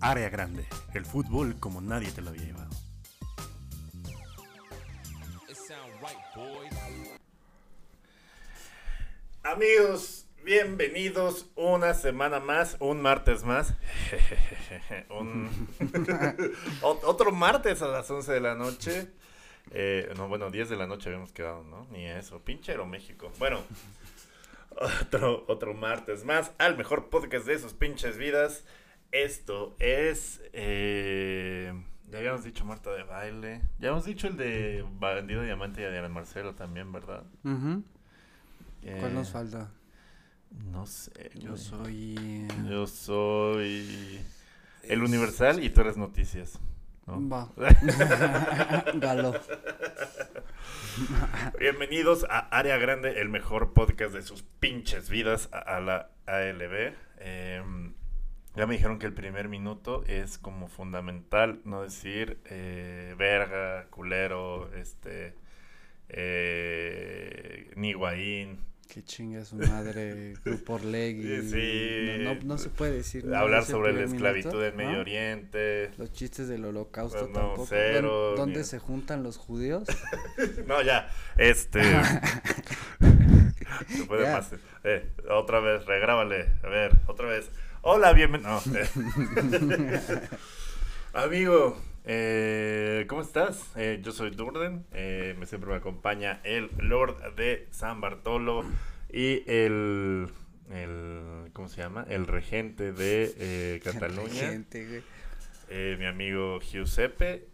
Área 0.00 0.28
Grande, 0.28 0.66
el 0.94 1.04
fútbol 1.04 1.56
como 1.60 1.80
nadie 1.80 2.10
te 2.12 2.20
lo 2.22 2.30
había 2.30 2.44
llevado. 2.44 2.70
Amigos, 9.42 10.26
bienvenidos 10.44 11.46
una 11.54 11.94
semana 11.94 12.40
más, 12.40 12.76
un 12.80 13.00
martes 13.00 13.44
más. 13.44 13.74
Un- 15.10 15.48
Ot- 16.82 17.00
Otro 17.04 17.32
martes 17.32 17.80
a 17.82 17.88
las 17.88 18.10
11 18.10 18.32
de 18.32 18.40
la 18.40 18.54
noche. 18.54 19.08
Eh, 19.70 20.12
no, 20.16 20.28
bueno, 20.28 20.50
10 20.50 20.68
de 20.70 20.76
la 20.76 20.86
noche 20.86 21.08
habíamos 21.08 21.32
quedado, 21.32 21.62
¿no? 21.64 21.86
Ni 21.90 22.06
eso. 22.06 22.40
Pinchero 22.40 22.86
México. 22.86 23.30
Bueno, 23.38 23.60
otro, 25.02 25.44
otro 25.48 25.74
martes 25.74 26.24
más 26.24 26.52
al 26.58 26.76
mejor 26.76 27.08
podcast 27.10 27.46
de 27.46 27.58
sus 27.58 27.74
pinches 27.74 28.16
vidas. 28.16 28.64
Esto 29.12 29.76
es. 29.78 30.40
eh, 30.52 31.72
ya 32.10 32.18
habíamos 32.18 32.44
dicho 32.44 32.64
Marta 32.64 32.90
de 32.92 33.02
Baile. 33.04 33.62
Ya 33.78 33.88
habíamos 33.88 34.04
dicho 34.04 34.26
el 34.28 34.36
de 34.36 34.84
Bandido 34.98 35.42
Diamante 35.42 35.82
y 35.82 35.84
Adrián 35.84 36.10
Marcelo 36.12 36.54
también, 36.54 36.92
¿verdad? 36.92 37.24
¿Cuál 37.42 37.84
Eh, 38.82 39.10
nos 39.12 39.30
falta? 39.30 39.70
No 40.72 40.86
sé. 40.86 41.30
Yo 41.34 41.50
güey. 41.50 41.58
soy. 41.58 42.48
Yo 42.68 42.86
soy. 42.86 44.20
El 44.84 45.02
Universal 45.02 45.62
y 45.62 45.70
tú 45.70 45.80
eres 45.82 45.96
Noticias. 45.96 46.58
¿no? 47.06 47.26
Va. 47.28 47.50
Galo. 48.94 49.34
Bienvenidos 51.58 52.26
a 52.28 52.38
Área 52.56 52.76
Grande, 52.78 53.20
el 53.20 53.28
mejor 53.28 53.72
podcast 53.72 54.12
de 54.14 54.22
sus 54.22 54.42
pinches 54.42 55.08
vidas, 55.10 55.48
a, 55.52 55.58
a 55.58 55.80
la 55.80 56.10
ALB. 56.26 56.94
Em, 57.18 57.94
ya 58.58 58.66
me 58.66 58.74
dijeron 58.74 58.98
que 58.98 59.06
el 59.06 59.14
primer 59.14 59.48
minuto 59.48 60.04
es 60.06 60.36
como 60.36 60.68
fundamental 60.68 61.60
no 61.64 61.82
decir 61.82 62.38
eh, 62.46 63.14
verga, 63.16 63.86
culero, 63.90 64.70
este, 64.74 65.34
eh, 66.08 67.70
ni 67.76 67.92
guaín, 67.92 68.58
Que 68.92 69.02
chinga 69.04 69.44
su 69.44 69.56
madre, 69.56 70.34
Grupo 70.44 70.74
Orlegui. 70.74 71.42
Sí. 71.48 72.18
No, 72.24 72.34
no, 72.34 72.40
no 72.42 72.58
se 72.58 72.68
puede 72.70 72.92
decir. 72.92 73.24
nada 73.26 73.40
hablar 73.42 73.64
sobre 73.64 73.92
la 73.92 74.02
esclavitud 74.04 74.48
minuto, 74.50 74.60
del 74.60 74.74
Medio 74.74 74.92
¿no? 74.92 75.00
Oriente. 75.00 75.90
Los 75.98 76.12
chistes 76.12 76.48
del 76.48 76.64
holocausto 76.64 77.18
Pues 77.18 77.30
no, 77.30 77.38
tampoco. 77.40 77.66
cero, 77.68 78.30
¿Dó- 78.32 78.36
¿Dónde 78.36 78.64
se 78.64 78.78
juntan 78.78 79.22
los 79.22 79.36
judíos? 79.36 79.86
No, 80.66 80.82
ya, 80.82 81.08
este... 81.36 81.80
Se 83.88 84.04
puede 84.06 84.24
Ya. 84.24 84.32
más. 84.32 84.50
Eh, 84.84 85.06
otra 85.30 85.60
vez, 85.60 85.84
regrábale. 85.86 86.48
A 86.64 86.68
ver, 86.68 86.92
otra 87.06 87.28
vez. 87.28 87.50
Hola, 87.82 88.12
bienvenido. 88.12 88.60
Amigo, 91.14 91.80
eh, 92.04 93.06
¿cómo 93.08 93.22
estás? 93.22 93.70
Eh, 93.76 94.00
yo 94.02 94.12
soy 94.12 94.30
Durden. 94.30 94.84
eh, 94.92 95.34
me 95.38 95.46
siempre 95.46 95.70
me 95.70 95.76
acompaña 95.76 96.40
el 96.44 96.70
Lord 96.78 97.34
de 97.36 97.66
San 97.70 98.00
Bartolo 98.00 98.64
y 99.10 99.42
el, 99.50 100.28
el 100.70 101.50
¿cómo 101.52 101.68
se 101.68 101.82
llama? 101.82 102.04
El 102.08 102.26
regente 102.26 102.92
de 102.92 103.34
eh, 103.38 103.80
Cataluña. 103.84 104.50
Gente, 104.50 104.86
güey. 104.86 105.02
eh, 105.68 105.96
mi 105.98 106.06
amigo 106.06 106.60
Giuseppe. 106.60 107.48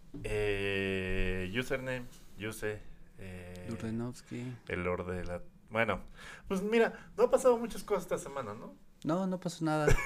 Username, 1.58 2.05
Yuse. 2.39 2.78
Durdenovsky. 3.69 4.52
el 4.69 4.84
Lord 4.84 5.06
de 5.11 5.25
la... 5.25 5.41
Bueno, 5.70 6.00
pues 6.47 6.62
mira, 6.62 6.92
no 7.17 7.25
ha 7.25 7.30
pasado 7.30 7.56
muchas 7.56 7.83
cosas 7.83 8.05
esta 8.05 8.19
semana, 8.19 8.52
¿no? 8.55 8.75
No, 9.05 9.27
no 9.27 9.39
pasó 9.39 9.65
nada. 9.65 9.87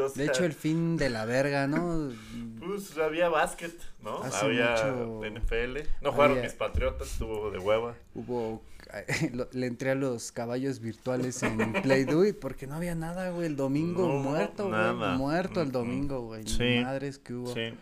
O 0.00 0.08
De 0.10 0.24
hecho, 0.26 0.44
el 0.44 0.52
fin 0.52 0.96
de 0.96 1.10
la 1.10 1.24
verga, 1.24 1.66
¿no? 1.66 2.10
Pues 2.64 2.96
había 2.96 3.28
básquet, 3.28 3.76
¿no? 4.02 4.22
Hace 4.22 4.46
había 4.46 4.70
mucho- 4.70 5.20
NFL. 5.28 5.78
No 6.00 6.12
jugaron 6.12 6.38
había- 6.38 6.44
mis 6.44 6.52
patriotas, 6.54 7.10
estuvo 7.12 7.50
de 7.50 7.58
hueva. 7.58 7.94
Hubo. 8.14 8.62
Le 9.52 9.66
entré 9.66 9.90
a 9.90 9.94
los 9.96 10.30
caballos 10.30 10.78
virtuales 10.80 11.42
en 11.42 11.72
Play 11.82 12.04
Do 12.04 12.24
It 12.24 12.38
porque 12.38 12.66
no 12.68 12.76
había 12.76 12.94
nada, 12.94 13.30
güey. 13.30 13.48
El 13.48 13.56
domingo 13.56 14.06
No, 14.06 14.14
muerto, 14.20 14.68
güey. 14.68 14.76
nada. 14.80 15.16
Muerto 15.16 15.60
el 15.60 15.72
domingo, 15.72 16.20
güey. 16.22 16.46
sí. 16.46 16.80
Madres 16.84 17.18
que 17.18 17.34
hubo. 17.34 17.52
Sí. 17.52 17.74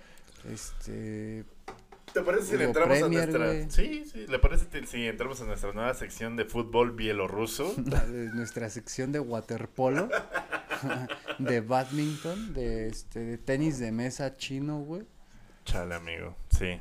Este. 0.51 1.45
¿Te 2.13 2.21
parece 2.23 2.47
si 2.47 2.57
le 2.59 2.65
entramos 2.65 2.99
Premier, 2.99 3.23
a 3.23 3.27
nuestra... 3.27 3.47
güey. 3.47 3.71
Sí, 3.71 4.05
sí, 4.11 4.27
¿le 4.29 4.39
parece 4.39 4.67
si- 4.87 5.07
entramos 5.07 5.41
a 5.41 5.45
nuestra 5.45 5.73
nueva 5.73 5.95
sección 5.95 6.37
de 6.37 6.45
fútbol 6.45 6.93
bielorruso? 6.93 7.75
de 7.77 8.31
nuestra 8.35 8.69
sección 8.71 9.13
de 9.13 9.21
waterpolo, 9.21 10.09
de 11.39 11.61
badminton, 11.61 12.53
de 12.55 12.89
este, 12.89 13.21
de 13.21 13.39
tenis 13.39 13.79
de 13.79 13.93
mesa 13.93 14.37
chino, 14.37 14.79
güey. 14.81 15.03
Chale, 15.65 15.95
amigo, 15.95 16.37
sí. 16.57 16.81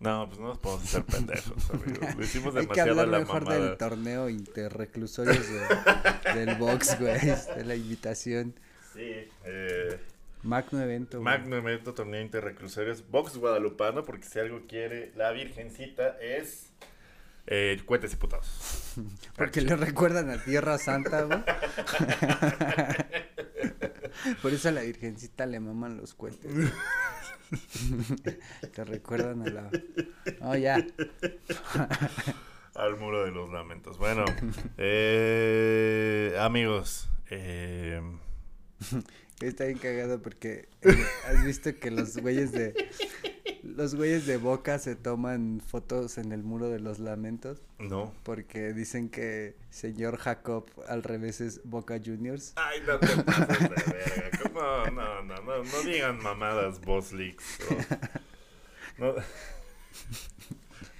No, 0.00 0.26
pues 0.28 0.40
no 0.40 0.48
nos 0.48 0.58
podemos 0.58 0.84
hacer 0.84 1.04
pendejos, 1.04 1.70
amigo. 1.70 2.06
Lo 2.16 2.24
hicimos 2.24 2.54
Hay 2.56 2.66
que 2.66 2.74
demasiado 2.74 2.88
a 2.88 3.02
hablar 3.04 3.08
la 3.08 3.18
mejor 3.20 3.44
mamada. 3.44 3.64
del 3.68 3.76
torneo 3.78 4.28
interreclusorios 4.28 5.44
de- 5.48 6.34
del 6.46 6.56
box, 6.56 6.98
güey, 6.98 7.20
de 7.20 7.64
la 7.64 7.74
invitación. 7.76 8.54
Sí, 8.92 9.28
eh... 9.44 10.00
Magno 10.44 10.80
evento, 10.80 11.20
güey. 11.20 11.24
Magno 11.24 11.56
evento 11.56 11.94
torneo 11.94 12.20
interreclusorios 12.20 13.08
Box 13.10 13.36
Guadalupano, 13.36 14.04
porque 14.04 14.26
si 14.26 14.38
algo 14.38 14.62
quiere 14.68 15.12
la 15.16 15.30
Virgencita 15.32 16.16
es 16.20 16.70
eh, 17.46 17.80
cohetes 17.84 18.12
y 18.12 18.16
putados. 18.16 18.92
Porque 19.36 19.60
le 19.60 19.76
recuerdan 19.76 20.30
a 20.30 20.42
Tierra 20.42 20.78
Santa, 20.78 21.22
güey. 21.22 21.40
Por 24.42 24.52
eso 24.52 24.68
a 24.68 24.72
la 24.72 24.82
Virgencita 24.82 25.44
le 25.44 25.60
maman 25.60 25.98
los 25.98 26.14
cohetes. 26.14 26.54
güey. 26.54 26.68
Te 28.74 28.84
recuerdan 28.84 29.46
a 29.46 29.50
la... 29.50 29.70
Oh, 30.40 30.56
ya. 30.56 30.76
Al 32.74 32.96
muro 32.96 33.24
de 33.24 33.30
los 33.30 33.50
lamentos. 33.50 33.98
Bueno, 33.98 34.24
eh, 34.78 36.36
amigos, 36.40 37.08
eh, 37.30 38.00
Está 39.40 39.64
bien 39.64 39.78
cagado 39.78 40.22
porque 40.22 40.68
eh, 40.82 41.06
has 41.26 41.44
visto 41.44 41.74
que 41.76 41.90
los 41.90 42.16
güeyes 42.16 42.52
de 42.52 42.74
los 43.62 43.94
güeyes 43.94 44.26
de 44.26 44.36
Boca 44.36 44.78
se 44.78 44.94
toman 44.94 45.60
fotos 45.66 46.18
en 46.18 46.32
el 46.32 46.42
muro 46.42 46.68
de 46.68 46.80
los 46.80 46.98
lamentos 46.98 47.62
no. 47.78 48.12
porque 48.22 48.72
dicen 48.72 49.08
que 49.08 49.56
señor 49.70 50.18
Jacob 50.18 50.70
al 50.86 51.02
revés 51.02 51.40
es 51.40 51.60
Boca 51.64 52.00
Juniors. 52.04 52.52
Ay, 52.56 52.82
no 52.86 52.98
te 52.98 53.08
pases 53.22 53.60
de 53.60 53.68
verga. 53.68 54.30
¿Cómo? 54.42 54.60
No, 54.92 55.22
no, 55.22 55.36
no, 55.42 55.64
no 55.64 55.82
digan 55.82 56.22
mamadas, 56.22 56.80
Boss 56.80 57.12
Leaks. 57.12 57.58
No. 58.98 59.14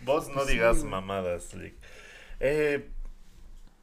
Vos 0.04 0.28
no 0.28 0.44
sí, 0.44 0.52
digas 0.52 0.84
mamadas, 0.84 1.54
Leak. 1.54 1.74
Eh, 2.40 2.90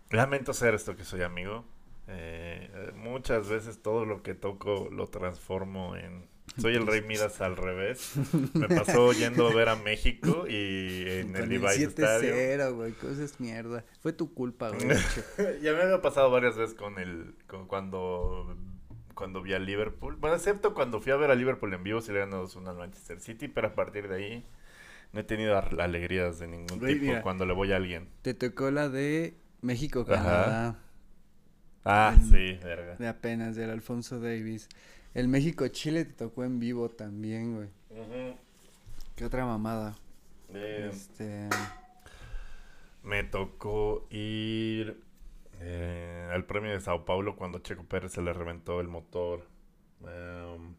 lamento 0.09 0.53
ser 0.53 0.75
esto 0.75 0.95
que 0.95 1.03
soy 1.03 1.23
amigo. 1.23 1.65
Eh, 2.11 2.69
eh, 2.73 2.91
muchas 2.95 3.47
veces 3.47 3.81
todo 3.81 4.05
lo 4.05 4.21
que 4.21 4.33
toco 4.33 4.89
lo 4.91 5.07
transformo 5.07 5.95
en... 5.95 6.29
Soy 6.57 6.75
el 6.75 6.85
rey 6.85 7.01
Midas 7.01 7.39
al 7.39 7.55
revés. 7.55 8.13
Me 8.53 8.67
pasó 8.67 9.13
yendo 9.13 9.47
a 9.47 9.53
ver 9.53 9.69
a 9.69 9.77
México 9.77 10.45
y 10.49 11.05
en 11.07 11.33
el 11.37 11.47
Levi's 11.47 11.79
Stadium. 11.79 12.35
7-0, 12.35 12.75
güey, 12.75 12.91
cosas 12.91 13.39
mierda. 13.39 13.85
Fue 14.01 14.11
tu 14.11 14.33
culpa, 14.33 14.69
güey. 14.69 14.89
ya 15.61 15.71
me 15.71 15.83
había 15.83 16.01
pasado 16.01 16.29
varias 16.29 16.57
veces 16.57 16.75
con 16.75 16.99
el 16.99 17.35
con 17.47 17.67
cuando 17.67 18.57
cuando 19.15 19.41
vi 19.41 19.53
a 19.53 19.59
Liverpool. 19.59 20.17
Bueno, 20.17 20.35
excepto 20.35 20.73
cuando 20.73 20.99
fui 20.99 21.13
a 21.13 21.15
ver 21.15 21.31
a 21.31 21.35
Liverpool 21.35 21.73
en 21.73 21.83
vivo, 21.83 22.01
se 22.01 22.11
le 22.11 22.19
ganó 22.19 22.43
2-1 22.43 22.69
al 22.69 22.77
Manchester 22.77 23.21
City, 23.21 23.47
pero 23.47 23.67
a 23.67 23.75
partir 23.75 24.09
de 24.09 24.15
ahí 24.15 24.45
no 25.13 25.19
he 25.19 25.23
tenido 25.23 25.57
alegrías 25.57 26.39
de 26.39 26.47
ningún 26.47 26.79
tipo 26.79 27.05
mira. 27.05 27.21
cuando 27.21 27.45
le 27.45 27.53
voy 27.53 27.71
a 27.71 27.77
alguien. 27.77 28.09
Te 28.23 28.33
tocó 28.33 28.71
la 28.71 28.89
de 28.89 29.35
México 29.61 30.05
Ajá. 30.09 30.79
Ah, 31.85 32.13
En- 32.15 32.21
sí, 32.21 32.53
verga. 32.63 32.95
de 32.97 33.07
apenas 33.07 33.55
del 33.55 33.69
Alfonso 33.71 34.19
Davis. 34.19 34.69
El 35.13 35.27
México 35.27 35.67
Chile 35.67 36.05
te 36.05 36.13
tocó 36.13 36.43
en 36.43 36.59
vivo 36.59 36.89
también, 36.89 37.55
güey. 37.55 37.69
Ujú. 37.89 38.35
¿Qué 39.15 39.25
otra 39.25 39.45
mamada? 39.45 39.97
Eh, 40.53 40.89
Este 40.91 41.49
me 43.03 43.23
tocó 43.23 44.07
ir 44.09 45.01
eh, 45.59 46.29
al 46.33 46.45
premio 46.45 46.71
de 46.71 46.79
Sao 46.79 47.05
Paulo 47.05 47.35
cuando 47.35 47.59
Checo 47.59 47.83
Pérez 47.83 48.11
se 48.13 48.21
le 48.21 48.33
reventó 48.33 48.79
el 48.79 48.87
motor. 48.87 49.45
Em. 50.01 50.75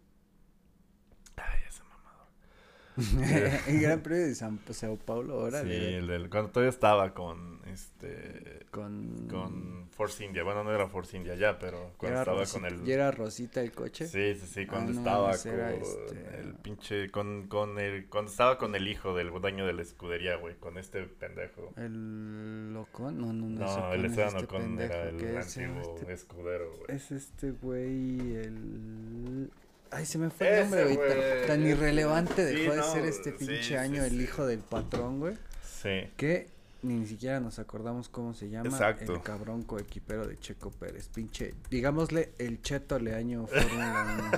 el 3.69 3.81
Gran 3.81 4.01
Premio 4.03 4.27
de 4.27 4.35
San 4.35 4.59
Sao 4.71 4.97
Paulo, 4.97 5.41
ahora 5.41 5.63
Sí, 5.63 5.71
el 5.73 6.07
del, 6.07 6.29
cuando 6.29 6.51
todavía 6.51 6.71
estaba 6.71 7.15
con 7.15 7.61
este 7.67 8.67
con 8.71 9.27
con 9.29 9.89
Force 9.91 10.25
India. 10.25 10.43
Bueno, 10.43 10.63
no 10.65 10.73
era 10.75 10.89
Force 10.89 11.17
India 11.17 11.35
ya, 11.35 11.59
pero 11.59 11.93
¿Y 11.95 11.97
cuando 11.97 12.19
estaba 12.21 12.39
Rosita, 12.41 12.61
con 12.61 12.67
el 12.81 12.89
¿Y 12.89 12.93
era 12.93 13.11
Rosita 13.11 13.61
el 13.63 13.73
coche? 13.73 14.07
Sí, 14.07 14.35
sí, 14.35 14.47
sí, 14.47 14.67
cuando 14.67 14.93
no, 14.93 14.99
estaba 14.99 15.31
ese 15.33 15.51
con 15.51 15.61
este- 15.61 16.41
el 16.41 16.55
pinche 16.57 17.11
con 17.11 17.47
con 17.49 17.79
el 17.79 18.07
cuando 18.09 18.31
estaba 18.31 18.59
con 18.59 18.75
el 18.75 18.87
hijo 18.89 19.15
del 19.15 19.31
dueño 19.31 19.67
de 19.67 19.73
la 19.73 19.83
escudería, 19.83 20.37
güey, 20.37 20.55
con 20.57 20.77
este 20.79 21.03
pendejo. 21.05 21.73
El 21.77 22.73
Locón, 22.75 23.19
no, 23.19 23.33
no, 23.33 23.47
no, 23.49 23.59
No, 23.67 23.93
el 23.95 24.05
es 24.05 24.11
Esteban 24.13 24.35
este 24.35 24.45
Ocon 24.45 24.81
era 24.81 25.09
el 25.09 25.17
¿qué 25.17 25.43
se 25.43 25.63
llama 25.63 25.81
antiguo 25.81 25.97
este? 25.99 26.13
escudero, 26.13 26.71
güey. 26.77 26.97
Es 26.97 27.11
este 27.11 27.51
güey, 27.53 28.37
el 28.37 29.51
Ay, 29.93 30.07
se 30.07 30.19
me 30.19 30.31
fue 30.31 30.49
el 30.49 30.55
Ese 30.55 30.63
nombre, 30.63 30.85
güey. 30.85 30.97
tan- 31.09 31.17
güey. 31.19 31.47
Tan, 31.47 31.67
irrelevante 31.67 32.49
Sí, 32.49 32.55
dejó 32.61 32.73
de 32.73 32.79
no, 32.79 32.93
ser 32.93 33.05
este 33.05 33.33
pinche 33.33 33.63
sí, 33.63 33.75
año 33.75 34.03
el 34.05 34.11
sí. 34.13 34.23
hijo 34.23 34.47
del 34.47 34.61
patrón, 34.61 35.21
güey. 35.21 35.37
Sí. 35.83 36.09
Que 36.17 36.49
ni 36.83 37.07
siquiera 37.07 37.39
nos 37.41 37.59
acordamos 37.59 38.09
cómo 38.09 38.35
se 38.35 38.49
llama. 38.51 38.69
Exacto. 38.69 39.15
El 39.15 39.23
cabrón 39.23 39.63
coequipero 39.63 40.27
de 40.27 40.39
Checo 40.39 40.71
Pérez. 40.71 41.09
Pinche, 41.09 41.55
digámosle 41.71 42.31
el 42.39 42.61
Cheto 42.63 42.99
Leaño 42.99 43.47
Fórmula 43.47 44.33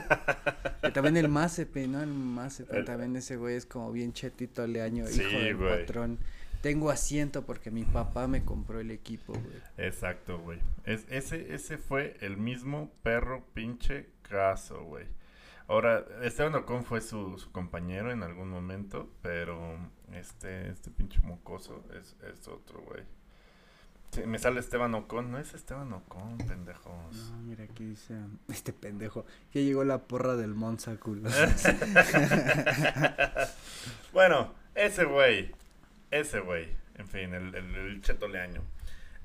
1. 0.72 0.80
que 0.82 0.90
también 0.90 1.16
el 1.16 1.28
Mazepe, 1.28 1.86
¿no? 1.86 2.02
El 2.02 2.08
Mazepe, 2.12 2.78
El- 2.78 2.84
también 2.84 3.16
ese 3.16 3.36
güey 3.36 3.56
es 3.56 3.64
como 3.64 3.92
bien 3.92 4.12
chetito 4.12 4.66
Leaño, 4.66 5.06
Sí, 5.06 5.22
hijo 5.22 5.38
del 5.38 5.56
patrón. 5.56 6.18
Tengo 6.62 6.90
asiento 6.90 7.44
porque 7.44 7.70
mi 7.70 7.84
papá 7.84 8.26
me 8.26 8.42
compró 8.42 8.80
el 8.80 8.90
equipo, 8.90 9.34
güey. 9.34 9.86
Exacto, 9.86 10.38
güey. 10.38 10.58
Es, 10.86 11.04
ese, 11.10 11.54
ese 11.54 11.76
fue 11.78 12.16
el 12.22 12.38
mismo 12.38 12.90
perro 13.02 13.44
pinche 13.54 14.06
caso, 14.22 14.82
güey. 14.84 15.04
Ahora, 15.66 16.04
Esteban 16.22 16.54
Ocon 16.54 16.84
fue 16.84 17.00
su, 17.00 17.38
su 17.38 17.50
compañero 17.50 18.12
en 18.12 18.22
algún 18.22 18.50
momento, 18.50 19.08
pero 19.22 19.78
este, 20.12 20.68
este 20.68 20.90
pinche 20.90 21.20
mocoso 21.20 21.84
es, 21.98 22.16
es 22.30 22.46
otro, 22.48 22.82
güey. 22.82 23.02
Sí, 24.10 24.22
me 24.26 24.38
sale 24.38 24.60
Esteban 24.60 24.94
Ocon, 24.94 25.32
no 25.32 25.38
es 25.38 25.54
Esteban 25.54 25.92
Ocon, 25.92 26.38
pendejos. 26.38 27.16
No, 27.16 27.38
mira, 27.38 27.64
aquí 27.64 27.84
dice 27.84 28.14
este 28.48 28.72
pendejo. 28.72 29.24
Ya 29.52 29.62
llegó 29.62 29.84
la 29.84 30.02
porra 30.02 30.36
del 30.36 30.54
Monza, 30.54 30.96
culo. 30.98 31.30
bueno, 34.12 34.52
ese 34.74 35.04
güey, 35.04 35.50
ese 36.10 36.40
güey, 36.40 36.68
en 36.96 37.08
fin, 37.08 37.32
el, 37.34 37.54
el, 37.54 37.74
el 37.74 38.02
Cheto 38.02 38.28
Leaño. 38.28 38.62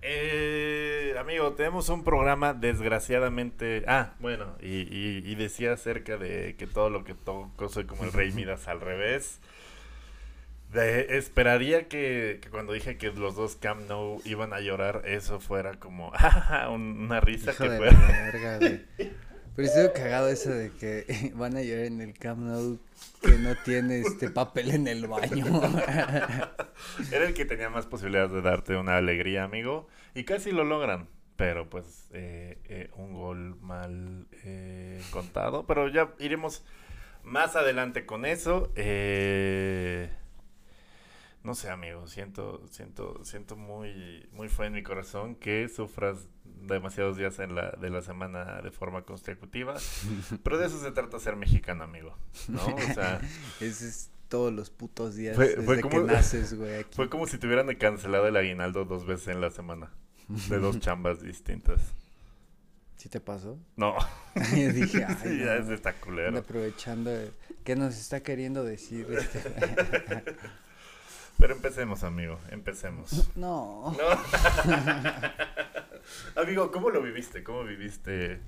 Eh, 0.01 1.16
amigo, 1.19 1.54
tenemos 1.54 1.90
un 1.90 2.04
programa 2.04 2.54
desgraciadamente... 2.54 3.84
Ah, 3.88 4.13
bueno, 4.19 4.56
y, 4.62 4.81
y, 4.96 5.24
y 5.25 5.36
decía 5.36 5.74
acerca 5.74 6.18
de 6.18 6.56
que 6.57 6.68
todo 6.68 6.90
lo 6.90 7.04
que 7.04 7.13
toco 7.13 7.69
soy 7.69 7.86
como 7.86 8.04
el 8.06 8.13
rey 8.13 8.31
Midas 8.34 8.68
al 8.68 8.81
revés. 8.81 9.40
De- 10.72 11.18
esperaría 11.18 11.88
que, 11.88 12.40
que 12.42 12.50
cuando 12.50 12.74
dije 12.74 12.98
que 12.98 13.12
los 13.12 13.36
dos 13.36 13.56
Cam 13.56 13.88
No 13.88 14.18
iban 14.24 14.54
a 14.54 14.60
llorar, 14.60 15.01
eso 15.06 15.40
fuera 15.40 15.74
como 15.80 16.12
ah, 16.18 16.69
un- 16.72 17.00
una 17.00 17.19
risa 17.19 17.52
Hijo 17.52 17.63
que 17.63 17.69
de 17.72 17.78
fuera. 17.78 17.94
la 18.00 18.07
verga, 18.31 18.57
güey. 18.60 18.81
Pero 19.59 19.67
estuvo 19.67 19.91
cagado 19.91 20.29
eso 20.29 20.51
de 20.51 20.71
que 20.71 21.33
van 21.35 21.57
a 21.57 21.61
llorar 21.61 21.83
en 21.83 22.00
el 22.00 22.13
Camp 22.13 22.39
Nou 22.39 22.79
que 23.21 23.35
no 23.39 23.57
tiene 23.65 24.00
este 24.00 24.29
papel 24.29 24.71
en 24.71 24.88
el 24.88 25.06
baño. 25.06 25.45
Era 27.11 27.25
el 27.25 27.33
que 27.33 27.44
tenía 27.44 27.69
más 27.69 27.85
posibilidades 27.85 28.31
de 28.31 28.41
darte 28.41 28.77
una 28.77 28.95
alegría, 28.95 29.44
amigo. 29.44 29.89
Y 30.15 30.23
casi 30.23 30.53
lo 30.53 30.63
logran. 30.63 31.09
Pero 31.35 31.69
pues 31.69 32.07
eh, 32.13 32.57
eh, 32.69 32.89
un 32.95 33.13
gol 33.13 33.59
mal 33.59 34.27
eh, 34.45 35.01
contado. 35.11 35.67
Pero 35.67 35.89
ya 35.89 36.13
iremos 36.19 36.63
más 37.23 37.57
adelante 37.57 38.06
con 38.06 38.25
eso. 38.25 38.71
Eh, 38.77 40.09
no 41.50 41.56
sé, 41.56 41.69
amigo. 41.72 42.06
Siento, 42.06 42.63
siento, 42.69 43.25
siento 43.25 43.56
muy, 43.56 44.30
muy 44.31 44.50
feo 44.50 44.66
en 44.66 44.74
mi 44.74 44.84
corazón 44.84 45.34
que 45.36 45.68
sufras 45.68 46.28
demasiados 46.44 47.18
días 47.18 47.40
en 47.40 47.56
la, 47.56 47.72
de 47.72 47.90
la 47.90 48.04
semana 48.04 48.62
de 48.62 48.69
forma 48.69 49.01
consecutiva. 49.01 49.75
Pero 50.44 50.60
de 50.60 50.68
eso 50.68 50.80
se 50.80 50.92
trata 50.92 51.18
ser 51.19 51.36
mexicano, 51.36 51.84
amigo. 51.84 52.16
¿No? 52.50 52.63
O 52.63 52.80
sea. 52.94 53.19
Ese 53.60 53.88
es 53.88 54.12
todos 54.28 54.54
los 54.54 54.69
putos 54.69 55.16
días 55.16 55.36
Fue- 55.36 55.48
desde 55.48 55.63
fue 55.63 55.75
que 55.78 55.81
como- 55.81 56.01
naces, 56.01 56.54
güey, 56.54 56.75
aquí. 56.81 56.96
Fue 56.96 57.10
como 57.10 57.25
si 57.25 57.40
te 57.40 57.48
hubieran 57.48 57.74
cancelado 57.78 58.28
el 58.28 58.36
aguinaldo 58.38 58.86
dos 58.86 59.07
veces 59.07 59.30
en 59.30 59.42
la 59.42 59.50
semana. 59.50 59.90
De 60.50 60.60
dos 60.60 60.80
chambas 60.81 61.19
distintas. 61.24 61.81
¿Sí 62.95 63.10
te 63.10 63.19
pasó? 63.19 63.57
No. 63.75 63.95
Dije, 64.36 65.04
ay, 65.04 65.18
Sí, 65.24 65.40
ya 65.40 65.56
no, 65.56 65.63
es 65.63 65.69
está 65.69 65.90
anda 65.90 66.02
culero. 66.02 66.38
aprovechando 66.38 67.10
de- 67.10 67.31
qué 67.63 67.75
nos 67.75 67.98
está 67.98 68.22
queriendo 68.22 68.63
decir 68.63 69.07
este? 69.10 69.40
Pero 71.39 71.53
empecemos, 71.56 72.03
amigo. 72.03 72.38
Empecemos. 72.51 73.31
No. 73.36 73.95
No. 73.97 74.07
amigo, 76.41 76.71
¿cómo 76.71 76.89
lo 76.89 77.01
viviste? 77.01 77.44
¿Cómo 77.44 77.63
viviste 77.63 78.39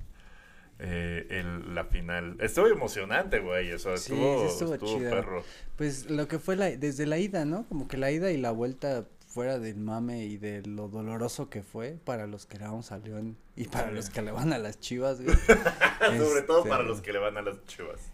eh, 0.78 1.26
el- 1.30 1.74
la 1.74 1.84
final? 1.84 2.36
Estuvo 2.40 2.66
emocionante, 2.66 3.40
güey. 3.40 3.70
Eso 3.70 3.96
Sí, 3.96 4.12
estuvo, 4.12 4.40
sí 4.40 4.46
estuvo 4.52 4.74
estuvo 4.74 4.98
chido. 4.98 5.10
perro. 5.10 5.42
Pues 5.76 6.10
lo 6.10 6.28
que 6.28 6.38
fue 6.38 6.56
la, 6.56 6.66
desde 6.70 7.06
la 7.06 7.18
ida, 7.18 7.44
¿no? 7.44 7.66
Como 7.68 7.88
que 7.88 7.96
la 7.96 8.10
ida 8.10 8.30
y 8.30 8.36
la 8.36 8.50
vuelta 8.50 9.06
fuera 9.26 9.58
del 9.58 9.78
mame 9.78 10.24
y 10.26 10.36
de 10.36 10.60
lo 10.66 10.88
doloroso 10.88 11.48
que 11.48 11.62
fue 11.62 11.96
para 12.04 12.26
los 12.26 12.44
que 12.44 12.58
le 12.58 12.64
vamos 12.64 12.92
a 12.92 12.98
León 12.98 13.38
y 13.56 13.64
para 13.64 13.90
los 13.90 14.10
que 14.10 14.20
le 14.20 14.30
van 14.32 14.52
a 14.52 14.58
las 14.58 14.78
chivas, 14.78 15.22
güey. 15.22 15.34
Sobre 16.18 16.42
todo 16.42 16.58
Este, 16.58 16.68
para 16.68 16.82
los 16.82 17.00
que 17.00 17.14
le 17.14 17.18
van 17.18 17.38
a 17.38 17.42
las 17.42 17.64
chivas. 17.64 18.11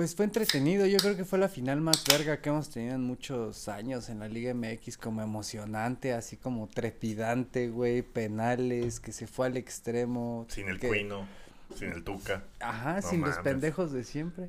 Pues 0.00 0.16
fue 0.16 0.24
entretenido, 0.24 0.86
yo 0.86 0.96
creo 0.96 1.14
que 1.14 1.26
fue 1.26 1.38
la 1.38 1.50
final 1.50 1.82
más 1.82 2.02
verga 2.06 2.40
que 2.40 2.48
hemos 2.48 2.70
tenido 2.70 2.94
en 2.94 3.02
muchos 3.02 3.68
años 3.68 4.08
en 4.08 4.20
la 4.20 4.28
Liga 4.28 4.54
MX, 4.54 4.96
como 4.96 5.20
emocionante, 5.20 6.14
así 6.14 6.38
como 6.38 6.68
trepidante, 6.68 7.68
güey, 7.68 8.00
penales, 8.00 8.98
que 8.98 9.12
se 9.12 9.26
fue 9.26 9.48
al 9.48 9.58
extremo. 9.58 10.46
Sin 10.48 10.70
el 10.70 10.80
que- 10.80 10.88
cuino, 10.88 11.26
sin 11.74 11.92
el 11.92 12.02
tuca. 12.02 12.44
Ajá, 12.60 13.02
No 13.02 13.02
sin 13.10 13.20
los 13.20 13.36
pendejos 13.40 13.92
de 13.92 14.04
siempre. 14.04 14.48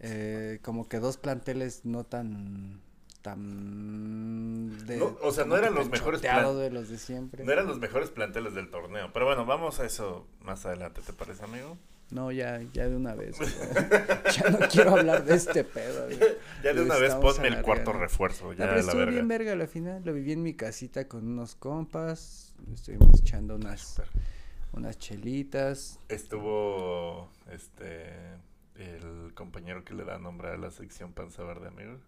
Eh, 0.00 0.58
como 0.60 0.86
que 0.86 0.98
dos 1.00 1.16
planteles 1.16 1.86
no 1.86 2.04
tan 2.04 2.82
tan 3.22 4.86
de, 4.86 4.98
No, 4.98 5.16
o 5.22 5.32
sea, 5.32 5.46
no 5.46 5.56
eran 5.56 5.74
los 5.74 5.88
mejores 5.88 6.20
plan- 6.20 6.44
de 6.58 6.70
los 6.70 6.90
de 6.90 6.98
siempre. 6.98 7.42
No 7.44 7.52
eran 7.52 7.66
los 7.66 7.78
mejores 7.78 8.10
planteles 8.10 8.52
del 8.54 8.70
torneo. 8.70 9.10
Pero 9.14 9.24
bueno, 9.24 9.46
vamos 9.46 9.80
a 9.80 9.86
eso 9.86 10.26
más 10.42 10.66
adelante, 10.66 11.00
¿te 11.00 11.14
parece, 11.14 11.42
amigo? 11.44 11.78
No, 12.10 12.32
ya, 12.32 12.60
ya 12.72 12.88
de 12.88 12.96
una 12.96 13.14
vez. 13.14 13.36
ya 14.32 14.50
no 14.50 14.58
quiero 14.68 14.96
hablar 14.96 15.24
de 15.24 15.34
este 15.34 15.64
pedo. 15.64 16.06
güey. 16.06 16.18
Ya 16.62 16.74
de 16.74 16.82
una 16.82 16.96
vez 16.96 17.14
ponme 17.14 17.48
el 17.48 17.62
cuarto 17.62 17.92
refuerzo, 17.92 18.52
ya 18.52 18.66
la 18.66 18.78
estuvo 18.80 18.98
verga. 18.98 19.12
bien 19.12 19.28
verga 19.28 19.56
la 19.56 19.66
final. 19.66 20.02
Lo 20.04 20.12
viví 20.12 20.32
en 20.32 20.42
mi 20.42 20.54
casita 20.54 21.08
con 21.08 21.26
unos 21.26 21.54
compas. 21.54 22.54
Estuvimos 22.74 23.20
echando 23.20 23.54
unas, 23.54 24.02
unas 24.72 24.98
chelitas. 24.98 25.98
Estuvo 26.08 27.30
este 27.50 28.10
el 28.76 29.32
compañero 29.34 29.84
que 29.84 29.94
le 29.94 30.04
da 30.04 30.18
nombre 30.18 30.48
a 30.48 30.56
la 30.56 30.70
sección 30.70 31.12
Panza 31.12 31.42
Verde, 31.44 31.68
amigo. 31.68 31.98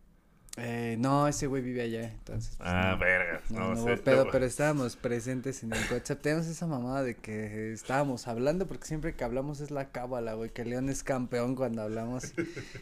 Eh, 0.59 0.97
no, 0.99 1.27
ese 1.29 1.47
güey 1.47 1.63
vive 1.63 1.81
allá. 1.81 2.05
Entonces, 2.11 2.57
pues, 2.59 2.69
Ah, 2.71 2.91
no. 2.93 2.99
verga. 2.99 3.41
No, 3.49 3.61
No, 3.61 3.75
no, 3.75 3.85
sé, 3.85 3.97
pedo, 3.97 4.29
pero 4.31 4.45
estábamos 4.45 4.97
presentes 4.97 5.63
en 5.63 5.73
el 5.73 5.81
WhatsApp. 5.91 6.21
Tenemos 6.21 6.47
esa 6.47 6.67
mamada 6.67 7.03
de 7.03 7.15
que 7.17 7.73
estábamos 7.73 8.29
hablando, 8.29 8.67
porque 8.67 8.87
siempre 8.87 9.15
que 9.15 9.25
hablamos 9.25 9.61
es 9.61 9.71
la 9.71 9.91
cábala, 9.91 10.35
güey, 10.35 10.51
que 10.51 10.67
León 10.67 10.91
es 10.91 11.03
campeón 11.03 11.55
cuando 11.55 11.81
hablamos 11.83 12.35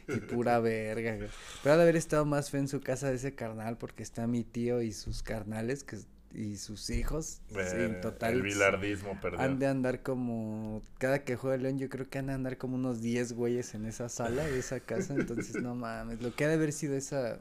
y, 0.08 0.12
y 0.12 0.16
pura 0.20 0.58
verga, 0.58 1.14
güey. 1.14 1.28
Pero 1.62 1.74
ha 1.74 1.76
de 1.76 1.82
haber 1.84 1.96
estado 1.96 2.24
más 2.24 2.50
fe 2.50 2.58
en 2.58 2.66
su 2.68 2.80
casa 2.80 3.08
de 3.08 3.14
ese 3.16 3.36
carnal, 3.36 3.76
porque 3.78 4.02
está 4.02 4.26
mi 4.26 4.42
tío 4.42 4.82
y 4.82 4.92
sus 4.92 5.22
carnales 5.22 5.84
que, 5.84 5.98
y 6.34 6.56
sus 6.56 6.90
hijos. 6.90 7.40
sí, 7.50 7.54
en 7.76 8.00
total. 8.00 8.32
El 8.34 8.42
bilardismo 8.42 9.20
perdió. 9.20 9.38
Han 9.40 9.60
de 9.60 9.68
andar 9.68 10.02
como, 10.02 10.82
cada 10.98 11.22
que 11.22 11.36
juega 11.36 11.56
León 11.56 11.78
yo 11.78 11.88
creo 11.88 12.08
que 12.10 12.18
han 12.18 12.26
de 12.26 12.32
andar 12.32 12.58
como 12.58 12.74
unos 12.74 13.00
10 13.00 13.32
güeyes 13.34 13.74
en 13.74 13.86
esa 13.86 14.08
sala 14.08 14.44
de 14.44 14.58
esa 14.58 14.80
casa, 14.80 15.14
entonces 15.14 15.62
no 15.62 15.76
mames, 15.76 16.20
lo 16.20 16.34
que 16.34 16.44
ha 16.44 16.48
de 16.48 16.54
haber 16.54 16.72
sido 16.72 16.94
esa, 16.96 17.40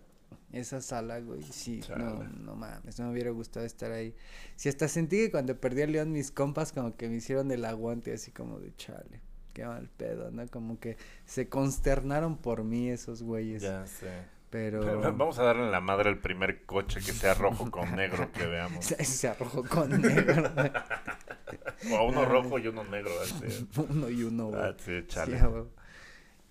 esa 0.51 0.81
sala, 0.81 1.19
güey, 1.19 1.43
sí, 1.43 1.79
no, 1.81 1.85
Chale. 1.87 2.29
no 2.39 2.55
mames, 2.55 2.99
no 2.99 3.05
me 3.07 3.11
hubiera 3.13 3.31
gustado 3.31 3.65
estar 3.65 3.91
ahí. 3.91 4.15
Si 4.55 4.67
hasta 4.69 4.87
sentí 4.87 5.17
que 5.17 5.31
cuando 5.31 5.55
perdí 5.59 5.83
a 5.83 5.87
León 5.87 6.11
mis 6.11 6.31
compas 6.31 6.71
como 6.71 6.95
que 6.95 7.07
me 7.07 7.15
hicieron 7.17 7.51
el 7.51 7.63
aguante 7.65 8.13
así 8.13 8.31
como 8.31 8.59
de 8.59 8.75
chale, 8.75 9.21
qué 9.53 9.65
mal 9.65 9.89
pedo, 9.97 10.31
¿no? 10.31 10.47
Como 10.47 10.79
que 10.79 10.97
se 11.25 11.49
consternaron 11.49 12.37
por 12.37 12.63
mí 12.63 12.89
esos 12.89 13.21
güeyes, 13.21 13.61
Ya 13.61 13.85
sé. 13.85 14.09
pero... 14.49 14.81
Vamos 15.13 15.37
a 15.37 15.43
darle 15.43 15.65
en 15.65 15.71
la 15.71 15.81
madre 15.81 16.09
al 16.09 16.17
primer 16.19 16.65
coche 16.65 16.99
que 16.99 17.11
sea 17.13 17.35
rojo 17.35 17.69
con 17.69 17.95
negro 17.95 18.31
que 18.31 18.45
veamos. 18.47 18.85
Se, 18.85 19.03
se 19.05 19.27
arrojó 19.27 19.63
con 19.63 20.01
negro, 20.01 20.51
O 21.91 21.95
a 21.95 22.03
uno 22.05 22.25
rojo 22.25 22.59
y 22.59 22.67
uno 22.67 22.83
negro. 22.83 23.11
Así. 23.21 23.67
uno 23.89 24.09
y 24.09 24.23
uno, 24.23 24.47
güey. 24.47 24.61
Ah, 24.61 24.75
sí, 24.77 24.91
chale. 25.07 25.37
Sí, 25.39 25.43
a. 25.45 25.63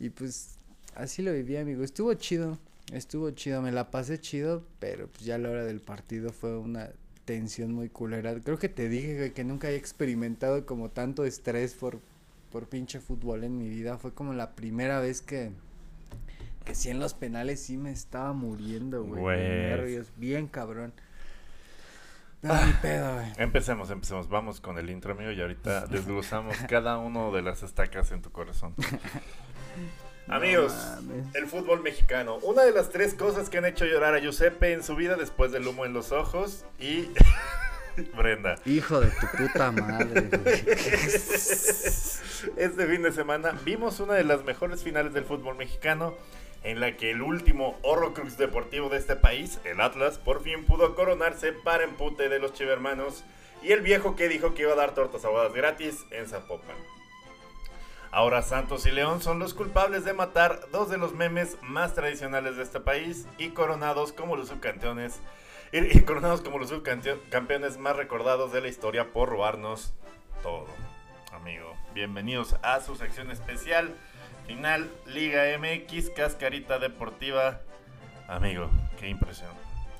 Y 0.01 0.11
pues 0.11 0.59
así 0.95 1.23
lo 1.23 1.33
viví, 1.33 1.57
amigo. 1.57 1.83
Estuvo 1.85 2.15
chido. 2.15 2.59
Estuvo 2.93 3.31
chido, 3.33 3.61
me 3.61 3.71
la 3.71 3.91
pasé 3.91 4.19
chido, 4.19 4.65
pero 4.79 5.09
pues 5.09 5.25
ya 5.25 5.35
a 5.35 5.39
la 5.39 5.51
hora 5.51 5.65
del 5.65 5.81
partido 5.81 6.33
fue 6.33 6.57
una 6.57 6.91
tensión 7.27 7.75
muy 7.75 7.91
culera. 7.91 8.35
Creo 8.41 8.59
que 8.59 8.71
te 8.71 8.89
dije 8.89 9.17
güey, 9.17 9.35
que 9.35 9.45
nunca 9.45 9.69
había 9.69 9.79
experimentado 9.79 10.65
como 10.65 10.89
tanto 10.89 11.27
estrés 11.27 11.75
por, 11.75 12.01
por 12.51 12.69
pinche 12.69 13.01
fútbol 13.01 13.45
en 13.45 13.59
mi 13.59 13.69
vida. 13.69 13.99
Fue 13.99 14.15
como 14.15 14.33
la 14.33 14.55
primera 14.55 15.01
vez 15.01 15.21
que, 15.21 15.51
que 16.65 16.75
sí 16.75 16.89
en 16.89 16.99
los 16.99 17.13
penales 17.13 17.61
sí 17.61 17.77
me 17.77 17.93
estaba 17.93 18.33
muriendo, 18.33 19.05
güey. 19.05 19.37
nervios, 19.37 20.11
bien 20.17 20.47
cabrón. 20.47 20.95
Pero 22.41 22.55
ni 22.65 22.73
pedo, 22.73 23.15
güey. 23.15 23.33
Empecemos, 23.37 23.91
empecemos. 23.91 24.29
Vamos 24.31 24.61
con 24.63 24.79
el 24.79 24.89
intro, 24.89 25.13
amigo, 25.13 25.31
y 25.33 25.41
ahorita 25.43 25.87
desglosamos 25.89 26.57
cada 26.69 26.97
uno 26.97 27.33
de 27.33 27.43
las 27.43 27.63
estacas 27.63 28.11
en 28.13 28.23
tu 28.23 28.31
corazón. 28.31 28.75
Amigos, 30.29 30.75
No 31.03 31.19
el 31.35 31.47
fútbol 31.47 31.83
mexicano. 31.83 32.37
Una 32.43 32.63
de 32.63 32.73
las 32.73 32.91
tres 32.91 33.15
cosas 33.15 33.49
que 33.49 33.59
han 33.59 33.65
hecho 33.65 33.85
llorar 33.85 34.15
a 34.15 34.19
Giuseppe 34.19 34.73
en 34.73 34.83
su 34.83 34.95
vida 34.97 35.17
después 35.17 35.53
del 35.53 35.67
humo 35.67 35.85
en 35.87 35.93
los 35.93 36.13
ojos 36.13 36.65
y 36.79 37.09
Brenda. 38.17 38.57
Hijo 38.65 39.01
de 39.01 39.09
tu 39.09 39.27
puta 39.37 39.73
madre. 39.73 40.29
este 42.57 42.87
fin 42.87 43.03
de 43.03 43.13
semana 43.13 43.53
vimos 43.65 44.01
una 44.01 44.15
de 44.15 44.25
las 44.25 44.45
mejores 44.45 44.83
finales 44.83 45.13
del 45.15 45.25
fútbol 45.25 45.57
mexicano 45.57 46.15
en 46.63 46.81
la 46.81 46.97
que 46.97 47.11
el 47.11 47.23
último 47.23 47.79
Horrocrux 47.83 48.37
deportivo 48.37 48.89
de 48.89 48.99
este 48.99 49.17
país, 49.17 49.59
el 49.65 49.81
Atlas, 49.81 50.19
por 50.19 50.43
fin 50.43 50.65
pudo 50.65 50.95
coronarse 50.95 51.53
para 51.53 51.85
empute 51.85 52.29
de 52.29 52.39
los 52.39 52.53
chivermanos 52.53 53.25
y 53.63 53.73
el 53.73 53.81
viejo 53.81 54.17
que 54.17 54.29
dijo 54.29 54.55
que 54.55 54.63
iba 54.63 54.73
a 54.73 54.77
dar 54.77 54.95
tortas 54.95 55.25
ahogadas 55.25 55.53
gratis 55.53 56.05
en 56.11 56.27
Zapopan. 56.27 56.77
Ahora 58.11 58.43
Santos 58.43 58.87
y 58.87 58.91
León 58.91 59.21
son 59.21 59.39
los 59.39 59.53
culpables 59.53 60.05
de 60.05 60.15
matar 60.15 60.61
dos 60.73 60.89
de 60.89 60.97
los 60.97 61.15
memes 61.15 61.59
más 61.63 61.95
tradicionales 61.95 62.57
de 62.57 62.63
este 62.63 62.81
país 62.81 63.27
y 63.37 63.51
coronados 63.51 64.13
como 64.13 64.35
los 64.35 64.49
subcampeones 64.49 65.21
y, 65.73 66.01
coronados 66.01 66.41
como 66.41 66.59
los 66.59 66.71
subcampeones 66.71 67.77
más 67.77 67.97
recordados 67.97 68.51
de 68.53 68.63
la 68.63 68.69
historia 68.69 69.13
por 69.13 69.29
robarnos 69.29 69.93
todo. 70.43 70.67
Amigo, 71.33 71.75
bienvenidos 71.93 72.57
a 72.63 72.81
su 72.81 72.97
sección 72.97 73.31
especial 73.31 73.95
final 74.47 74.91
Liga 75.05 75.43
MX 75.59 76.09
Cascarita 76.11 76.79
Deportiva. 76.79 77.61
Amigo, 78.27 78.71
qué 78.99 79.09
impresión. 79.09 79.51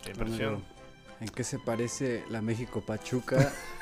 Qué 0.03 0.11
impresión. 0.13 0.65
¿En 1.21 1.29
qué 1.29 1.45
se 1.45 1.59
parece 1.59 2.25
la 2.31 2.41
México 2.41 2.81
Pachuca 2.81 3.53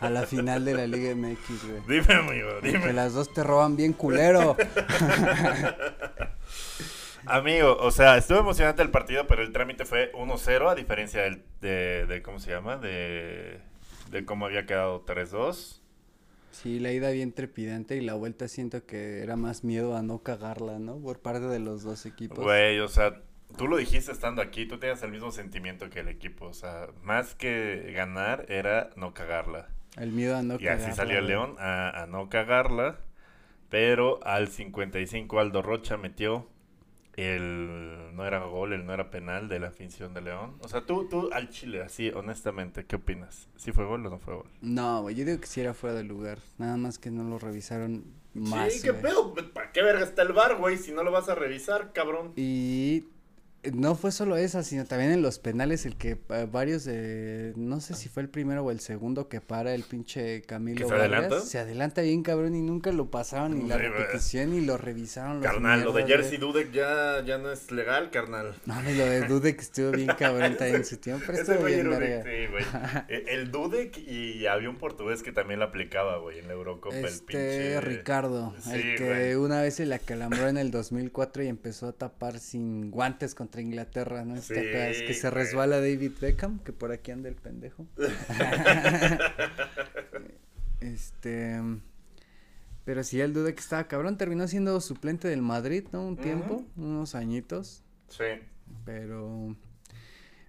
a 0.00 0.10
la 0.10 0.26
final 0.26 0.64
de 0.64 0.74
la 0.74 0.86
Liga 0.86 1.14
MX, 1.14 1.68
güey. 1.68 2.00
Dime, 2.00 2.14
amigo, 2.14 2.48
dime. 2.62 2.80
Que 2.80 2.92
las 2.92 3.14
dos 3.14 3.32
te 3.32 3.42
roban 3.42 3.76
bien 3.76 3.92
culero. 3.92 4.56
amigo, 7.26 7.76
o 7.78 7.90
sea, 7.90 8.16
estuvo 8.16 8.38
emocionante 8.38 8.82
el 8.82 8.90
partido, 8.90 9.26
pero 9.26 9.42
el 9.42 9.52
trámite 9.52 9.84
fue 9.84 10.12
1-0, 10.12 10.70
a 10.70 10.74
diferencia 10.74 11.22
del, 11.22 11.42
de, 11.60 12.06
de, 12.06 12.22
¿cómo 12.22 12.38
se 12.38 12.50
llama? 12.50 12.76
De, 12.76 13.60
de 14.10 14.24
cómo 14.24 14.46
había 14.46 14.66
quedado 14.66 15.04
3-2. 15.04 15.80
Sí, 16.50 16.78
la 16.78 16.92
ida 16.92 17.10
bien 17.10 17.32
trepidante 17.32 17.96
y 17.96 18.02
la 18.02 18.14
vuelta 18.14 18.46
siento 18.46 18.84
que 18.84 19.22
era 19.22 19.36
más 19.36 19.64
miedo 19.64 19.96
a 19.96 20.02
no 20.02 20.22
cagarla, 20.22 20.78
¿no? 20.78 20.98
Por 20.98 21.20
parte 21.20 21.46
de 21.46 21.58
los 21.58 21.82
dos 21.82 22.04
equipos. 22.04 22.38
Güey, 22.38 22.78
o 22.80 22.88
sea, 22.88 23.22
tú 23.56 23.68
lo 23.68 23.76
dijiste 23.76 24.12
estando 24.12 24.42
aquí, 24.42 24.66
tú 24.66 24.78
tenías 24.78 25.02
el 25.02 25.10
mismo 25.10 25.30
sentimiento 25.30 25.90
que 25.90 26.00
el 26.00 26.08
equipo. 26.08 26.46
O 26.46 26.54
sea, 26.54 26.88
más 27.02 27.34
que 27.34 27.92
ganar 27.94 28.46
era 28.48 28.90
no 28.96 29.14
cagarla. 29.14 29.68
El 29.96 30.12
miedo 30.12 30.36
a 30.36 30.42
no 30.42 30.58
cagarla. 30.58 30.82
Y 30.82 30.88
así 30.88 30.96
salió 30.96 31.18
el 31.18 31.26
León 31.26 31.56
a, 31.58 32.06
no 32.08 32.28
cagarla. 32.28 32.98
Pero 33.68 34.22
al 34.24 34.48
55 34.48 35.40
Aldo 35.40 35.62
Rocha 35.62 35.96
metió 35.96 36.46
el 37.14 38.14
no 38.14 38.26
era 38.26 38.44
gol, 38.44 38.74
el 38.74 38.84
no 38.84 38.92
era 38.92 39.10
penal 39.10 39.48
de 39.48 39.60
la 39.60 39.70
finción 39.70 40.12
de 40.12 40.20
León. 40.20 40.56
O 40.60 40.68
sea, 40.68 40.82
tú, 40.82 41.08
tú 41.08 41.30
al 41.32 41.48
Chile, 41.48 41.82
así, 41.82 42.10
honestamente, 42.10 42.84
¿qué 42.84 42.96
opinas? 42.96 43.48
¿Sí 43.56 43.72
fue 43.72 43.86
gol 43.86 44.04
o 44.06 44.10
no 44.10 44.18
fue 44.18 44.34
gol? 44.34 44.50
No, 44.60 45.08
yo 45.08 45.24
digo 45.24 45.40
que 45.40 45.46
sí 45.46 45.60
era 45.60 45.72
fuera 45.72 45.96
de 45.96 46.04
lugar. 46.04 46.38
Nada 46.58 46.76
más 46.76 46.98
que 46.98 47.10
no 47.10 47.24
lo 47.24 47.38
revisaron 47.38 48.04
más. 48.34 48.74
Sí, 48.74 48.82
qué 48.82 48.92
pedo. 48.92 49.34
¿Para 49.34 49.72
qué 49.72 49.82
verga 49.82 50.04
está 50.04 50.22
el 50.22 50.32
bar, 50.32 50.56
güey? 50.56 50.76
Si 50.76 50.92
no 50.92 51.02
lo 51.02 51.10
vas 51.10 51.28
a 51.28 51.34
revisar, 51.34 51.92
cabrón. 51.92 52.32
Y 52.36 53.06
no 53.70 53.94
fue 53.94 54.10
solo 54.10 54.36
esa, 54.36 54.64
sino 54.64 54.84
también 54.86 55.12
en 55.12 55.22
los 55.22 55.38
penales 55.38 55.86
el 55.86 55.96
que 55.96 56.18
eh, 56.30 56.48
varios 56.50 56.84
de 56.84 57.52
no 57.56 57.80
sé 57.80 57.94
si 57.94 58.08
fue 58.08 58.24
el 58.24 58.28
primero 58.28 58.64
o 58.64 58.70
el 58.72 58.80
segundo 58.80 59.28
que 59.28 59.40
para 59.40 59.72
el 59.72 59.84
pinche 59.84 60.42
Camilo 60.42 60.88
se 60.88 60.94
adelanta? 60.94 61.40
se 61.40 61.58
adelanta 61.58 62.02
bien 62.02 62.24
cabrón 62.24 62.56
y 62.56 62.62
nunca 62.62 62.90
lo 62.90 63.10
pasaron 63.10 63.56
ni 63.56 63.68
la 63.68 63.78
repetición 63.78 64.50
ni 64.50 64.62
lo 64.62 64.78
revisaron 64.78 65.40
carnal 65.40 65.84
lo 65.84 65.92
de 65.92 66.04
Jersey 66.06 66.38
Dudek 66.38 66.72
ya 66.72 67.22
ya 67.24 67.38
no 67.38 67.52
es 67.52 67.70
legal 67.70 68.10
carnal. 68.10 68.54
No 68.66 68.82
lo 68.82 68.90
de 68.90 69.28
Dudek 69.28 69.60
estuvo 69.60 69.92
bien 69.92 70.10
cabrón 70.18 70.56
también 70.56 70.76
en 70.76 70.84
su 70.84 70.96
tiempo 70.96 71.24
pero 71.26 71.38
estuvo 71.38 71.64
bien 71.64 71.82
sí, 71.82 72.46
güey. 72.50 72.64
E, 73.08 73.24
el 73.28 73.50
Dudek 73.50 73.96
y 73.98 74.46
había 74.46 74.70
un 74.70 74.76
portugués 74.76 75.22
que 75.22 75.30
también 75.30 75.60
lo 75.60 75.66
aplicaba 75.66 76.18
güey 76.18 76.40
en 76.40 76.48
la 76.48 76.54
Eurocopa 76.54 76.96
este, 76.96 77.06
el 77.06 77.20
pinche 77.20 77.80
Ricardo 77.80 78.54
el 78.72 78.96
que 78.96 79.36
una 79.36 79.62
vez 79.62 79.74
se 79.74 79.86
la 79.86 80.00
calambró 80.00 80.48
en 80.48 80.56
el 80.56 80.72
2004 80.72 81.44
y 81.44 81.46
empezó 81.46 81.88
a 81.88 81.92
tapar 81.92 82.40
sin 82.40 82.90
guantes 82.90 83.34
con 83.52 83.60
Inglaterra, 83.60 84.24
¿no? 84.24 84.40
Sí, 84.40 84.54
es 84.56 85.02
que 85.02 85.14
se 85.14 85.30
resbala 85.30 85.76
David 85.76 86.12
Beckham, 86.20 86.58
que 86.60 86.72
por 86.72 86.90
aquí 86.90 87.10
anda 87.10 87.28
el 87.28 87.36
pendejo. 87.36 87.86
este. 90.80 91.60
Pero 92.84 93.04
sí, 93.04 93.20
el 93.20 93.32
duda 93.32 93.52
que 93.52 93.60
estaba 93.60 93.86
cabrón. 93.86 94.18
Terminó 94.18 94.48
siendo 94.48 94.80
suplente 94.80 95.28
del 95.28 95.42
Madrid, 95.42 95.84
¿no? 95.92 96.04
Un 96.04 96.16
tiempo, 96.16 96.64
unos 96.76 97.14
añitos. 97.14 97.84
Sí. 98.08 98.24
Pero. 98.84 99.56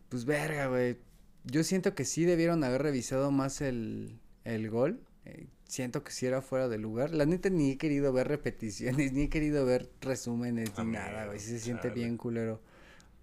Pues 0.10 0.26
verga, 0.26 0.68
güey. 0.68 0.98
Yo 1.44 1.64
siento 1.64 1.94
que 1.94 2.06
sí 2.06 2.26
debieron 2.26 2.64
haber 2.64 2.82
revisado 2.82 3.30
más 3.32 3.62
el, 3.62 4.18
el 4.46 4.70
gol. 4.70 5.02
Eh, 5.26 5.48
siento 5.68 6.04
que 6.04 6.12
sí 6.12 6.26
era 6.26 6.42
fuera 6.42 6.70
de 6.70 6.78
lugar. 6.78 7.12
La 7.12 7.26
neta 7.26 7.50
ni 7.50 7.72
he 7.72 7.78
querido 7.78 8.14
ver 8.14 8.30
repeticiones, 8.30 9.12
ni 9.12 9.24
he 9.24 9.30
querido 9.30 9.66
ver 9.66 9.90
resúmenes, 10.02 10.72
ni 10.78 10.86
nada, 10.86 11.26
güey. 11.26 11.40
Sí 11.40 11.50
se 11.50 11.60
siente 11.60 11.90
bien 11.90 12.18
culero. 12.18 12.62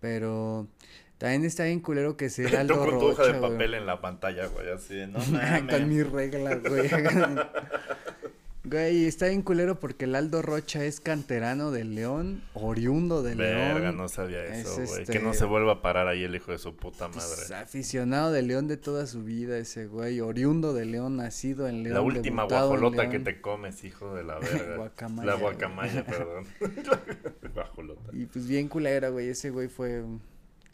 Pero 0.00 0.66
también 1.19 1.45
está 1.45 1.64
bien 1.64 1.80
culero 1.80 2.16
que 2.16 2.30
sea 2.30 2.49
Aldo 2.61 2.76
Rocha, 2.76 2.90
con 2.90 2.99
tu 2.99 3.07
hoja 3.09 3.26
de 3.26 3.35
papel 3.40 3.75
en 3.75 3.87
la 3.87 4.00
pantalla, 4.00 4.47
güey, 4.47 4.71
así, 4.71 5.07
no 5.07 5.19
mames. 5.30 5.75
con 5.75 5.88
mis 5.88 6.11
reglas, 6.11 6.62
güey. 6.62 6.90
Güey, 8.62 9.07
está 9.07 9.26
bien 9.26 9.40
culero 9.40 9.80
porque 9.80 10.04
el 10.04 10.14
Aldo 10.14 10.42
Rocha 10.42 10.85
es 10.85 11.00
canterano 11.00 11.71
del 11.71 11.95
León, 11.95 12.42
oriundo 12.52 13.23
León. 13.23 13.38
Verga, 13.38 13.90
no 13.90 14.07
sabía 14.07 14.45
eso, 14.45 14.83
güey. 14.87 15.07
Que 15.07 15.19
no 15.19 15.30
se 15.30 15.38
este 15.38 15.45
vuelva 15.47 15.73
a 15.73 15.83
parar 15.83 16.09
ahí 16.09 16.25
el 16.25 16.37
hijo 16.37 16.52
de 16.52 16.59
su 16.59 16.76
puta 16.76 17.09
madre. 17.09 17.42
Es 17.42 17.50
aficionado 17.52 18.30
del 18.33 18.49
León 18.49 18.69
de 18.69 18.76
toda 18.76 19.07
su 19.07 19.25
vida 19.25 19.57
ese 19.57 19.87
güey, 19.87 20.21
oriundo 20.21 20.75
de 20.75 20.85
León, 20.85 21.16
nacido 21.16 21.69
en 21.69 21.83
León. 21.83 21.95
La 21.95 22.02
última 22.02 22.45
guajolota 22.45 23.09
que 23.09 23.19
te 23.19 23.40
comes, 23.40 23.83
hijo 23.83 24.14
de 24.14 24.25
la 24.25 24.38
verga. 24.38 24.76
guacamaya. 24.76 25.26
La 25.26 25.37
guacamaya, 25.37 26.04
perdón. 26.04 26.45
Y 28.12 28.26
pues 28.26 28.47
bien 28.47 28.69
culera, 28.69 29.09
güey, 29.09 29.29
ese 29.29 29.50
güey 29.50 29.69
fue 29.69 30.05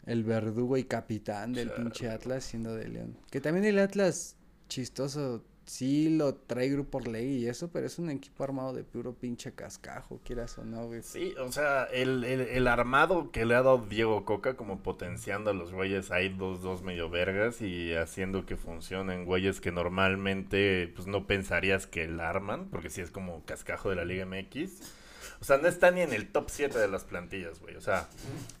el 0.05 0.23
verdugo 0.23 0.77
y 0.77 0.83
capitán 0.83 1.53
del 1.53 1.71
pinche 1.71 2.09
Atlas 2.09 2.45
siendo 2.45 2.73
de 2.75 2.87
León. 2.87 3.17
Que 3.29 3.41
también 3.41 3.65
el 3.65 3.79
Atlas 3.79 4.35
chistoso 4.69 5.43
sí 5.67 6.09
lo 6.09 6.33
trae 6.33 6.69
grupo 6.69 6.87
por 6.87 7.07
ley 7.07 7.43
y 7.43 7.47
eso, 7.47 7.69
pero 7.69 7.85
es 7.85 7.99
un 7.99 8.09
equipo 8.09 8.43
armado 8.43 8.73
de 8.73 8.83
puro 8.83 9.13
pinche 9.13 9.51
cascajo, 9.51 10.21
quieras 10.23 10.57
o 10.57 10.63
no, 10.63 10.87
güey. 10.87 11.01
Sí, 11.03 11.35
o 11.37 11.51
sea, 11.51 11.83
el, 11.83 12.23
el, 12.23 12.67
armado 12.67 13.31
que 13.31 13.45
le 13.45 13.53
ha 13.53 13.61
dado 13.61 13.85
Diego 13.89 14.23
Coca 14.23 14.55
como 14.55 14.81
potenciando 14.81 15.51
a 15.51 15.53
los 15.53 15.73
güeyes 15.73 16.09
ahí 16.09 16.29
dos, 16.29 16.61
dos 16.61 16.81
medio 16.83 17.09
vergas 17.09 17.61
y 17.61 17.93
haciendo 17.93 18.45
que 18.45 18.55
funcionen 18.55 19.25
güeyes 19.25 19.59
que 19.59 19.73
normalmente 19.73 20.91
pues 20.95 21.07
no 21.07 21.27
pensarías 21.27 21.85
que 21.85 22.05
el 22.05 22.21
arman, 22.21 22.69
porque 22.69 22.89
sí 22.89 23.01
es 23.01 23.11
como 23.11 23.43
cascajo 23.43 23.89
de 23.89 23.97
la 23.97 24.05
Liga 24.05 24.25
MX. 24.25 24.93
O 25.39 25.45
sea, 25.45 25.57
no 25.57 25.67
está 25.67 25.91
ni 25.91 26.01
en 26.01 26.13
el 26.13 26.27
top 26.27 26.49
7 26.49 26.77
de 26.77 26.87
las 26.87 27.03
plantillas, 27.03 27.59
güey. 27.59 27.75
O 27.75 27.81
sea, 27.81 28.07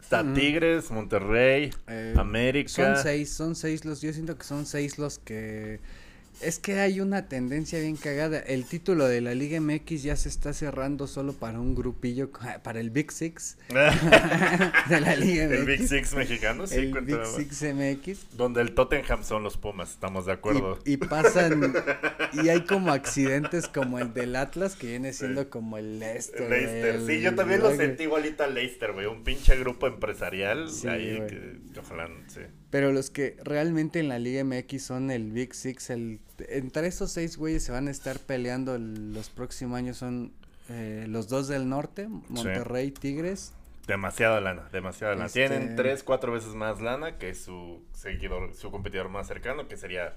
está 0.01 0.23
Tigres, 0.33 0.91
Monterrey, 0.91 1.73
eh, 1.87 2.13
América. 2.17 2.69
Son 2.69 2.97
seis, 2.97 3.31
son 3.33 3.55
seis 3.55 3.85
los, 3.85 4.01
yo 4.01 4.13
siento 4.13 4.37
que 4.37 4.43
son 4.43 4.65
seis 4.65 4.97
los 4.97 5.19
que 5.19 5.79
es 6.41 6.59
que 6.59 6.79
hay 6.79 6.99
una 6.99 7.27
tendencia 7.27 7.79
bien 7.79 7.95
cagada. 7.95 8.39
El 8.39 8.65
título 8.65 9.07
de 9.07 9.21
la 9.21 9.33
Liga 9.33 9.59
MX 9.59 10.03
ya 10.03 10.15
se 10.15 10.29
está 10.29 10.53
cerrando 10.53 11.07
solo 11.07 11.33
para 11.33 11.59
un 11.59 11.75
grupillo, 11.75 12.29
para 12.63 12.79
el 12.79 12.89
Big 12.89 13.11
Six 13.11 13.57
de 13.69 15.01
la 15.01 15.15
Liga 15.15 15.47
MX. 15.47 15.59
El 15.59 15.65
Big 15.65 15.87
Six 15.87 16.13
mexicano, 16.13 16.67
sí. 16.67 16.75
El 16.75 17.01
Big 17.01 17.25
Six 17.25 17.63
MX. 17.73 18.37
Donde 18.37 18.61
el 18.61 18.73
Tottenham 18.73 19.23
son 19.23 19.43
los 19.43 19.57
Pumas, 19.57 19.91
estamos 19.91 20.25
de 20.25 20.33
acuerdo. 20.33 20.79
Y, 20.85 20.97
pasan, 20.97 21.73
y 22.33 22.49
hay 22.49 22.61
como 22.65 22.91
accidentes 22.91 23.67
como 23.67 23.99
el 23.99 24.13
del 24.13 24.35
Atlas, 24.35 24.75
que 24.75 24.87
viene 24.87 25.13
siendo 25.13 25.49
como 25.49 25.77
el 25.77 25.99
Leicester. 25.99 26.49
Leicester, 26.49 27.01
sí, 27.05 27.21
yo 27.21 27.35
también 27.35 27.61
lo 27.61 27.75
sentí 27.75 28.03
igualito 28.03 28.43
al 28.43 28.53
Leicester, 28.53 28.93
güey. 28.93 29.07
Un 29.07 29.23
pinche 29.23 29.57
grupo 29.57 29.87
empresarial 29.87 30.67
ahí 30.87 31.21
que, 31.27 31.79
ojalá, 31.79 32.09
sí. 32.27 32.41
Pero 32.69 32.91
los 32.91 33.09
que 33.09 33.37
realmente 33.43 33.99
en 33.99 34.09
la 34.09 34.19
Liga 34.19 34.43
MX 34.43 34.83
son 34.83 35.11
el 35.11 35.31
Big 35.31 35.53
Six, 35.53 35.89
el 35.89 36.19
entre 36.49 36.87
esos 36.87 37.11
seis 37.11 37.37
güeyes 37.37 37.63
se 37.63 37.71
van 37.71 37.87
a 37.87 37.91
estar 37.91 38.19
peleando 38.19 38.77
los 38.77 39.29
próximos 39.29 39.77
años 39.77 39.97
son 39.97 40.33
eh, 40.69 41.05
los 41.07 41.29
dos 41.29 41.47
del 41.47 41.69
norte, 41.69 42.07
Monterrey, 42.29 42.91
Tigres. 42.91 43.53
Demasiada 43.87 44.41
lana, 44.41 44.67
demasiada 44.71 45.13
lana. 45.13 45.27
Este 45.27 45.47
Tienen 45.47 45.77
tres, 45.77 46.03
cuatro 46.03 46.33
veces 46.33 46.55
más 46.55 46.81
lana 46.81 47.17
que 47.17 47.33
su 47.33 47.81
seguidor, 47.93 48.53
su 48.53 48.69
competidor 48.69 49.07
más 49.07 49.27
cercano, 49.27 49.69
que 49.69 49.77
sería 49.77 50.13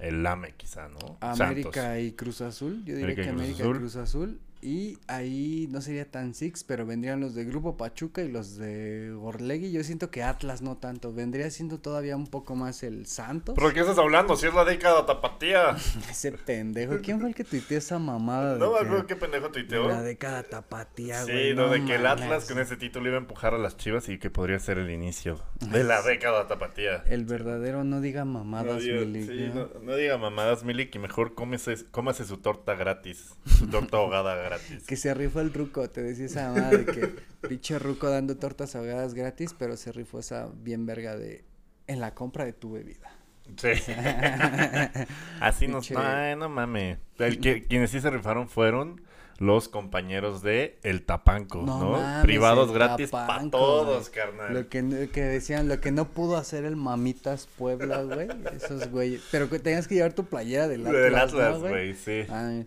el 0.00 0.24
Lame 0.24 0.54
quizá, 0.56 0.88
¿no? 0.88 1.16
América 1.20 2.00
y 2.00 2.12
Cruz 2.12 2.40
Azul, 2.40 2.84
yo 2.84 2.96
diría 2.96 3.14
que 3.14 3.28
América 3.28 3.64
y 3.64 3.70
Cruz 3.70 3.96
Azul. 3.96 4.40
Y 4.62 4.98
ahí 5.06 5.68
no 5.70 5.80
sería 5.80 6.10
tan 6.10 6.34
Six, 6.34 6.64
pero 6.64 6.86
vendrían 6.86 7.20
los 7.20 7.34
de 7.34 7.44
Grupo 7.44 7.76
Pachuca 7.76 8.22
y 8.22 8.28
los 8.30 8.56
de 8.56 9.12
Gorlegui. 9.14 9.70
Yo 9.70 9.84
siento 9.84 10.10
que 10.10 10.22
Atlas 10.22 10.62
no 10.62 10.76
tanto. 10.76 11.12
Vendría 11.12 11.50
siendo 11.50 11.78
todavía 11.78 12.16
un 12.16 12.26
poco 12.26 12.56
más 12.56 12.82
el 12.82 13.06
Santos. 13.06 13.54
¿Pero 13.56 13.72
qué 13.72 13.80
estás 13.80 13.98
hablando? 13.98 14.34
Si 14.36 14.46
es 14.46 14.54
la 14.54 14.64
década 14.64 15.06
tapatía. 15.06 15.76
Ese 16.10 16.32
pendejo. 16.32 16.96
¿Quién 17.02 17.20
fue 17.20 17.28
el 17.28 17.34
que 17.34 17.44
tuiteó 17.44 17.78
esa 17.78 17.98
mamada? 17.98 18.56
No 18.56 18.72
me 18.72 18.78
acuerdo 18.78 19.06
qué 19.06 19.16
pendejo 19.16 19.50
tuiteó. 19.50 19.86
La 19.88 20.02
década 20.02 20.42
tapatía, 20.42 21.22
Sí, 21.24 21.32
güey. 21.32 21.54
no, 21.54 21.68
de 21.68 21.84
que 21.84 21.94
el. 21.96 22.06
Atlas 22.06 22.48
con 22.48 22.58
ese 22.58 22.76
título 22.76 23.08
iba 23.08 23.16
a 23.16 23.20
empujar 23.20 23.54
a 23.54 23.58
las 23.58 23.76
chivas 23.76 24.08
y 24.08 24.18
que 24.18 24.30
podría 24.30 24.58
ser 24.58 24.78
el 24.78 24.90
inicio 24.90 25.40
de 25.60 25.84
la 25.84 26.02
década 26.06 26.46
tapatía. 26.46 27.02
El 27.06 27.24
verdadero 27.24 27.84
no 27.84 28.00
diga 28.00 28.24
No 28.24 28.32
mamadas, 28.44 28.82
diga, 28.82 29.00
Milik, 29.00 29.26
sí, 29.28 29.50
¿no? 29.54 29.68
no, 29.74 29.80
no 29.82 29.96
diga 29.96 30.16
mamadas, 30.18 30.64
Milik, 30.64 30.94
y 30.94 30.98
mejor 30.98 31.34
cómese, 31.34 31.76
cómase 31.90 32.24
su 32.24 32.38
torta 32.38 32.74
gratis. 32.74 33.34
Su 33.58 33.66
torta 33.68 33.96
ahogada 33.98 34.34
gratis. 34.46 34.84
Que 34.86 34.96
se 34.96 35.12
rifó 35.14 35.40
el 35.40 35.52
ruco, 35.52 35.88
te 35.90 36.02
decía 36.02 36.26
esa 36.26 36.50
mamá 36.52 36.70
de 36.70 36.84
que 36.86 37.14
pinche 37.48 37.78
ruco 37.78 38.08
dando 38.10 38.36
tortas 38.36 38.74
ahogadas 38.76 39.14
gratis, 39.14 39.54
pero 39.58 39.76
se 39.76 39.92
rifó 39.92 40.18
esa 40.20 40.48
bien 40.62 40.86
verga 40.86 41.16
de 41.16 41.44
en 41.86 42.00
la 42.00 42.14
compra 42.14 42.44
de 42.44 42.52
tu 42.52 42.72
bebida. 42.72 43.12
Sí. 43.56 43.68
Así 45.40 45.68
nos. 45.68 45.88
Pinche- 45.88 45.96
Ay, 45.98 46.36
no 46.36 46.48
mames. 46.48 46.98
El 47.18 47.40
que, 47.40 47.62
quienes 47.62 47.90
sí 47.90 48.00
se 48.00 48.10
rifaron 48.10 48.48
fueron 48.48 49.02
los 49.38 49.68
compañeros 49.68 50.42
de 50.42 50.78
El 50.82 51.02
Tapanco, 51.04 51.62
¿no? 51.62 51.78
No 51.78 51.90
mames, 51.92 52.22
Privados 52.24 52.72
gratis 52.72 53.10
para 53.10 53.50
todos, 53.50 54.08
carnal. 54.08 54.54
Lo 54.54 54.68
que, 54.68 54.82
no- 54.82 55.10
que 55.12 55.22
decían, 55.22 55.68
lo 55.68 55.80
que 55.80 55.92
no 55.92 56.06
pudo 56.08 56.36
hacer 56.38 56.64
el 56.64 56.74
Mamitas 56.76 57.46
Puebla, 57.58 58.02
güey, 58.02 58.28
esos 58.56 58.90
güeyes. 58.90 59.22
Pero 59.30 59.48
que 59.50 59.58
tenías 59.58 59.86
que 59.88 59.96
llevar 59.96 60.14
tu 60.14 60.24
playera 60.24 60.68
del 60.68 60.86
Atlas, 60.86 61.02
Del 61.02 61.12
¿no, 61.12 61.18
Atlas, 61.18 61.58
güey, 61.60 61.94
sí. 61.94 62.22
Ay. 62.30 62.66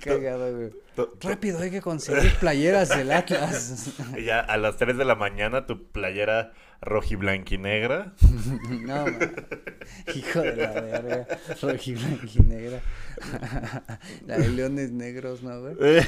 Qué 0.00 0.10
cagado, 0.18 0.56
güey. 0.56 0.70
Rápido, 1.20 1.58
hay 1.60 1.70
que 1.70 1.80
conseguir 1.82 2.32
playeras 2.36 2.88
del 2.88 3.12
Atlas. 3.12 3.94
y 4.16 4.24
ya 4.24 4.40
a 4.40 4.56
las 4.56 4.76
3 4.76 4.96
de 4.96 5.04
la 5.04 5.14
mañana 5.14 5.66
tu 5.66 5.84
playera 5.84 6.52
rojiblanquinegra. 6.80 8.14
No, 8.86 9.06
hijo 10.14 10.40
de 10.40 10.56
la 10.56 10.72
verga. 10.80 11.26
Rojiblanquinegra. 11.60 12.80
La 14.26 14.38
de 14.38 14.48
leones 14.50 14.90
negros, 14.90 15.42
¿no, 15.42 15.60
güey? 15.60 15.74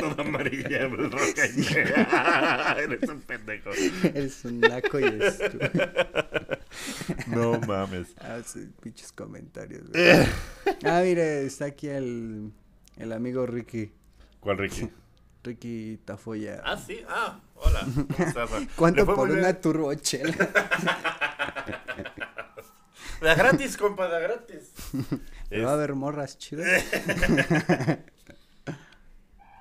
Toda 0.00 0.22
amarilla, 0.22 0.88
roja 0.88 1.46
y 1.54 1.60
negra. 1.60 2.76
Eres 2.80 3.08
un 3.08 3.20
pendejo. 3.20 3.70
Eres 4.04 4.44
un 4.44 4.60
naco 4.60 5.00
y 5.00 5.04
estúpido. 5.04 5.88
No 7.28 7.60
mames. 7.60 8.14
Ah, 8.20 8.40
sí, 8.44 8.68
pinches 8.82 9.12
comentarios, 9.12 9.88
güey. 9.90 10.26
Ah, 10.84 11.00
mire, 11.02 11.44
está 11.44 11.66
aquí 11.66 11.88
el, 11.88 12.52
el 12.96 13.12
amigo 13.12 13.46
Ricky. 13.46 13.92
¿Cuál 14.40 14.58
Ricky? 14.58 14.88
Ricky 15.46 15.98
Tafoya. 16.04 16.60
Ah, 16.64 16.76
sí. 16.76 17.02
Ah, 17.08 17.40
hola. 17.54 17.86
¿Cuánto 18.76 19.06
por 19.06 19.28
muy 19.28 19.38
una 19.38 19.54
turbochela? 19.54 20.34
Da 23.20 23.34
gratis, 23.34 23.78
compa, 23.78 24.08
da 24.08 24.18
gratis. 24.18 24.74
¿Me 25.50 25.60
va 25.64 25.70
a 25.70 25.72
haber 25.72 25.94
morras 25.94 26.36
chidas? 26.36 26.84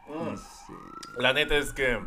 Mm. 0.07 0.35
Sí. 0.35 0.73
La 1.17 1.31
neta 1.31 1.55
es 1.55 1.71
que 1.71 1.97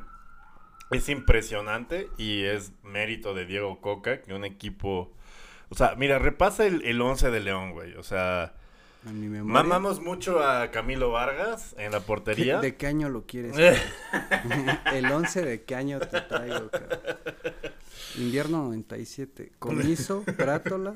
es 0.91 1.09
impresionante 1.09 2.11
y 2.19 2.45
es 2.45 2.73
mérito 2.83 3.33
de 3.33 3.47
Diego 3.47 3.81
Coca 3.81 4.21
que 4.21 4.35
un 4.35 4.45
equipo... 4.45 5.15
O 5.71 5.75
sea, 5.75 5.95
mira, 5.97 6.19
repasa 6.19 6.67
el, 6.67 6.85
el 6.85 7.01
11 7.01 7.31
de 7.31 7.41
León, 7.41 7.73
güey. 7.73 7.95
O 7.95 8.03
sea, 8.03 8.55
A 9.09 9.13
mi 9.13 9.29
memoria. 9.29 9.53
mamamos 9.63 10.01
mucho 10.03 10.43
a 10.45 10.71
Camilo 10.71 11.11
Vargas 11.11 11.75
en 11.79 11.93
la 11.93 12.01
¿Qué- 12.01 12.05
portería. 12.07 12.61
¿De 12.61 12.77
qué 12.77 12.87
año 12.89 13.09
lo 13.09 13.25
quieres? 13.27 13.57
Eh, 13.59 13.77
El 14.93 15.07
11 15.11 15.43
de 15.45 15.63
qué 15.63 15.75
año 15.77 15.99
te 16.01 16.21
traigo, 16.21 16.69
cabrón? 16.71 16.99
Invierno 18.17 18.59
97. 18.65 19.53
Comiso, 19.59 20.25
Prátola, 20.37 20.95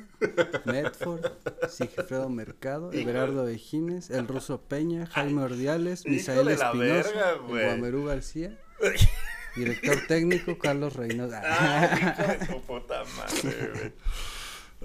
Medford, 0.64 1.25
Sigfredo 1.69 2.28
Mercado, 2.28 2.92
Everardo 2.92 3.49
Ejines, 3.49 4.11
el 4.11 4.26
ruso 4.28 4.61
Peña, 4.62 5.07
Jaime 5.07 5.42
Ordiales, 5.42 6.04
Misael 6.07 6.49
Espinosa. 6.49 7.35
Guamerú 7.49 8.07
García, 8.07 8.59
director 9.57 9.97
técnico 10.09 10.59
Carlos 10.59 10.95
Reynosa. 10.97 11.42
Ay, 11.45 11.99
hijo 11.99 12.23
de 12.33 12.47
tu 12.47 12.61
puta 12.62 13.02
madre, 13.16 13.71
güey. 13.75 13.92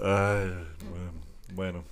Ay, 0.02 0.68
bueno, 0.92 1.12
bueno. 1.54 1.84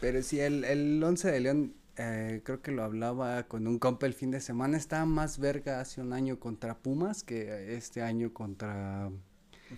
Pero 0.00 0.22
sí, 0.22 0.40
el, 0.40 0.64
el 0.64 1.02
11 1.02 1.30
de 1.30 1.40
León, 1.40 1.74
eh, 1.96 2.40
creo 2.44 2.62
que 2.62 2.70
lo 2.70 2.84
hablaba 2.84 3.42
con 3.44 3.66
un 3.66 3.78
compa 3.78 4.06
el 4.06 4.14
fin 4.14 4.30
de 4.30 4.40
semana, 4.40 4.76
estaba 4.76 5.04
más 5.04 5.38
verga 5.38 5.80
hace 5.80 6.00
un 6.00 6.12
año 6.12 6.38
contra 6.38 6.78
Pumas 6.78 7.24
que 7.24 7.74
este 7.76 8.02
año 8.02 8.32
contra, 8.32 9.10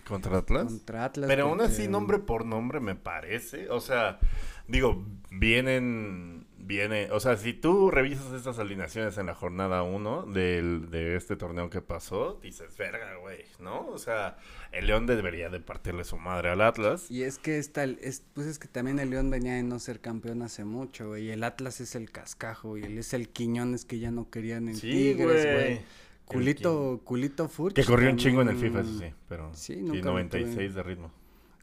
¿Contra 0.07 0.37
Atlas? 0.37 0.65
contra 0.65 1.05
Atlas. 1.05 1.27
Pero 1.27 1.43
aún 1.45 1.57
porque, 1.57 1.73
así, 1.73 1.87
nombre 1.87 2.19
por 2.19 2.45
nombre 2.45 2.79
me 2.79 2.95
parece. 2.95 3.69
O 3.69 3.79
sea, 3.79 4.19
digo, 4.67 5.03
vienen, 5.31 6.40
viene, 6.65 7.09
o 7.11 7.19
sea, 7.19 7.37
si 7.37 7.53
tú 7.53 7.91
revisas 7.91 8.31
estas 8.33 8.59
alineaciones 8.59 9.17
en 9.17 9.25
la 9.25 9.35
jornada 9.35 9.83
1 9.83 10.27
del, 10.27 10.89
de 10.89 11.15
este 11.15 11.35
torneo 11.35 11.69
que 11.69 11.81
pasó, 11.81 12.39
dices, 12.41 12.75
verga, 12.77 13.15
güey, 13.17 13.43
¿no? 13.59 13.87
O 13.87 13.97
sea, 13.97 14.37
el 14.71 14.87
León 14.87 15.05
debería 15.05 15.49
de 15.49 15.59
partirle 15.59 16.03
su 16.03 16.17
madre 16.17 16.49
al 16.49 16.61
Atlas. 16.61 17.09
Y 17.09 17.23
es 17.23 17.37
que 17.37 17.57
esta, 17.57 17.83
es, 17.83 18.23
pues 18.33 18.47
es 18.47 18.59
que 18.59 18.67
también 18.67 18.99
el 18.99 19.09
León 19.09 19.29
venía 19.29 19.53
de 19.53 19.63
no 19.63 19.79
ser 19.79 19.99
campeón 19.99 20.41
hace 20.41 20.63
mucho, 20.63 21.09
güey. 21.09 21.29
El 21.31 21.43
Atlas 21.43 21.81
es 21.81 21.95
el 21.95 22.11
cascajo, 22.11 22.77
y 22.77 22.83
él 22.83 22.97
es 22.97 23.13
el 23.13 23.29
Quiñones 23.29 23.85
que 23.85 23.99
ya 23.99 24.11
no 24.11 24.29
querían 24.29 24.69
en 24.69 24.75
Sí, 24.75 24.91
Tigres, 24.91 25.45
güey. 25.45 25.81
Culito, 26.25 27.01
culito 27.03 27.49
Furch. 27.49 27.75
Que 27.75 27.83
corrió 27.83 28.09
un 28.09 28.17
chingo 28.17 28.41
en 28.41 28.49
el 28.49 28.57
FIFA, 28.57 28.81
eso 28.81 28.99
sí, 28.99 29.13
pero... 29.27 29.51
Sí, 29.53 29.75
nunca 29.81 30.05
lo 30.05 30.13
96 30.13 30.55
tuve. 30.55 30.69
de 30.69 30.83
ritmo. 30.83 31.11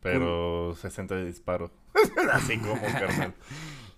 Pero 0.02 0.74
60 0.76 1.14
de 1.16 1.24
disparo. 1.24 1.70
así 2.32 2.58
como, 2.58 2.80
carnal. 2.80 3.34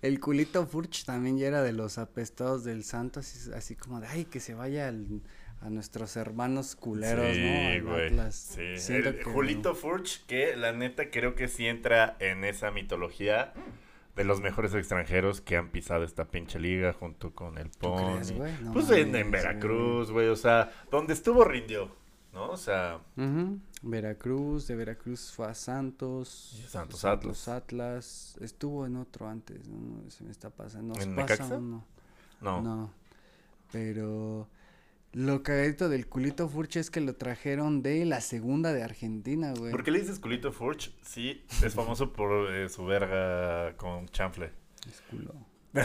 El 0.01 0.19
culito 0.19 0.65
Furch 0.65 1.05
también 1.05 1.37
ya 1.37 1.47
era 1.47 1.61
de 1.61 1.73
los 1.73 1.97
apestados 1.97 2.63
del 2.63 2.83
Santos, 2.83 3.27
así, 3.27 3.51
así 3.53 3.75
como 3.75 3.99
de, 4.01 4.07
ay, 4.07 4.25
que 4.25 4.39
se 4.39 4.53
vaya 4.55 4.87
al- 4.87 5.21
a 5.61 5.69
nuestros 5.69 6.15
hermanos 6.17 6.75
culeros, 6.75 7.35
sí, 7.35 7.79
¿no? 7.83 7.91
Güey. 7.91 8.07
Atlas. 8.07 8.55
Sí. 8.55 8.93
El 8.93 9.17
que- 9.17 9.23
Julito 9.25 9.75
Furch, 9.75 10.25
que 10.25 10.55
la 10.55 10.71
neta 10.71 11.11
creo 11.11 11.35
que 11.35 11.47
sí 11.47 11.67
entra 11.67 12.15
en 12.19 12.43
esa 12.45 12.71
mitología 12.71 13.53
de 14.15 14.23
los 14.23 14.41
mejores 14.41 14.73
extranjeros 14.73 15.39
que 15.39 15.55
han 15.57 15.69
pisado 15.69 16.03
esta 16.03 16.25
pinche 16.31 16.59
liga 16.59 16.93
junto 16.93 17.33
con 17.35 17.59
el 17.59 17.69
¿Tú 17.69 17.95
crees, 17.95 18.31
Pony. 18.31 18.37
güey? 18.39 18.53
No 18.63 18.73
pues 18.73 18.89
en, 18.89 19.07
mames, 19.11 19.21
en 19.21 19.31
Veracruz, 19.31 20.11
güey. 20.11 20.27
O 20.29 20.35
sea, 20.35 20.71
donde 20.89 21.13
estuvo 21.13 21.45
rindió, 21.45 21.95
¿no? 22.33 22.51
O 22.51 22.57
sea, 22.57 22.99
Veracruz, 23.81 24.67
de 24.67 24.75
Veracruz 24.75 25.31
fue 25.31 25.47
a 25.47 25.53
Santos. 25.53 26.63
Santos 26.67 26.99
Santos 26.99 27.47
Atlas. 27.47 28.37
Estuvo 28.41 28.85
en 28.85 28.95
otro 28.95 29.27
antes, 29.27 29.67
¿no? 29.67 30.09
Se 30.09 30.23
me 30.23 30.31
está 30.31 30.49
pasando. 30.49 30.99
¿En 30.99 31.15
pasa 31.15 31.57
uno. 31.57 31.85
no. 32.41 32.61
No. 32.61 32.93
Pero 33.71 34.47
lo 35.13 35.43
cagadito 35.43 35.89
del 35.89 36.07
culito 36.07 36.47
Furch 36.47 36.77
es 36.77 36.89
que 36.89 37.01
lo 37.01 37.15
trajeron 37.15 37.81
de 37.81 38.05
la 38.05 38.21
segunda 38.21 38.71
de 38.71 38.83
Argentina, 38.83 39.53
güey. 39.53 39.71
¿Por 39.71 39.83
qué 39.83 39.91
le 39.91 39.99
dices 39.99 40.19
Culito 40.19 40.53
Furch? 40.53 40.93
Sí, 41.01 41.43
es 41.63 41.73
famoso 41.73 42.13
por 42.13 42.53
eh, 42.53 42.69
su 42.69 42.85
verga 42.85 43.75
con 43.75 44.07
chanfle. 44.07 44.51
Es 44.87 45.01
culo. 45.09 45.33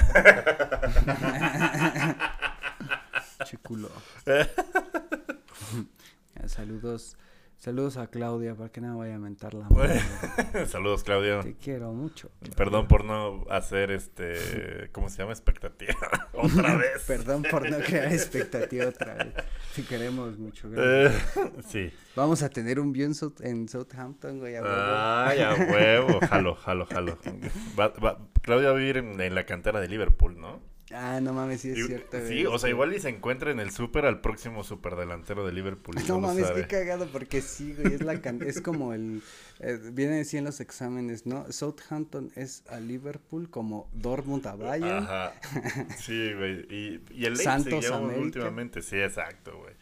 Che 3.45 3.59
culo. 3.59 3.91
Ya, 6.41 6.49
saludos. 6.49 7.17
Saludos 7.59 7.97
a 7.97 8.09
Claudia 8.09 8.55
para 8.55 8.69
que 8.69 8.83
no 8.83 8.89
me 8.89 8.97
vaya 8.99 9.15
a 9.15 9.19
mentar 9.19 9.55
la 9.55 9.67
madre. 9.71 9.99
Saludos, 10.67 11.03
Claudio. 11.03 11.41
Te 11.41 11.55
quiero 11.55 11.91
mucho. 11.95 12.31
Perdón 12.55 12.87
por 12.87 13.07
no 13.07 13.47
hacer 13.49 13.91
este, 13.93 14.91
¿cómo 14.93 15.09
se 15.09 15.17
llama? 15.23 15.33
Expectativa. 15.33 15.95
Otra 16.35 16.77
vez. 16.77 17.03
Perdón 17.07 17.45
por 17.51 17.71
no 17.71 17.79
crear 17.79 18.13
expectativa 18.13 18.89
otra 18.89 19.15
vez. 19.15 19.29
Te 19.75 19.83
queremos 19.85 20.37
mucho. 20.39 20.69
Eh, 20.77 21.11
sí. 21.67 21.91
Vamos 22.15 22.43
a 22.43 22.51
tener 22.51 22.79
un 22.79 22.93
view 22.93 23.07
en, 23.07 23.15
South- 23.15 23.41
en 23.43 23.67
Southampton, 23.71 24.39
güey. 24.39 24.57
a. 24.57 25.27
Ay, 25.29 25.41
a 25.41 25.55
huevo. 25.55 26.21
Jalo, 26.29 26.57
jalo, 26.57 26.85
jalo. 26.85 27.19
Va, 27.81 27.89
va- 27.89 28.19
Claudia 28.43 28.69
va 28.69 28.75
a 28.77 28.79
vivir 28.79 28.99
en, 28.99 29.19
en 29.19 29.35
la 29.35 29.47
cantera 29.47 29.81
de 29.81 29.89
Liverpool, 29.89 30.39
¿no? 30.39 30.61
Ah, 30.93 31.19
no 31.21 31.33
mames, 31.33 31.63
sí 31.63 31.71
es 31.71 31.79
Y- 31.79 31.83
cierto, 31.83 32.17
güey. 32.19 32.29
sí, 32.29 32.47
o 32.47 32.57
sea, 32.61 32.71
igual 32.71 32.95
y 32.95 33.01
se 33.01 33.09
encuentra 33.09 33.51
en 33.51 33.59
el 33.59 33.73
súper 33.73 34.07
al 34.07 34.21
próximo 34.21 34.63
superdelantero 34.63 35.45
de 35.45 35.53
Liverpool. 35.53 35.97
No 35.97 36.15
lo 36.15 36.21
mames, 36.21 36.49
qué 36.53 36.67
cagado, 36.69 37.09
porque 37.13 37.41
sí, 37.43 37.75
güey, 37.77 37.95
es 37.95 38.03
la 38.03 38.13
es 38.15 38.61
como 38.61 38.93
el, 38.95 39.21
eh, 39.59 39.81
viene 39.93 40.21
así 40.21 40.37
en 40.37 40.45
los 40.45 40.61
exámenes, 40.61 41.27
¿no? 41.27 41.51
Southampton 41.51 42.31
es 42.37 42.63
a 42.69 42.79
Liverpool 42.79 43.51
como 43.51 43.91
Dortmund 43.95 44.47
a 44.47 44.55
Bayern. 44.55 45.05
Ajá. 45.05 45.33
Sí, 45.99 46.33
güey. 46.35 46.61
Y, 46.71 47.03
y 47.11 47.25
el 47.25 47.35
Leipzig 47.35 47.81
ya 47.81 47.97
últimamente. 47.99 48.81
Sí, 48.83 48.97
exacto, 48.97 49.59
güey. 49.59 49.75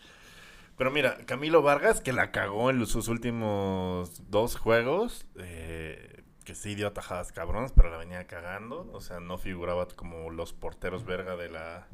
Pero 0.79 0.91
mira, 0.91 1.19
Camilo 1.27 1.61
Vargas, 1.63 2.01
que 2.01 2.13
la 2.13 2.31
cagó 2.33 2.71
en 2.71 2.79
los- 2.79 2.89
sus 2.91 3.09
últimos 3.09 4.23
dos 4.31 4.57
juegos, 4.57 5.27
eh, 5.39 6.14
que 6.45 6.55
sí 6.55 6.75
dio 6.75 6.89
atajadas 6.89 7.33
cabronas, 7.33 7.73
pero 7.73 7.91
la 7.91 7.97
venía 7.97 8.27
cagando. 8.27 8.89
O 8.93 9.01
sea, 9.01 9.21
no 9.21 9.39
figuraba 9.39 9.89
como 9.89 10.31
los 10.31 10.53
porteros 10.53 11.05
verga 11.05 11.37
de 11.37 11.49
la, 11.49 11.87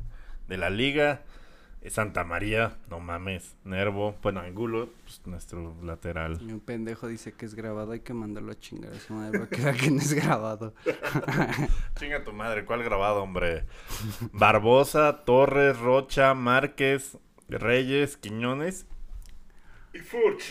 de 0.48 0.56
la 0.56 0.70
liga. 0.70 1.22
Santa 1.88 2.24
María, 2.24 2.76
no 2.90 3.00
mames, 3.00 3.56
Nervo, 3.64 4.14
bueno, 4.22 4.40
Angulo, 4.40 4.90
pues 5.02 5.22
nuestro 5.24 5.74
lateral. 5.82 6.38
Y 6.42 6.52
un 6.52 6.60
pendejo 6.60 7.06
dice 7.06 7.32
que 7.32 7.46
es 7.46 7.54
grabado, 7.54 7.92
hay 7.92 8.00
que 8.00 8.12
mandarlo 8.12 8.52
a 8.52 8.58
chingar 8.58 8.92
a 8.92 8.98
su 8.98 9.14
madre 9.14 9.46
para 9.46 9.72
que 9.72 9.80
que 9.84 9.90
no 9.90 9.96
es 9.96 10.12
grabado. 10.12 10.74
Chinga 11.98 12.22
tu 12.22 12.34
madre, 12.34 12.66
¿cuál 12.66 12.82
grabado, 12.82 13.22
hombre? 13.22 13.64
Barbosa, 14.32 15.24
Torres, 15.24 15.78
Rocha, 15.78 16.34
Márquez, 16.34 17.16
Reyes, 17.48 18.18
Quiñones. 18.18 18.86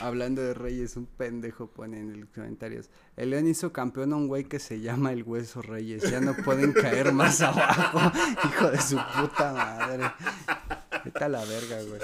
Hablando 0.02 0.41
de 0.41 0.54
Reyes, 0.54 0.97
un 0.97 1.06
pendejo 1.06 1.67
pone 1.67 1.99
en 1.99 2.19
los 2.21 2.30
comentarios. 2.30 2.89
El 3.15 3.30
León 3.30 3.47
hizo 3.47 3.71
campeón 3.71 4.13
a 4.13 4.17
un 4.17 4.28
güey 4.28 4.43
que 4.43 4.60
se 4.60 4.82
llama 4.82 5.12
el 5.13 5.23
Hueso 5.23 5.62
Reyes. 5.62 6.10
Ya 6.10 6.19
no 6.19 6.36
pueden 6.36 6.73
caer 6.73 7.13
más 7.13 7.41
abajo. 7.41 8.12
Hijo 8.47 8.71
de 8.71 8.82
su 8.82 8.97
puta 8.97 9.54
madre. 9.54 10.04
Vete 11.06 11.23
a 11.23 11.30
la 11.30 11.43
verga, 11.45 11.78
güey. 11.84 12.02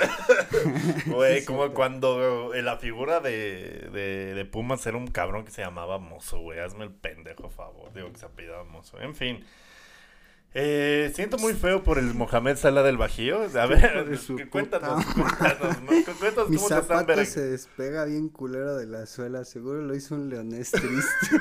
Güey, 1.08 1.46
como 1.46 1.74
cuando 1.74 2.54
eh, 2.54 2.62
la 2.62 2.78
figura 2.78 3.20
de, 3.20 3.90
de, 3.92 4.34
de 4.34 4.46
Pumas 4.46 4.86
era 4.86 4.98
un 4.98 5.08
cabrón 5.08 5.44
que 5.46 5.52
se 5.52 5.62
llamaba 5.62 5.98
Mozo, 5.98 6.40
güey. 6.40 6.60
Hazme 6.60 6.86
el 6.86 6.92
pendejo, 6.92 7.48
a 7.48 7.50
favor. 7.50 7.94
Digo 7.94 8.12
que 8.12 8.20
se 8.20 8.26
apellidaba 8.26 8.64
Mozo. 8.64 9.00
En 9.02 9.16
fin. 9.16 9.44
Eh, 10.58 11.12
siento 11.14 11.38
muy 11.38 11.54
feo 11.54 11.84
por 11.84 11.98
el 11.98 12.14
Mohamed 12.14 12.56
Salah 12.56 12.82
del 12.82 12.96
Bajío. 12.96 13.42
A 13.60 13.66
ver, 13.66 14.18
cuéntanos, 14.50 15.06
cuéntanos, 15.06 15.78
cuéntanos, 16.18 16.50
Mi 16.50 16.58
zapato 16.58 17.26
se 17.26 17.42
despega 17.42 18.06
bien 18.06 18.30
culero 18.30 18.78
de 18.78 18.86
la 18.86 19.06
suela. 19.06 19.44
Seguro 19.44 19.82
lo 19.82 19.94
hizo 19.94 20.16
un 20.16 20.30
leonés 20.30 20.72
triste. 20.72 21.28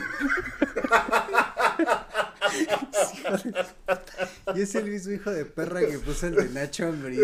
y 4.54 4.62
es 4.62 4.74
el 4.74 4.90
mismo 4.90 5.12
hijo 5.12 5.30
de 5.30 5.44
perra 5.44 5.80
que 5.80 5.98
puso 5.98 6.26
el 6.26 6.34
de 6.34 6.48
Nacho 6.48 6.86
Ambriz. 6.86 7.20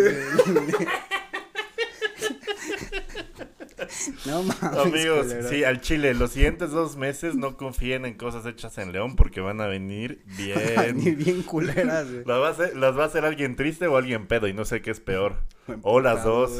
No 4.30 4.42
mames. 4.44 4.62
Amigos, 4.78 5.26
sí, 5.48 5.64
al 5.64 5.80
Chile, 5.80 6.14
los 6.14 6.30
siguientes 6.30 6.70
dos 6.70 6.96
meses 6.96 7.34
no 7.34 7.56
confíen 7.56 8.06
en 8.06 8.14
cosas 8.14 8.46
hechas 8.46 8.78
en 8.78 8.92
León 8.92 9.16
porque 9.16 9.40
van 9.40 9.60
a 9.60 9.66
venir 9.66 10.22
bien. 10.36 11.16
bien 11.18 11.42
culeras, 11.42 12.06
Las 12.08 12.38
va, 12.40 12.46
a 12.48 12.50
hacer, 12.50 12.76
las 12.76 12.96
va 12.96 13.02
a 13.04 13.06
hacer 13.06 13.24
alguien 13.24 13.56
triste 13.56 13.86
o 13.88 13.96
alguien 13.96 14.26
pedo 14.26 14.46
y 14.48 14.52
no 14.54 14.64
sé 14.64 14.80
qué 14.82 14.90
es 14.92 15.00
peor. 15.00 15.36
o 15.82 16.00
las 16.00 16.24
dos. 16.24 16.50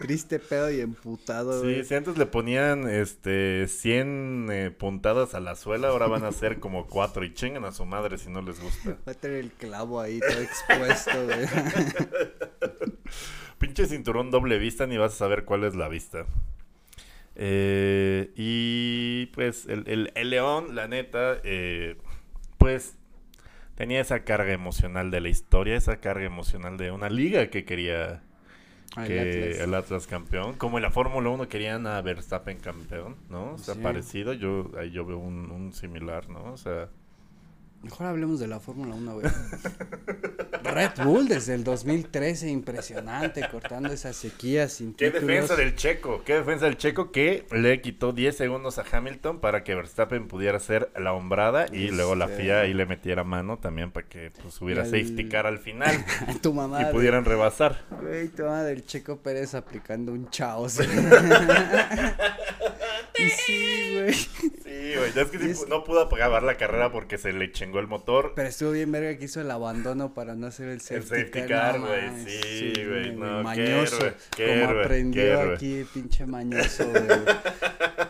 Triste, 0.00 0.38
pedo 0.38 0.70
y 0.70 0.80
emputado, 0.80 1.62
Sí, 1.62 1.84
si 1.84 1.94
antes 1.94 2.18
le 2.18 2.26
ponían 2.26 2.88
este 2.88 3.66
100 3.68 4.48
eh, 4.50 4.70
puntadas 4.70 5.34
a 5.34 5.40
la 5.40 5.56
suela, 5.56 5.88
ahora 5.88 6.06
van 6.06 6.24
a 6.24 6.32
ser 6.32 6.58
como 6.60 6.86
cuatro 6.86 7.24
y 7.24 7.32
chingan 7.34 7.64
a 7.64 7.72
su 7.72 7.84
madre 7.84 8.18
si 8.18 8.30
no 8.30 8.42
les 8.42 8.60
gusta. 8.60 8.96
Va 9.06 9.12
a 9.12 9.14
tener 9.14 9.38
el 9.38 9.50
clavo 9.52 10.00
ahí 10.00 10.20
todo 10.20 10.40
expuesto, 10.40 11.24
güey. 11.24 11.46
Pinche 13.58 13.86
cinturón 13.86 14.30
doble 14.30 14.58
vista 14.58 14.86
ni 14.86 14.98
vas 14.98 15.12
a 15.14 15.16
saber 15.16 15.44
cuál 15.44 15.64
es 15.64 15.74
la 15.74 15.88
vista. 15.88 16.26
Eh, 17.36 18.32
y 18.36 19.26
pues 19.26 19.66
el, 19.66 20.10
el, 20.14 20.30
León, 20.30 20.74
la 20.74 20.88
neta, 20.88 21.38
eh, 21.42 21.96
pues 22.58 22.96
tenía 23.74 24.00
esa 24.00 24.24
carga 24.24 24.52
emocional 24.52 25.10
de 25.10 25.20
la 25.20 25.28
historia, 25.28 25.76
esa 25.76 25.96
carga 26.00 26.24
emocional 26.24 26.76
de 26.76 26.90
una 26.90 27.10
liga 27.10 27.48
que 27.48 27.64
quería 27.64 28.22
que 29.04 29.62
el 29.62 29.74
Atlas. 29.74 30.06
campeón. 30.06 30.54
Como 30.54 30.78
en 30.78 30.82
la 30.82 30.90
Fórmula 30.90 31.30
1 31.30 31.48
querían 31.48 31.86
a 31.86 32.00
Verstappen 32.00 32.58
campeón, 32.58 33.16
¿no? 33.28 33.54
O 33.54 33.58
sea, 33.58 33.74
parecido, 33.74 34.32
yo, 34.32 34.70
ahí 34.78 34.90
yo 34.90 35.04
veo 35.04 35.18
un, 35.18 35.50
un 35.50 35.72
similar, 35.72 36.28
¿no? 36.28 36.52
O 36.52 36.56
sea... 36.56 36.88
Mejor 37.84 38.06
hablemos 38.06 38.40
de 38.40 38.48
la 38.48 38.60
Fórmula 38.60 38.94
1, 38.94 39.14
güey. 39.14 39.26
Red 40.62 41.04
Bull 41.04 41.28
desde 41.28 41.54
el 41.54 41.64
2013, 41.64 42.48
impresionante, 42.48 43.46
cortando 43.50 43.92
esa 43.92 44.14
sequía 44.14 44.70
sin 44.70 44.94
Qué 44.94 45.10
defensa 45.10 45.54
del 45.54 45.76
Checo, 45.76 46.22
qué 46.24 46.36
defensa 46.36 46.64
del 46.64 46.78
Checo 46.78 47.12
que 47.12 47.46
le 47.52 47.82
quitó 47.82 48.12
10 48.12 48.34
segundos 48.34 48.78
a 48.78 48.84
Hamilton 48.90 49.40
para 49.40 49.62
que 49.62 49.74
Verstappen 49.74 50.26
pudiera 50.28 50.56
hacer 50.56 50.90
la 50.98 51.12
hombrada 51.12 51.66
y 51.70 51.90
luego 51.90 52.14
la 52.14 52.28
FIA 52.28 52.60
ahí 52.60 52.72
le 52.72 52.86
metiera 52.86 53.22
mano 53.22 53.58
también 53.58 53.90
para 53.90 54.08
que 54.08 54.32
pues, 54.42 54.60
hubiera 54.62 54.84
safety 54.84 55.28
car 55.28 55.46
al 55.46 55.58
final. 55.58 56.02
tu 56.42 56.54
mamá. 56.54 56.80
Y 56.82 56.86
pudieran 56.86 57.26
rebasar. 57.26 57.84
Güey, 58.00 58.28
tu 58.28 58.44
mamá 58.44 58.62
del 58.62 58.86
Checo 58.86 59.18
Pérez 59.18 59.54
aplicando 59.54 60.12
un 60.12 60.30
chao. 60.30 60.66
y 63.18 63.30
sí, 63.30 63.90
güey. 63.94 64.12
Sí, 64.12 64.94
güey, 64.96 65.12
es 65.14 65.28
que 65.28 65.66
no 65.68 65.84
pudo 65.84 66.00
apagar 66.00 66.42
la 66.42 66.56
carrera 66.56 66.90
porque 66.90 67.18
se 67.18 67.32
le 67.32 67.52
chingó 67.52 67.78
el 67.78 67.86
motor. 67.86 68.32
Pero 68.34 68.48
estuvo 68.48 68.70
bien 68.72 68.90
verga 68.90 69.16
que 69.18 69.26
hizo 69.26 69.40
el 69.40 69.50
abandono 69.50 70.14
para 70.14 70.34
no 70.34 70.46
hacer 70.46 70.68
el 70.68 70.80
safety, 70.80 71.14
el 71.14 71.26
safety 71.30 71.48
car. 71.48 71.80
güey, 71.80 72.24
sí, 72.26 72.72
güey, 72.84 73.14
no, 73.14 73.42
mañoso, 73.42 73.98
como 74.36 74.80
aprendió 74.80 75.52
aquí, 75.52 75.86
pinche 75.92 76.26
mañoso, 76.26 76.88
güey. 76.88 77.06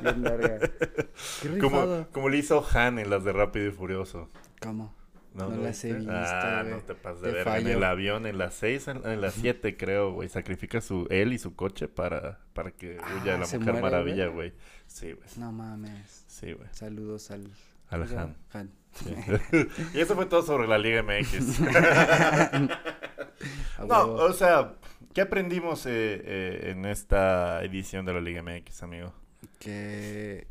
bien 0.00 0.22
verga. 0.22 0.70
Qué 1.42 1.58
como, 1.58 2.06
como 2.10 2.28
le 2.28 2.38
hizo 2.38 2.66
Han 2.72 2.98
en 2.98 3.10
las 3.10 3.24
de 3.24 3.32
Rápido 3.32 3.68
y 3.68 3.72
Furioso. 3.72 4.30
¿Cómo? 4.60 4.94
No, 5.34 5.48
no 5.48 5.62
las 5.62 5.84
he 5.84 5.92
visto, 5.92 6.12
Ah, 6.12 6.62
no 6.64 6.78
te 6.78 6.94
pases 6.94 7.22
de 7.22 7.32
ver. 7.32 7.48
En 7.48 7.66
el 7.66 7.82
avión, 7.82 8.24
en 8.24 8.38
las 8.38 8.54
seis, 8.54 8.86
en, 8.86 9.20
las 9.20 9.34
siete, 9.34 9.76
creo, 9.76 10.12
güey. 10.12 10.28
Sacrifica 10.28 10.80
su, 10.80 11.08
él 11.10 11.32
y 11.32 11.38
su 11.38 11.56
coche 11.56 11.88
para, 11.88 12.38
para 12.52 12.70
que 12.70 12.98
huya 12.98 13.34
ah, 13.34 13.38
la 13.38 13.58
Mujer 13.58 13.82
Maravilla, 13.82 14.28
güey. 14.28 14.54
Sí, 14.86 15.12
güey. 15.12 15.26
No 15.36 15.50
mames. 15.50 16.24
Sí, 16.28 16.52
güey. 16.52 16.68
Saludos 16.70 17.32
al... 17.32 17.48
Al 17.88 18.02
Han. 18.16 18.36
Han. 18.52 18.70
y 19.94 20.00
eso 20.00 20.14
fue 20.14 20.26
todo 20.26 20.42
sobre 20.42 20.68
la 20.68 20.78
Liga 20.78 21.02
MX. 21.02 21.60
no, 23.88 24.12
o 24.12 24.32
sea, 24.32 24.76
¿qué 25.12 25.22
aprendimos 25.22 25.84
eh, 25.86 26.22
eh, 26.24 26.70
en 26.70 26.84
esta 26.84 27.64
edición 27.64 28.06
de 28.06 28.14
la 28.14 28.20
Liga 28.20 28.40
MX, 28.42 28.84
amigo? 28.84 29.12
Que 29.58 30.46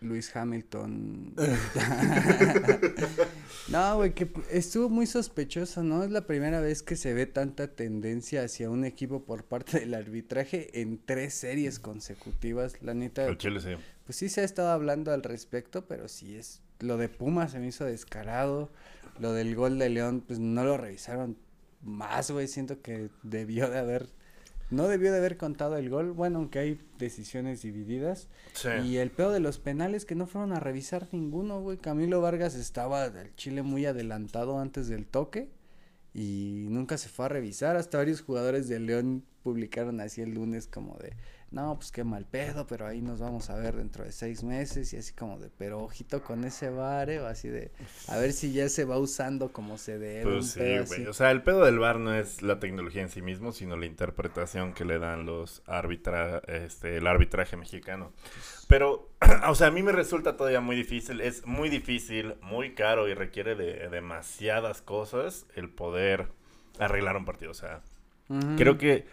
Luis 0.00 0.34
Hamilton. 0.34 1.34
no, 3.68 3.96
güey, 3.96 4.14
que 4.14 4.30
estuvo 4.50 4.88
muy 4.88 5.06
sospechoso, 5.06 5.82
¿no? 5.82 6.04
Es 6.04 6.10
la 6.10 6.26
primera 6.26 6.60
vez 6.60 6.82
que 6.82 6.96
se 6.96 7.14
ve 7.14 7.26
tanta 7.26 7.68
tendencia 7.68 8.44
hacia 8.44 8.70
un 8.70 8.84
equipo 8.84 9.24
por 9.24 9.44
parte 9.44 9.80
del 9.80 9.94
arbitraje 9.94 10.80
en 10.80 11.00
tres 11.04 11.34
series 11.34 11.78
consecutivas. 11.78 12.80
La 12.82 12.94
neta. 12.94 13.26
El 13.26 13.38
Chile, 13.38 13.60
sí. 13.60 13.70
Pues 14.04 14.16
sí 14.16 14.28
se 14.28 14.42
ha 14.42 14.44
estado 14.44 14.70
hablando 14.70 15.12
al 15.12 15.22
respecto, 15.22 15.86
pero 15.86 16.08
sí 16.08 16.36
es. 16.36 16.62
Lo 16.80 16.96
de 16.96 17.08
Puma 17.08 17.48
se 17.48 17.58
me 17.58 17.68
hizo 17.68 17.84
descarado. 17.84 18.70
Lo 19.18 19.32
del 19.32 19.56
gol 19.56 19.78
de 19.78 19.88
León, 19.88 20.22
pues 20.26 20.38
no 20.38 20.64
lo 20.64 20.76
revisaron 20.76 21.36
más, 21.82 22.30
güey. 22.30 22.46
Siento 22.46 22.80
que 22.80 23.10
debió 23.22 23.68
de 23.68 23.78
haber 23.78 24.08
no 24.70 24.88
debió 24.88 25.12
de 25.12 25.18
haber 25.18 25.36
contado 25.36 25.76
el 25.76 25.88
gol, 25.88 26.12
bueno, 26.12 26.38
aunque 26.38 26.58
hay 26.58 26.80
decisiones 26.98 27.62
divididas. 27.62 28.28
Y 28.84 28.96
el 28.96 29.10
peor 29.10 29.32
de 29.32 29.40
los 29.40 29.58
penales 29.58 30.04
que 30.04 30.14
no 30.14 30.26
fueron 30.26 30.52
a 30.52 30.60
revisar 30.60 31.08
ninguno, 31.12 31.60
güey. 31.60 31.78
Camilo 31.78 32.20
Vargas 32.20 32.54
estaba 32.54 33.08
del 33.08 33.34
Chile 33.36 33.62
muy 33.62 33.86
adelantado 33.86 34.58
antes 34.58 34.88
del 34.88 35.06
toque 35.06 35.50
y 36.12 36.66
nunca 36.68 36.98
se 36.98 37.08
fue 37.08 37.26
a 37.26 37.28
revisar. 37.28 37.76
Hasta 37.76 37.98
varios 37.98 38.20
jugadores 38.20 38.68
de 38.68 38.80
León 38.80 39.24
publicaron 39.48 39.98
así 40.02 40.20
el 40.20 40.34
lunes 40.34 40.66
como 40.66 40.98
de, 40.98 41.14
no, 41.50 41.74
pues 41.76 41.90
qué 41.90 42.04
mal 42.04 42.26
pedo, 42.26 42.66
pero 42.66 42.86
ahí 42.86 43.00
nos 43.00 43.18
vamos 43.18 43.48
a 43.48 43.56
ver 43.56 43.76
dentro 43.76 44.04
de 44.04 44.12
seis 44.12 44.44
meses 44.44 44.92
y 44.92 44.98
así 44.98 45.14
como 45.14 45.38
de, 45.38 45.48
pero 45.56 45.80
ojito 45.80 46.22
con 46.22 46.44
ese 46.44 46.68
bar, 46.68 47.08
o 47.08 47.26
así 47.26 47.48
de, 47.48 47.70
a 48.08 48.18
ver 48.18 48.34
si 48.34 48.52
ya 48.52 48.68
se 48.68 48.84
va 48.84 48.98
usando 48.98 49.50
como 49.50 49.78
se 49.78 49.98
debe. 49.98 50.30
Pues 50.30 50.50
sí, 50.50 50.60
güey, 50.86 51.06
o 51.06 51.14
sea, 51.14 51.30
el 51.30 51.42
pedo 51.42 51.64
del 51.64 51.78
bar 51.78 51.98
no 51.98 52.14
es 52.14 52.42
la 52.42 52.60
tecnología 52.60 53.00
en 53.00 53.08
sí 53.08 53.22
mismo, 53.22 53.52
sino 53.52 53.78
la 53.78 53.86
interpretación 53.86 54.74
que 54.74 54.84
le 54.84 54.98
dan 54.98 55.24
los 55.24 55.62
arbitra, 55.64 56.42
este, 56.46 56.98
el 56.98 57.06
arbitraje 57.06 57.56
mexicano. 57.56 58.12
Pero, 58.68 59.08
o 59.48 59.54
sea, 59.54 59.68
a 59.68 59.70
mí 59.70 59.82
me 59.82 59.92
resulta 59.92 60.36
todavía 60.36 60.60
muy 60.60 60.76
difícil, 60.76 61.22
es 61.22 61.46
muy 61.46 61.70
difícil, 61.70 62.34
muy 62.42 62.74
caro 62.74 63.08
y 63.08 63.14
requiere 63.14 63.54
de 63.54 63.88
demasiadas 63.88 64.82
cosas 64.82 65.46
el 65.54 65.70
poder 65.70 66.28
arreglar 66.78 67.16
un 67.16 67.24
partido, 67.24 67.52
o 67.52 67.54
sea, 67.54 67.80
creo 68.58 68.76
que, 68.76 69.06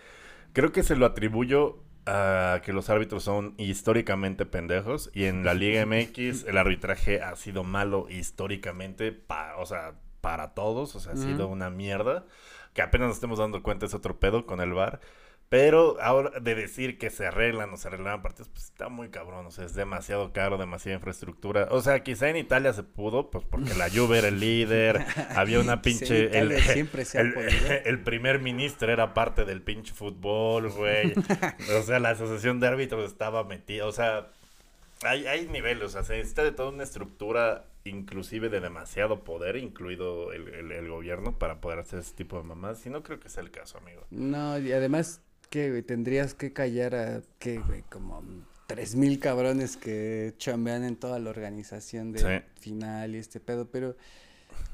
creo 0.56 0.72
que 0.72 0.84
se 0.84 0.96
lo 0.96 1.06
atribuyo 1.06 1.84
a 2.08 2.62
que 2.64 2.72
los 2.72 2.90
árbitros 2.90 3.24
son 3.24 3.56
históricamente 3.58 4.46
pendejos 4.46 5.12
y 5.14 5.26
en 5.26 5.44
la 5.44 5.54
Liga 5.54 5.86
MX 5.86 6.46
el 6.46 6.58
arbitraje 6.58 7.22
ha 7.22 7.36
sido 7.36 7.64
malo 7.64 8.08
históricamente, 8.10 9.12
pa, 9.12 9.58
o 9.58 9.66
sea, 9.66 9.96
para 10.22 10.56
todos, 10.56 10.96
o 10.96 11.00
sea, 11.00 11.14
ha 11.14 11.18
sido 11.18 11.48
una 11.48 11.70
mierda. 11.70 12.26
Que 12.74 12.82
apenas 12.82 13.10
nos 13.10 13.18
estemos 13.18 13.38
dando 13.38 13.62
cuenta 13.62 13.86
es 13.86 13.94
otro 13.94 14.20
pedo 14.20 14.46
con 14.46 14.60
el 14.60 14.74
VAR. 14.74 15.00
Pero 15.48 15.98
ahora 16.02 16.40
de 16.40 16.56
decir 16.56 16.98
que 16.98 17.12
se 17.12 17.28
arreglan 17.28 17.72
o 17.72 17.78
se 17.78 17.88
arreglan 17.88 18.22
partidos, 18.24 18.50
pues 18.50 18.66
está 18.66 18.90
muy 18.90 19.10
cabrón. 19.10 19.46
O 19.46 19.52
sea, 19.52 19.64
es 19.64 19.76
demasiado 19.76 20.34
caro, 20.34 20.58
demasiada 20.58 20.96
infraestructura. 20.98 21.68
O 21.70 21.82
sea, 21.82 22.02
quizá 22.04 22.30
en 22.30 22.38
Italia 22.38 22.74
se 22.74 22.82
pudo, 22.84 23.30
pues 23.30 23.46
porque 23.50 23.76
la 23.76 23.90
Juve 23.90 24.18
era 24.18 24.28
el 24.30 24.40
líder. 24.40 25.06
había 25.36 25.60
una 25.60 25.82
pinche. 25.84 26.38
el, 26.38 26.60
siempre 26.62 27.06
se 27.06 27.22
el, 27.22 27.34
el, 27.86 28.00
primer 28.02 28.40
ministro 28.40 28.92
era 28.92 29.14
parte 29.14 29.46
del 29.46 29.62
pinche 29.62 29.94
fútbol, 29.94 30.72
güey. 30.72 31.14
o 31.78 31.84
sea, 31.84 32.00
la 32.00 32.10
asociación 32.10 32.60
de 32.60 32.68
árbitros 32.68 33.06
estaba 33.10 33.44
metida. 33.44 33.86
O 33.86 33.92
sea, 33.92 34.28
hay, 35.04 35.28
hay 35.28 35.48
niveles, 35.48 35.84
o 35.84 35.90
sea, 35.90 36.04
se 36.04 36.18
necesita 36.18 36.44
de 36.44 36.54
toda 36.54 36.70
una 36.70 36.84
estructura, 36.84 37.66
inclusive 37.84 38.50
de 38.50 38.62
demasiado 38.62 39.24
poder, 39.24 39.58
incluido 39.58 40.34
el, 40.34 40.48
el- 40.48 40.72
el 40.72 40.90
gobierno, 40.90 41.38
para 41.38 41.62
poder 41.62 41.78
hacer 41.80 42.00
ese 42.00 42.16
tipo 42.16 42.38
de 42.38 42.44
mamadas. 42.44 42.84
Y 42.88 42.90
no 42.90 43.04
creo 43.04 43.20
que 43.20 43.30
sea 43.30 43.44
el 43.44 43.52
caso, 43.52 43.78
amigo. 43.78 44.02
No, 44.10 44.58
y 44.58 44.72
además, 44.72 45.22
güey? 45.70 45.82
Tendrías 45.84 46.34
que 46.34 46.54
callar 46.54 46.96
a, 46.96 47.22
¿qué, 47.40 47.60
güey? 47.60 47.84
Como 47.90 48.24
tres 48.68 48.96
mil 48.96 49.20
cabrones 49.20 49.78
que 49.78 50.34
chambean 50.38 50.84
en 50.84 50.96
toda 50.96 51.20
la 51.20 51.30
organización 51.30 52.12
de 52.12 52.20
Sí. 52.20 52.46
final 52.62 53.16
y 53.16 53.20
este 53.20 53.40
pedo, 53.40 53.70
pero 53.70 53.96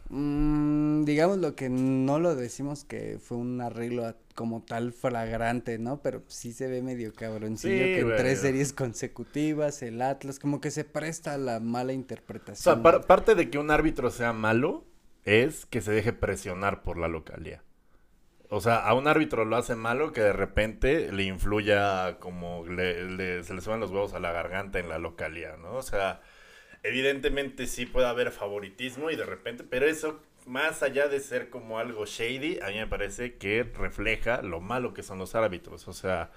mm, 0.09 1.03
digamos 1.05 1.37
lo 1.37 1.55
que 1.55 1.69
no 1.69 2.19
lo 2.19 2.35
decimos 2.35 2.83
que 2.83 3.17
fue 3.21 3.37
un 3.37 3.61
arreglo 3.61 4.05
a- 4.05 4.15
como 4.35 4.61
tal 4.63 4.93
flagrante, 4.93 5.77
¿no? 5.77 6.01
Pero 6.01 6.23
sí 6.27 6.53
se 6.53 6.67
ve 6.67 6.81
medio 6.81 7.13
cabroncillo 7.13 7.85
Sí, 7.85 7.93
que 7.93 7.99
en 8.01 8.15
tres 8.17 8.39
series 8.39 8.73
consecutivas, 8.73 9.81
el 9.83 10.01
Atlas, 10.01 10.39
como 10.39 10.59
que 10.61 10.71
se 10.71 10.83
presta 10.83 11.33
a 11.33 11.37
la 11.37 11.59
mala 11.59 11.91
O 11.91 11.95
interpretación. 11.95 12.75
sea, 12.75 12.81
par- 12.83 13.05
parte 13.07 13.35
de 13.35 13.49
que 13.49 13.57
un 13.57 13.71
árbitro 13.71 14.09
sea 14.09 14.33
malo 14.33 14.85
es 15.25 15.65
que 15.65 15.81
se 15.81 15.91
deje 15.91 16.13
presionar 16.13 16.81
por 16.83 16.97
la 16.97 17.07
localía. 17.07 17.63
O 18.53 18.59
sea, 18.59 18.79
a 18.79 18.93
un 18.93 19.07
árbitro 19.07 19.45
lo 19.45 19.55
hace 19.55 19.75
malo 19.75 20.11
que 20.11 20.19
de 20.19 20.33
repente 20.33 21.09
le 21.13 21.23
influya 21.23 22.17
como 22.19 22.65
le, 22.67 23.43
se 23.45 23.53
le 23.53 23.61
suban 23.61 23.79
los 23.79 23.91
huevos 23.91 24.13
a 24.13 24.19
la 24.19 24.33
garganta 24.33 24.77
en 24.77 24.89
la 24.89 24.99
localía, 24.99 25.55
¿no? 25.55 25.75
O 25.75 25.81
sea, 25.81 26.19
evidentemente 26.83 27.65
sí 27.65 27.85
puede 27.85 28.07
haber 28.07 28.29
favoritismo 28.29 29.09
y 29.09 29.15
de 29.15 29.25
repente, 29.25 29.63
pero 29.63 29.85
eso, 29.85 30.19
más 30.45 30.83
allá 30.83 31.07
de 31.07 31.21
ser 31.21 31.49
como 31.49 31.79
algo 31.79 32.05
shady, 32.05 32.59
a 32.59 32.67
mí 32.67 32.75
me 32.75 32.87
parece 32.87 33.35
que 33.37 33.63
refleja 33.63 34.41
lo 34.41 34.59
malo 34.59 34.93
que 34.93 35.01
son 35.01 35.17
los 35.17 35.33
árbitros. 35.33 35.87
O 35.87 35.93
sea, 35.93 36.31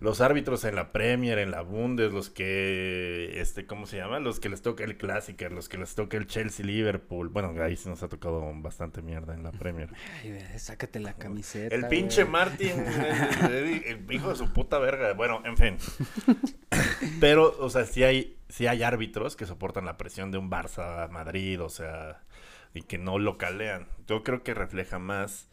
los 0.00 0.20
árbitros 0.20 0.64
en 0.64 0.74
la 0.76 0.92
Premier, 0.92 1.38
en 1.38 1.50
la 1.50 1.62
Bundes, 1.62 2.12
los 2.12 2.30
que, 2.30 3.40
este, 3.40 3.66
¿cómo 3.66 3.86
se 3.86 3.96
llama? 3.96 4.20
Los 4.20 4.38
que 4.40 4.48
les 4.48 4.62
toca 4.62 4.84
el 4.84 4.96
Clásico, 4.96 5.48
los 5.48 5.68
que 5.68 5.76
les 5.78 5.94
toca 5.94 6.16
el 6.16 6.26
Chelsea, 6.26 6.64
Liverpool. 6.64 7.28
Bueno, 7.28 7.52
ahí 7.62 7.76
sí 7.76 7.88
nos 7.88 8.02
ha 8.02 8.08
tocado 8.08 8.40
bastante 8.56 9.02
mierda 9.02 9.34
en 9.34 9.42
la 9.42 9.50
Premier. 9.52 9.88
Ay, 10.22 10.38
sácate 10.58 11.00
la 11.00 11.14
camiseta. 11.14 11.74
El 11.74 11.88
pinche 11.88 12.22
güey. 12.22 12.32
Martin, 12.32 12.70
el, 13.48 13.52
el- 13.54 13.84
el 13.84 14.12
hijo 14.12 14.30
de 14.30 14.36
su 14.36 14.52
puta 14.52 14.78
verga. 14.78 15.12
Bueno, 15.14 15.42
en 15.44 15.56
fin. 15.56 15.76
Pero, 17.20 17.56
o 17.58 17.70
sea, 17.70 17.84
sí 17.84 18.04
hay, 18.04 18.38
sí 18.48 18.66
hay 18.66 18.82
árbitros 18.82 19.36
que 19.36 19.46
soportan 19.46 19.84
la 19.84 19.96
presión 19.96 20.30
de 20.30 20.38
un 20.38 20.50
Barça 20.50 21.08
Madrid, 21.10 21.60
o 21.62 21.68
sea, 21.68 22.22
y 22.74 22.82
que 22.82 22.98
no 22.98 23.18
lo 23.18 23.38
calean. 23.38 23.88
Yo 24.06 24.22
creo 24.22 24.42
que 24.42 24.54
refleja 24.54 24.98
más 24.98 25.48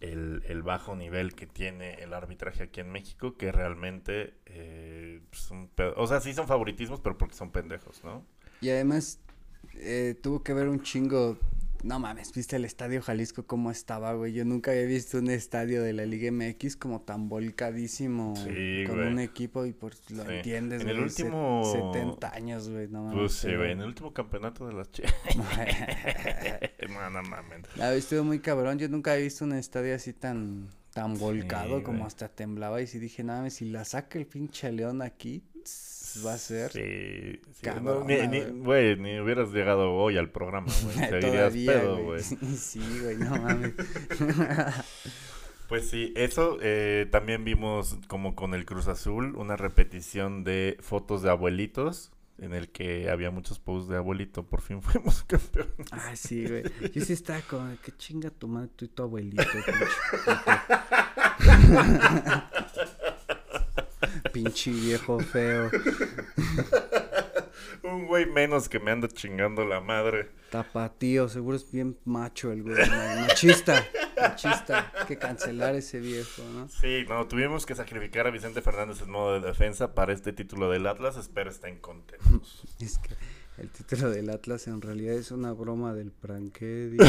el, 0.00 0.42
el 0.48 0.62
bajo 0.62 0.96
nivel 0.96 1.34
que 1.34 1.46
tiene 1.46 1.94
el 1.94 2.14
arbitraje 2.14 2.64
aquí 2.64 2.80
en 2.80 2.90
México 2.92 3.36
que 3.36 3.52
realmente 3.52 4.34
eh, 4.46 5.22
son 5.32 5.68
pe- 5.68 5.92
o 5.96 6.06
sea, 6.06 6.20
sí 6.20 6.34
son 6.34 6.46
favoritismos, 6.48 7.00
pero 7.00 7.18
porque 7.18 7.34
son 7.34 7.50
pendejos, 7.52 8.04
¿no? 8.04 8.24
Y 8.60 8.70
además, 8.70 9.20
eh, 9.74 10.16
tuvo 10.22 10.42
que 10.42 10.52
ver 10.54 10.68
un 10.68 10.82
chingo. 10.82 11.38
No 11.84 12.00
mames, 12.00 12.32
viste 12.32 12.56
el 12.56 12.64
estadio 12.64 13.00
Jalisco 13.00 13.46
cómo 13.46 13.70
estaba, 13.70 14.12
güey. 14.14 14.32
Yo 14.32 14.44
nunca 14.44 14.72
había 14.72 14.84
visto 14.86 15.18
un 15.18 15.30
estadio 15.30 15.80
de 15.82 15.92
la 15.92 16.04
Liga 16.06 16.30
MX 16.32 16.76
como 16.76 17.02
tan 17.02 17.28
volcadísimo 17.28 18.34
Sí, 18.36 18.84
con 18.86 18.96
güey. 18.96 19.08
un 19.08 19.18
equipo 19.20 19.64
y 19.64 19.72
por 19.72 19.92
lo 20.10 20.24
Sí. 20.24 20.30
entiendes, 20.34 20.82
En 20.82 20.88
el 20.88 20.96
güey, 20.98 21.08
se- 21.10 21.22
último- 21.22 21.62
70 21.72 22.34
años, 22.34 22.68
güey, 22.68 22.88
no 22.88 23.04
mames. 23.04 23.18
Pues 23.20 23.32
sí, 23.32 23.54
güey, 23.54 23.72
en 23.72 23.80
el 23.80 23.86
último 23.86 24.12
campeonato 24.12 24.66
de 24.66 24.74
las 24.74 24.88
no, 26.88 27.10
no 27.10 27.22
mames. 27.22 27.62
Ah, 27.80 27.94
estuvo 27.94 28.24
muy 28.24 28.40
cabrón. 28.40 28.78
Yo 28.78 28.88
nunca 28.88 29.12
había 29.12 29.24
visto 29.24 29.44
un 29.44 29.52
estadio 29.52 29.94
así 29.94 30.12
tan 30.12 30.68
tan 30.94 31.16
volcado 31.16 31.78
Sí, 31.78 31.84
como 31.84 31.98
güey. 31.98 32.06
hasta 32.08 32.28
temblaba 32.28 32.82
y 32.82 32.86
sí 32.88 32.98
dije, 32.98 33.22
nada, 33.22 33.48
si 33.50 33.66
la 33.66 33.84
saca 33.84 34.18
el 34.18 34.26
pinche 34.26 34.72
León 34.72 35.00
aquí 35.00 35.44
tss, 35.62 35.97
va 36.26 36.34
a 36.34 36.38
ser 36.38 36.70
Sí, 36.72 37.40
sí, 37.52 37.62
Cabrón, 37.62 37.84
no, 37.84 38.04
ni, 38.04 38.26
ni- 38.26 38.40
güey. 38.62 38.96
ni 38.96 39.18
hubieras 39.20 39.50
llegado 39.52 39.92
hoy 39.94 40.16
al 40.16 40.30
programa, 40.30 40.68
güey. 40.84 40.96
Seguirías 41.10 41.52
pedo, 41.54 42.02
güey. 42.04 42.22
Sí, 42.56 42.82
güey, 43.02 43.16
no 43.16 43.30
mames. 43.36 43.72
Pues 45.68 45.90
sí, 45.90 46.14
eso 46.16 46.56
eh, 46.62 47.06
también 47.10 47.44
vimos 47.44 47.98
como 48.06 48.34
con 48.34 48.54
el 48.54 48.64
Cruz 48.64 48.88
Azul, 48.88 49.36
una 49.36 49.54
repetición 49.54 50.42
de 50.42 50.78
fotos 50.80 51.20
de 51.20 51.28
abuelitos, 51.28 52.10
en 52.38 52.54
el 52.54 52.70
que 52.70 53.10
había 53.10 53.30
muchos 53.30 53.58
posts 53.58 53.86
de 53.90 53.98
abuelito, 53.98 54.44
por 54.46 54.62
fin 54.62 54.80
fuimos 54.80 55.24
campeones. 55.24 55.74
Ay, 55.90 56.16
sí, 56.16 56.46
güey. 56.46 56.62
Yo 56.94 57.04
sí 57.04 57.12
estaba 57.12 57.42
como, 57.42 57.70
que 57.82 57.92
chinga 57.98 58.30
tu 58.30 58.48
madre, 58.48 58.70
tú 58.76 58.86
y 58.86 58.88
tu 58.88 59.02
abuelito, 59.02 59.42
pinche. 64.32 64.70
viejo 64.70 65.18
feo. 65.20 65.70
Un 67.82 68.06
güey 68.06 68.26
menos 68.26 68.68
que 68.68 68.78
me 68.80 68.90
anda 68.90 69.08
chingando 69.08 69.64
la 69.64 69.80
madre. 69.80 70.30
Tapatío, 70.50 71.28
seguro 71.28 71.56
es 71.56 71.70
bien 71.70 71.96
macho 72.04 72.52
el 72.52 72.62
güey. 72.62 72.76
ma- 72.88 73.26
Machista, 73.28 73.84
machista. 74.20 74.92
Hay 74.98 75.06
que 75.06 75.16
cancelar 75.18 75.74
ese 75.74 76.00
viejo, 76.00 76.42
¿no? 76.54 76.68
Sí, 76.68 77.04
no, 77.08 77.26
tuvimos 77.26 77.66
que 77.66 77.74
sacrificar 77.74 78.26
a 78.26 78.30
Vicente 78.30 78.62
Fernández 78.62 79.00
en 79.02 79.10
modo 79.10 79.40
de 79.40 79.46
defensa 79.46 79.94
para 79.94 80.12
este 80.12 80.32
título 80.32 80.70
del 80.70 80.86
Atlas, 80.86 81.16
espero 81.16 81.50
estén 81.50 81.78
contentos. 81.78 82.64
Es 82.80 82.98
que 82.98 83.14
el 83.60 83.70
título 83.70 84.10
del 84.10 84.30
Atlas 84.30 84.66
en 84.68 84.80
realidad 84.80 85.14
es 85.14 85.30
una 85.30 85.52
broma 85.52 85.94
del 85.94 86.10
pranquedio. 86.10 87.02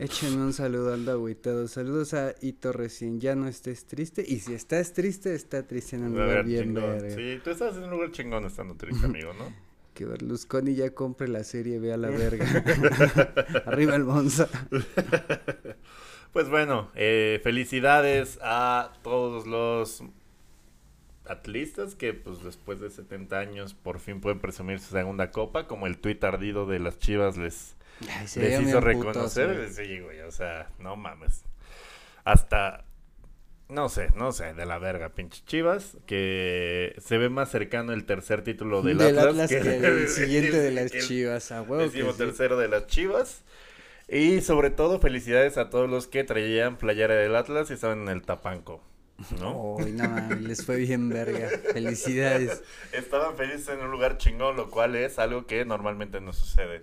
Échenme 0.00 0.42
un 0.42 0.52
saludo 0.52 0.94
al 0.94 1.08
agüitado. 1.08 1.68
Saludos 1.68 2.14
a 2.14 2.34
Ito 2.40 2.72
recién. 2.72 3.20
Ya 3.20 3.34
no 3.34 3.48
estés 3.48 3.86
triste. 3.86 4.24
Y 4.26 4.40
si 4.40 4.54
estás 4.54 4.92
triste, 4.92 5.34
está 5.34 5.66
triste 5.66 5.96
en 5.96 6.04
un 6.04 6.12
lugar 6.12 6.44
Lugar 6.44 6.44
bien. 6.44 6.76
Sí, 7.14 7.40
tú 7.42 7.50
estás 7.50 7.76
en 7.76 7.84
un 7.84 7.90
lugar 7.90 8.12
chingón 8.12 8.44
estando 8.44 8.76
triste, 8.76 9.06
amigo, 9.06 9.32
¿no? 9.34 9.52
Que 9.94 10.06
Berlusconi 10.06 10.74
ya 10.74 10.92
compre 10.92 11.28
la 11.28 11.44
serie, 11.44 11.78
vea 11.78 11.96
la 11.96 12.10
verga. 12.10 12.44
Arriba 13.64 13.94
el 13.94 14.02
Monza. 14.02 14.48
Pues 16.32 16.48
bueno, 16.48 16.90
eh, 16.96 17.38
felicidades 17.44 18.40
a 18.42 18.92
todos 19.04 19.46
los 19.46 20.02
atlistas 21.26 21.94
que 21.94 22.12
pues 22.14 22.42
después 22.42 22.80
de 22.80 22.90
70 22.90 23.38
años 23.38 23.74
por 23.74 23.98
fin 24.00 24.20
pueden 24.20 24.40
presumir 24.40 24.78
su 24.80 24.90
segunda 24.90 25.30
copa, 25.30 25.66
como 25.66 25.86
el 25.86 25.98
tuit 25.98 26.22
ardido 26.24 26.66
de 26.66 26.78
las 26.78 26.98
chivas 26.98 27.36
les, 27.36 27.76
Ay, 28.02 28.26
les 28.36 28.60
hizo 28.60 28.80
reconocer. 28.80 29.70
sí, 29.70 30.00
güey, 30.00 30.20
o 30.20 30.30
sea, 30.30 30.70
no 30.78 30.96
mames. 30.96 31.44
Hasta, 32.24 32.84
no 33.68 33.88
sé, 33.88 34.08
no 34.14 34.32
sé, 34.32 34.54
de 34.54 34.66
la 34.66 34.78
verga, 34.78 35.10
pinche 35.10 35.42
chivas, 35.46 35.96
que 36.06 36.94
se 36.98 37.18
ve 37.18 37.28
más 37.28 37.50
cercano 37.50 37.92
el 37.92 38.04
tercer 38.04 38.42
título 38.44 38.82
del, 38.82 38.98
Del 38.98 39.18
Atlas, 39.18 39.50
Atlas 39.50 39.50
que 39.50 39.58
el 39.86 40.08
siguiente 40.08 40.58
de 40.60 40.70
las 40.72 40.92
el- 40.92 41.02
chivas, 41.06 41.52
a 41.52 41.62
huevo 41.62 41.82
Decimo 41.82 42.12
tercero 42.14 42.56
de 42.58 42.68
las 42.68 42.86
Chivas. 42.86 43.42
Y 44.06 44.42
sobre 44.42 44.68
todo, 44.70 45.00
felicidades 45.00 45.56
a 45.56 45.70
todos 45.70 45.88
los 45.88 46.06
que 46.06 46.24
traían 46.24 46.76
playera 46.76 47.14
del 47.14 47.34
Atlas 47.34 47.70
y 47.70 47.72
estaban 47.74 48.02
en 48.02 48.08
el 48.08 48.20
Tapanco. 48.22 48.82
¿No? 49.38 49.76
Uy, 49.76 49.92
no 49.92 50.34
les 50.40 50.64
fue 50.64 50.76
bien 50.76 51.08
verga. 51.08 51.48
Felicidades. 51.72 52.62
Estaban 52.92 53.36
felices 53.36 53.68
en 53.68 53.80
un 53.80 53.90
lugar 53.90 54.18
chingón, 54.18 54.56
lo 54.56 54.70
cual 54.70 54.96
es 54.96 55.18
algo 55.18 55.46
que 55.46 55.64
normalmente 55.64 56.20
no 56.20 56.32
sucede. 56.32 56.82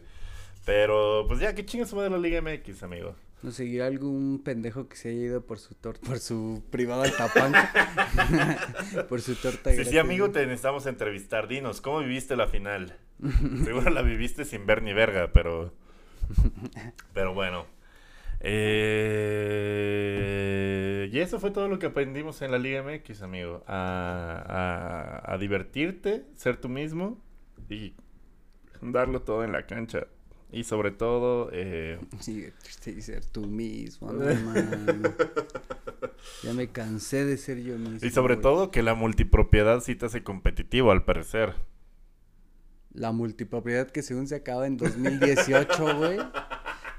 Pero, 0.65 1.25
pues 1.27 1.39
ya, 1.39 1.55
que 1.55 1.65
chingas 1.65 1.89
su 1.89 1.95
madre 1.95 2.11
la 2.11 2.17
Liga 2.17 2.41
MX, 2.41 2.83
amigo. 2.83 3.15
¿Nos 3.41 3.55
seguirá 3.55 3.87
algún 3.87 4.41
pendejo 4.43 4.87
que 4.87 4.95
se 4.95 5.09
haya 5.09 5.19
ido 5.19 5.41
por 5.41 5.57
su 5.57 5.73
tor 5.73 5.99
por 5.99 6.19
su 6.19 6.63
privado 6.69 7.01
al 7.01 7.11
por 9.09 9.19
su 9.19 9.33
torta 9.33 9.71
Sí, 9.71 9.77
gratis, 9.77 9.91
sí, 9.91 9.97
amigo, 9.97 10.27
¿no? 10.27 10.33
te 10.33 10.45
necesitamos 10.45 10.85
entrevistar. 10.85 11.47
Dinos, 11.47 11.81
¿cómo 11.81 12.01
viviste 12.01 12.35
la 12.35 12.45
final? 12.45 12.95
Seguro 13.63 13.89
la 13.89 14.03
viviste 14.03 14.45
sin 14.45 14.67
ver 14.67 14.83
ni 14.83 14.93
verga, 14.93 15.31
pero. 15.33 15.73
Pero 17.13 17.33
bueno. 17.33 17.65
Eh, 18.41 20.90
y 21.11 21.19
eso 21.19 21.39
fue 21.39 21.51
todo 21.51 21.67
lo 21.67 21.77
que 21.79 21.87
aprendimos 21.87 22.41
en 22.41 22.51
la 22.51 22.57
Liga 22.59 22.81
MX, 22.83 23.21
amigo. 23.21 23.63
A, 23.67 25.21
a- 25.25 25.33
a 25.33 25.37
divertirte, 25.37 26.25
ser 26.35 26.57
tú 26.57 26.69
mismo 26.69 27.21
y 27.69 27.93
darlo 28.81 29.21
todo 29.21 29.43
en 29.43 29.51
la 29.51 29.65
cancha. 29.67 30.07
Y 30.53 30.63
sobre 30.65 30.91
todo, 30.91 31.49
eh, 31.53 31.97
Sí, 32.19 32.45
ser 33.01 33.23
tú 33.25 33.45
mismo, 33.47 34.11
no. 34.11 34.25
Ya 36.43 36.53
me 36.53 36.67
cansé 36.69 37.25
de 37.25 37.37
ser 37.37 37.61
yo 37.61 37.77
mismo. 37.77 37.99
y 38.05 38.09
sobre 38.11 38.35
güey. 38.35 38.41
todo 38.43 38.69
que 38.71 38.83
la 38.83 38.93
multipropiedad 38.93 39.79
sí 39.81 39.95
te 39.95 40.07
hace 40.07 40.23
competitivo, 40.23 40.91
al 40.91 41.03
parecer. 41.05 41.53
La 42.93 43.11
multipropiedad 43.13 43.89
que 43.89 44.01
según 44.03 44.27
se 44.27 44.35
acaba 44.35 44.67
en 44.67 44.75
2018, 44.77 45.97
güey. 45.97 46.19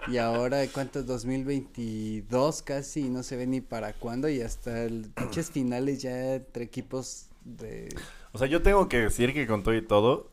Y 0.08 0.16
ahora, 0.18 0.66
¿cuántos? 0.72 1.06
2022 1.06 2.62
casi, 2.62 3.08
no 3.08 3.22
se 3.22 3.36
ve 3.36 3.46
ni 3.46 3.60
para 3.60 3.92
cuándo. 3.92 4.28
Y 4.28 4.40
hasta 4.40 4.82
el 4.84 5.10
pinches 5.16 5.50
finales 5.50 6.02
ya 6.02 6.34
entre 6.34 6.64
equipos 6.64 7.26
de... 7.44 7.88
O 8.32 8.38
sea, 8.38 8.46
yo 8.48 8.62
tengo 8.62 8.88
que 8.88 8.98
decir 8.98 9.32
que 9.32 9.46
con 9.46 9.62
todo 9.62 9.74
y 9.74 9.82
todo, 9.82 10.32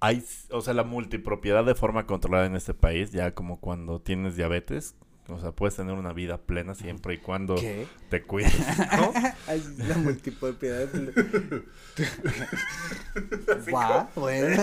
hay, 0.00 0.24
o 0.50 0.60
sea, 0.60 0.74
la 0.74 0.84
multipropiedad 0.84 1.64
de 1.64 1.74
forma 1.74 2.06
controlada 2.06 2.46
en 2.46 2.56
este 2.56 2.74
país, 2.74 3.12
ya 3.12 3.34
como 3.34 3.60
cuando 3.60 4.00
tienes 4.00 4.34
diabetes, 4.36 4.96
O 5.28 5.38
sea, 5.38 5.52
puedes 5.52 5.76
tener 5.76 5.94
una 5.94 6.12
vida 6.12 6.38
plena 6.38 6.74
siempre 6.74 7.14
y 7.14 7.18
cuando 7.18 7.54
¿Qué? 7.54 7.86
te 8.10 8.22
cuides, 8.22 8.52
¿no? 8.96 9.12
La 9.86 9.96
multipropiedad. 9.98 10.88
Va, 13.72 14.10
bueno. 14.16 14.62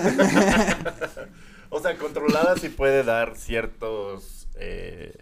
O 1.69 1.79
sea, 1.79 1.97
controlada 1.97 2.55
sí 2.57 2.69
puede 2.69 3.03
dar 3.03 3.35
ciertos 3.35 4.47
eh, 4.55 5.15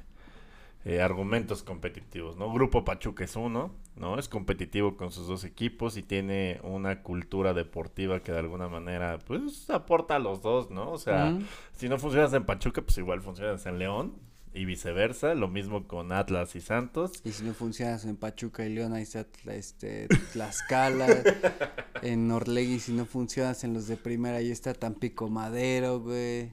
eh, 0.86 1.02
argumentos 1.02 1.64
competitivos, 1.64 2.38
¿no? 2.38 2.52
Grupo 2.54 2.86
Pachuca 2.86 3.26
es 3.26 3.36
uno, 3.36 3.72
¿no? 3.96 4.18
Es 4.18 4.30
competitivo 4.30 4.96
con 4.96 5.12
sus 5.12 5.28
dos 5.28 5.44
equipos 5.44 5.98
y 5.98 6.04
tiene 6.04 6.60
una 6.64 7.04
cultura 7.04 7.54
deportiva 7.54 8.22
que 8.22 8.32
de 8.32 8.40
alguna 8.40 8.70
manera, 8.70 9.20
pues, 9.28 9.70
aporta 9.70 10.16
a 10.16 10.20
los 10.20 10.42
dos, 10.42 10.70
¿no? 10.72 10.92
O 10.92 10.98
sea, 10.98 11.38
si 11.74 11.90
no 11.90 11.98
funcionas 11.98 12.34
en 12.34 12.46
Pachuca, 12.46 12.82
pues 12.82 12.98
igual 12.98 13.22
funcionas 13.22 13.66
en 13.66 13.80
León 13.80 14.14
y 14.58 14.66
viceversa. 14.66 15.36
Lo 15.36 15.48
mismo 15.48 15.88
con 15.88 16.12
Atlas 16.12 16.56
y 16.56 16.62
Santos. 16.62 17.22
Y 17.24 17.32
si 17.32 17.44
no 17.44 17.54
funcionas 17.54 18.06
en 18.06 18.18
Pachuca 18.18 18.66
y 18.66 18.74
León, 18.74 18.94
ahí 18.94 19.04
está 19.04 19.26
este, 19.52 20.08
Tlaxcala. 20.34 21.08
en 22.02 22.32
Orlegui, 22.32 22.80
si 22.80 22.94
no 22.94 23.06
funcionas 23.06 23.64
en 23.64 23.74
los 23.74 23.88
de 23.88 23.98
primera, 23.98 24.38
ahí 24.38 24.52
está 24.52 24.74
Tampico 24.74 25.30
Madero, 25.30 26.00
güey. 26.00 26.52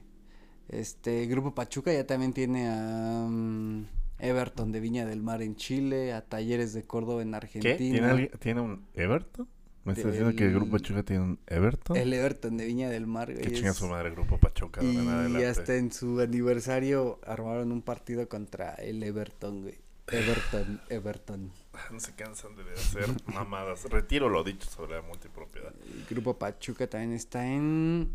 Este, 0.69 1.25
Grupo 1.25 1.53
Pachuca 1.53 1.93
ya 1.93 2.05
también 2.07 2.33
tiene 2.33 2.67
a 2.67 3.27
mm, 3.29 3.85
Everton 4.19 4.71
de 4.71 4.79
Viña 4.79 5.05
del 5.05 5.21
Mar 5.21 5.41
en 5.41 5.55
Chile, 5.55 6.13
a 6.13 6.21
Talleres 6.21 6.73
de 6.73 6.83
Córdoba 6.83 7.21
en 7.21 7.33
Argentina. 7.33 7.75
¿Qué? 7.75 7.77
¿Tiene, 7.77 8.27
¿Tiene 8.39 8.61
un 8.61 8.85
Everton? 8.93 9.47
¿Me 9.85 9.93
estás 9.93 10.13
diciendo 10.13 10.35
que 10.35 10.45
el 10.45 10.53
Grupo 10.53 10.71
Pachuca 10.71 11.03
tiene 11.03 11.23
un 11.23 11.39
Everton? 11.45 11.95
El 11.95 12.11
Everton 12.11 12.57
de 12.57 12.65
Viña 12.65 12.89
del 12.89 13.05
Mar. 13.05 13.31
Que 13.31 13.51
chinga 13.53 13.71
su 13.71 13.87
madre 13.87 14.09
el 14.09 14.15
Grupo 14.15 14.39
Pachuca. 14.39 14.83
Y 14.83 14.97
adelante. 14.97 15.45
hasta 15.45 15.75
en 15.75 15.91
su 15.91 16.19
aniversario 16.19 17.19
armaron 17.23 17.71
un 17.71 17.83
partido 17.83 18.27
contra 18.27 18.73
el 18.73 19.03
Everton, 19.03 19.61
güey. 19.61 19.77
Everton, 20.07 20.81
Everton. 20.89 21.51
No 21.91 21.99
se 21.99 22.13
cansan 22.15 22.55
de 22.55 22.63
hacer 22.73 23.09
mamadas. 23.27 23.83
Retiro 23.85 24.27
lo 24.27 24.43
dicho 24.43 24.67
sobre 24.67 24.95
la 24.95 25.03
multipropiedad. 25.03 25.71
El 25.85 26.05
grupo 26.09 26.39
Pachuca 26.39 26.87
también 26.87 27.13
está 27.13 27.45
en 27.45 28.09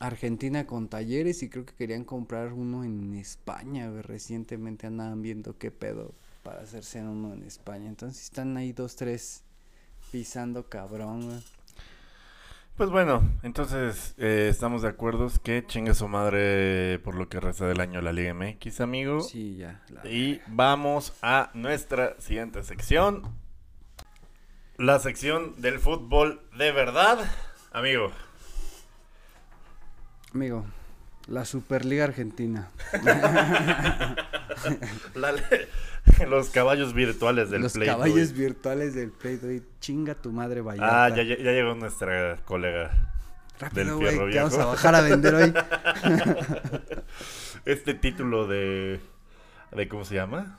Argentina 0.00 0.66
con 0.66 0.88
talleres 0.88 1.44
y 1.44 1.50
creo 1.50 1.64
que 1.66 1.74
querían 1.74 2.02
comprar 2.02 2.52
uno 2.52 2.82
en 2.82 3.14
España, 3.14 3.88
güey. 3.88 4.02
Recientemente 4.02 4.88
andaban 4.88 5.22
viendo 5.22 5.56
qué 5.56 5.70
pedo 5.70 6.14
para 6.42 6.62
hacerse 6.62 7.00
uno 7.00 7.32
en 7.32 7.44
España. 7.44 7.88
Entonces 7.88 8.24
están 8.24 8.56
ahí 8.56 8.72
dos, 8.72 8.96
tres 8.96 9.44
pisando 10.10 10.64
cabrón, 10.68 11.26
güey. 11.26 11.38
Pues 12.76 12.88
bueno, 12.88 13.22
entonces 13.42 14.14
eh, 14.16 14.48
estamos 14.50 14.80
de 14.82 14.88
acuerdo 14.88 15.28
que 15.42 15.66
chingue 15.66 15.92
su 15.92 16.08
madre 16.08 16.98
por 17.04 17.14
lo 17.14 17.28
que 17.28 17.38
resta 17.38 17.66
del 17.66 17.78
año 17.80 18.00
la 18.00 18.12
Liga 18.12 18.32
MX, 18.32 18.80
amigo. 18.80 19.20
Sí, 19.20 19.56
ya. 19.56 19.82
la- 19.90 20.08
Y 20.08 20.40
vamos 20.46 21.12
a 21.20 21.50
nuestra 21.52 22.18
siguiente 22.20 22.62
sección. 22.62 23.34
La 24.78 24.98
sección 24.98 25.60
del 25.60 25.78
fútbol 25.78 26.40
de 26.56 26.72
verdad. 26.72 27.18
Amigo, 27.70 28.10
Amigo, 30.32 30.64
la 31.26 31.44
Superliga 31.44 32.04
Argentina. 32.04 32.70
la 35.14 35.34
los 36.28 36.48
caballos 36.50 36.92
virtuales 36.94 37.50
del 37.50 37.62
Los 37.62 37.74
Play 37.74 37.88
caballos 37.88 38.30
Doh. 38.30 38.36
virtuales 38.38 38.94
del 38.94 39.10
Play. 39.10 39.62
Chinga 39.80 40.14
tu 40.14 40.32
madre, 40.32 40.60
Vallarta. 40.60 41.04
Ah, 41.04 41.08
ya, 41.10 41.22
llegó 41.22 41.74
nuestra 41.74 42.36
colega. 42.44 42.90
Rápido, 43.58 43.98
del 43.98 44.08
fierro 44.08 44.30
que 44.30 44.36
vamos 44.36 44.54
a 44.54 44.56
viejo. 44.56 44.70
bajar 44.70 44.94
a 44.94 45.00
vender 45.02 45.34
hoy. 45.34 45.54
Este 47.66 47.92
título 47.92 48.46
de... 48.46 49.00
de 49.72 49.88
¿Cómo 49.88 50.06
se 50.06 50.14
llama? 50.14 50.58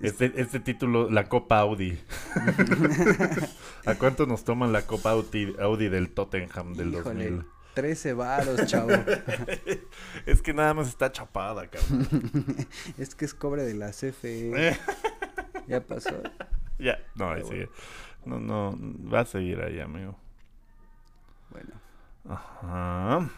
Este, 0.00 0.32
este 0.36 0.58
título, 0.58 1.10
la 1.10 1.28
Copa 1.28 1.58
Audi. 1.58 2.00
¿A 3.84 3.94
cuánto 3.96 4.24
nos 4.24 4.44
toman 4.44 4.72
la 4.72 4.86
Copa 4.86 5.10
Audi, 5.10 5.54
Audi 5.60 5.90
del 5.90 6.10
Tottenham 6.10 6.72
del 6.72 6.94
Híjole, 6.94 7.24
2000? 7.28 7.44
13 7.80 8.12
varos, 8.12 8.66
chavo. 8.66 8.90
Es 10.26 10.42
que 10.42 10.52
nada 10.52 10.74
más 10.74 10.88
está 10.88 11.10
chapada, 11.10 11.66
cabrón. 11.66 12.68
es 12.98 13.14
que 13.14 13.24
es 13.24 13.32
cobre 13.32 13.62
de 13.62 13.74
la 13.74 13.90
CFE. 13.90 14.76
Ya 15.66 15.80
pasó. 15.80 16.20
ya, 16.80 16.98
no, 17.14 17.30
ahí 17.30 17.44
sigue. 17.44 17.70
No, 18.24 18.40
no, 18.40 18.76
va 19.08 19.20
a 19.20 19.24
seguir 19.24 19.60
ahí, 19.60 19.78
amigo. 19.78 20.16
Bueno, 21.50 21.70
Ajá. 22.28 23.30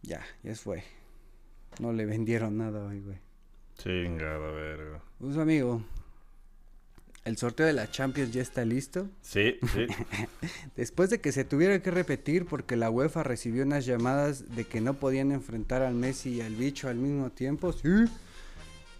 ya, 0.00 0.24
ya 0.42 0.54
fue. 0.54 0.82
No 1.80 1.92
le 1.92 2.06
vendieron 2.06 2.56
nada 2.56 2.82
hoy, 2.86 3.00
güey. 3.00 3.18
Chingada 3.76 4.50
verga. 4.52 5.02
Pues 5.18 5.36
amigo, 5.36 5.82
el 7.24 7.38
sorteo 7.38 7.66
de 7.66 7.72
la 7.72 7.90
Champions 7.90 8.32
ya 8.32 8.42
está 8.42 8.64
listo. 8.64 9.08
Sí, 9.22 9.56
sí. 9.72 9.86
Después 10.76 11.10
de 11.10 11.20
que 11.20 11.32
se 11.32 11.44
tuviera 11.44 11.80
que 11.80 11.90
repetir 11.90 12.46
porque 12.46 12.76
la 12.76 12.90
UEFA 12.90 13.22
recibió 13.22 13.62
unas 13.62 13.86
llamadas 13.86 14.54
de 14.54 14.64
que 14.64 14.80
no 14.80 14.94
podían 14.94 15.32
enfrentar 15.32 15.82
al 15.82 15.94
Messi 15.94 16.34
y 16.34 16.40
al 16.42 16.54
bicho 16.54 16.88
al 16.88 16.96
mismo 16.96 17.30
tiempo, 17.30 17.72
sí. 17.72 17.88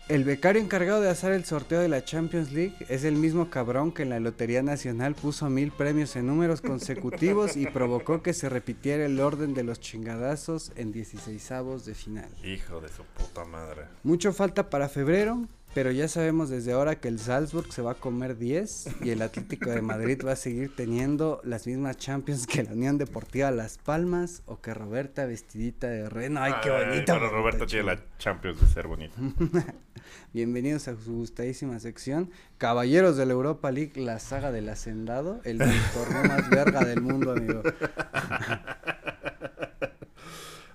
El 0.06 0.24
becario 0.24 0.60
encargado 0.60 1.00
de 1.00 1.08
hacer 1.08 1.32
el 1.32 1.46
sorteo 1.46 1.80
de 1.80 1.88
la 1.88 2.04
Champions 2.04 2.52
League 2.52 2.74
es 2.90 3.04
el 3.04 3.16
mismo 3.16 3.48
cabrón 3.48 3.90
que 3.90 4.02
en 4.02 4.10
la 4.10 4.20
Lotería 4.20 4.62
Nacional 4.62 5.14
puso 5.14 5.48
mil 5.48 5.72
premios 5.72 6.14
en 6.16 6.26
números 6.26 6.60
consecutivos 6.60 7.56
y 7.56 7.64
provocó 7.64 8.22
que 8.22 8.34
se 8.34 8.50
repitiera 8.50 9.06
el 9.06 9.18
orden 9.18 9.54
de 9.54 9.64
los 9.64 9.80
chingadazos 9.80 10.72
en 10.76 10.92
16 10.92 11.50
de 11.86 11.94
final. 11.94 12.28
Hijo 12.44 12.82
de 12.82 12.90
su 12.90 13.02
puta 13.16 13.46
madre. 13.46 13.84
Mucho 14.02 14.34
falta 14.34 14.68
para 14.68 14.90
febrero, 14.90 15.48
pero 15.74 15.90
ya 15.90 16.06
sabemos 16.06 16.50
desde 16.50 16.72
ahora 16.72 17.00
que 17.00 17.08
el 17.08 17.18
Salzburg 17.18 17.72
se 17.72 17.82
va 17.82 17.92
a 17.92 17.94
comer 17.94 18.38
10 18.38 19.02
y 19.02 19.10
el 19.10 19.22
Atlético 19.22 19.70
de 19.70 19.82
Madrid 19.82 20.20
va 20.24 20.32
a 20.32 20.36
seguir 20.36 20.74
teniendo 20.74 21.40
las 21.42 21.66
mismas 21.66 21.96
Champions 21.96 22.46
que 22.46 22.62
la 22.62 22.72
Unión 22.72 22.96
Deportiva 22.96 23.50
Las 23.50 23.78
Palmas 23.78 24.42
o 24.46 24.60
que 24.60 24.72
Roberta 24.72 25.26
vestidita 25.26 25.88
de 25.88 26.08
reno. 26.08 26.40
Ay, 26.40 26.54
qué 26.62 26.70
bonita. 26.70 27.14
Pero 27.14 27.28
Roberto 27.28 27.66
tiene 27.66 27.86
la 27.86 28.00
Champions 28.18 28.60
de 28.60 28.66
ser 28.68 28.86
bonito. 28.86 29.16
Bienvenidos 30.32 30.86
a 30.86 30.96
su 30.96 31.12
gustadísima 31.12 31.80
sección. 31.80 32.30
Caballeros 32.56 33.16
de 33.16 33.26
la 33.26 33.32
Europa 33.32 33.72
League, 33.72 34.00
la 34.00 34.20
saga 34.20 34.52
del 34.52 34.68
hacendado, 34.68 35.40
el 35.42 35.58
torneo 35.58 36.24
más 36.24 36.48
verga 36.50 36.84
del 36.84 37.00
mundo, 37.00 37.32
amigo. 37.32 37.62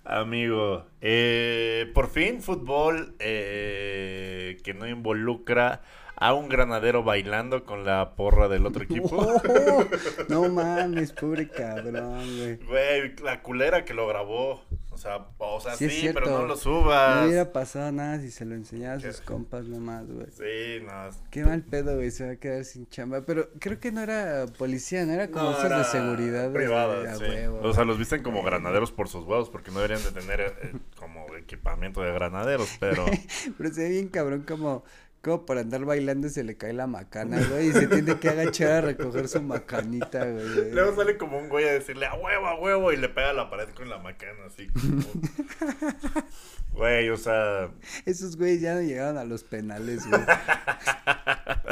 Amigo, 0.10 0.86
eh, 1.02 1.92
por 1.94 2.10
fin 2.10 2.42
fútbol 2.42 3.16
eh, 3.20 4.58
que 4.64 4.74
no 4.74 4.88
involucra 4.88 5.82
a 6.16 6.34
un 6.34 6.50
granadero 6.50 7.04
bailando 7.04 7.64
con 7.64 7.86
la 7.86 8.16
porra 8.16 8.48
del 8.48 8.66
otro 8.66 8.84
equipo. 8.84 9.16
Oh, 9.16 9.86
no 10.30 10.50
mames, 10.50 11.14
pobre 11.14 11.48
cabrón, 11.48 12.38
güey. 12.38 12.56
Güey, 12.58 13.16
la 13.24 13.42
culera 13.42 13.86
que 13.86 13.94
lo 13.94 14.08
grabó. 14.08 14.64
O 15.00 15.02
sea, 15.02 15.26
o 15.38 15.60
sea 15.62 15.76
Sí, 15.76 15.90
sí, 15.90 15.96
es 15.96 16.02
cierto. 16.02 16.20
pero 16.26 16.32
no 16.40 16.42
lo 16.42 16.48
No 16.50 16.56
subas. 16.58 17.26
hubiera 17.26 17.54
pasado 17.54 17.90
nada 17.94 18.20
si 18.20 18.32
se 18.32 18.44
lo 18.44 18.54
enseñaba 18.56 18.96
a 18.96 19.00
sus 19.00 19.22
compas 19.22 19.64
nomás, 19.66 20.06
güey. 20.12 20.28
Sí, 20.32 20.84
no. 20.86 21.10
Qué 21.32 21.46
mal 21.46 21.64
pedo, 21.64 21.96
güey, 21.96 22.12
se 22.12 22.26
va 22.26 22.32
a 22.34 22.36
quedar 22.36 22.66
sin 22.66 22.86
chamba. 22.90 23.22
Pero 23.26 23.50
creo 23.60 23.80
que 23.80 23.94
no 23.94 24.02
era 24.02 24.46
policía, 24.58 25.06
no 25.06 25.14
era 25.14 25.30
como 25.32 25.52
No, 25.52 25.62
era 25.66 25.78
de 25.80 25.84
seguridad. 25.86 26.52
privada, 26.52 27.16
sí. 27.16 27.24
huevo. 27.24 27.62
O 27.64 27.74
sea, 27.74 27.86
los 27.86 27.98
visten 27.98 28.22
como 28.24 28.44
granaderos 28.44 28.92
por 28.92 29.08
sus 29.08 29.24
huevos 29.26 29.50
porque 29.50 29.72
no 29.72 29.80
deberían 29.80 30.04
de 30.04 30.12
tener 30.20 30.42
eh, 30.42 30.74
como 30.98 31.26
equipamiento 31.38 32.02
de 32.02 32.12
granaderos, 32.12 32.70
pero... 32.80 33.06
Pero 33.58 33.74
se 33.74 33.84
ve 33.84 33.90
bien 33.90 34.10
cabrón 34.10 34.44
como, 34.46 34.84
como 35.22 35.46
por 35.46 35.58
andar 35.58 35.84
bailando 35.86 36.30
se 36.30 36.44
le 36.44 36.56
cae 36.58 36.74
la 36.74 36.88
macana, 36.88 37.40
güey, 37.50 37.70
y 37.70 37.74
se 37.74 37.88
tiene 37.88 38.18
que 38.20 38.30
agachar 38.30 38.72
a 38.72 38.82
recoger 38.82 39.28
su 39.28 39.42
macanita, 39.42 40.26
güey. 40.26 40.72
Luego 40.72 40.96
sale 40.96 41.18
como 41.18 41.38
un 41.38 41.50
güey 41.50 41.68
a 41.68 41.74
decirle 41.74 42.06
a 42.06 42.14
huevo, 42.16 42.48
a 42.48 42.56
huevo 42.60 42.92
y 42.94 42.98
le 42.98 43.10
pega 43.10 43.32
a 43.32 43.34
la 43.34 43.50
pared 43.50 43.68
con 43.76 43.90
la 43.90 43.98
macana 43.98 44.46
así. 44.48 44.68
como- 44.68 45.04
Güey, 46.72 47.10
o 47.10 47.18
sea, 47.18 47.72
Esos 48.06 48.38
güeyes 48.38 48.62
ya 48.62 48.76
no 48.76 48.82
llegaron 48.82 49.18
a 49.18 49.26
los 49.26 49.44
penales, 49.44 50.08
güey. 50.10 50.22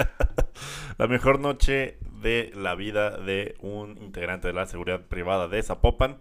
la 0.97 1.07
mejor 1.07 1.39
noche 1.39 1.97
de 2.21 2.51
la 2.55 2.75
vida 2.75 3.17
de 3.17 3.55
un 3.62 3.97
integrante 4.01 4.47
de 4.47 4.53
la 4.53 4.65
seguridad 4.65 5.01
privada 5.01 5.47
de 5.47 5.62
Zapopan. 5.63 6.17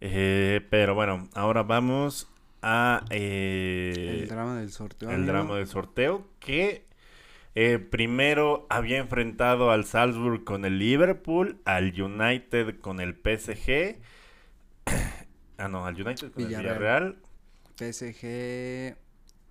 Eh, 0.00 0.60
pero 0.70 0.94
bueno, 0.94 1.28
ahora 1.34 1.62
vamos 1.62 2.28
a 2.62 3.04
eh, 3.10 4.20
El 4.22 4.28
drama 4.28 4.58
del 4.60 4.70
sorteo. 4.70 5.10
el 5.10 5.16
amigo. 5.16 5.32
drama 5.32 5.56
del 5.56 5.66
sorteo 5.66 6.28
que 6.38 6.86
eh, 7.54 7.78
primero 7.78 8.66
había 8.70 8.98
enfrentado 8.98 9.70
al 9.70 9.84
Salzburg 9.84 10.44
con 10.44 10.64
el 10.64 10.78
Liverpool, 10.78 11.60
al 11.64 12.00
United 12.00 12.80
con 12.80 13.00
el 13.00 13.14
PSG. 13.14 13.98
ah, 15.58 15.68
no, 15.68 15.84
al 15.86 15.94
United 16.00 16.32
con 16.32 16.44
Villarreal. 16.46 17.02
el 17.78 17.82
Villarreal. 17.82 18.94
PSG 18.94 18.96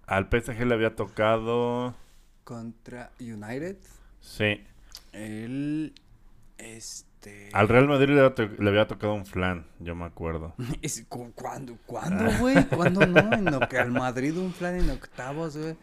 Al 0.07 0.29
PSG 0.31 0.65
le 0.65 0.73
había 0.73 0.95
tocado. 0.95 1.95
contra 2.43 3.11
United. 3.19 3.77
Sí. 4.19 4.63
El. 5.11 5.93
Este. 6.57 7.10
Este... 7.21 7.49
Al 7.53 7.67
Real 7.69 7.87
Madrid 7.87 8.09
le 8.15 8.19
había, 8.21 8.35
to- 8.35 8.49
le 8.61 8.69
había 8.69 8.87
tocado 8.87 9.13
un 9.13 9.25
flan, 9.25 9.65
yo 9.79 9.95
me 9.95 10.05
acuerdo. 10.05 10.55
Es- 10.81 11.05
¿cu- 11.07 11.31
¿Cuándo, 11.35 11.77
cuándo, 11.85 12.25
güey? 12.39 12.65
¿Cuándo 12.67 13.05
no? 13.05 13.31
En 13.37 13.45
lo 13.45 13.59
que 13.69 13.77
al 13.77 13.91
Madrid 13.91 14.35
un 14.37 14.51
plan 14.51 14.75
en 14.79 14.89
octavos, 14.89 15.55
güey. 15.57 15.75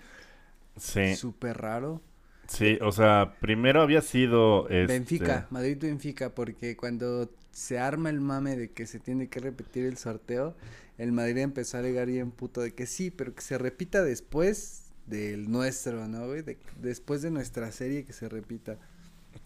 Sí, 0.77 1.15
Súper 1.17 1.59
raro. 1.59 2.01
sí, 2.49 2.79
o 2.83 2.93
sea, 2.93 3.35
primero 3.41 3.83
había 3.83 4.01
sido... 4.03 4.69
Este, 4.69 4.87
Benfica, 4.87 5.47
Madrid-Benfica, 5.51 6.35
porque 6.35 6.77
cuando 6.77 7.31
se 7.51 7.79
arma 7.79 8.11
el 8.11 8.21
mame 8.21 8.57
de 8.57 8.71
que 8.71 8.87
se 8.87 9.01
tiene 9.01 9.29
que 9.29 9.41
repetir 9.41 9.85
el 9.87 9.97
sorteo, 9.97 10.57
el 10.97 11.13
Madrid 11.13 11.39
empezó 11.39 11.77
a 11.77 11.81
alegar 11.81 12.07
bien 12.07 12.31
puto 12.31 12.61
de 12.61 12.75
que 12.75 12.87
sí, 12.87 13.11
pero 13.11 13.35
que 13.35 13.43
se 13.43 13.59
repita 13.59 14.03
después 14.05 14.85
del 15.07 15.51
nuestro, 15.51 16.07
¿no, 16.09 16.27
güey? 16.27 16.43
De- 16.43 16.59
después 16.81 17.23
de 17.23 17.31
nuestra 17.31 17.71
serie 17.73 18.05
que 18.05 18.13
se 18.13 18.29
repita. 18.29 18.77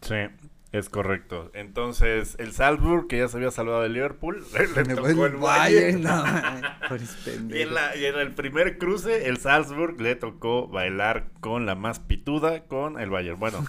Sí, 0.03 0.15
es 0.73 0.89
correcto. 0.89 1.51
Entonces, 1.55 2.35
el 2.39 2.53
Salzburg, 2.53 3.07
que 3.07 3.19
ya 3.19 3.29
se 3.29 3.37
había 3.37 3.51
salvado 3.51 3.83
de 3.83 3.91
Liverpool, 3.91 4.45
le, 4.77 4.95
tocó 4.95 5.27
el 5.27 5.37
Bayern. 5.37 6.03
no, 6.03 6.09
mames, 6.25 6.63
pobres 6.89 7.19
Y 7.27 7.31
en, 7.31 7.37
pendejos. 7.49 7.73
la- 7.75 7.97
y 7.97 8.05
en 8.07 8.15
el 8.19 8.35
primer 8.35 8.79
cruce, 8.79 9.29
el 9.29 9.37
Salzburg 9.39 10.01
le 10.01 10.17
tocó 10.17 10.69
bailar 10.69 11.29
con 11.41 11.67
la 11.67 11.75
más 11.75 12.01
pituda 12.01 12.65
con 12.67 12.99
el 12.99 13.11
Bayern. 13.11 13.39
Bueno, 13.39 13.65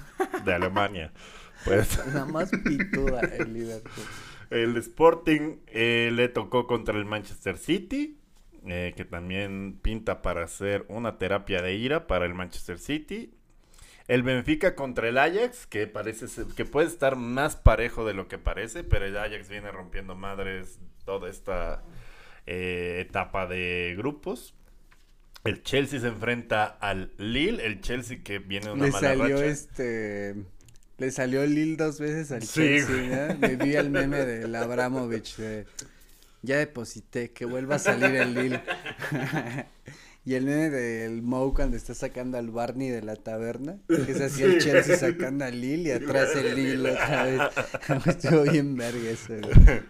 de 0.46 0.54
Alemania. 0.56 1.12
Pues 1.66 2.00
La 2.14 2.26
más 2.26 2.50
pituda 2.52 3.22
el 3.22 3.54
Liverpool. 3.54 4.06
el 4.50 4.76
Sporting 4.78 5.58
eh, 5.68 6.10
le 6.14 6.28
tocó 6.28 6.68
contra 6.68 6.98
el 6.98 7.06
Manchester 7.06 7.58
City, 7.58 8.18
eh, 8.66 8.94
que 8.98 9.06
también 9.06 9.80
pinta 9.82 10.22
para 10.22 10.44
hacer 10.44 10.86
una 10.90 11.18
terapia 11.18 11.62
de 11.62 11.76
ira 11.76 12.08
para 12.08 12.26
el 12.26 12.34
Manchester 12.34 12.80
City. 12.80 13.34
El 14.08 14.24
Benfica 14.24 14.76
contra 14.76 15.08
el 15.08 15.18
Ajax, 15.18 15.66
que 15.66 15.88
parece 15.88 16.28
ser- 16.28 16.48
que 16.56 16.66
puede 16.66 16.88
estar 16.88 17.16
más 17.16 17.56
parejo 17.56 18.06
de 18.06 18.14
lo 18.14 18.28
que 18.28 18.38
parece, 18.38 18.84
pero 18.84 19.06
el 19.06 19.16
Ajax 19.18 19.48
viene 19.50 19.72
rompiendo 19.72 20.14
madres 20.16 20.80
toda 21.06 21.30
esta 21.30 21.84
eh, 22.46 22.98
etapa 23.08 23.48
de 23.48 23.94
grupos. 23.98 24.54
El 25.46 25.64
Chelsea 25.64 26.00
se 26.00 26.08
enfrenta 26.08 26.66
al 26.66 27.12
Lille, 27.18 27.66
el 27.66 27.80
Chelsea 27.82 28.20
que 28.24 28.40
viene 28.40 28.68
de 28.68 28.74
una 28.74 28.86
Le 28.86 28.92
mala 28.92 29.08
salió 29.10 29.36
racha. 29.38 29.46
este. 29.46 30.36
Le 30.98 31.12
salió 31.12 31.46
Lil 31.46 31.76
dos 31.76 32.00
veces 32.00 32.32
al 32.32 32.44
Sí, 32.44 32.62
Chelsea, 32.62 33.28
¿no? 33.34 33.38
Me 33.40 33.56
vi 33.56 33.76
el 33.76 33.90
meme 33.90 34.20
del 34.26 34.54
Abramovich 34.56 35.38
de. 35.38 35.66
Ya 36.44 36.58
deposité, 36.58 37.32
que 37.32 37.46
vuelva 37.46 37.76
a 37.76 37.80
salir 37.80 38.16
el 38.16 38.34
Lil. 38.34 38.60
y 40.26 40.36
el 40.36 40.46
meme 40.46 40.70
del 40.70 41.22
Moe 41.22 41.54
cuando 41.54 41.76
está 41.76 41.94
sacando 41.94 42.38
al 42.38 42.50
Barney 42.50 42.90
de 42.90 43.02
la 43.02 43.16
taberna. 43.16 43.78
Que 43.88 44.12
es 44.12 44.22
así 44.22 44.44
el. 44.44 44.60
Chelsea 44.60 44.98
sacando 44.98 45.44
al 45.46 45.60
Lil 45.60 45.88
y 45.88 45.92
atrás 45.92 46.36
el 46.36 46.56
Lil 46.56 46.86
otra 46.86 47.24
vez. 47.26 47.42
Estuvo 48.06 48.44
bien 48.44 48.78
verga 48.78 49.10
eso, 49.10 49.34
güey. 49.34 49.82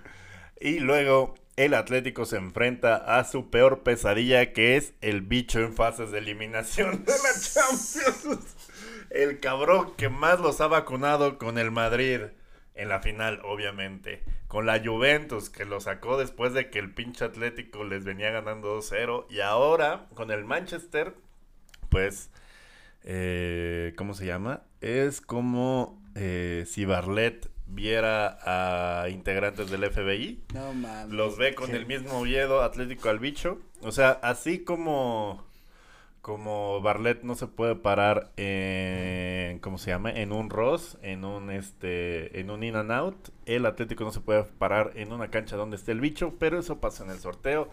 Y 0.59 0.79
luego 0.79 1.35
el 1.55 1.75
Atlético 1.75 2.25
se 2.25 2.37
enfrenta 2.37 2.95
a 2.95 3.23
su 3.25 3.51
peor 3.51 3.83
pesadilla, 3.83 4.53
que 4.53 4.75
es 4.75 4.93
el 5.01 5.21
bicho 5.21 5.59
en 5.59 5.73
fases 5.73 6.11
de 6.11 6.17
eliminación 6.17 7.05
de 7.05 7.11
la 7.11 7.39
Champions. 7.39 8.55
El 9.11 9.39
cabrón 9.39 9.93
que 9.95 10.09
más 10.09 10.39
los 10.39 10.61
ha 10.61 10.67
vacunado 10.67 11.37
con 11.37 11.59
el 11.59 11.69
Madrid 11.69 12.21
en 12.75 12.89
la 12.89 12.99
final, 12.99 13.39
obviamente. 13.43 14.23
Con 14.47 14.65
la 14.65 14.81
Juventus, 14.83 15.49
que 15.49 15.65
lo 15.65 15.79
sacó 15.79 16.17
después 16.17 16.53
de 16.53 16.69
que 16.69 16.79
el 16.79 16.93
pinche 16.93 17.25
Atlético 17.25 17.83
les 17.83 18.03
venía 18.03 18.31
ganando 18.31 18.77
2-0. 18.79 19.25
Y 19.29 19.39
ahora, 19.41 20.07
con 20.13 20.31
el 20.31 20.43
Manchester, 20.45 21.15
pues, 21.89 22.29
eh, 23.03 23.93
¿cómo 23.97 24.13
se 24.13 24.25
llama? 24.25 24.63
Es 24.81 25.21
como 25.21 26.01
eh, 26.15 26.65
si 26.67 26.85
Barlet 26.85 27.49
viera 27.67 28.37
a 28.43 29.09
integrantes 29.09 29.69
del 29.69 29.89
FBI. 29.89 30.43
No 30.53 30.73
mames. 30.73 31.13
Los 31.13 31.37
ve 31.37 31.55
con 31.55 31.73
el 31.75 31.85
mismo 31.85 32.19
Oviedo 32.19 32.61
Atlético 32.61 33.09
al 33.09 33.19
bicho. 33.19 33.59
O 33.81 33.91
sea, 33.91 34.11
así 34.11 34.63
como 34.63 35.45
como 36.23 36.79
Barlet 36.79 37.23
no 37.23 37.35
se 37.35 37.47
puede 37.47 37.75
parar 37.75 38.31
en 38.37 39.59
¿cómo 39.59 39.77
se 39.77 39.91
llama? 39.91 40.09
en 40.09 40.31
un 40.31 40.49
Ross, 40.49 40.97
en 41.01 41.25
un 41.25 41.51
este 41.51 42.39
en 42.39 42.49
un 42.49 42.63
in 42.63 42.77
and 42.77 42.93
out, 42.93 43.27
el 43.45 43.65
Atlético 43.65 44.05
no 44.05 44.11
se 44.13 44.21
puede 44.21 44.43
parar 44.43 44.93
en 44.95 45.11
una 45.11 45.27
cancha 45.27 45.57
donde 45.57 45.75
esté 45.75 45.91
el 45.91 45.99
bicho, 45.99 46.35
pero 46.39 46.57
eso 46.57 46.79
pasa 46.79 47.03
en 47.03 47.11
el 47.11 47.19
sorteo. 47.19 47.69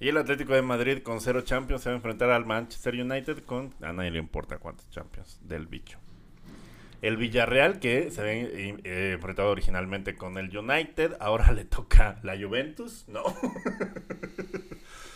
Y 0.00 0.08
el 0.08 0.16
Atlético 0.16 0.52
de 0.52 0.62
Madrid 0.62 0.98
con 1.04 1.20
cero 1.20 1.42
Champions 1.42 1.84
se 1.84 1.90
va 1.90 1.94
a 1.94 1.96
enfrentar 1.96 2.30
al 2.30 2.44
Manchester 2.44 3.00
United 3.00 3.44
con 3.44 3.72
a 3.80 3.92
nadie 3.92 4.10
le 4.10 4.18
importa 4.18 4.58
cuántos 4.58 4.90
Champions 4.90 5.38
del 5.42 5.68
bicho. 5.68 6.00
El 7.02 7.16
Villarreal, 7.16 7.78
que 7.78 8.10
se 8.10 8.20
había 8.20 8.32
eh, 8.32 9.12
enfrentado 9.12 9.48
originalmente 9.52 10.16
con 10.16 10.38
el 10.38 10.54
United, 10.56 11.18
ahora 11.20 11.52
le 11.52 11.64
toca 11.64 12.18
la 12.24 12.36
Juventus, 12.36 13.04
¿no? 13.06 13.22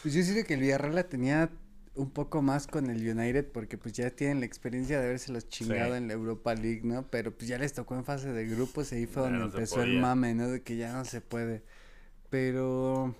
Pues 0.03 0.15
yo 0.15 0.23
siento 0.23 0.47
que 0.47 0.55
el 0.55 0.61
Villarreal 0.61 0.95
la 0.95 1.03
tenía 1.03 1.51
un 1.97 2.11
poco 2.11 2.41
más 2.41 2.67
con 2.67 2.89
el 2.89 3.07
United 3.07 3.51
porque 3.53 3.77
pues 3.77 3.95
ya 3.95 4.11
tienen 4.11 4.41
la 4.41 4.47
experiencia 4.47 4.99
de 5.01 5.07
haberse 5.07 5.33
los 5.33 5.49
chingado 5.49 5.93
Sí. 5.93 5.99
en 5.99 6.09
la 6.09 6.15
Europa 6.15 6.55
League, 6.55 6.81
¿no? 6.85 7.03
Pero 7.09 7.33
pues 7.37 7.49
ya 7.49 7.59
les 7.59 7.73
tocó 7.73 7.97
en 7.97 8.05
fase 8.05 8.33
de 8.33 8.47
grupos 8.47 8.93
y 8.93 8.97
ahí 8.97 9.07
fue 9.07 9.23
Ya 9.23 9.29
donde 9.29 9.39
no 9.41 9.45
empezó 9.47 9.83
el 9.83 10.01
mame, 10.01 10.35
¿no? 10.35 10.49
De 10.49 10.63
que 10.63 10.77
ya 10.77 10.93
no 10.93 11.05
se 11.05 11.21
puede. 11.21 11.63
Pero 12.31 13.15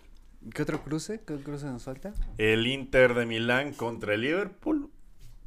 ¿qué 0.55 0.63
otro 0.63 0.83
cruce? 0.85 1.21
¿Qué 1.27 1.37
cruce 1.41 1.67
nos 1.67 1.85
falta? 1.85 2.15
El 2.39 2.67
Inter 2.67 3.15
de 3.15 3.27
Milán 3.27 3.73
contra 3.75 4.15
el 4.15 4.23
Liverpool. 4.23 4.91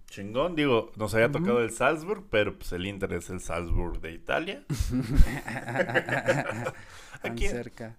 Chingón, 0.10 0.56
digo, 0.56 0.92
nos 0.96 1.16
había 1.16 1.32
tocado 1.32 1.64
el 1.64 1.72
Salzburg, 1.72 2.26
pero 2.30 2.56
pues 2.60 2.72
el 2.74 2.86
Inter 2.86 3.14
es 3.14 3.32
el 3.32 3.40
Salzburg 3.40 4.00
de 4.00 4.12
Italia. 4.12 4.64
Aquí- 7.24 7.48
cerca. 7.48 7.96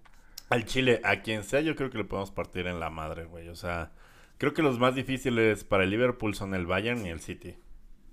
Al 0.49 0.65
Chile, 0.65 1.01
a 1.03 1.21
quien 1.23 1.43
sea, 1.43 1.59
yo 1.61 1.75
creo 1.75 1.89
que 1.89 1.97
le 1.97 2.05
podemos 2.05 2.29
partir 2.31 2.67
en 2.67 2.79
la 2.79 2.89
madre, 2.91 3.25
güey. 3.25 3.49
O 3.49 3.55
sea, 3.55 3.91
creo 4.37 4.53
que 4.53 4.61
los 4.61 4.79
más 4.79 4.95
difíciles 4.95 5.63
para 5.63 5.83
el 5.83 5.89
Liverpool 5.89 6.35
son 6.35 6.53
el 6.53 6.65
Bayern 6.65 7.05
y 7.05 7.09
el 7.09 7.19
City. 7.19 7.55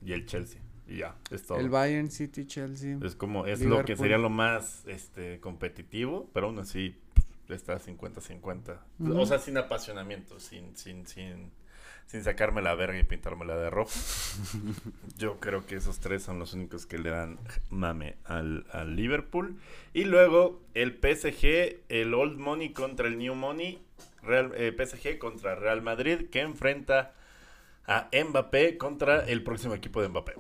Y 0.05 0.13
el 0.13 0.27
Chelsea. 0.27 0.61
Y 0.87 0.99
ya, 0.99 1.17
es 1.31 1.47
todo. 1.47 1.59
El 1.59 1.71
Bayern 1.71 2.11
City 2.11 2.47
Chelsea. 2.47 2.99
Es 3.03 3.15
como, 3.15 3.47
es 3.47 3.61
lo 3.63 3.85
que 3.85 3.97
sería 3.97 4.19
lo 4.19 4.31
más 4.31 4.83
este 4.87 5.41
competitivo, 5.41 6.29
pero 6.33 6.47
aún 6.47 6.59
así 6.59 6.97
está 7.49 7.79
50-50. 7.79 8.79
Ujú. 8.99 9.21
O 9.21 9.27
sea, 9.27 9.39
sin 9.39 9.57
apasionamiento, 9.59 10.41
sin, 10.41 10.77
sin, 10.77 11.07
sin, 11.07 11.51
sin 12.07 12.25
sacarme 12.25 12.63
la 12.63 12.75
verga 12.75 12.99
y 12.99 13.05
pintármela 13.05 13.57
de 13.57 13.71
rojo. 13.71 13.91
Yo 15.19 15.39
creo 15.39 15.67
que 15.67 15.77
esos 15.77 16.01
tres 16.01 16.23
son 16.23 16.39
los 16.39 16.53
únicos 16.55 16.87
que 16.87 16.99
le 16.99 17.11
dan 17.11 17.39
mame 17.71 18.17
al, 18.25 18.67
al 18.73 18.97
Liverpool. 18.97 19.59
Y 19.93 20.05
luego 20.05 20.61
el 20.75 20.93
PSG, 20.93 21.83
el 21.89 22.15
Old 22.15 22.39
Money 22.39 22.73
contra 22.73 23.09
el 23.09 23.19
New 23.19 23.35
Money. 23.35 23.83
Real, 24.23 24.53
eh, 24.57 24.75
PSG 24.77 25.19
contra 25.19 25.55
Real 25.55 25.83
Madrid, 25.83 26.29
que 26.31 26.41
enfrenta 26.41 27.15
a 27.87 28.09
Mbappé 28.13 28.79
contra 28.79 29.25
el 29.27 29.43
próximo 29.43 29.75
equipo 29.75 30.03
de 30.03 30.09
Mbappé. 30.09 30.35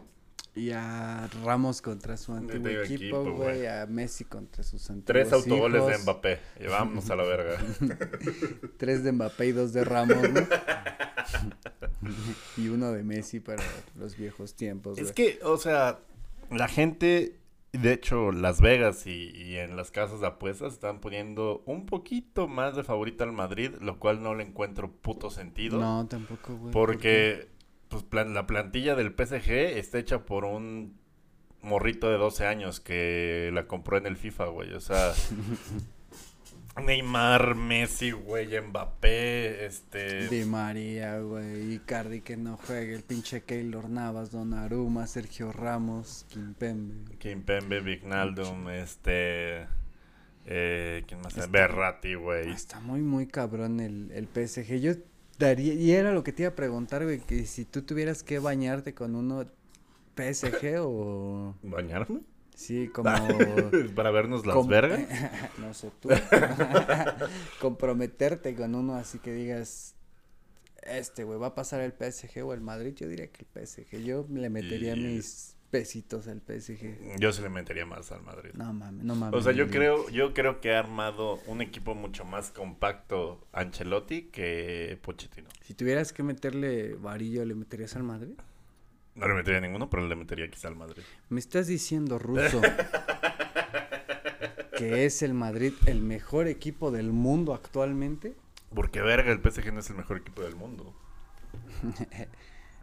Y 0.54 0.70
a 0.72 1.28
Ramos 1.42 1.80
contra 1.80 2.18
su 2.18 2.34
antiguo 2.34 2.68
equipo, 2.68 2.94
equipo, 2.94 3.32
güey. 3.32 3.66
A 3.66 3.86
Messi 3.86 4.24
contra 4.24 4.62
sus 4.62 4.82
antiguos 4.90 5.06
Tres 5.06 5.32
autogoles 5.32 5.86
de. 5.86 5.98
Mbappé. 5.98 6.40
Y 6.60 6.66
vámonos 6.66 7.08
a 7.08 7.16
la 7.16 7.22
verga. 7.22 7.58
Tres 8.76 9.02
de 9.02 9.12
Mbappé 9.12 9.46
y 9.46 9.52
dos 9.52 9.72
de 9.72 9.84
Ramos, 9.84 10.30
¿no? 10.30 10.42
y 12.58 12.68
uno 12.68 12.92
de 12.92 13.02
Messi 13.02 13.40
para 13.40 13.62
los 13.98 14.16
viejos 14.16 14.54
tiempos, 14.54 14.98
Es 14.98 15.12
que, 15.12 15.38
o 15.42 15.56
sea, 15.56 16.00
la 16.50 16.68
gente, 16.68 17.38
de 17.72 17.92
hecho, 17.92 18.32
Las 18.32 18.60
Vegas 18.60 19.06
y, 19.06 19.30
y 19.34 19.56
en 19.56 19.76
las 19.76 19.90
casas 19.90 20.20
de 20.20 20.26
apuestas 20.26 20.74
están 20.74 21.00
poniendo 21.00 21.62
un 21.66 21.86
poquito 21.86 22.46
más 22.48 22.76
de 22.76 22.84
favorita 22.84 23.24
al 23.24 23.32
Madrid, 23.32 23.70
lo 23.80 23.98
cual 23.98 24.22
no 24.22 24.34
le 24.34 24.44
encuentro 24.44 24.90
puto 24.92 25.30
sentido. 25.30 25.78
No, 25.80 26.06
tampoco, 26.06 26.56
güey. 26.56 26.72
Porque 26.72 27.48
pues, 27.88 28.02
plan- 28.02 28.34
la 28.34 28.46
plantilla 28.46 28.94
del 28.94 29.14
PSG 29.14 29.50
está 29.78 29.98
hecha 29.98 30.26
por 30.26 30.44
un 30.44 30.98
morrito 31.62 32.10
de 32.10 32.18
12 32.18 32.46
años 32.46 32.80
que 32.80 33.50
la 33.52 33.66
compró 33.66 33.96
en 33.96 34.06
el 34.06 34.16
FIFA, 34.16 34.46
güey. 34.46 34.72
O 34.74 34.80
sea, 34.80 35.12
Neymar, 36.80 37.54
Messi, 37.54 38.10
güey, 38.12 38.58
Mbappé, 38.60 39.66
este... 39.66 40.28
Di 40.28 40.44
María, 40.44 41.18
güey. 41.20 41.74
Icardi 41.74 42.22
que 42.22 42.36
no 42.36 42.56
juegue. 42.56 42.94
El 42.94 43.02
pinche 43.02 43.42
Keylor 43.42 43.88
Navas, 43.90 44.30
Donnarumma, 44.32 45.06
Sergio 45.06 45.52
Ramos, 45.52 46.24
Kimpembe. 46.30 47.16
Kimpembe, 47.18 47.80
Vignaldum, 47.80 48.68
este... 48.70 49.66
Eh, 50.46 51.04
¿Quién 51.06 51.20
más? 51.20 51.36
Está- 51.36 51.46
Berratti, 51.46 52.14
güey. 52.14 52.50
Está 52.50 52.80
muy, 52.80 53.00
muy 53.00 53.26
cabrón 53.26 53.78
el, 53.78 54.10
el 54.12 54.26
PSG. 54.26 54.80
Yo 54.80 54.92
daría, 55.38 55.74
y 55.74 55.92
era 55.92 56.12
lo 56.12 56.24
que 56.24 56.32
te 56.32 56.42
iba 56.44 56.50
a 56.52 56.54
preguntar, 56.56 57.04
güey, 57.04 57.20
que 57.20 57.44
si 57.46 57.64
tú 57.64 57.82
tuvieras 57.82 58.22
que 58.22 58.38
bañarte 58.38 58.92
con 58.94 59.14
uno 59.14 59.44
PSG 60.16 60.80
o... 60.80 61.54
¿Bañarme? 61.62 62.20
Sí, 62.54 62.88
como... 62.94 63.10
Para 63.94 64.10
vernos 64.10 64.46
las 64.46 64.54
com- 64.56 64.68
vergas. 64.68 65.00
no 65.58 65.72
sé 65.74 65.90
tú. 66.00 66.08
Comprometerte 67.60 68.54
con 68.54 68.74
uno 68.74 68.94
así 68.94 69.18
que 69.18 69.32
digas, 69.32 69.94
este, 70.82 71.24
güey, 71.24 71.38
va 71.38 71.48
a 71.48 71.54
pasar 71.54 71.80
el 71.80 71.92
PSG 71.92 72.42
o 72.44 72.52
el 72.54 72.60
Madrid. 72.60 72.94
Yo 72.94 73.08
diría 73.08 73.28
que 73.30 73.44
el 73.54 73.66
PSG. 73.66 74.02
Yo 74.04 74.26
le 74.32 74.50
metería 74.50 74.94
Y- 74.96 75.00
mis 75.00 75.56
pesitos 75.70 76.28
al 76.28 76.42
PSG. 76.42 77.18
Yo 77.18 77.32
se 77.32 77.40
le 77.40 77.48
metería 77.48 77.86
más 77.86 78.12
al 78.12 78.20
Madrid. 78.22 78.50
No 78.54 78.72
mames, 78.74 79.04
no 79.04 79.14
mames. 79.14 79.38
O 79.38 79.42
sea, 79.42 79.52
yo 79.52 79.70
creo, 79.70 80.06
yo 80.10 80.34
creo 80.34 80.60
que 80.60 80.74
ha 80.74 80.78
armado 80.78 81.38
un 81.46 81.62
equipo 81.62 81.94
mucho 81.94 82.24
más 82.26 82.50
compacto 82.50 83.46
Ancelotti 83.52 84.24
que 84.24 84.98
Pochettino. 85.00 85.48
Si 85.62 85.72
tuvieras 85.72 86.12
que 86.12 86.22
meterle 86.22 86.94
varillo, 86.96 87.42
¿le 87.46 87.54
meterías 87.54 87.96
al 87.96 88.02
Madrid? 88.02 88.34
No 89.14 89.28
le 89.28 89.34
metería 89.34 89.60
ninguno, 89.60 89.90
pero 89.90 90.06
le 90.06 90.16
metería 90.16 90.50
quizá 90.50 90.68
al 90.68 90.76
Madrid. 90.76 91.02
Me 91.28 91.38
estás 91.38 91.66
diciendo, 91.66 92.18
Ruso, 92.18 92.62
que 94.76 95.04
es 95.04 95.22
el 95.22 95.34
Madrid 95.34 95.74
el 95.86 96.00
mejor 96.00 96.46
equipo 96.46 96.90
del 96.90 97.12
mundo 97.12 97.54
actualmente. 97.54 98.34
Porque 98.74 99.02
verga, 99.02 99.30
el 99.30 99.40
PSG 99.40 99.72
no 99.72 99.80
es 99.80 99.90
el 99.90 99.96
mejor 99.96 100.16
equipo 100.16 100.42
del 100.42 100.56
mundo. 100.56 100.94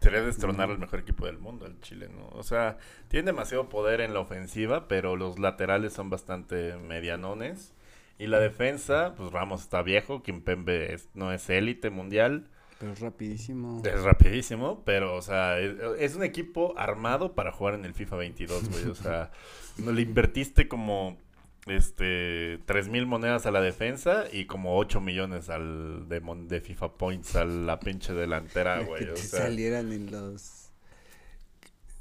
Sería 0.00 0.22
destronar 0.22 0.70
al 0.70 0.78
mejor 0.78 1.00
equipo 1.00 1.26
del 1.26 1.38
mundo, 1.38 1.66
el 1.66 1.78
Chile, 1.80 2.08
¿no? 2.08 2.28
O 2.38 2.42
sea, 2.42 2.78
tiene 3.08 3.26
demasiado 3.26 3.68
poder 3.68 4.00
en 4.00 4.14
la 4.14 4.20
ofensiva, 4.20 4.88
pero 4.88 5.14
los 5.14 5.38
laterales 5.38 5.92
son 5.92 6.08
bastante 6.08 6.76
medianones. 6.76 7.74
Y 8.18 8.26
la 8.26 8.38
defensa, 8.38 9.14
pues 9.16 9.30
Ramos 9.30 9.62
está 9.62 9.82
viejo, 9.82 10.22
Kimpembe 10.22 10.94
es, 10.94 11.08
no 11.14 11.32
es 11.32 11.50
élite 11.50 11.90
mundial. 11.90 12.48
Pero 12.80 12.92
es 12.94 13.00
rapidísimo. 13.00 13.82
Es 13.84 14.02
rapidísimo, 14.02 14.82
pero, 14.86 15.14
o 15.14 15.20
sea, 15.22 15.58
es, 15.60 15.74
es 15.98 16.16
un 16.16 16.24
equipo 16.24 16.72
armado 16.78 17.34
para 17.34 17.52
jugar 17.52 17.74
en 17.74 17.84
el 17.84 17.92
FIFA 17.94 18.16
22, 18.16 18.70
güey. 18.70 18.84
O 18.86 18.94
sea, 18.94 19.30
no 19.78 19.92
le 19.92 20.00
invertiste 20.02 20.66
como 20.66 21.16
este 21.66 22.58
tres 22.64 22.88
mil 22.88 23.06
monedas 23.06 23.44
a 23.46 23.50
la 23.50 23.60
defensa 23.60 24.24
y 24.32 24.46
como 24.46 24.78
8 24.78 25.00
millones 25.00 25.50
al 25.50 26.08
de, 26.08 26.20
mon- 26.20 26.48
de 26.48 26.60
FIFA 26.62 26.94
Points 26.94 27.36
a 27.36 27.44
la 27.44 27.78
pinche 27.78 28.14
delantera, 28.14 28.78
que 28.80 28.84
güey. 28.86 29.04
te 29.14 29.16
sea, 29.16 29.40
salieran 29.42 29.92
en 29.92 30.10
los... 30.10 30.59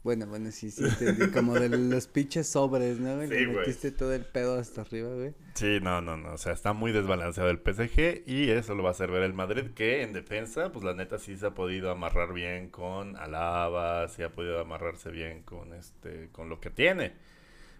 Bueno, 0.03 0.27
bueno, 0.27 0.51
sí, 0.51 0.71
sí, 0.71 0.85
entendí. 0.85 1.29
Como 1.29 1.57
de 1.59 1.69
los 1.69 2.07
pinches 2.07 2.47
sobres, 2.49 2.99
¿no? 2.99 3.27
Sí, 3.27 3.27
Le 3.27 3.45
güey. 3.45 3.67
metiste 3.67 3.91
todo 3.91 4.13
el 4.13 4.25
pedo 4.25 4.57
hasta 4.59 4.81
arriba, 4.81 5.09
güey. 5.13 5.35
sí, 5.53 5.79
no, 5.81 6.01
no, 6.01 6.15
no. 6.17 6.33
O 6.33 6.37
sea, 6.37 6.53
está 6.53 6.73
muy 6.73 6.91
desbalanceado 6.91 7.49
el 7.49 7.59
PSG 7.59 8.23
y 8.25 8.49
eso 8.49 8.75
lo 8.75 8.83
va 8.83 8.89
a 8.89 8.91
hacer 8.93 9.11
ver 9.11 9.23
el 9.23 9.33
Madrid, 9.33 9.71
que 9.75 10.01
en 10.03 10.13
defensa, 10.13 10.71
pues 10.71 10.85
la 10.85 10.93
neta 10.93 11.19
sí 11.19 11.37
se 11.37 11.47
ha 11.47 11.51
podido 11.53 11.91
amarrar 11.91 12.33
bien 12.33 12.69
con 12.69 13.17
Alaba, 13.17 14.07
sí 14.07 14.23
ha 14.23 14.29
podido 14.31 14.59
amarrarse 14.61 15.11
bien 15.11 15.43
con 15.43 15.73
este, 15.73 16.29
con 16.31 16.49
lo 16.49 16.59
que 16.61 16.69
tiene. 16.69 17.13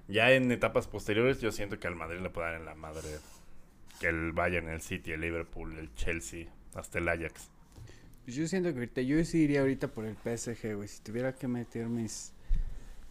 Ya 0.07 0.32
en 0.32 0.51
etapas 0.51 0.88
posteriores 0.88 1.39
yo 1.41 1.51
siento 1.51 1.80
que 1.80 1.88
al 1.88 1.95
Madrid 1.95 2.20
le 2.22 2.30
puede 2.30 2.47
dar 2.51 2.59
en 2.59 2.65
la 2.65 2.76
madre 2.76 3.07
que 3.99 4.07
el 4.07 4.32
Bayern, 4.34 4.70
el 4.70 4.82
City, 4.82 5.11
el 5.13 5.22
Liverpool, 5.22 5.78
el 5.78 5.93
Chelsea, 5.95 6.47
hasta 6.76 6.99
el 6.99 7.07
Ajax. 7.09 7.49
Pues 8.30 8.38
yo 8.38 8.47
siento 8.47 8.69
que 8.71 8.75
ahorita, 8.77 9.01
yo 9.01 9.25
sí 9.25 9.39
iría 9.39 9.61
ahorita 9.61 9.88
por 9.88 10.05
el 10.05 10.15
PSG, 10.15 10.75
güey. 10.75 10.88
Si 10.88 11.01
tuviera 11.01 11.34
que 11.34 11.47
meter 11.47 11.88
mis, 11.88 12.32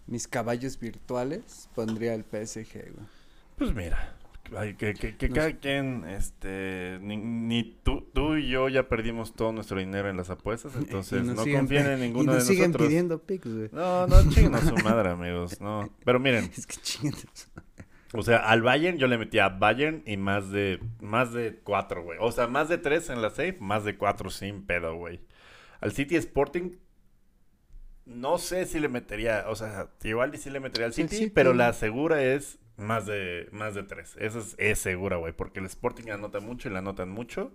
mis 0.07 0.29
caballos 0.29 0.79
virtuales, 0.79 1.69
pondría 1.75 2.15
el 2.15 2.23
PSG, 2.23 2.93
güey. 2.95 3.07
Pues 3.57 3.75
mira, 3.75 4.15
que, 4.79 4.95
que, 4.95 5.17
que 5.17 5.29
No 5.29 5.35
cada 5.35 5.49
sé. 5.49 5.59
quien, 5.59 6.05
este, 6.09 7.01
ni, 7.03 7.17
ni 7.17 7.65
tú, 7.83 8.07
tú 8.15 8.37
y 8.37 8.49
yo 8.49 8.69
ya 8.69 8.89
perdimos 8.89 9.35
todo 9.35 9.51
nuestro 9.51 9.81
dinero 9.81 10.09
en 10.09 10.17
las 10.17 10.31
apuestas, 10.31 10.73
entonces 10.79 11.25
no 11.25 11.35
confíen 11.35 11.67
pe- 11.67 11.93
en 11.95 12.01
ninguno 12.01 12.23
y 12.23 12.35
de 12.35 12.39
nos 12.39 12.47
siguen 12.47 12.67
nosotros. 12.71 12.87
pidiendo 12.89 13.19
pics, 13.21 13.53
güey. 13.53 13.69
No, 13.73 14.07
no 14.07 14.23
chinguen 14.31 14.55
a 14.55 14.61
su 14.61 14.77
madre, 14.85 15.11
amigos, 15.11 15.61
no. 15.61 15.91
Pero 16.05 16.21
miren, 16.21 16.49
Es 16.57 16.65
que 16.65 16.77
chinguen. 16.81 17.15
O 18.15 18.23
sea, 18.23 18.39
al 18.39 18.63
Bayern 18.63 18.99
yo 18.99 19.07
le 19.07 19.19
metí 19.19 19.39
a 19.39 19.49
Bayern 19.51 20.03
y 20.07 20.17
más 20.17 20.51
de, 20.51 20.81
más 21.01 21.33
de 21.33 21.61
cuatro, 21.63 22.03
güey. 22.03 22.19
O 22.21 22.33
sea, 22.33 22.47
más 22.47 22.69
de 22.69 22.79
tres 22.79 23.11
en 23.11 23.21
la 23.21 23.31
safe, 23.31 23.57
más 23.61 23.85
de 23.85 23.97
cuatro 23.97 24.31
sin 24.31 24.65
pedo, 24.67 24.97
güey. 24.97 25.21
Al 25.81 25.93
City 25.93 26.17
Sporting, 26.17 26.73
no 28.07 28.39
sé 28.39 28.65
si 28.67 28.81
le 28.81 28.89
metería, 28.89 29.45
o 29.49 29.55
sea, 29.55 29.91
igual 30.03 30.37
sí 30.39 30.51
le 30.51 30.61
metería 30.61 30.87
al 30.87 30.95
City, 30.95 31.17
City. 31.17 31.31
pero 31.31 31.53
la 31.53 31.73
segura 31.75 32.23
es 32.23 32.59
más 32.77 33.05
de, 33.07 33.49
más 33.53 33.75
de 33.75 33.83
tres. 33.83 34.17
Esa 34.19 34.39
es, 34.39 34.55
es 34.59 34.79
segura, 34.79 35.17
güey, 35.19 35.33
porque 35.35 35.61
el 35.61 35.67
Sporting 35.67 36.11
anota 36.11 36.41
mucho 36.41 36.69
y 36.69 36.73
le 36.73 36.79
anotan 36.79 37.11
mucho. 37.11 37.53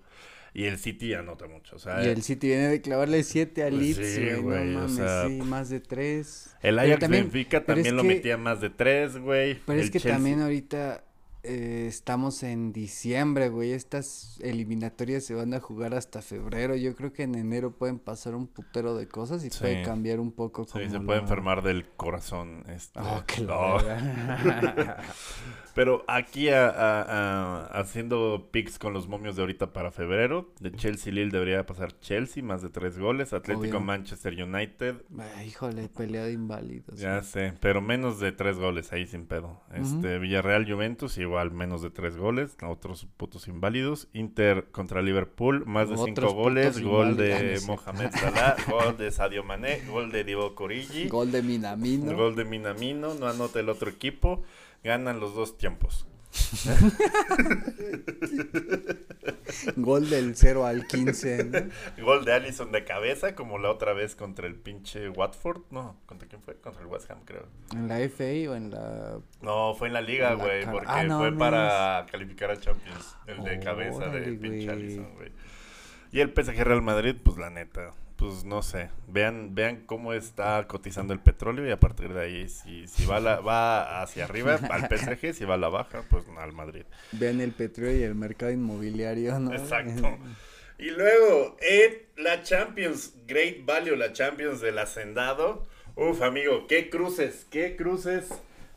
Y 0.55 0.65
el 0.65 0.77
City 0.77 1.13
anota 1.15 1.47
mucho, 1.47 1.75
o 1.75 1.79
sea, 1.79 2.03
Y 2.05 2.09
el 2.09 2.21
City 2.21 2.47
viene 2.47 2.67
de 2.67 2.79
clavarle 2.81 3.23
7 3.23 3.63
a 3.63 3.69
Pues 3.69 3.81
Leeds, 3.81 4.13
sí, 4.15 4.41
güey. 4.41 4.65
no 4.65 4.79
o 4.79 4.81
mames, 4.83 4.95
sea, 4.95 5.27
sí, 5.27 5.33
más 5.41 5.69
de 5.69 5.79
3. 5.79 6.55
el 6.61 6.75
pero 6.75 6.81
Ajax 6.87 6.99
también- 6.99 7.23
Benfica 7.23 7.63
pero 7.65 7.79
es 7.79 7.87
también 7.87 7.95
lo 7.95 8.01
que- 8.03 8.07
metía 8.09 8.37
más 8.37 8.61
de 8.61 8.69
tres, 8.69 9.17
güey. 9.17 9.59
Pero 9.65 9.79
es 9.79 9.85
El 9.85 9.91
que 9.91 9.99
Chelsea- 9.99 10.11
también 10.13 10.41
ahorita 10.41 11.03
eh, 11.43 11.85
estamos 11.87 12.41
en 12.43 12.71
diciembre, 12.73 13.49
güey. 13.49 13.71
Estas 13.73 14.39
eliminatorias 14.41 15.23
se 15.25 15.33
van 15.35 15.53
a 15.53 15.59
jugar 15.59 15.93
hasta 15.93 16.21
febrero. 16.21 16.75
Yo 16.75 16.95
creo 16.95 17.11
que 17.13 17.23
en 17.23 17.35
enero 17.35 17.71
pueden 17.71 17.99
pasar 17.99 18.33
un 18.35 18.47
putero 18.47 18.95
de 18.95 19.07
cosas 19.07 19.43
y 19.43 19.49
Sí. 19.49 19.59
puede 19.59 19.81
cambiar 19.83 20.19
un 20.19 20.31
poco 20.31 20.63
Sí, 20.65 20.71
como 20.73 20.89
se 20.89 20.99
puede 21.01 21.19
enfermar 21.19 21.61
del 21.61 21.85
corazón. 21.97 22.63
Este. 22.69 22.99
Oh. 22.99 23.77
Pero 25.75 26.03
aquí 26.07 26.49
a- 26.49 26.69
a- 26.69 27.01
a- 27.01 27.65
haciendo 27.79 28.49
picks 28.51 28.77
con 28.77 28.93
los 28.93 29.07
momios 29.07 29.35
de 29.35 29.41
ahorita 29.41 29.73
para 29.73 29.89
febrero, 29.89 30.53
de 30.59 30.71
Chelsea 30.71 31.11
Lille 31.11 31.31
debería 31.31 31.65
pasar 31.65 31.99
Chelsea, 31.99 32.43
más 32.43 32.61
de 32.61 32.69
tres 32.69 32.99
goles, 32.99 33.33
Atlético 33.33 33.77
Obvio. 33.77 33.79
Manchester 33.79 34.33
United, 34.43 34.97
Ay, 35.35 35.47
híjole, 35.47 35.89
pelea 35.89 36.25
de 36.25 36.33
inválidos. 36.33 36.99
ya 36.99 37.13
güey. 37.17 37.23
sé, 37.23 37.53
pero 37.59 37.81
menos 37.81 38.19
de 38.19 38.31
tres 38.31 38.59
goles 38.59 38.93
ahí 38.93 39.07
sin 39.07 39.25
pedo. 39.25 39.61
Este 39.73 40.19
Villarreal 40.19 40.71
Juventus 40.71 41.17
igual 41.33 41.51
menos 41.51 41.81
de 41.81 41.89
tres 41.89 42.15
goles, 42.15 42.55
otros 42.63 43.07
putos 43.17 43.47
inválidos, 43.47 44.07
Inter 44.13 44.67
contra 44.71 45.01
Liverpool, 45.01 45.65
más 45.65 45.89
de 45.89 45.97
cinco 45.97 46.31
goles, 46.33 46.79
gol. 46.79 47.13
Ah, 47.13 47.21
de 47.21 47.57
cierto. 47.57 47.67
Mohamed 47.67 48.11
Salah, 48.11 48.55
gol 48.69 48.97
de 48.97 49.11
Sadio 49.11 49.43
Mané, 49.43 49.81
gol 49.89 50.11
de 50.11 50.23
Divo 50.23 50.53
Corigi. 50.53 51.07
Gol 51.07 51.31
de 51.31 51.41
Minamino. 51.41 52.15
Gol 52.15 52.35
de 52.35 52.45
Minamino, 52.45 53.15
no 53.15 53.27
anota 53.27 53.59
el 53.59 53.69
otro 53.69 53.89
equipo, 53.89 54.43
ganan 54.83 55.19
los 55.19 55.33
dos 55.33 55.57
tiempos. 55.57 56.05
Gol 59.77 60.09
del 60.09 60.35
0 60.35 60.65
al 60.65 60.87
15. 60.87 61.43
¿no? 61.45 61.59
Gol 62.03 62.25
de 62.25 62.33
Allison 62.33 62.71
de 62.71 62.83
cabeza, 62.83 63.35
como 63.35 63.57
la 63.59 63.69
otra 63.69 63.93
vez 63.93 64.15
contra 64.15 64.47
el 64.47 64.55
pinche 64.55 65.09
Watford. 65.09 65.61
No, 65.71 65.97
¿contra 66.05 66.27
quién 66.27 66.41
fue? 66.41 66.55
Contra 66.55 66.81
el 66.81 66.87
West 66.87 67.09
Ham, 67.11 67.19
creo. 67.25 67.45
¿En 67.73 67.87
la 67.87 67.97
FA 68.09 68.51
o 68.51 68.55
en 68.55 68.71
la...? 68.71 69.19
No, 69.41 69.73
fue 69.75 69.87
en 69.87 69.93
la 69.93 70.01
liga, 70.01 70.33
güey, 70.33 70.65
porque 70.65 70.87
Ah, 70.89 71.03
no 71.03 71.19
fue 71.19 71.37
para 71.37 72.05
calificar 72.11 72.51
a 72.51 72.59
Champions. 72.59 73.15
El 73.27 73.43
de 73.43 73.59
cabeza 73.59 74.07
de 74.07 74.33
pinche. 74.33 74.69
Allison, 74.69 75.13
güey. 75.15 75.31
Y 76.11 76.19
el 76.19 76.29
PSG 76.31 76.63
Real 76.63 76.81
Madrid, 76.81 77.15
pues 77.23 77.37
la 77.37 77.49
neta, 77.49 77.91
pues 78.15 78.43
no 78.45 78.61
sé. 78.61 78.89
Vean, 79.07 79.55
vean 79.55 79.83
cómo 79.85 80.13
está 80.13 80.65
cotizando 80.67 81.13
el 81.13 81.19
petróleo 81.19 81.67
y 81.67 81.71
a 81.71 81.79
partir 81.79 82.13
de 82.13 82.21
ahí, 82.21 82.49
si, 82.49 82.87
si 82.87 83.05
va, 83.05 83.19
la- 83.19 83.39
va 83.39 84.01
hacia 84.01 84.25
arriba 84.25 84.55
al 84.69 84.87
PSG, 84.87 85.33
si 85.33 85.45
va 85.45 85.55
a 85.55 85.57
la 85.57 85.69
baja, 85.69 86.03
pues 86.09 86.23
al 86.37 86.53
Madrid. 86.53 86.83
Vean 87.11 87.41
el 87.41 87.51
petróleo 87.51 87.97
y 87.97 88.03
el 88.03 88.15
mercado 88.15 88.51
inmobiliario, 88.51 89.37
¿no? 89.39 89.53
Exacto. 89.53 90.17
Y 90.79 90.89
luego, 90.89 91.55
en 91.61 92.23
la 92.23 92.41
Champions, 92.41 93.13
Great 93.27 93.63
Value, 93.63 93.95
la 93.95 94.11
Champions 94.11 94.59
del 94.59 94.79
Hacendado. 94.79 95.65
Uf, 95.95 96.21
amigo, 96.23 96.65
qué 96.67 96.89
cruces, 96.89 97.45
qué 97.51 97.75
cruces 97.75 98.27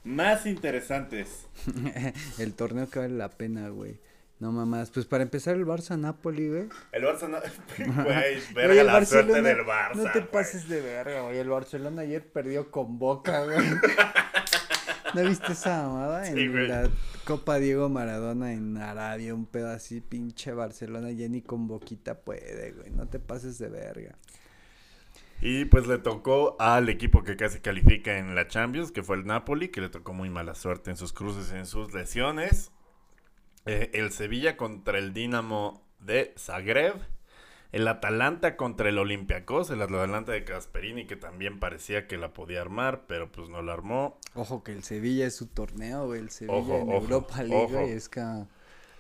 más 0.05 0.45
interesantes. 0.47 1.47
el 2.39 2.53
torneo 2.53 2.89
que 2.91 2.99
vale 2.99 3.15
la 3.15 3.31
pena, 3.31 3.71
güey. 3.71 3.99
No 4.39 4.53
mamás. 4.53 4.91
Pues 4.91 5.07
para 5.07 5.23
empezar 5.23 5.57
el 5.57 5.65
Barça 5.65 5.99
Napoli, 5.99 6.49
güey. 6.49 6.69
El 6.93 7.05
Barça 7.05 7.29
no. 7.29 7.39
Güey, 8.05 8.39
verga 8.55 8.85
la 8.85 9.05
suerte 9.07 9.41
del 9.41 9.59
Barça. 9.61 9.95
No 9.95 10.03
te 10.05 10.21
güey. 10.21 10.31
pases 10.31 10.69
de 10.69 10.81
verga, 10.83 11.23
güey. 11.23 11.39
El 11.39 11.49
Barcelona 11.49 12.03
ayer 12.03 12.27
perdió 12.31 12.71
con 12.71 12.99
Boca, 12.99 13.45
güey. 13.45 13.59
¿No 15.15 15.23
viste 15.23 15.53
esa 15.53 15.83
mamada? 15.89 16.25
Sí, 16.27 16.39
en 16.39 16.53
güey. 16.53 16.69
la 16.69 16.91
Copa 17.25 17.59
Diego 17.59 17.89
Maradona 17.89 18.53
en 18.53 18.77
Arabia, 18.77 19.35
un 19.35 19.47
pedo 19.47 19.71
así, 19.71 20.03
pinche 20.03 20.53
Barcelona 20.53 21.11
ya 21.13 21.29
ni 21.29 21.41
con 21.41 21.67
Boquita 21.67 22.21
puede, 22.21 22.73
güey. 22.73 22.91
No 22.91 23.09
te 23.09 23.19
pases 23.19 23.59
de 23.59 23.69
verga. 23.69 24.17
Y 25.41 25.65
pues 25.67 25.87
le 25.87 25.99
tocó 25.99 26.57
al 26.61 26.89
equipo 26.89 27.23
que 27.23 27.37
casi 27.37 27.61
califica 27.61 28.19
en 28.19 28.35
la 28.35 28.49
Champions, 28.49 28.91
que 28.93 29.03
fue 29.03 29.17
el 29.17 29.27
Napoli, 29.27 29.69
que 29.69 29.81
le 29.81 29.89
tocó 29.89 30.13
muy 30.13 30.29
mala 30.29 30.55
suerte 30.55 30.91
en 30.91 30.97
sus 30.97 31.13
cruces 31.13 31.53
en 31.53 31.67
sus 31.67 31.95
lesiones. 31.95 32.71
Eh, 33.67 33.91
el 33.95 34.13
Sevilla 34.13 34.57
contra 34.57 34.99
el 34.99 35.13
Dinamo 35.13 35.83
de 36.01 36.33
Zagreb. 36.39 36.95
El 37.73 37.89
Atalanta 37.89 38.57
contra 38.57 38.89
el 38.89 38.97
Olympiacos, 38.97 39.71
el 39.71 39.83
Atalanta 39.83 40.33
de 40.33 40.45
Casperini, 40.45 41.07
que 41.07 41.17
también 41.17 41.59
parecía 41.59 42.07
que 42.07 42.17
la 42.17 42.33
podía 42.33 42.63
armar, 42.63 43.03
pero 43.07 43.31
pues 43.31 43.49
no 43.49 43.61
la 43.61 43.73
armó. 43.73 44.19
Ojo 44.35 44.63
que 44.63 44.73
el 44.73 44.83
Sevilla 44.85 45.27
es 45.27 45.35
su 45.35 45.49
torneo. 45.49 46.15
El 46.15 46.31
Sevilla 46.31 46.57
Ojo, 46.57 46.77
en 46.77 46.83
ojo, 46.89 46.93
Europa 46.93 47.43
League, 47.43 47.77
ojo. 47.77 47.81
es 47.81 48.09
que 48.09 48.21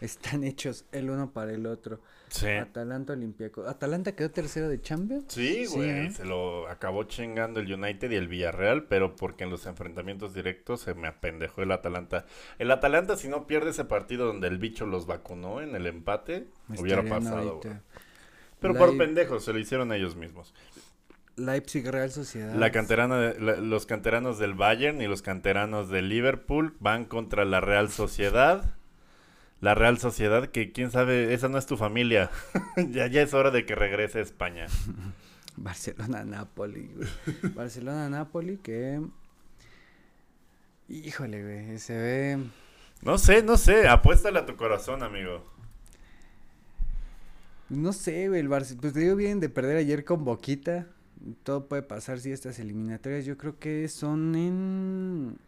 están 0.00 0.44
hechos 0.44 0.84
el 0.92 1.10
uno 1.10 1.32
para 1.32 1.52
el 1.52 1.66
otro. 1.66 2.00
Sí. 2.28 2.48
Atalanta 2.48 3.12
Olympiaco. 3.12 3.66
¿Atalanta 3.68 4.14
quedó 4.16 4.30
tercero 4.30 4.68
de 4.68 4.80
Champions? 4.80 5.26
Sí, 5.28 5.66
Sí, 5.66 5.76
güey, 5.76 5.90
¿eh? 5.90 6.10
se 6.10 6.24
lo 6.24 6.68
acabó 6.68 7.04
chingando 7.04 7.60
el 7.60 7.72
United 7.72 8.10
y 8.10 8.16
el 8.16 8.26
Villarreal, 8.28 8.84
pero 8.84 9.14
porque 9.14 9.44
en 9.44 9.50
los 9.50 9.64
enfrentamientos 9.66 10.34
directos 10.34 10.80
se 10.80 10.94
me 10.94 11.06
apendejó 11.08 11.62
el 11.62 11.70
Atalanta. 11.70 12.26
El 12.58 12.70
Atalanta, 12.72 13.16
si 13.16 13.28
no 13.28 13.46
pierde 13.46 13.70
ese 13.70 13.84
partido 13.84 14.26
donde 14.26 14.48
el 14.48 14.58
bicho 14.58 14.86
los 14.86 15.06
vacunó 15.06 15.60
en 15.60 15.74
el 15.76 15.86
empate, 15.86 16.48
hubiera 16.76 17.02
pasado, 17.04 17.60
güey. 17.62 17.74
Pero 18.58 18.74
por 18.74 18.96
pendejos, 18.98 19.44
se 19.44 19.52
lo 19.52 19.58
hicieron 19.58 19.92
ellos 19.92 20.16
mismos. 20.16 20.52
Leipzig 21.36 21.86
Real 21.90 22.10
Sociedad. 22.10 22.54
La 22.54 22.72
canterana 22.72 23.18
de- 23.20 23.40
la- 23.40 23.56
los 23.56 23.84
canteranos 23.84 24.38
del 24.38 24.54
Bayern 24.54 25.02
y 25.02 25.06
los 25.06 25.20
canteranos 25.20 25.90
del 25.90 26.08
Liverpool 26.08 26.74
van 26.80 27.04
contra 27.04 27.44
la 27.44 27.60
Real 27.60 27.90
Sociedad. 27.90 28.75
La 29.60 29.74
Real 29.74 29.98
Sociedad, 29.98 30.48
que 30.48 30.72
quién 30.72 30.90
sabe, 30.90 31.32
esa 31.32 31.48
no 31.48 31.58
es 31.58 31.66
tu 31.66 31.76
familia. 31.76 32.30
ya, 32.90 33.06
ya 33.06 33.22
es 33.22 33.32
hora 33.34 33.50
de 33.50 33.64
que 33.64 33.74
regrese 33.74 34.18
a 34.18 34.22
España. 34.22 34.66
Barcelona-Napoli, 35.56 36.90
güey. 36.94 37.54
Barcelona-Napoli 37.54 38.58
que... 38.58 39.00
Híjole, 40.88 41.42
güey, 41.42 41.78
se 41.78 41.96
ve... 41.96 42.38
No 43.02 43.18
sé, 43.18 43.42
no 43.42 43.56
sé, 43.56 43.88
apuéstale 43.88 44.38
a 44.38 44.46
tu 44.46 44.56
corazón, 44.56 45.02
amigo. 45.02 45.44
No 47.68 47.92
sé, 47.92 48.28
güey, 48.28 48.40
el 48.40 48.48
Barcelona... 48.48 48.82
Pues 48.82 48.92
te 48.92 49.00
digo, 49.00 49.16
vienen 49.16 49.40
de 49.40 49.48
perder 49.48 49.78
ayer 49.78 50.04
con 50.04 50.24
Boquita. 50.24 50.86
Todo 51.42 51.66
puede 51.66 51.82
pasar 51.82 52.20
si 52.20 52.30
estas 52.30 52.58
eliminatorias. 52.58 53.24
Yo 53.24 53.36
creo 53.36 53.58
que 53.58 53.88
son 53.88 54.34
en... 54.34 55.38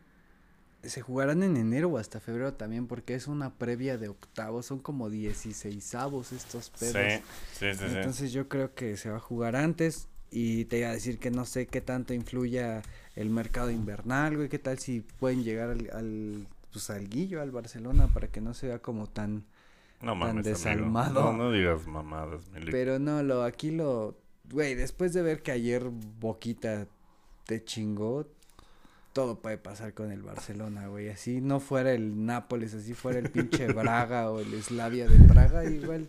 Se 0.82 1.00
jugarán 1.00 1.42
en 1.42 1.56
enero 1.56 1.88
o 1.88 1.98
hasta 1.98 2.20
febrero 2.20 2.54
también 2.54 2.86
porque 2.86 3.14
es 3.14 3.26
una 3.26 3.54
previa 3.54 3.98
de 3.98 4.08
octavos. 4.08 4.66
Son 4.66 4.78
como 4.78 5.10
16 5.10 5.94
estos 6.32 6.70
pedos. 6.70 7.22
Sí, 7.52 7.66
sí, 7.72 7.74
sí. 7.74 7.84
Entonces 7.96 8.32
yo 8.32 8.48
creo 8.48 8.74
que 8.74 8.96
se 8.96 9.10
va 9.10 9.16
a 9.16 9.20
jugar 9.20 9.56
antes 9.56 10.08
y 10.30 10.66
te 10.66 10.78
iba 10.78 10.88
a 10.88 10.92
decir 10.92 11.18
que 11.18 11.30
no 11.30 11.44
sé 11.44 11.66
qué 11.66 11.80
tanto 11.80 12.14
influya 12.14 12.82
el 13.16 13.30
mercado 13.30 13.70
invernal, 13.70 14.36
güey, 14.36 14.48
qué 14.48 14.58
tal 14.58 14.78
si 14.78 15.00
pueden 15.00 15.42
llegar 15.42 15.70
al, 15.70 15.90
al 15.92 16.46
pues 16.72 16.90
al 16.90 17.08
guillo, 17.08 17.40
al 17.42 17.50
Barcelona 17.50 18.08
para 18.12 18.28
que 18.28 18.40
no 18.40 18.54
se 18.54 18.68
vea 18.68 18.78
como 18.80 19.06
tan 19.08 19.46
no 20.00 20.14
tan 20.20 20.36
mames, 20.36 20.46
amigo. 20.50 20.50
desalmado. 20.50 21.32
No, 21.32 21.32
no 21.32 21.50
digas 21.50 21.86
mamadas, 21.86 22.48
Milik. 22.50 22.70
pero 22.70 22.98
no, 22.98 23.22
lo 23.22 23.42
aquí 23.42 23.70
lo 23.70 24.16
güey, 24.50 24.74
después 24.74 25.12
de 25.12 25.22
ver 25.22 25.42
que 25.42 25.50
ayer 25.52 25.88
Boquita 26.20 26.86
te 27.44 27.64
chingó 27.64 28.26
todo 29.18 29.40
puede 29.40 29.58
pasar 29.58 29.94
con 29.94 30.12
el 30.12 30.22
Barcelona, 30.22 30.86
güey. 30.86 31.08
Así 31.08 31.40
no 31.40 31.58
fuera 31.58 31.92
el 31.92 32.24
Nápoles, 32.24 32.72
así 32.72 32.94
fuera 32.94 33.18
el 33.18 33.30
pinche 33.30 33.66
Braga 33.72 34.30
o 34.30 34.38
el 34.38 34.62
Slavia 34.62 35.08
de 35.08 35.18
Praga, 35.26 35.64
igual. 35.64 36.06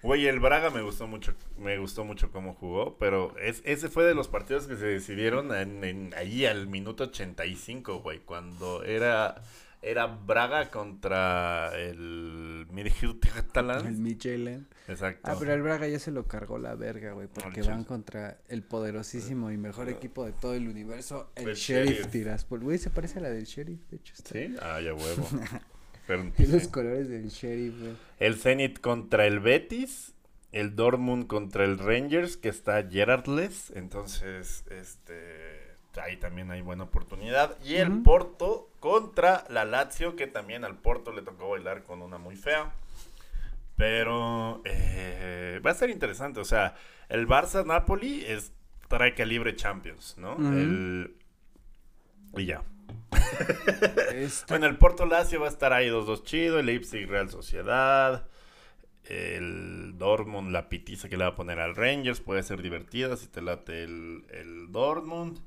Güey, 0.00 0.28
el 0.28 0.38
Braga 0.38 0.70
me 0.70 0.80
gustó 0.80 1.08
mucho, 1.08 1.34
me 1.58 1.76
gustó 1.78 2.04
mucho 2.04 2.30
cómo 2.30 2.54
jugó, 2.54 2.96
pero 2.98 3.36
es, 3.38 3.62
ese 3.64 3.88
fue 3.88 4.04
de 4.04 4.14
los 4.14 4.28
partidos 4.28 4.68
que 4.68 4.76
se 4.76 4.86
decidieron 4.86 5.52
en, 5.52 5.82
en- 5.82 6.14
ahí 6.16 6.46
al 6.46 6.68
minuto 6.68 7.02
85, 7.02 7.98
güey, 7.98 8.20
cuando 8.20 8.84
era 8.84 9.42
era 9.86 10.06
Braga 10.06 10.70
contra 10.70 11.70
el 11.78 12.66
El 12.76 13.18
catalán. 13.20 14.02
Michelin. 14.02 14.66
Exacto. 14.88 15.30
Ah, 15.30 15.36
pero 15.38 15.52
el 15.54 15.62
Braga 15.62 15.86
ya 15.86 15.98
se 15.98 16.10
lo 16.10 16.26
cargó 16.26 16.58
la 16.58 16.74
verga, 16.74 17.12
güey, 17.12 17.28
porque 17.28 17.60
el 17.60 17.68
van 17.68 17.84
contra 17.84 18.38
el 18.48 18.62
poderosísimo 18.62 19.50
y 19.50 19.56
mejor 19.56 19.88
equipo 19.88 20.24
de 20.24 20.32
todo 20.32 20.54
el 20.54 20.68
universo, 20.68 21.30
el, 21.36 21.50
El 21.50 21.54
Sheriff 21.54 21.90
Sheriff. 21.92 22.10
Tiraspol. 22.10 22.60
Güey, 22.60 22.78
se 22.78 22.90
parece 22.90 23.20
a 23.20 23.22
la 23.22 23.30
del 23.30 23.44
Sheriff, 23.44 23.80
de 23.90 23.96
hecho. 23.96 24.14
Está. 24.14 24.30
Sí, 24.32 24.56
ah, 24.60 24.80
ya 24.80 24.92
huevo. 24.92 25.28
Pero, 26.06 26.32
Y 26.38 26.46
los 26.46 26.62
sí. 26.62 26.68
colores 26.68 27.08
del 27.08 27.28
Sheriff, 27.28 27.78
güey. 27.80 27.96
El 28.18 28.36
Zenit 28.36 28.80
contra 28.80 29.26
el 29.26 29.40
Betis, 29.40 30.14
el 30.52 30.74
Dortmund 30.74 31.26
contra 31.26 31.64
el 31.64 31.78
Rangers, 31.78 32.36
que 32.36 32.48
está 32.48 32.82
Gerardless, 32.88 33.70
entonces 33.74 34.64
este 34.70 35.55
ahí 35.98 36.16
también 36.16 36.50
hay 36.50 36.60
buena 36.62 36.84
oportunidad. 36.84 37.56
Y 37.64 37.76
el. 37.76 38.02
Porto 38.02 38.68
contra 38.80 39.44
la 39.48 39.64
Lazio, 39.64 40.16
que 40.16 40.26
también 40.26 40.64
al 40.64 40.76
Porto 40.76 41.12
le 41.12 41.22
tocó 41.22 41.50
bailar 41.50 41.82
con 41.82 42.02
una 42.02 42.18
muy 42.18 42.36
fea. 42.36 42.72
Pero 43.76 44.62
eh, 44.64 45.60
va 45.64 45.70
a 45.72 45.74
ser 45.74 45.90
interesante, 45.90 46.40
o 46.40 46.44
sea, 46.44 46.74
el 47.08 47.26
Barça-Napoli 47.28 48.24
es 48.26 48.52
trae 48.88 49.14
calibre 49.14 49.54
Champions, 49.54 50.16
¿no? 50.18 50.36
El- 50.36 51.16
Y 52.36 52.46
ya. 52.46 52.62
Bueno, 54.48 54.66
el 54.66 54.76
Porto 54.78 55.04
Lazio 55.06 55.40
va 55.40 55.46
a 55.46 55.50
estar 55.50 55.72
ahí 55.72 55.88
2-2 55.88 56.22
chido, 56.22 56.58
el 56.58 56.66
Leipzig 56.66 57.06
Real 57.08 57.28
Sociedad, 57.30 58.26
el 59.04 59.94
Dortmund, 59.98 60.50
la 60.52 60.68
pitiza 60.68 61.08
que 61.08 61.16
le 61.16 61.24
va 61.24 61.30
a 61.30 61.36
poner 61.36 61.58
al 61.60 61.76
Rangers, 61.76 62.20
puede 62.20 62.42
ser 62.42 62.62
divertida 62.62 63.16
si 63.16 63.26
te 63.26 63.42
late 63.42 63.82
el, 63.84 64.24
el 64.30 64.72
Dortmund. 64.72 65.38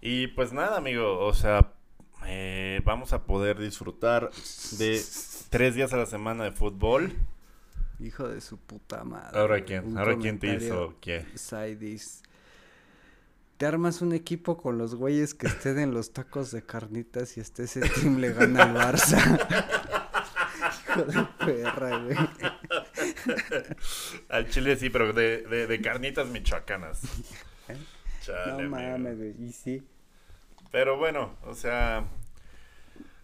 Y 0.00 0.28
pues 0.28 0.52
nada, 0.52 0.76
amigo, 0.76 1.18
o 1.18 1.34
sea, 1.34 1.72
eh, 2.26 2.80
vamos 2.84 3.12
a 3.12 3.24
poder 3.24 3.58
disfrutar 3.58 4.30
de 4.78 5.02
tres 5.50 5.74
días 5.74 5.92
a 5.92 5.96
la 5.96 6.06
semana 6.06 6.44
de 6.44 6.52
fútbol. 6.52 7.12
Hijo 8.00 8.28
de 8.28 8.40
su 8.40 8.58
puta 8.58 9.04
madre. 9.04 9.38
Ahora 9.38 9.64
quién, 9.64 9.96
ahora 9.96 10.16
quién 10.18 10.38
te 10.38 10.54
hizo 10.54 10.96
qué. 11.00 11.24
Sidis. 11.34 12.22
Te 13.56 13.66
armas 13.66 14.02
un 14.02 14.12
equipo 14.12 14.56
con 14.56 14.78
los 14.78 14.96
güeyes 14.96 15.32
que 15.32 15.46
estén 15.46 15.78
en 15.78 15.94
los 15.94 16.12
tacos 16.12 16.50
de 16.50 16.64
carnitas 16.64 17.36
y 17.36 17.40
hasta 17.40 17.62
ese 17.62 17.80
team 17.80 18.18
le 18.18 18.32
gana 18.32 18.64
al 18.64 18.74
Barça. 18.74 19.18
Hijo 20.88 21.02
de 21.04 21.24
perra, 21.46 21.98
güey. 21.98 22.16
Al 24.28 24.50
Chile 24.50 24.76
sí, 24.76 24.90
pero 24.90 25.12
de, 25.12 25.42
de, 25.42 25.66
de 25.68 25.80
carnitas 25.80 26.26
michoacanas. 26.28 27.02
Chale, 28.26 28.62
No 28.64 28.70
mames, 28.70 29.16
güey. 29.18 29.34
Y 29.42 29.52
sí. 29.52 29.82
Pero 30.70 30.96
bueno, 30.98 31.34
o 31.44 31.54
sea, 31.54 32.04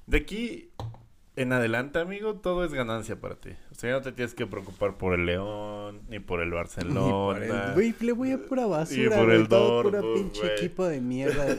de 0.07 0.19
aquí 0.19 0.71
en 1.37 1.53
adelante, 1.53 1.99
amigo, 1.99 2.35
todo 2.35 2.65
es 2.65 2.73
ganancia 2.75 3.19
para 3.21 3.35
ti. 3.37 3.51
O 3.73 3.75
sea, 3.75 3.91
ya 3.91 3.97
no 3.97 4.03
te 4.03 4.13
tienes 4.13 4.35
que 4.35 4.47
preocupar 4.47 4.99
por 4.99 5.15
el 5.15 5.27
León, 5.27 6.03
ni 6.09 6.19
por 6.21 6.41
el 6.43 6.51
Barcelona. 6.51 7.39
el- 7.39 7.75
Güey, 7.75 7.95
le 8.01 8.13
voy 8.13 8.33
a 8.33 8.39
pura 8.39 8.67
basura, 8.67 9.17
por 9.17 9.27
güey. 9.27 9.41
el 9.41 9.49
Todo 9.49 9.83
puro 9.83 10.03
Dortmund, 10.03 10.23
pinche 10.33 10.41
güey. 10.43 10.53
equipo 10.55 10.85
de 10.87 11.01
mierda. 11.01 11.57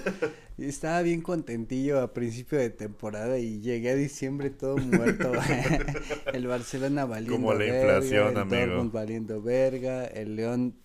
Y 0.57 0.65
Estaba 0.65 1.01
bien 1.01 1.21
contentillo 1.21 1.99
a 2.01 2.13
principio 2.13 2.59
de 2.59 2.69
temporada 2.69 3.39
y 3.39 3.59
llegué 3.61 3.89
a 3.91 3.95
diciembre 3.95 4.49
todo 4.51 4.77
muerto. 4.77 5.31
el 6.33 6.47
Barcelona 6.47 7.05
valiendo 7.05 7.35
Como 7.37 7.53
la 7.53 7.59
verga, 7.59 7.79
inflación, 7.97 8.31
el 8.31 8.37
amigo. 8.37 8.57
Dortmund 8.67 8.91
valiendo 8.91 9.41
verga, 9.41 10.05
el 10.05 10.35
León 10.35 10.75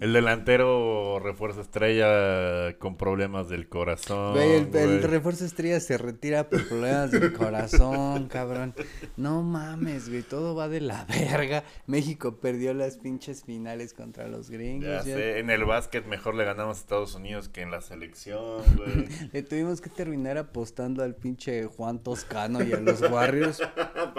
El 0.00 0.12
delantero 0.12 1.20
refuerzo 1.20 1.60
estrella 1.60 2.76
con 2.78 2.96
problemas 2.96 3.48
del 3.48 3.68
corazón. 3.68 4.32
Güey, 4.34 4.50
el, 4.54 4.62
el 4.64 4.70
güey. 4.70 5.00
refuerzo 5.00 5.44
estrella 5.44 5.78
se 5.78 5.98
retira 5.98 6.48
por 6.50 6.66
problemas 6.66 7.12
del 7.12 7.32
corazón, 7.32 8.26
cabrón. 8.28 8.74
No 9.16 9.42
mames, 9.42 10.08
güey, 10.08 10.22
todo 10.22 10.56
va 10.56 10.68
de 10.68 10.80
la 10.80 11.04
verga. 11.08 11.62
México 11.86 12.36
perdió 12.40 12.74
las 12.74 12.96
pinches 12.96 13.44
finales 13.44 13.94
contra 13.94 14.26
los 14.26 14.50
gringos. 14.50 14.88
Ya 14.88 14.96
ya- 14.96 15.02
sé, 15.16 15.38
en 15.38 15.50
el 15.50 15.64
básquet 15.64 16.04
mejor 16.06 16.34
le 16.34 16.44
ganamos 16.44 16.78
a 16.78 16.80
Estados 16.80 17.14
Unidos 17.14 17.48
que 17.48 17.60
en 17.62 17.70
la 17.70 17.80
selección, 17.80 18.62
güey. 18.76 19.06
Le 19.32 19.42
tuvimos 19.44 19.80
que 19.80 19.90
terminar 19.90 20.38
apostando 20.38 21.04
al 21.04 21.14
pinche 21.14 21.66
Juan 21.66 22.00
Toscano 22.02 22.64
y 22.64 22.72
a 22.72 22.80
los 22.80 23.00
Warriors 23.00 23.62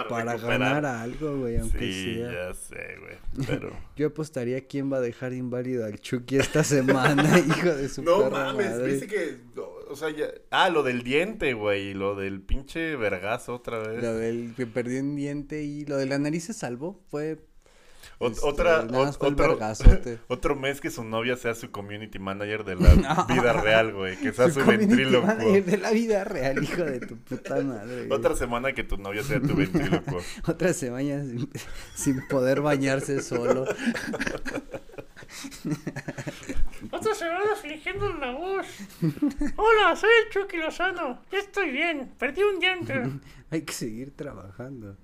para, 0.08 0.34
recuperar. 0.36 0.40
ganar 0.82 0.86
algo, 0.86 1.38
güey, 1.38 1.58
aunque 1.58 1.80
Sí, 1.80 2.16
sea. 2.16 2.32
ya 2.32 2.54
sé, 2.54 2.96
güey. 3.02 3.46
Pero. 3.46 3.74
Yo 3.98 4.08
apostaría 4.08 4.66
quién 4.68 4.92
va 4.92 4.98
a 4.98 5.02
dejar 5.02 5.34
al 5.84 6.00
Chucky 6.00 6.38
esta 6.38 6.64
semana, 6.64 7.40
hijo 7.48 7.70
de 7.74 7.90
su 7.90 8.04
No 8.04 8.20
perra 8.24 8.46
mames, 8.54 8.72
madre. 8.72 8.94
dice 8.94 9.08
que. 9.08 9.38
O 9.90 9.96
sea, 9.96 10.10
ya. 10.10 10.26
Ah, 10.50 10.70
lo 10.70 10.84
del 10.84 11.04
diente, 11.04 11.54
güey. 11.54 11.94
Lo 11.94 12.16
del 12.16 12.42
pinche 12.42 12.96
vergazo 12.96 13.54
otra 13.56 13.80
vez. 13.80 14.02
Lo 14.02 14.14
del 14.16 14.54
que 14.56 14.66
perdió 14.66 15.00
un 15.02 15.16
diente 15.16 15.64
y 15.64 15.86
lo 15.86 15.98
de 15.98 16.06
la 16.08 16.18
nariz 16.20 16.46
se 16.46 16.54
salvó, 16.54 17.04
fue 17.10 17.40
este, 18.20 18.48
otra, 18.48 18.88
otro, 19.20 19.60
otro 20.28 20.56
mes 20.56 20.80
que 20.80 20.90
su 20.90 21.04
novia 21.04 21.36
sea 21.36 21.54
su 21.54 21.70
community 21.72 22.18
manager 22.18 22.64
de 22.64 22.76
la 22.76 23.26
vida 23.30 23.54
real, 23.54 23.94
güey. 23.94 24.18
Que 24.18 24.32
sea 24.32 24.50
su, 24.50 24.62
manager 24.62 25.64
de 25.66 25.78
la 25.78 25.92
vida 25.92 26.24
real, 26.24 26.64
hijo 26.64 26.84
de 26.84 27.00
tu 27.02 27.18
puta 27.18 27.62
madre. 27.62 28.06
güey. 28.08 28.12
Otra 28.12 28.36
semana 28.36 28.72
que 28.74 28.84
tu 28.84 28.98
novia 28.98 29.24
sea 29.24 29.42
tu 29.42 29.56
ventríloco. 29.56 30.18
Otra 30.48 30.74
semana 30.74 31.24
sin, 31.24 31.50
sin 31.94 32.28
poder 32.28 32.62
bañarse 32.62 33.22
solo. 33.22 33.66
Otra 36.92 37.16
semana 37.16 37.56
fingiendo 37.62 38.14
la 38.14 38.32
voz. 38.32 38.68
Hola, 39.58 39.96
soy 39.96 40.10
el 40.24 40.32
Chucky 40.32 40.58
Lozano. 40.58 41.22
Ya 41.32 41.40
estoy 41.40 41.72
bien. 41.72 42.14
Perdí 42.18 42.44
un 42.44 42.60
diente. 42.60 43.10
Hay 43.52 43.62
que 43.64 43.74
seguir 43.74 44.16
trabajando. 44.16 44.98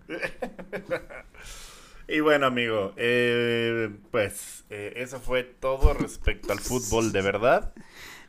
Y 2.11 2.19
bueno, 2.19 2.47
amigo, 2.47 2.93
eh, 2.97 3.89
pues 4.11 4.65
eh, 4.69 4.91
eso 4.97 5.21
fue 5.21 5.43
todo 5.43 5.93
respecto 5.93 6.51
al 6.51 6.59
fútbol 6.59 7.13
de 7.13 7.21
verdad. 7.21 7.73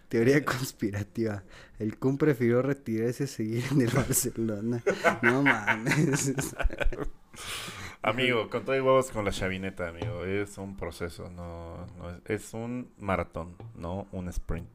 Teoría 0.09 0.45
conspirativa. 0.45 1.43
El 1.81 1.99
Kun 1.99 2.17
prefirió 2.17 2.63
retirarse 2.63 3.25
y 3.25 3.27
seguir 3.27 3.65
en 3.73 3.81
el 3.81 3.89
Barcelona. 3.91 4.85
No 5.23 5.43
mames. 5.43 6.33
Amigo, 8.03 8.49
con 8.51 8.65
todo 8.65 8.77
y 8.77 8.81
huevos 8.81 9.11
con 9.11 9.25
la 9.25 9.33
chavineta, 9.33 9.89
amigo. 9.89 10.25
Es 10.25 10.59
un 10.59 10.77
proceso, 10.77 11.29
no, 11.31 11.87
no 11.99 12.11
es, 12.11 12.21
es 12.27 12.55
un 12.55 12.93
maratón, 12.99 13.57
no 13.75 14.07
un 14.13 14.29
sprint. 14.29 14.71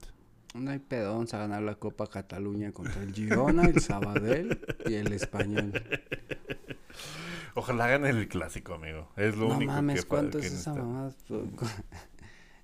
No 0.53 0.71
hay 0.71 0.79
pedo, 0.79 1.13
vamos 1.13 1.33
a 1.33 1.39
ganar 1.39 1.61
la 1.61 1.75
Copa 1.75 2.07
Cataluña 2.07 2.73
contra 2.73 3.01
el 3.03 3.13
Girona, 3.13 3.63
el 3.63 3.79
Sabadell 3.79 4.59
y 4.85 4.95
el 4.95 5.13
Español. 5.13 5.71
Ojalá 7.55 7.87
gane 7.87 8.09
el 8.09 8.27
clásico, 8.27 8.75
amigo. 8.75 9.09
Es 9.15 9.35
lo 9.35 9.49
No 9.49 9.55
único 9.57 9.71
mames, 9.71 10.01
que, 10.01 10.07
¿cuánto 10.07 10.39
que 10.39 10.47
es 10.47 10.53
esa 10.53 10.73
mamá? 10.73 11.11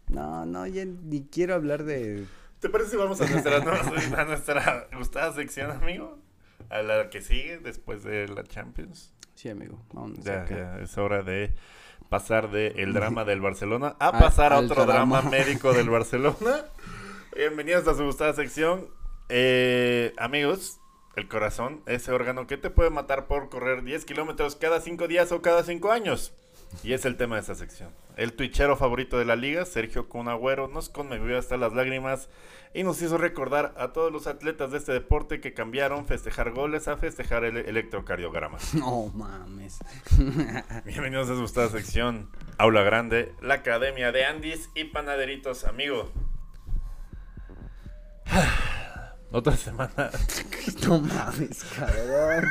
No, 0.09 0.45
no, 0.45 0.67
ya 0.67 0.85
ni 0.85 1.23
quiero 1.25 1.55
hablar 1.55 1.83
de... 1.85 2.25
¿Te 2.59 2.69
parece 2.69 2.91
si 2.91 2.97
vamos 2.97 3.19
a 3.21 3.25
nuestra, 3.27 3.57
a 4.21 4.25
nuestra 4.25 4.87
gustada 4.97 5.33
sección, 5.33 5.71
amigo? 5.71 6.19
A 6.69 6.81
la 6.81 7.09
que 7.09 7.21
sigue 7.21 7.57
después 7.59 8.03
de 8.03 8.27
la 8.27 8.43
Champions. 8.43 9.13
Sí, 9.35 9.49
amigo, 9.49 9.81
vámonos 9.93 10.23
Ya, 10.23 10.41
acá. 10.43 10.55
ya, 10.55 10.79
es 10.83 10.97
hora 10.97 11.23
de 11.23 11.53
pasar 12.09 12.51
de 12.51 12.67
el 12.77 12.93
drama 12.93 13.23
del 13.23 13.41
Barcelona 13.41 13.95
a 13.99 14.11
pasar 14.11 14.53
a 14.53 14.59
otro 14.59 14.85
drama. 14.85 15.21
drama. 15.21 15.29
médico 15.31 15.73
del 15.73 15.89
Barcelona. 15.89 16.65
Bienvenidos 17.35 17.87
a 17.87 17.95
su 17.95 18.03
gustada 18.05 18.33
sección. 18.33 18.87
Eh, 19.29 20.13
amigos, 20.17 20.79
el 21.15 21.27
corazón, 21.27 21.81
ese 21.85 22.11
órgano 22.11 22.47
que 22.47 22.57
te 22.57 22.69
puede 22.69 22.89
matar 22.89 23.27
por 23.27 23.49
correr 23.49 23.83
10 23.83 24.05
kilómetros 24.05 24.55
cada 24.55 24.81
5 24.81 25.07
días 25.07 25.31
o 25.31 25.41
cada 25.41 25.63
5 25.63 25.91
años. 25.91 26.33
Y 26.81 26.93
es 26.93 27.05
el 27.05 27.17
tema 27.17 27.35
de 27.35 27.41
esta 27.41 27.53
sección. 27.53 27.91
El 28.17 28.33
twitchero 28.33 28.75
favorito 28.75 29.19
de 29.19 29.25
la 29.25 29.35
liga, 29.35 29.63
Sergio 29.65 30.09
Cunagüero, 30.09 30.67
nos 30.67 30.89
conmovió 30.89 31.37
hasta 31.37 31.55
las 31.55 31.73
lágrimas 31.73 32.29
y 32.73 32.81
nos 32.81 32.99
hizo 33.03 33.19
recordar 33.19 33.75
a 33.77 33.93
todos 33.93 34.11
los 34.11 34.25
atletas 34.25 34.71
de 34.71 34.79
este 34.79 34.91
deporte 34.91 35.39
que 35.39 35.53
cambiaron 35.53 36.07
festejar 36.07 36.51
goles 36.51 36.87
a 36.87 36.97
festejar 36.97 37.43
el 37.43 37.57
electrocardiograma. 37.57 38.57
No 38.73 39.11
mames. 39.13 39.79
Bienvenidos 40.85 41.29
a 41.29 41.35
su 41.35 41.41
gustada 41.41 41.69
sección, 41.69 42.31
Aula 42.57 42.81
Grande, 42.81 43.33
la 43.41 43.55
Academia 43.55 44.11
de 44.11 44.25
Andis 44.25 44.69
y 44.73 44.85
Panaderitos, 44.85 45.65
amigo. 45.65 46.11
Otra 49.33 49.57
semana. 49.57 50.11
no 50.87 50.99
mames, 50.99 51.63
cabrón. 51.75 52.45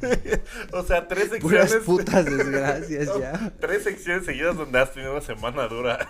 o 0.72 0.82
sea, 0.84 1.06
tres 1.08 1.28
Puras 1.40 1.68
secciones. 1.68 1.84
putas 1.84 2.24
desgracias 2.36 3.18
ya. 3.18 3.52
Tres 3.60 3.82
secciones 3.82 4.24
seguidas 4.24 4.56
donde 4.56 4.78
has 4.78 4.92
tenido 4.94 5.12
una 5.12 5.20
semana 5.20 5.66
dura. 5.68 6.06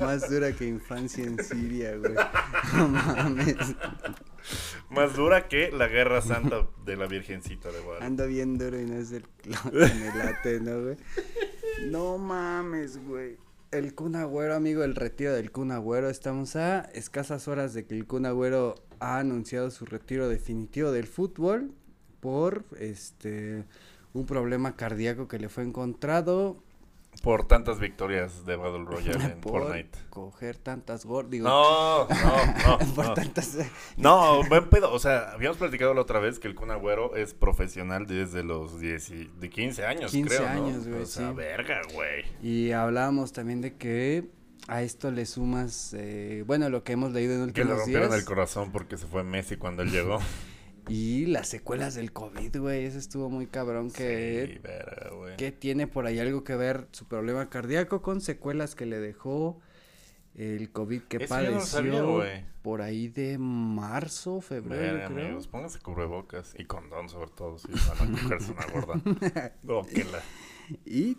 Más 0.00 0.30
dura 0.30 0.52
que 0.52 0.66
infancia 0.66 1.24
en 1.24 1.42
Siria, 1.44 1.96
güey. 1.96 2.14
No 2.74 2.88
mames. 2.88 3.56
Más 4.90 5.14
dura 5.14 5.48
que 5.48 5.70
la 5.72 5.88
guerra 5.88 6.22
santa 6.22 6.66
de 6.84 6.96
la 6.96 7.06
Virgencita 7.06 7.70
de 7.70 7.80
Guadalupe. 7.80 8.06
Ando 8.06 8.26
bien 8.26 8.56
duro 8.56 8.80
y 8.80 8.84
no 8.84 8.94
es 8.96 9.12
el 9.12 9.24
canelate, 9.62 10.60
¿no, 10.60 10.82
güey? 10.82 10.96
No 11.90 12.16
mames, 12.16 13.04
güey. 13.04 13.36
El 13.74 13.96
Kun 13.96 14.14
Agüero, 14.14 14.54
amigo, 14.54 14.84
el 14.84 14.94
retiro 14.94 15.32
del 15.32 15.50
Kun 15.50 15.72
Agüero. 15.72 16.08
Estamos 16.08 16.54
a 16.54 16.82
escasas 16.94 17.48
horas 17.48 17.74
de 17.74 17.84
que 17.86 17.96
el 17.96 18.06
Kun 18.06 18.24
Agüero 18.24 18.76
ha 19.00 19.18
anunciado 19.18 19.72
su 19.72 19.84
retiro 19.84 20.28
definitivo 20.28 20.92
del 20.92 21.08
fútbol 21.08 21.74
por 22.20 22.64
este 22.78 23.64
un 24.12 24.26
problema 24.26 24.76
cardíaco 24.76 25.26
que 25.26 25.40
le 25.40 25.48
fue 25.48 25.64
encontrado 25.64 26.62
Por 27.22 27.46
tantas 27.46 27.80
victorias 27.80 28.44
de 28.44 28.56
Battle 28.56 28.84
Royale 28.84 29.24
en 29.32 29.40
por 29.40 29.62
Fortnite. 29.62 29.98
coger 30.10 30.56
tantas 30.58 31.06
gordas. 31.06 31.40
No, 31.40 32.06
no, 32.06 32.78
no. 32.78 32.78
por 32.94 33.06
no. 33.06 33.14
tantas 33.14 33.56
No, 33.96 34.42
buen 34.48 34.68
pedo. 34.68 34.92
O 34.92 34.98
sea, 34.98 35.30
habíamos 35.32 35.56
platicado 35.56 35.94
la 35.94 36.02
otra 36.02 36.20
vez 36.20 36.38
que 36.38 36.48
el 36.48 36.54
Kun 36.54 36.70
Agüero 36.70 37.16
es 37.16 37.32
profesional 37.34 38.06
desde 38.06 38.42
los 38.44 38.78
10 38.78 39.10
y- 39.10 39.30
de 39.40 39.48
15 39.50 39.86
años, 39.86 40.10
15 40.10 40.36
creo, 40.36 40.42
¿no? 40.54 40.66
años, 40.66 40.86
güey, 40.86 41.02
O 41.02 41.06
sea, 41.06 41.30
sí. 41.30 41.34
verga, 41.34 41.80
güey. 41.94 42.24
Y 42.42 42.72
hablábamos 42.72 43.32
también 43.32 43.60
de 43.62 43.74
que 43.76 44.28
a 44.68 44.82
esto 44.82 45.10
le 45.10 45.24
sumas, 45.26 45.94
eh, 45.96 46.42
bueno, 46.46 46.68
lo 46.68 46.84
que 46.84 46.92
hemos 46.92 47.12
leído 47.12 47.34
en 47.42 47.52
Que 47.52 47.60
le 47.64 47.72
últimos 47.72 47.78
rompieron 47.80 48.08
días. 48.10 48.20
el 48.20 48.26
corazón 48.26 48.70
porque 48.72 48.96
se 48.96 49.06
fue 49.06 49.22
Messi 49.24 49.56
cuando 49.56 49.82
él 49.82 49.90
llegó. 49.90 50.18
Y 50.88 51.26
las 51.26 51.48
secuelas 51.48 51.94
del 51.94 52.12
COVID, 52.12 52.58
güey, 52.58 52.84
eso 52.84 52.98
estuvo 52.98 53.30
muy 53.30 53.46
cabrón 53.46 53.90
que, 53.90 54.52
Sí, 54.54 54.58
verga, 54.62 55.10
güey. 55.14 55.36
que 55.36 55.52
tiene 55.52 55.86
por 55.86 56.06
ahí 56.06 56.18
algo 56.18 56.44
que 56.44 56.56
ver 56.56 56.88
su 56.92 57.06
problema 57.06 57.48
cardíaco 57.48 58.02
con 58.02 58.20
secuelas 58.20 58.74
que 58.74 58.86
le 58.86 58.98
dejó 58.98 59.60
el 60.34 60.70
COVID 60.72 61.02
que 61.02 61.18
Eso 61.18 61.28
padeció 61.28 61.60
sabía, 61.60 62.52
por 62.62 62.82
ahí 62.82 63.08
de 63.08 63.38
marzo, 63.38 64.40
febrero, 64.40 64.94
Verga, 64.94 65.06
creo. 65.08 65.26
amigos, 65.26 65.46
pónganse 65.48 65.78
cubrebocas 65.78 66.54
y 66.58 66.64
condón 66.64 67.08
sobre 67.08 67.30
todo 67.30 67.56
si 67.58 67.68
van 67.68 68.16
a 68.16 68.22
cogerse 68.22 68.52
una 68.52 68.66
gorda. 68.66 69.02
La... 70.12 70.22
Y 70.84 71.16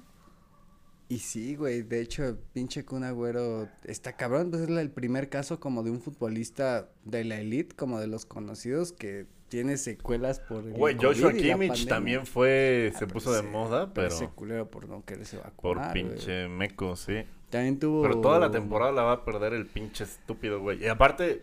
y 1.07 1.20
sí, 1.20 1.55
güey, 1.55 1.84
de 1.84 2.01
hecho, 2.01 2.38
pinche 2.51 2.84
Kun 2.84 3.03
Agüero 3.03 3.70
está 3.84 4.16
cabrón, 4.16 4.49
pues 4.49 4.63
es 4.63 4.70
el 4.70 4.89
primer 4.89 5.30
caso 5.30 5.59
como 5.59 5.84
de 5.84 5.91
un 5.91 6.01
futbolista 6.01 6.89
de 7.03 7.24
la 7.24 7.39
elite, 7.39 7.76
como 7.76 7.99
de 7.99 8.07
los 8.07 8.26
conocidos 8.26 8.91
que 8.91 9.28
tiene 9.56 9.78
secuelas 9.78 10.41
por 10.41 10.66
el 10.66 10.74
Güey, 10.74 10.97
Joshua 10.99 11.32
Kimmich 11.32 11.88
también 11.88 12.26
fue, 12.26 12.91
Ah, 12.93 12.99
se 12.99 13.08
puso 13.08 13.32
de 13.32 13.41
moda, 13.41 13.93
pero 13.93 14.10
ese 14.10 14.28
culero 14.28 14.70
por 14.70 14.89
no 14.89 15.06
quererse 15.06 15.38
por 15.62 15.78
vacunar, 15.78 15.97
güey. 15.97 16.16
pinche 16.18 16.49
meco, 16.49 16.97
sí. 16.97 17.24
También 17.49 17.80
tuvo... 17.80 18.01
Pero 18.01 18.20
toda 18.20 18.38
la 18.38 18.51
temporada 18.51 18.91
la 18.91 19.03
va 19.03 19.12
a 19.14 19.24
perder 19.24 19.53
el 19.53 19.66
pinche 19.66 20.03
estúpido, 20.03 20.60
güey. 20.60 20.84
Y 20.84 20.88
aparte, 20.88 21.41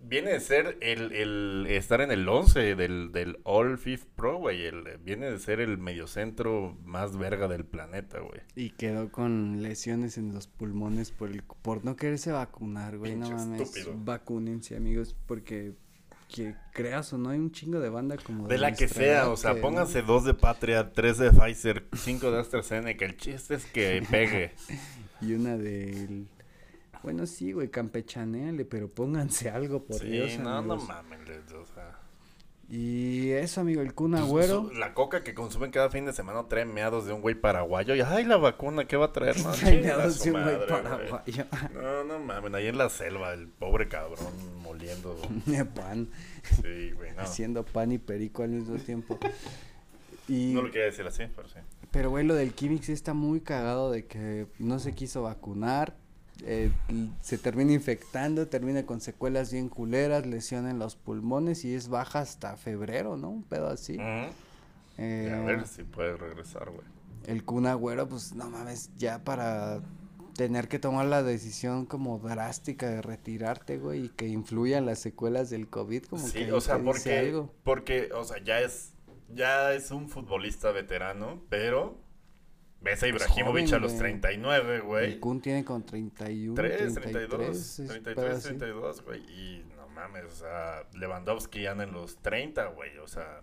viene 0.00 0.30
de 0.30 0.38
ser 0.38 0.78
el, 0.80 1.10
el 1.10 1.66
estar 1.70 2.00
en 2.02 2.12
el 2.12 2.28
11 2.28 2.76
del, 2.76 3.10
del 3.10 3.40
All 3.42 3.78
Fifth 3.78 4.06
Pro, 4.14 4.38
güey. 4.38 4.64
El, 4.64 4.84
viene 5.02 5.28
de 5.28 5.40
ser 5.40 5.58
el 5.58 5.78
mediocentro 5.78 6.76
más 6.84 7.16
verga 7.18 7.48
del 7.48 7.64
planeta, 7.64 8.20
güey. 8.20 8.42
Y 8.54 8.70
quedó 8.70 9.10
con 9.10 9.60
lesiones 9.60 10.18
en 10.18 10.32
los 10.32 10.46
pulmones 10.46 11.10
por 11.10 11.30
el, 11.30 11.42
por 11.42 11.84
no 11.84 11.96
quererse 11.96 12.30
vacunar, 12.30 12.96
güey. 12.96 13.16
No 13.16 13.28
mames. 13.28 13.60
estúpido. 13.60 13.92
Vacúnense, 14.04 14.76
amigos, 14.76 15.16
porque 15.26 15.72
que 16.32 16.54
creas 16.72 17.12
o 17.12 17.18
no 17.18 17.30
hay 17.30 17.38
un 17.38 17.52
chingo 17.52 17.78
de 17.80 17.88
banda 17.90 18.16
como 18.16 18.48
De 18.48 18.58
la 18.58 18.72
que 18.72 18.88
sea, 18.88 19.28
o 19.28 19.36
sea, 19.36 19.54
que- 19.54 19.60
pónganse 19.60 20.02
dos 20.02 20.24
de 20.24 20.34
Patria, 20.34 20.92
tres 20.92 21.18
de 21.18 21.30
Pfizer, 21.30 21.86
cinco 21.94 22.30
de 22.30 22.40
AstraZeneca. 22.40 23.04
El 23.04 23.16
chiste 23.16 23.54
es 23.54 23.64
que 23.66 24.02
pegue. 24.10 24.52
Y 25.20 25.34
una 25.34 25.56
del 25.56 26.26
bueno, 27.02 27.26
sí, 27.26 27.52
güey, 27.52 27.68
campechaneale, 27.68 28.64
pero 28.64 28.88
pónganse 28.88 29.50
algo 29.50 29.84
por 29.84 29.98
sí, 30.00 30.06
Dios, 30.08 30.38
no, 30.38 30.62
no 30.62 30.76
mames, 30.76 31.20
o 31.52 31.66
sea. 31.66 31.98
Y 32.74 33.32
eso, 33.32 33.60
amigo, 33.60 33.82
el 33.82 33.92
Kun 33.92 34.12
Pues, 34.12 34.22
Agüero. 34.22 34.68
su- 34.68 34.72
La 34.78 34.94
coca 34.94 35.22
que 35.22 35.34
consumen 35.34 35.70
cada 35.70 35.90
fin 35.90 36.06
de 36.06 36.14
semana 36.14 36.48
trae 36.48 36.64
meados 36.64 37.04
de 37.04 37.12
un 37.12 37.20
güey 37.20 37.34
paraguayo. 37.34 37.94
Y 37.94 38.00
ay, 38.00 38.24
la 38.24 38.38
vacuna, 38.38 38.86
¿qué 38.86 38.96
va 38.96 39.06
a 39.06 39.12
traer? 39.12 39.36
No, 39.42 39.50
Trae 39.52 39.82
meados 39.82 40.22
de 40.24 40.32
un 40.32 40.42
güey 40.42 40.66
paraguayo. 40.66 41.44
No, 41.74 42.04
no 42.04 42.18
mames, 42.18 42.54
ahí 42.54 42.68
en 42.68 42.78
la 42.78 42.88
selva, 42.88 43.34
el 43.34 43.48
pobre 43.48 43.88
cabrón 43.88 44.32
moliendo. 44.62 45.14
Pan, 45.74 46.08
Sí, 46.62 46.92
güey, 46.92 47.12
no. 47.14 47.20
haciendo 47.20 47.62
pan 47.62 47.92
y 47.92 47.98
perico 47.98 48.42
al 48.42 48.48
mismo 48.50 48.76
tiempo. 48.78 49.18
Y, 50.26 50.54
No 50.54 50.62
lo 50.62 50.70
quería 50.70 50.86
decir 50.86 51.06
así, 51.06 51.24
pero 51.36 51.48
sí. 51.50 51.58
pero 51.90 52.08
güey, 52.08 52.24
lo 52.24 52.34
del 52.34 52.54
sí 52.82 52.92
está 52.92 53.12
muy 53.12 53.40
cagado 53.40 53.90
de 53.90 54.06
que 54.06 54.46
no 54.58 54.78
se 54.78 54.94
quiso 54.94 55.22
vacunar. 55.24 55.94
Eh, 56.44 56.70
se 57.20 57.38
termina 57.38 57.72
infectando, 57.72 58.48
termina 58.48 58.84
con 58.84 59.00
secuelas 59.00 59.52
bien 59.52 59.68
culeras, 59.68 60.26
lesión 60.26 60.68
en 60.68 60.78
los 60.78 60.96
pulmones 60.96 61.64
y 61.64 61.74
es 61.74 61.88
baja 61.88 62.20
hasta 62.20 62.56
febrero, 62.56 63.16
¿no? 63.16 63.30
Un 63.30 63.42
pedo 63.42 63.68
así. 63.68 63.96
Eh, 64.98 65.32
a 65.34 65.44
ver 65.44 65.66
si 65.66 65.84
puede 65.84 66.16
regresar, 66.16 66.70
güey. 66.70 66.86
el 67.26 67.44
Kun 67.44 67.66
Agüero, 67.66 68.08
pues 68.08 68.34
no 68.34 68.50
mames, 68.50 68.90
ya 68.98 69.24
para 69.24 69.80
tener 70.36 70.68
que 70.68 70.78
tomar 70.78 71.06
la 71.06 71.22
decisión 71.22 71.86
como 71.86 72.18
drástica 72.18 72.88
de 72.90 73.02
retirarte, 73.02 73.78
güey, 73.78 74.06
y 74.06 74.08
que 74.08 74.26
influyan 74.28 74.86
las 74.86 74.98
secuelas 74.98 75.50
del 75.50 75.68
COVID, 75.68 76.04
como 76.04 76.26
Sí, 76.26 76.44
que 76.46 76.52
o 76.52 76.60
sea, 76.60 76.78
porque, 76.78 77.18
algo. 77.18 77.52
porque, 77.64 78.10
o 78.14 78.24
sea, 78.24 78.42
ya 78.42 78.60
es, 78.60 78.92
ya 79.34 79.72
es 79.74 79.90
un 79.90 80.08
futbolista 80.08 80.72
veterano, 80.72 81.42
pero 81.48 81.96
ves 82.82 83.02
a 83.02 83.06
Es 83.06 83.14
Ibrahimovic 83.14 83.66
joven, 83.66 83.74
a 83.74 83.78
los 83.78 83.92
güey. 83.92 84.00
39, 84.00 84.74
El 84.74 84.82
güey. 84.82 85.18
Kun 85.18 85.40
tiene 85.40 85.64
con 85.64 85.84
31, 85.84 86.54
3, 86.54 86.76
33, 86.94 87.28
32, 87.28 87.56
es 87.56 87.76
33, 87.88 88.14
pedo 88.14 88.36
así. 88.36 88.48
32, 88.48 89.04
güey. 89.04 89.20
Y 89.20 89.64
no 89.76 89.88
mames, 89.88 90.24
o 90.24 90.30
sea, 90.30 90.84
Lewandowski 90.94 91.66
anda 91.66 91.84
en 91.84 91.92
los 91.92 92.18
30, 92.18 92.66
güey. 92.66 92.98
O 92.98 93.06
sea, 93.06 93.42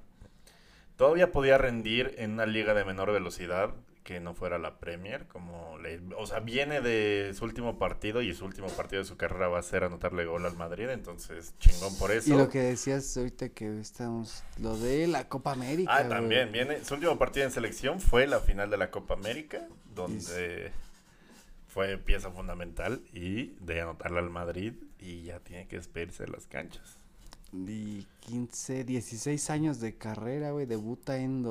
todavía 0.96 1.32
podía 1.32 1.58
rendir 1.58 2.16
en 2.18 2.32
una 2.32 2.46
liga 2.46 2.74
de 2.74 2.86
menor 2.86 3.12
velocidad 3.12 3.74
que 4.04 4.20
no 4.20 4.34
fuera 4.34 4.58
la 4.58 4.80
Premier. 4.80 5.28
Como 5.28 5.78
le, 5.78 6.02
o 6.18 6.26
sea, 6.26 6.40
viene 6.40 6.82
de 6.82 7.34
su 7.34 7.46
último 7.46 7.78
partido 7.78 8.22
y 8.22 8.34
su 8.34 8.46
último 8.46 8.68
partido 8.68 9.02
de 9.02 9.08
su 9.08 9.18
carrera 9.18 9.48
va 9.48 9.60
a 9.60 9.64
ser 9.64 9.84
anotarle 9.84 10.26
gol 10.26 10.46
al 10.46 10.56
Madrid. 10.56 10.90
Entonces, 10.90 11.54
chingón 11.60 11.96
por 11.98 12.12
eso. 12.12 12.34
Y 12.34 12.38
lo 12.38 12.50
que 12.50 12.60
decías 12.60 13.16
ahorita 13.18 13.50
que 13.50 13.80
estamos, 13.80 14.44
lo 14.60 14.78
de 14.78 15.08
la 15.08 15.28
Copa 15.28 15.52
América. 15.52 15.92
Ah, 15.94 16.00
güey. 16.00 16.10
también, 16.10 16.52
viene. 16.52 16.84
Su 16.84 16.96
último 16.96 17.18
partido 17.18 17.46
en 17.46 17.52
selección 17.52 18.00
fue 18.00 18.28
la 18.28 18.40
final 18.40 18.70
de 18.70 18.78
la 18.78 18.92
Copa 18.92 19.14
América, 19.14 19.68
donde 19.94 20.72
fue 21.68 21.98
pieza 21.98 22.32
fundamental 22.32 23.02
y 23.14 23.56
de 23.62 23.82
anotarle 23.82 24.20
al 24.20 24.30
Madrid 24.30 24.74
y 25.00 25.24
ya 25.24 25.40
tiene 25.40 25.68
que 25.68 25.78
despedirse 25.78 26.24
de 26.24 26.32
las 26.32 26.48
canchas. 26.48 26.98
Y 27.54 28.06
15, 28.22 28.84
16 28.84 29.50
años 29.50 29.80
de 29.80 29.96
carrera, 29.96 30.52
güey, 30.52 30.66
debuta 30.66 31.18
en 31.18 31.42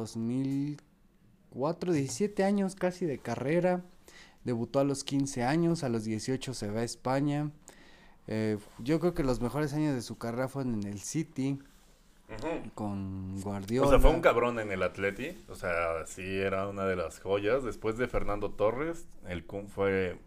2004, 1.51 1.93
17 1.93 2.45
años 2.45 2.75
casi 2.75 3.07
de 3.07 3.19
carrera. 3.19 3.83
Debutó 4.45 4.81
a 4.81 4.85
los 4.85 5.05
15 5.05 5.45
años, 5.45 5.85
a 5.85 5.89
los 5.89 6.05
18 6.05 6.55
se 6.55 6.71
va 6.71 6.81
a 6.81 6.85
España. 6.85 7.51
Eh, 8.27 8.59
yo 8.79 9.01
creo 9.01 9.15
que 9.15 9.25
los 9.25 9.41
mejores 9.41 9.73
años 9.73 9.95
de 9.95 10.03
su 10.03 10.19
carrera 10.19 10.49
fueron 10.49 10.75
en 10.75 10.85
el 10.85 11.01
City. 11.01 11.59
con 12.75 13.41
Guardiola. 13.41 13.87
O 13.87 13.91
sea, 13.91 13.99
fue 13.99 14.11
un 14.11 14.21
cabrón 14.21 14.59
en 14.61 14.71
el 14.71 14.83
Atleti. 14.83 15.37
O 15.49 15.55
sea, 15.55 16.07
sí 16.07 16.23
era 16.23 16.69
una 16.69 16.85
de 16.85 16.95
las 16.95 17.21
joyas. 17.21 17.65
Después 17.65 17.97
de 17.97 18.07
Fernando 18.07 18.51
Torres, 18.51 19.09
el 19.27 19.47
Kun 19.47 19.69
fue 19.69 20.19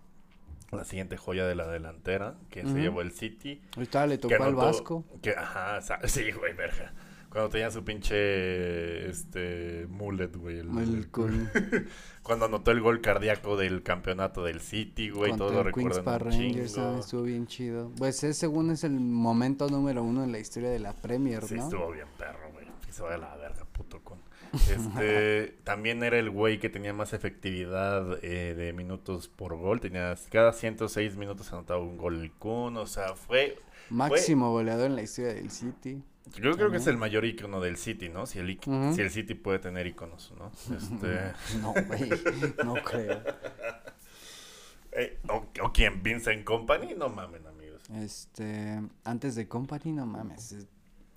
la 0.72 0.84
siguiente 0.84 1.18
joya 1.18 1.46
de 1.46 1.54
la 1.54 1.68
delantera 1.68 2.38
que 2.50 2.64
se 2.64 2.74
llevó 2.80 3.02
el 3.02 3.12
City. 3.12 3.62
Ahorita 3.76 4.08
le 4.08 4.18
tocó 4.18 4.44
al 4.44 4.56
Vasco. 4.56 5.06
Que, 5.22 5.32
ajá, 5.32 5.80
sí, 6.08 6.32
güey, 6.32 6.54
verga. 6.54 6.94
Cuando 7.32 7.50
tenía 7.50 7.72
su 7.72 7.82
pinche, 7.86 9.10
este, 9.10 9.88
mullet, 9.90 10.36
güey. 10.36 10.60
el- 10.60 10.68
El 10.78 11.08
Cuando 12.24 12.46
anotó 12.46 12.72
el 12.72 12.82
gol 12.82 13.00
cardíaco 13.00 13.56
del 13.56 13.84
campeonato 13.84 14.44
del 14.44 14.60
City, 14.60 15.10
güey. 15.10 15.36
Todos 15.38 15.54
lo 15.54 15.62
el 15.62 15.74
Queens 15.74 15.96
recuerdan 15.96 16.20
Rangers, 16.20 16.78
ah, 16.78 16.98
estuvo 17.00 17.24
bien 17.24 17.48
chido. 17.48 17.92
Pues 17.98 18.24
es 18.26 18.38
según 18.38 18.70
es 18.72 18.84
el 18.84 19.00
momento 19.00 19.70
número 19.70 20.04
uno 20.04 20.24
en 20.26 20.34
la 20.34 20.40
historia 20.40 20.70
de 20.70 20.80
la 20.80 20.94
Premier, 20.94 21.44
Sí, 21.46 21.56
¿no? 21.56 21.64
estuvo 21.64 21.92
bien 21.92 22.08
perro, 22.18 22.52
güey. 22.52 22.68
Que 22.86 22.92
se 22.92 23.02
vaya 23.02 23.16
a 23.16 23.20
la 23.20 23.36
verga, 23.38 23.66
puto 23.72 24.02
con. 24.04 24.20
Este, 24.54 25.56
también 25.64 26.04
era 26.04 26.20
el 26.20 26.30
güey 26.30 26.60
que 26.60 26.70
tenía 26.70 26.94
más 26.94 27.14
efectividad 27.14 28.22
eh, 28.24 28.54
de 28.56 28.74
minutos 28.74 29.30
por 29.30 29.56
gol. 29.56 29.80
Tenía 29.80 30.16
cada 30.30 30.52
106 30.52 31.16
minutos 31.16 31.52
anotaba 31.54 31.80
un 31.80 31.98
gol 31.98 32.22
el 32.22 32.32
Kun. 32.34 32.76
O 32.76 32.86
sea, 32.88 33.16
fue. 33.16 33.58
Máximo 33.90 34.52
goleador 34.52 34.88
en 34.88 34.96
la 34.98 35.04
historia 35.04 35.34
del 35.34 35.50
City. 35.50 36.04
Yo 36.40 36.56
creo 36.56 36.70
que 36.72 36.78
es 36.78 36.88
el 36.88 36.98
mayor 36.98 37.26
icono 37.26 37.60
del 37.60 37.76
City, 37.78 38.08
¿no? 38.10 38.26
Si 38.26 38.40
el, 38.40 38.58
si 38.96 39.10
City 39.10 39.34
puede 39.34 39.60
tener 39.60 39.86
iconos, 39.88 40.34
¿no? 40.38 40.52
Este, 40.76 41.34
No, 41.62 41.74
güey, 41.88 42.10
no 42.64 42.76
creo. 42.76 43.22
eh, 44.94 45.18
o, 45.30 45.46
o 45.64 45.74
quién, 45.74 46.02
Vincent 46.04 46.44
Company, 46.46 46.94
no 46.96 47.10
mamen, 47.10 47.46
amigos. 47.48 47.82
Este, 47.96 48.80
antes 49.04 49.36
de 49.36 49.48
Company, 49.48 49.92
no 49.92 50.06
mames. 50.06 50.52
es- 50.54 50.68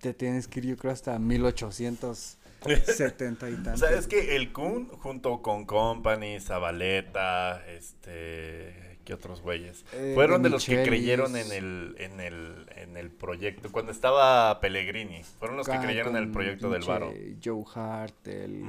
Te 0.01 0.13
tienes 0.15 0.49
que 0.49 0.61
ir, 0.61 0.67
yo 0.67 0.77
creo, 0.77 0.93
hasta 0.93 1.19
1870 1.19 3.51
y 3.51 3.55
O 3.55 3.57
tantos. 3.63 3.81
sea, 3.81 3.91
es 3.99 4.07
que 4.07 4.37
el 4.37 4.53
Kun, 4.53 4.89
junto 4.89 5.41
con 5.43 5.65
Company, 5.67 6.41
Zabaleta, 6.41 7.65
este, 7.69 8.94
¿qué 9.05 9.15
otros 9.15 9.41
güeyes? 9.43 9.85
Eh, 9.93 10.13
Fueron 10.15 10.43
de 10.43 10.49
de 10.49 10.53
los 10.55 10.65
que 10.65 10.83
creyeron 10.83 11.37
en 11.37 11.53
el, 11.53 11.95
en 11.99 12.21
el, 12.21 12.67
en 12.77 12.97
el 12.97 13.11
proyecto. 13.11 13.71
Cuando 13.71 13.93
estaba 13.93 14.59
Pellegrini, 14.61 15.23
fueron 15.39 15.57
los 15.57 15.67
que 15.69 15.75
Ah, 15.75 15.81
creyeron 15.83 16.17
en 16.17 16.25
el 16.25 16.31
proyecto 16.31 16.71
del 16.71 16.83
Varo. 16.83 17.13
Joe 17.43 17.65
Hart, 17.75 18.27
el... 18.29 18.63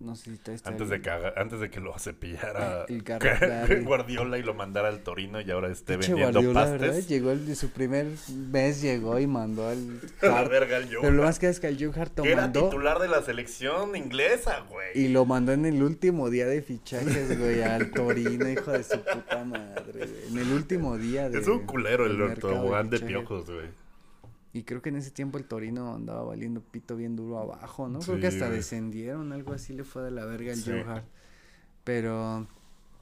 No 0.00 0.16
sé 0.16 0.24
si 0.24 0.30
está 0.32 0.52
está 0.54 0.70
Antes 0.70 0.84
el- 0.90 0.90
de, 0.90 1.02
que 1.02 1.10
antes 1.36 1.60
de 1.60 1.68
que 1.70 1.78
lo 1.78 1.96
cepillara 1.98 2.84
El. 2.88 3.04
Guardiola 3.84 4.38
y 4.38 4.42
lo 4.42 4.54
mandara 4.54 4.88
al 4.88 5.00
Torino 5.02 5.40
y 5.42 5.50
ahora 5.50 5.68
esté 5.70 5.98
vendiendo 5.98 6.40
Guardiola, 6.40 6.64
¿verdad? 6.70 6.86
pastes. 6.88 7.08
Llegó 7.08 7.30
el 7.32 7.46
de 7.46 7.54
su 7.54 7.68
primer 7.70 8.06
mes, 8.50 8.80
llegó 8.80 9.18
y 9.18 9.26
mandó 9.26 9.68
al 9.68 10.00
A 10.22 10.26
la 10.26 10.48
verga 10.48 10.78
el 10.78 10.88
Pero 10.88 11.10
lo 11.10 11.22
más 11.22 11.38
que 11.38 11.48
es 11.48 11.60
que 11.60 11.68
el 11.68 11.76
Joe 11.78 11.92
Hart 12.00 12.16
lo 12.18 12.24
era 12.24 12.42
mandó 12.42 12.64
titular 12.70 12.98
de 12.98 13.08
la 13.08 13.22
selección 13.22 13.94
inglesa, 13.94 14.64
güey. 14.70 14.88
y 14.94 15.08
lo 15.08 15.26
mandó 15.26 15.52
en 15.52 15.66
el 15.66 15.82
último 15.82 16.30
día 16.30 16.46
de 16.46 16.62
fichajes, 16.62 17.38
güey, 17.38 17.62
al 17.62 17.90
Torino, 17.90 18.48
hijo 18.48 18.72
de 18.72 18.82
su 18.82 18.98
puta 19.02 19.44
madre, 19.44 19.92
güey. 20.06 20.28
En 20.30 20.38
el 20.38 20.52
último 20.52 20.96
día 20.96 21.28
de 21.28 21.40
Es 21.40 21.46
un 21.46 21.66
culero 21.66 22.06
el 22.06 22.38
tobogán 22.38 22.88
de 22.88 22.96
fichajes. 22.98 23.18
piojos, 23.18 23.46
güey. 23.50 23.66
Y 24.52 24.64
creo 24.64 24.82
que 24.82 24.88
en 24.88 24.96
ese 24.96 25.10
tiempo 25.12 25.38
el 25.38 25.44
Torino 25.44 25.94
andaba 25.94 26.24
valiendo 26.24 26.60
pito 26.60 26.96
bien 26.96 27.14
duro 27.16 27.38
abajo, 27.38 27.88
¿no? 27.88 28.00
Creo 28.00 28.16
Sí, 28.16 28.20
que 28.20 28.26
hasta 28.26 28.46
güey. 28.46 28.56
descendieron, 28.58 29.32
algo 29.32 29.52
así 29.52 29.72
le 29.72 29.84
fue 29.84 30.02
de 30.02 30.10
la 30.10 30.24
verga 30.24 30.52
al 30.52 30.58
Sí. 30.58 30.70
Joe 30.70 30.82
Hart. 30.82 31.04
Pero 31.84 32.46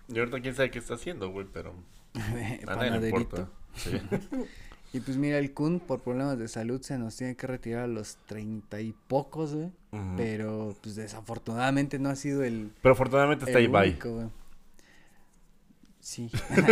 Y 0.08 0.18
ahorita 0.18 0.40
quién 0.40 0.54
sabe 0.54 0.70
qué 0.70 0.78
está 0.78 0.94
haciendo, 0.94 1.30
güey, 1.30 1.46
pero 1.52 1.74
panaderito. 2.66 3.06
importa. 3.18 3.48
Sí. 3.76 4.00
Y 4.90 5.00
pues 5.00 5.18
mira, 5.18 5.36
el 5.36 5.52
Kun 5.52 5.80
por 5.80 6.00
problemas 6.00 6.38
de 6.38 6.48
salud 6.48 6.80
se 6.80 6.96
nos 6.96 7.14
tiene 7.14 7.36
que 7.36 7.46
retirar 7.46 7.82
a 7.82 7.86
los 7.86 8.16
treinta 8.24 8.80
y 8.80 8.94
pocos, 9.06 9.54
güey. 9.54 9.70
Pero 10.16 10.74
pues 10.82 10.94
desafortunadamente 10.96 11.98
no 11.98 12.08
ha 12.08 12.16
sido 12.16 12.42
el, 12.42 12.72
Pero 12.80 12.94
afortunadamente 12.94 13.44
está 13.44 13.58
el 13.58 13.66
Ibai. 13.66 13.90
único, 13.90 14.14
güey. 14.14 14.28
Sí. 16.00 16.30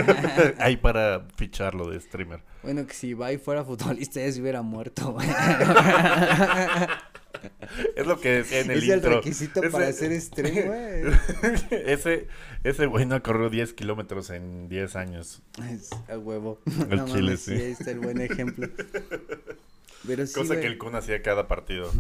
Ahí 0.59 0.79
para 0.79 1.27
ficharlo 1.37 1.91
de 1.91 2.01
streamer. 2.01 2.43
Bueno, 2.67 2.87
que 2.87 2.95
si 2.95 3.09
Ibai 3.09 3.39
fuera 3.39 3.65
futbolista 3.65 4.21
ya 4.21 4.31
se 4.33 4.41
hubiera 4.43 4.61
muerto, 4.63 5.13
güey. 5.13 5.27
Es 7.95 8.07
lo 8.07 8.19
que 8.21 8.31
decía 8.31 8.61
en 8.61 8.71
el 8.71 8.79
es 8.79 8.85
el 8.89 8.95
intro. 8.97 9.17
requisito 9.17 9.61
Ese- 9.61 9.71
para 9.71 9.89
hacer 9.89 10.21
stream, 10.21 10.67
güey. 10.67 11.15
ese, 11.87 12.29
ese 12.65 12.87
güey 12.87 13.07
no 13.07 13.23
corrió 13.23 13.51
10 13.51 13.73
kilómetros 13.75 14.31
en 14.31 14.69
10 14.69 14.97
años. 14.97 15.43
Es 15.71 15.91
a 16.09 16.19
huevo. 16.19 16.61
Al 16.91 16.97
no 16.99 17.07
chile, 17.07 17.21
mames, 17.23 17.41
sí. 17.41 17.53
Ahí 17.53 17.73
está 17.73 17.91
el 17.91 18.01
buen 18.01 18.21
ejemplo. 18.21 18.69
Pero 20.07 20.27
sí, 20.27 20.35
Cosa 20.35 20.55
güey, 20.55 20.61
que 20.61 20.67
el 20.67 20.79
Kun 20.79 20.95
hacía 20.95 21.23
cada 21.23 21.47
partido. 21.49 21.91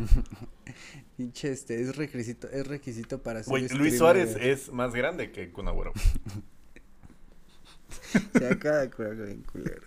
pinche, 1.17 1.53
este, 1.53 1.81
es 1.81 1.97
requisito, 1.97 2.49
es 2.51 2.67
requisito 2.67 3.23
para 3.23 3.43
ser 3.43 3.51
Güey, 3.51 3.69
Luis 3.69 3.99
Suárez 3.99 4.35
güey. 4.35 4.49
es 4.51 4.71
más 4.73 4.95
grande 4.95 5.31
que 5.33 5.51
Kun 5.51 5.69
Agüero. 5.69 5.93
Se 8.39 8.49
acaba 8.49 8.79
de 8.79 8.91
curar 8.91 9.17
bien 9.17 9.43
culero. 9.43 9.83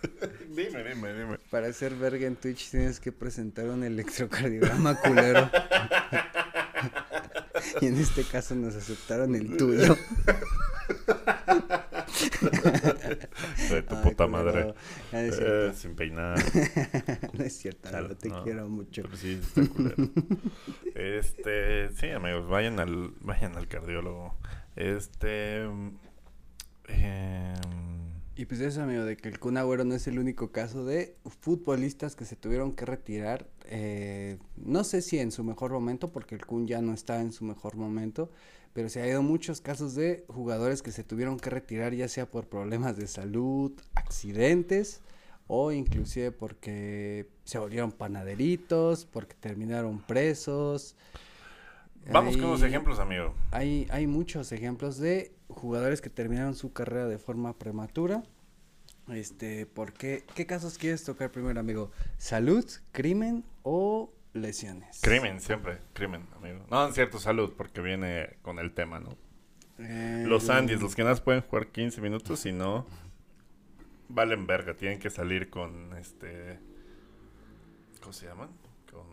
dime, 0.50 0.82
dime, 0.84 1.12
dime. 1.14 1.38
Para 1.50 1.72
ser 1.72 1.94
verga 1.94 2.26
en 2.26 2.36
Twitch 2.36 2.70
tienes 2.70 3.00
que 3.00 3.12
presentar 3.12 3.66
un 3.66 3.82
electrocardiograma 3.84 4.94
culero. 5.00 5.50
y 7.80 7.86
en 7.86 7.98
este 7.98 8.24
caso 8.24 8.54
nos 8.54 8.74
aceptaron 8.76 9.34
el 9.34 9.56
tuyo. 9.56 9.96
De 13.70 13.82
tu 13.82 13.94
Ay, 13.96 14.02
puta 14.02 14.26
madre. 14.26 14.74
Ah, 15.12 15.20
es 15.22 15.38
Eh, 15.40 15.72
sin 15.74 15.94
peinar. 15.94 16.36
no 17.32 17.44
es 17.44 17.56
cierto, 17.56 17.88
Claro, 17.88 18.08
no, 18.08 18.16
te 18.16 18.28
no. 18.28 18.42
quiero 18.44 18.68
mucho. 18.68 19.02
Pero 19.02 19.16
sí, 19.16 19.40
está 19.42 19.62
culero. 19.72 19.96
Este, 20.94 21.90
sí, 21.94 22.10
amigos, 22.10 22.48
vayan 22.48 22.80
al, 22.80 23.12
vayan 23.20 23.56
al 23.56 23.68
cardiólogo. 23.68 24.36
Este, 24.76 25.62
em, 25.62 25.92
Y 28.40 28.46
pues 28.46 28.62
eso, 28.62 28.82
amigo, 28.82 29.04
de 29.04 29.18
que 29.18 29.28
el 29.28 29.38
Kun 29.38 29.58
Agüero 29.58 29.84
no 29.84 29.94
es 29.94 30.06
el 30.06 30.18
único 30.18 30.50
caso 30.50 30.86
de 30.86 31.14
futbolistas 31.40 32.16
que 32.16 32.24
se 32.24 32.36
tuvieron 32.36 32.72
que 32.72 32.86
retirar. 32.86 33.46
eh, 33.66 34.38
no 34.56 34.82
sé 34.82 35.02
si 35.02 35.18
en 35.18 35.30
su 35.30 35.44
mejor 35.44 35.72
momento, 35.72 36.10
porque 36.10 36.36
el 36.36 36.46
Kun 36.46 36.66
ya 36.66 36.80
no 36.80 36.94
está 36.94 37.20
en 37.20 37.32
su 37.32 37.44
mejor 37.44 37.76
momento, 37.76 38.30
pero 38.72 38.88
se 38.88 39.02
ha 39.02 39.06
ido 39.06 39.20
muchos 39.22 39.60
casos 39.60 39.94
de 39.94 40.24
jugadores 40.28 40.80
que 40.80 40.90
se 40.90 41.04
tuvieron 41.04 41.38
que 41.38 41.50
retirar, 41.50 41.92
ya 41.92 42.08
sea 42.08 42.30
por 42.30 42.46
problemas 42.48 42.96
de 42.96 43.08
salud, 43.08 43.72
accidentes, 43.94 45.02
o 45.46 45.70
inclusive 45.70 46.32
porque 46.32 47.26
se 47.44 47.58
volvieron 47.58 47.92
panaderitos, 47.92 49.04
porque 49.04 49.34
terminaron 49.38 49.98
presos. 50.00 50.96
vamos 52.10 52.38
con 52.38 52.46
unos 52.46 52.62
Hay- 52.62 52.68
ejemplos, 52.70 52.98
amigo. 53.00 53.34
hay, 53.50 53.86
hay 53.90 54.06
muchos 54.06 54.50
ejemplos 54.52 54.96
de 54.96 55.30
jugadores 55.50 56.00
que 56.00 56.10
terminaron 56.10 56.54
su 56.54 56.72
carrera 56.72 57.06
de 57.06 57.18
forma 57.18 57.58
prematura. 57.58 58.22
Este, 59.08 59.66
¿por 59.66 59.92
qué? 59.92 60.24
¿Qué 60.34 60.46
casos 60.46 60.78
quieres 60.78 61.02
tocar 61.04 61.30
primero, 61.32 61.58
amigo? 61.58 61.90
¿Salud, 62.18 62.64
crimen 62.92 63.44
o 63.62 64.12
lesiones? 64.34 65.00
Crimen, 65.02 65.40
siempre, 65.40 65.78
crimen, 65.94 66.26
amigo. 66.36 66.64
No, 66.70 66.86
es 66.88 66.94
cierto, 66.94 67.18
salud, 67.18 67.52
porque 67.56 67.80
viene 67.80 68.36
con 68.42 68.58
el 68.58 68.72
tema, 68.72 69.00
¿no? 69.00 69.16
Eh, 69.78 70.24
Los 70.26 70.48
Andes, 70.50 70.80
los 70.80 70.94
que 70.94 71.02
nada 71.02 71.16
pueden 71.16 71.42
jugar 71.42 71.68
15 71.68 72.00
minutos, 72.02 72.40
si 72.40 72.52
no, 72.52 72.86
valen 74.08 74.46
verga, 74.46 74.74
tienen 74.74 74.98
que 74.98 75.10
salir 75.10 75.50
con 75.50 75.96
este... 75.96 76.58
¿Cómo 78.00 78.12
se 78.12 78.26
llaman? 78.26 78.50
Con 78.92 79.06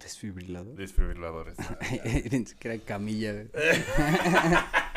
Desfibrilador. 0.00 0.74
desfibriladores. 0.74 1.56
Era 2.60 2.78
camilla. 2.78 3.44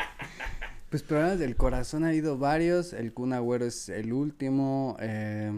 pues 0.90 1.02
problemas 1.02 1.38
del 1.38 1.56
corazón 1.56 2.04
ha 2.04 2.08
habido 2.08 2.38
varios. 2.38 2.92
El 2.92 3.12
Kun 3.12 3.32
Agüero 3.32 3.66
es 3.66 3.88
el 3.88 4.12
último. 4.12 4.96
eh, 5.00 5.52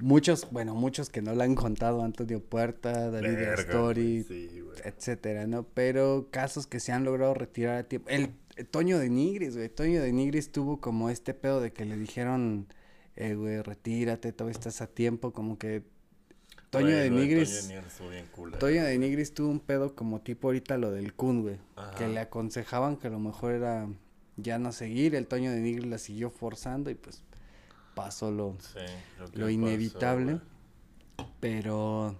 muchos, 0.00 0.50
bueno, 0.50 0.74
muchos 0.74 1.08
que 1.10 1.22
no 1.22 1.34
lo 1.34 1.42
han 1.42 1.54
contado. 1.54 2.02
Antonio 2.02 2.40
Puerta, 2.42 3.10
David 3.10 3.42
Astori, 3.44 4.24
sí, 4.24 4.60
güey. 4.60 4.76
etcétera, 4.84 5.46
¿no? 5.46 5.64
Pero 5.74 6.28
casos 6.30 6.66
que 6.66 6.80
se 6.80 6.92
han 6.92 7.04
logrado 7.04 7.34
retirar 7.34 7.76
a 7.76 7.82
tiempo. 7.84 8.08
El, 8.10 8.30
el 8.56 8.66
Toño 8.66 8.98
de 8.98 9.08
Nigris, 9.08 9.56
güey. 9.56 9.68
Toño 9.68 10.02
de 10.02 10.12
Nigris 10.12 10.50
tuvo 10.52 10.80
como 10.80 11.10
este 11.10 11.34
pedo 11.34 11.60
de 11.60 11.72
que 11.72 11.84
le 11.84 11.96
dijeron, 11.96 12.66
eh, 13.16 13.34
güey, 13.34 13.62
retírate, 13.62 14.32
todavía 14.32 14.58
estás 14.58 14.80
a 14.80 14.86
tiempo, 14.88 15.32
como 15.32 15.58
que 15.58 15.82
Toño 16.70 16.86
Güey, 16.86 16.98
de 16.98 17.10
Nigris. 17.10 17.68
Toño 17.68 18.22
culero. 18.32 18.58
Toño 18.58 18.84
de 18.84 18.98
Nigris 18.98 19.32
tuvo 19.32 19.48
un 19.48 19.60
pedo 19.60 19.94
como 19.94 20.20
tipo 20.20 20.48
ahorita 20.48 20.76
lo 20.76 20.90
del 20.90 21.14
Kun, 21.14 21.42
güey. 21.42 21.56
Que 21.96 22.08
le 22.08 22.20
aconsejaban 22.20 22.96
que 22.96 23.06
a 23.06 23.10
lo 23.10 23.18
mejor 23.20 23.52
era 23.54 23.88
ya 24.38 24.58
no 24.58 24.72
seguir. 24.72 25.14
El 25.14 25.26
Toño 25.26 25.50
de 25.50 25.60
Nigris 25.60 25.86
la 25.86 25.98
siguió 25.98 26.30
forzando 26.30 26.90
y 26.90 26.94
pues 26.94 27.22
pasó 27.94 28.30
lo, 28.30 28.56
Sí, 28.60 28.78
lo, 29.34 29.50
inevitable. 29.50 30.40
Pero 31.40 32.16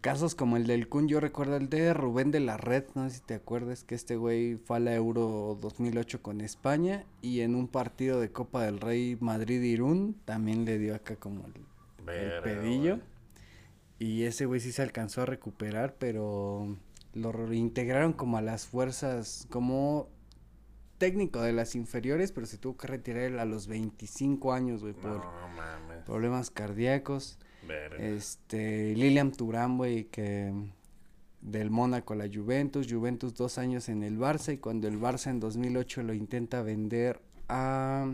casos 0.00 0.34
como 0.34 0.56
el 0.56 0.66
del 0.66 0.88
Kun, 0.88 1.08
yo 1.08 1.20
recuerdo 1.20 1.56
el 1.56 1.68
de 1.68 1.94
Rubén 1.94 2.30
de 2.30 2.40
la 2.40 2.56
Red, 2.56 2.84
no 2.94 3.08
sé 3.08 3.16
si 3.16 3.22
te 3.22 3.34
acuerdas 3.34 3.84
que 3.84 3.94
este 3.94 4.16
güey 4.16 4.56
fue 4.56 4.78
a 4.78 4.80
la 4.80 4.94
Euro 4.94 5.58
2008 5.60 6.22
con 6.22 6.40
España 6.40 7.04
y 7.20 7.40
en 7.40 7.54
un 7.54 7.68
partido 7.68 8.20
de 8.20 8.32
Copa 8.32 8.64
del 8.64 8.80
Rey 8.80 9.16
Madrid-Irún 9.20 10.16
también 10.24 10.64
le 10.64 10.78
dio 10.78 10.94
acá 10.94 11.16
como 11.16 11.44
el, 11.46 12.42
pedillo. 12.42 12.96
güey. 12.96 13.12
Y 13.98 14.24
ese 14.24 14.46
güey 14.46 14.58
sí 14.60 14.72
se 14.72 14.82
alcanzó 14.82 15.22
a 15.22 15.26
recuperar, 15.26 15.94
pero 15.98 16.76
lo 17.14 17.30
reintegraron 17.30 18.12
como 18.12 18.38
a 18.38 18.42
las 18.42 18.66
fuerzas, 18.66 19.46
como 19.50 20.08
técnico 21.02 21.40
de 21.42 21.52
las 21.52 21.74
inferiores, 21.74 22.30
pero 22.30 22.46
se 22.46 22.58
tuvo 22.58 22.76
que 22.76 22.86
retirar 22.86 23.36
a 23.40 23.44
los 23.44 23.66
25 23.66 24.52
años, 24.52 24.82
güey, 24.82 24.94
por 24.94 25.16
No 25.16 25.48
mames. 25.48 26.04
problemas 26.04 26.52
cardíacos. 26.52 27.40
Verga. 27.66 27.96
Este, 27.96 28.94
Lilian 28.94 29.32
Turán, 29.32 29.78
güey, 29.78 30.04
que 30.04 30.52
del 31.40 31.70
Mónaco 31.70 32.12
a 32.12 32.16
la 32.16 32.28
Juventus, 32.32 32.86
Juventus 32.88 33.34
dos 33.34 33.58
años 33.58 33.88
en 33.88 34.04
el 34.04 34.16
Barça 34.16 34.54
y 34.54 34.58
cuando 34.58 34.86
el 34.86 35.00
Barça 35.00 35.30
en 35.30 35.40
2008 35.40 36.04
lo 36.04 36.14
intenta 36.14 36.62
vender 36.62 37.20
a... 37.48 38.08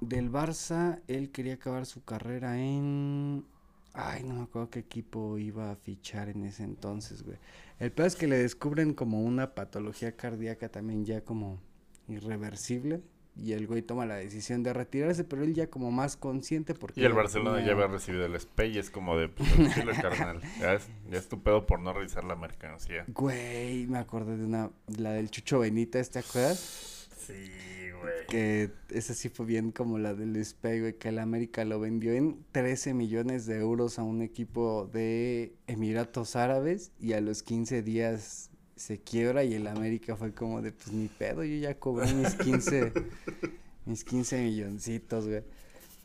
Del 0.00 0.32
Barça, 0.32 1.02
él 1.08 1.30
quería 1.30 1.54
acabar 1.54 1.84
su 1.84 2.02
carrera 2.04 2.58
en... 2.58 3.44
Ay, 3.92 4.22
no 4.22 4.32
me 4.34 4.42
acuerdo 4.44 4.70
qué 4.70 4.78
equipo 4.78 5.36
iba 5.36 5.72
a 5.72 5.76
fichar 5.76 6.30
en 6.30 6.44
ese 6.44 6.62
entonces, 6.62 7.22
güey. 7.22 7.36
El 7.78 7.92
peor 7.92 8.08
es 8.08 8.16
que 8.16 8.26
le 8.26 8.36
descubren 8.38 8.92
como 8.94 9.22
una 9.22 9.54
patología 9.54 10.16
cardíaca 10.16 10.68
también 10.68 11.04
ya 11.04 11.20
como 11.22 11.60
irreversible. 12.08 13.00
Y 13.40 13.52
el 13.52 13.68
güey 13.68 13.82
toma 13.82 14.04
la 14.04 14.16
decisión 14.16 14.64
de 14.64 14.72
retirarse, 14.72 15.22
pero 15.22 15.44
él 15.44 15.54
ya 15.54 15.68
como 15.70 15.92
más 15.92 16.16
consciente 16.16 16.74
porque... 16.74 17.00
Y 17.00 17.04
el 17.04 17.12
Barcelona 17.12 17.58
tenía- 17.58 17.66
ya 17.68 17.72
había 17.74 17.86
recibido 17.86 18.26
el 18.26 18.34
spey 18.40 18.74
y 18.74 18.78
es 18.78 18.90
como 18.90 19.16
de, 19.16 19.28
pues, 19.28 19.48
carnal. 20.02 20.40
Ya 20.58 20.74
es, 20.74 20.88
ya 21.08 21.18
es 21.18 21.28
tu 21.28 21.40
pedo 21.40 21.64
por 21.64 21.78
no 21.78 21.92
revisar 21.92 22.24
la 22.24 22.34
mercancía. 22.34 23.04
Güey, 23.06 23.86
me 23.86 23.98
acordé 23.98 24.36
de 24.38 24.44
una, 24.44 24.70
la 24.88 25.12
del 25.12 25.30
Chucho 25.30 25.60
Benítez, 25.60 26.10
¿te 26.10 26.18
acuerdas? 26.18 26.97
Sí, 27.28 27.90
güey. 28.00 28.26
Que 28.28 28.70
esa 28.90 29.14
sí 29.14 29.28
fue 29.28 29.46
bien 29.46 29.70
como 29.70 29.98
la 29.98 30.14
del 30.14 30.42
Spey, 30.44 30.80
güey, 30.80 30.94
que 30.94 31.10
el 31.10 31.18
América 31.18 31.64
lo 31.64 31.78
vendió 31.78 32.12
en 32.12 32.44
13 32.52 32.94
millones 32.94 33.46
de 33.46 33.58
euros 33.58 33.98
a 33.98 34.02
un 34.02 34.22
equipo 34.22 34.88
de 34.92 35.54
Emiratos 35.66 36.34
Árabes 36.34 36.90
y 36.98 37.12
a 37.12 37.20
los 37.20 37.42
15 37.42 37.82
días 37.82 38.50
se 38.76 38.98
quiebra 38.98 39.44
y 39.44 39.54
el 39.54 39.66
América 39.66 40.16
fue 40.16 40.32
como 40.32 40.62
de, 40.62 40.72
pues 40.72 40.92
ni 40.92 41.08
pedo, 41.08 41.44
yo 41.44 41.56
ya 41.56 41.78
cobré 41.78 42.12
mis 42.14 42.34
15, 42.34 42.92
mis 43.86 44.04
15 44.04 44.42
milloncitos, 44.42 45.28
güey. 45.28 45.42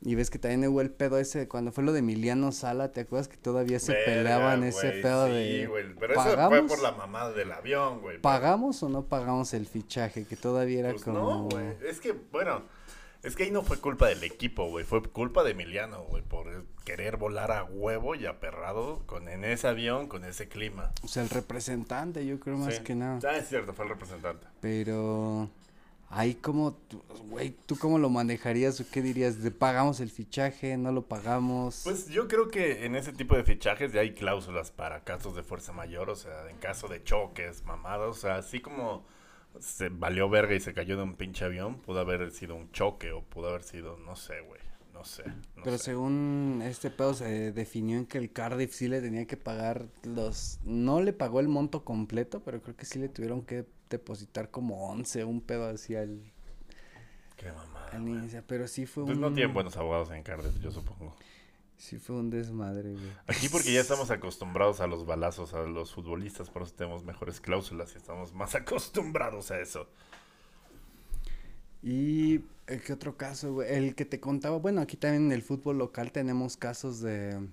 Y 0.05 0.15
ves 0.15 0.29
que 0.29 0.37
también 0.37 0.67
hubo 0.69 0.81
el 0.81 0.91
pedo 0.91 1.17
ese, 1.17 1.47
cuando 1.47 1.71
fue 1.71 1.83
lo 1.83 1.93
de 1.93 1.99
Emiliano 1.99 2.51
Sala, 2.51 2.91
¿te 2.91 3.01
acuerdas 3.01 3.29
que 3.29 3.37
todavía 3.37 3.79
se 3.79 3.93
Verga, 3.93 4.05
peleaban 4.05 4.63
ese 4.65 4.89
pedo 5.01 5.27
sí, 5.27 5.31
de... 5.33 5.67
güey, 5.67 5.95
Pero 5.97 6.13
eso 6.13 6.23
fue 6.23 6.35
¿pagamos? 6.35 6.71
por 6.71 6.81
la 6.81 6.91
mamada 6.91 7.31
del 7.31 7.51
avión, 7.53 8.01
güey. 8.01 8.19
¿Pagamos 8.19 8.83
o 8.83 8.89
no 8.89 9.05
pagamos 9.05 9.53
el 9.53 9.65
fichaje? 9.65 10.25
Que 10.25 10.35
todavía 10.35 10.79
era 10.79 10.89
Pues 10.91 11.03
como... 11.05 11.19
no, 11.19 11.43
güey. 11.43 11.67
Es 11.87 12.01
que, 12.01 12.11
bueno, 12.33 12.63
es 13.23 13.37
que 13.37 13.43
ahí 13.43 13.51
no 13.51 13.63
fue 13.63 13.77
culpa 13.79 14.07
del 14.07 14.21
equipo, 14.25 14.67
güey. 14.67 14.83
Fue 14.83 15.01
culpa 15.03 15.41
de 15.45 15.51
Emiliano, 15.51 16.03
güey, 16.03 16.21
por 16.21 16.65
querer 16.83 17.15
volar 17.15 17.53
a 17.53 17.63
huevo 17.63 18.13
y 18.15 18.25
aperrado 18.25 19.03
con, 19.05 19.29
en 19.29 19.45
ese 19.45 19.69
avión, 19.69 20.07
con 20.09 20.25
ese 20.25 20.49
clima. 20.49 20.91
O 21.03 21.07
sea, 21.07 21.23
el 21.23 21.29
representante, 21.29 22.25
yo 22.25 22.41
creo 22.41 22.57
más 22.57 22.75
Sí. 22.75 22.83
que 22.83 22.93
nada. 22.95 23.19
Ah, 23.25 23.37
es 23.37 23.47
cierto, 23.47 23.71
fue 23.73 23.85
el 23.85 23.91
representante. 23.91 24.45
Pero... 24.59 25.49
Ahí 26.15 26.35
como, 26.35 26.77
güey, 27.29 27.55
¿tú 27.65 27.75
cómo 27.75 27.97
lo 27.97 28.07
manejarías 28.07 28.79
o 28.79 28.85
qué 28.91 29.01
dirías? 29.01 29.41
¿De 29.41 29.49
pagamos 29.49 29.99
el 29.99 30.11
fichaje? 30.11 30.77
¿No 30.77 30.91
lo 30.91 31.07
pagamos? 31.07 31.81
Pues 31.83 32.07
yo 32.07 32.27
creo 32.27 32.49
que 32.49 32.85
en 32.85 32.95
ese 32.95 33.13
tipo 33.13 33.35
de 33.35 33.43
fichajes 33.43 33.91
ya 33.93 34.01
hay 34.01 34.13
cláusulas 34.13 34.69
para 34.69 35.03
casos 35.03 35.35
de 35.35 35.41
fuerza 35.41 35.73
mayor, 35.73 36.11
o 36.11 36.15
sea, 36.15 36.47
en 36.51 36.57
caso 36.57 36.87
de 36.87 37.03
choques, 37.03 37.65
mamadas, 37.65 38.09
o 38.09 38.13
sea, 38.13 38.35
así 38.35 38.61
como 38.61 39.03
se 39.59 39.89
valió 39.89 40.29
verga 40.29 40.53
y 40.53 40.59
se 40.59 40.73
cayó 40.75 40.97
de 40.97 41.03
un 41.03 41.15
pinche 41.15 41.45
avión, 41.45 41.79
pudo 41.79 41.99
haber 42.01 42.29
sido 42.29 42.55
un 42.55 42.71
choque 42.71 43.11
o 43.11 43.23
pudo 43.23 43.49
haber 43.49 43.63
sido, 43.63 43.97
no 43.97 44.15
sé, 44.15 44.41
güey, 44.41 44.61
no 44.93 45.03
sé. 45.05 45.23
no 45.55 45.63
Pero 45.63 45.79
sé. 45.79 45.85
según 45.85 46.61
este 46.63 46.91
pedo 46.91 47.15
se 47.15 47.51
definió 47.51 47.97
en 47.97 48.05
que 48.05 48.19
el 48.19 48.31
Cardiff 48.31 48.73
sí 48.75 48.87
le 48.87 49.01
tenía 49.01 49.25
que 49.25 49.37
pagar 49.37 49.87
los... 50.03 50.59
No 50.63 51.01
le 51.01 51.11
pagó 51.13 51.39
el 51.39 51.47
monto 51.47 51.83
completo, 51.83 52.41
pero 52.43 52.61
creo 52.61 52.75
que 52.75 52.85
sí 52.85 52.99
le 52.99 53.09
tuvieron 53.09 53.43
que 53.43 53.65
depositar 53.93 54.51
como 54.51 54.89
11, 54.89 55.23
un 55.23 55.41
pedo 55.41 55.67
así 55.67 55.95
al, 55.95 56.21
Qué 57.37 57.51
mamada. 57.51 57.89
al. 57.91 58.43
Pero 58.47 58.67
sí 58.67 58.85
fue 58.85 59.05
Pues 59.05 59.15
un... 59.15 59.21
no 59.21 59.33
tienen 59.33 59.53
buenos 59.53 59.77
abogados 59.77 60.11
en 60.11 60.23
Cardiff, 60.23 60.59
yo 60.61 60.71
supongo. 60.71 61.15
Sí 61.77 61.97
fue 61.97 62.15
un 62.15 62.29
desmadre, 62.29 62.93
güey. 62.93 63.11
Aquí 63.27 63.49
porque 63.49 63.73
ya 63.73 63.81
estamos 63.81 64.09
acostumbrados 64.09 64.79
a 64.79 64.87
los 64.87 65.05
balazos, 65.05 65.53
a 65.53 65.63
los 65.63 65.93
futbolistas, 65.93 66.49
por 66.49 66.61
eso 66.63 66.73
tenemos 66.73 67.03
mejores 67.03 67.41
cláusulas 67.41 67.93
y 67.93 67.97
estamos 67.97 68.33
más 68.33 68.55
acostumbrados 68.61 69.51
a 69.51 69.59
eso. 69.59 69.87
Y 71.81 72.41
el 72.67 72.81
que 72.81 72.93
otro 72.93 73.17
caso, 73.17 73.53
güey, 73.53 73.73
el 73.73 73.95
que 73.95 74.05
te 74.05 74.19
contaba, 74.19 74.57
bueno, 74.57 74.81
aquí 74.81 74.95
también 74.95 75.25
en 75.25 75.31
el 75.33 75.41
fútbol 75.41 75.77
local 75.77 76.11
tenemos 76.13 76.55
casos 76.55 77.01
de 77.01 77.47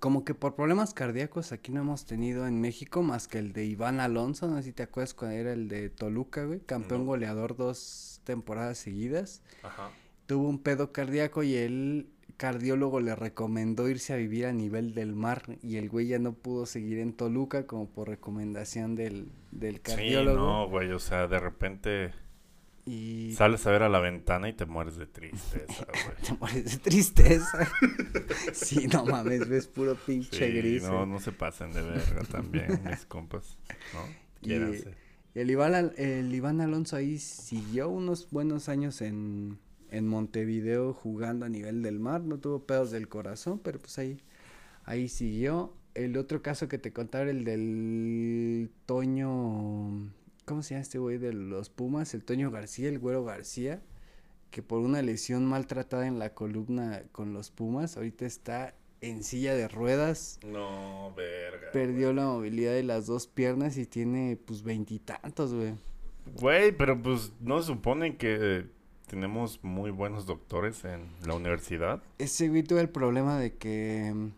como 0.00 0.24
que 0.24 0.34
por 0.34 0.54
problemas 0.54 0.92
cardíacos 0.94 1.52
aquí 1.52 1.72
no 1.72 1.80
hemos 1.80 2.04
tenido 2.04 2.46
en 2.46 2.60
México 2.60 3.02
más 3.02 3.26
que 3.28 3.38
el 3.38 3.52
de 3.52 3.64
Iván 3.64 4.00
Alonso, 4.00 4.46
no 4.48 4.56
sé 4.58 4.64
si 4.64 4.72
te 4.72 4.82
acuerdas 4.82 5.14
cuando 5.14 5.36
era 5.36 5.52
el 5.52 5.68
de 5.68 5.88
Toluca, 5.90 6.44
güey, 6.44 6.60
campeón 6.60 7.00
No. 7.02 7.06
goleador 7.06 7.56
dos 7.56 8.20
temporadas 8.24 8.78
seguidas. 8.78 9.42
Ajá. 9.62 9.90
Tuvo 10.26 10.48
un 10.48 10.58
pedo 10.58 10.92
cardíaco 10.92 11.42
y 11.42 11.54
el 11.54 12.10
cardiólogo 12.36 13.00
le 13.00 13.16
recomendó 13.16 13.88
irse 13.88 14.12
a 14.12 14.16
vivir 14.16 14.46
a 14.46 14.52
nivel 14.52 14.94
del 14.94 15.14
mar 15.14 15.42
y 15.62 15.76
el 15.76 15.88
güey 15.88 16.06
ya 16.08 16.18
no 16.18 16.34
pudo 16.34 16.66
seguir 16.66 16.98
en 16.98 17.12
Toluca 17.14 17.66
como 17.66 17.88
por 17.88 18.08
recomendación 18.08 18.94
del, 18.94 19.32
del 19.50 19.76
Sí, 19.76 19.80
cardiólogo. 19.82 20.36
no, 20.38 20.68
güey, 20.68 20.92
o 20.92 20.98
sea, 21.00 21.26
de 21.26 21.40
repente 21.40 22.12
Y 22.88 23.32
sales 23.34 23.66
a 23.66 23.70
ver 23.70 23.82
a 23.82 23.88
la 23.88 24.00
ventana 24.00 24.48
y 24.48 24.52
te 24.54 24.64
mueres 24.66 24.96
de 24.96 25.06
tristeza, 25.06 25.86
güey. 25.86 26.16
Te 26.26 26.32
mueres 26.38 26.64
de 26.72 26.78
tristeza. 26.78 27.68
sí, 28.52 28.86
no 28.88 29.04
mames, 29.04 29.48
ves 29.48 29.66
puro 29.66 29.94
pinche 29.94 30.46
Sí, 30.46 30.52
gris. 30.56 30.82
no, 30.84 31.02
eh. 31.02 31.06
no 31.06 31.20
se 31.20 31.32
pasen 31.32 31.72
de 31.72 31.82
verga 31.82 32.22
también, 32.30 32.80
mis 32.88 33.04
compas, 33.06 33.58
¿no? 33.94 34.48
Y- 34.50 34.54
el 35.34 35.50
Iván, 35.50 35.92
el 35.96 36.34
Iván 36.34 36.60
Alonso 36.60 36.96
ahí 36.96 37.18
siguió 37.18 37.88
unos 37.90 38.28
buenos 38.30 38.68
años 38.68 39.00
en, 39.02 39.58
en 39.90 40.08
Montevideo 40.08 40.92
jugando 40.94 41.46
a 41.46 41.48
nivel 41.48 41.82
del 41.82 42.00
mar. 42.00 42.22
No 42.22 42.38
tuvo 42.38 42.64
pedos 42.66 42.90
del 42.90 43.06
corazón, 43.08 43.60
pero 43.60 43.78
pues 43.78 43.98
ahí, 43.98 44.20
ahí 44.84 45.08
siguió. 45.08 45.74
El 45.94 46.16
otro 46.16 46.42
caso 46.42 46.66
que 46.68 46.78
te 46.78 46.92
contaba, 46.92 47.24
el 47.30 47.44
del 47.44 48.70
Toño. 48.86 50.10
¿Cómo 50.48 50.62
se 50.62 50.70
llama 50.70 50.80
este 50.80 50.98
güey 50.98 51.18
de 51.18 51.34
los 51.34 51.68
Pumas? 51.68 52.14
El 52.14 52.24
Toño 52.24 52.50
García, 52.50 52.88
el 52.88 52.98
güero 52.98 53.22
García. 53.22 53.82
Que 54.50 54.62
por 54.62 54.78
una 54.78 55.02
lesión 55.02 55.44
maltratada 55.44 56.06
en 56.06 56.18
la 56.18 56.32
columna 56.32 57.02
con 57.12 57.34
los 57.34 57.50
Pumas, 57.50 57.98
ahorita 57.98 58.24
está 58.24 58.74
en 59.02 59.24
silla 59.24 59.54
de 59.54 59.68
ruedas. 59.68 60.40
No, 60.46 61.12
verga. 61.14 61.70
Perdió 61.70 62.14
la 62.14 62.24
movilidad 62.24 62.72
de 62.72 62.82
las 62.82 63.04
dos 63.06 63.26
piernas 63.26 63.76
y 63.76 63.84
tiene 63.84 64.38
pues 64.42 64.62
veintitantos, 64.62 65.52
güey. 65.52 65.74
Güey, 66.40 66.72
pero 66.72 67.02
pues 67.02 67.30
no 67.40 67.60
se 67.60 67.66
supone 67.66 68.16
que 68.16 68.64
tenemos 69.06 69.62
muy 69.62 69.90
buenos 69.90 70.24
doctores 70.24 70.82
en 70.86 71.08
la 71.26 71.34
universidad. 71.34 72.02
Ese 72.16 72.48
güey 72.48 72.62
tuvo 72.62 72.78
el 72.78 72.88
problema 72.88 73.38
de 73.38 73.54
que 73.54 74.14
mm, 74.14 74.30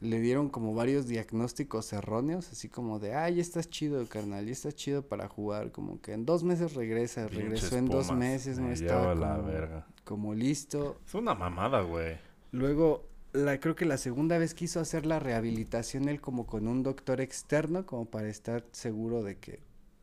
le 0.00 0.20
dieron 0.20 0.48
como 0.48 0.74
varios 0.74 1.06
diagnósticos 1.06 1.92
erróneos, 1.92 2.50
así 2.52 2.68
como 2.68 2.98
de, 2.98 3.10
ya 3.10 3.28
estás 3.28 3.68
chido, 3.70 4.06
carnal, 4.06 4.44
ya 4.46 4.52
estás 4.52 4.74
chido 4.74 5.02
para 5.06 5.28
jugar, 5.28 5.72
como 5.72 6.00
que 6.00 6.12
en 6.12 6.26
dos 6.26 6.44
meses 6.44 6.74
regresa, 6.74 7.26
Pinches 7.26 7.42
regresó 7.44 7.76
en 7.76 7.86
dos 7.86 8.12
meses, 8.12 8.58
no 8.58 8.68
me 8.68 8.74
estaba 8.74 9.14
lleva 9.14 9.14
la 9.14 9.36
como, 9.36 9.48
verga. 9.48 9.86
como 10.04 10.34
listo. 10.34 11.00
Es 11.06 11.14
una 11.14 11.34
mamada, 11.34 11.80
güey. 11.82 12.18
Luego, 12.52 13.08
la, 13.32 13.58
creo 13.60 13.74
que 13.74 13.84
la 13.84 13.98
segunda 13.98 14.38
vez 14.38 14.54
quiso 14.54 14.80
hacer 14.80 15.06
la 15.06 15.18
rehabilitación 15.18 16.08
él 16.08 16.20
como 16.20 16.46
con 16.46 16.68
un 16.68 16.82
doctor 16.82 17.20
externo, 17.20 17.84
como 17.86 18.06
para 18.06 18.28
estar 18.28 18.64
seguro 18.72 19.22
de 19.22 19.36
que... 19.38 19.60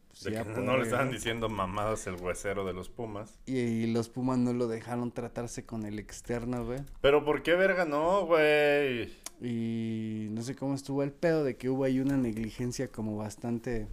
pues, 0.10 0.24
De 0.24 0.32
que 0.32 0.62
no 0.62 0.78
le 0.78 0.84
estaban 0.84 1.10
diciendo 1.12 1.50
mamadas 1.50 2.06
el 2.08 2.16
huesero 2.16 2.66
de 2.66 2.74
los 2.74 2.90
Pumas. 2.90 3.40
Y, 3.46 3.58
y 3.58 3.88
los 3.92 4.10
Pumas 4.10 4.38
no 4.38 4.54
lo 4.54 4.68
dejaron 4.68 5.12
tratarse 5.12 5.66
con 5.66 5.86
el 5.86 5.98
externo, 6.00 6.66
güey. 6.66 6.82
Pero 7.02 7.26
¿por 7.26 7.42
qué 7.42 7.56
verga 7.56 7.86
no, 7.86 8.26
güey? 8.28 9.23
Y 9.42 10.28
no 10.32 10.42
sé 10.42 10.56
cómo 10.56 10.74
estuvo 10.76 11.04
el 11.04 11.12
pedo 11.12 11.44
de 11.44 11.58
que 11.58 11.70
hubo 11.70 11.84
ahí 11.84 12.00
una 12.00 12.18
negligencia 12.18 12.88
como 12.90 13.18
bastante 13.18 13.88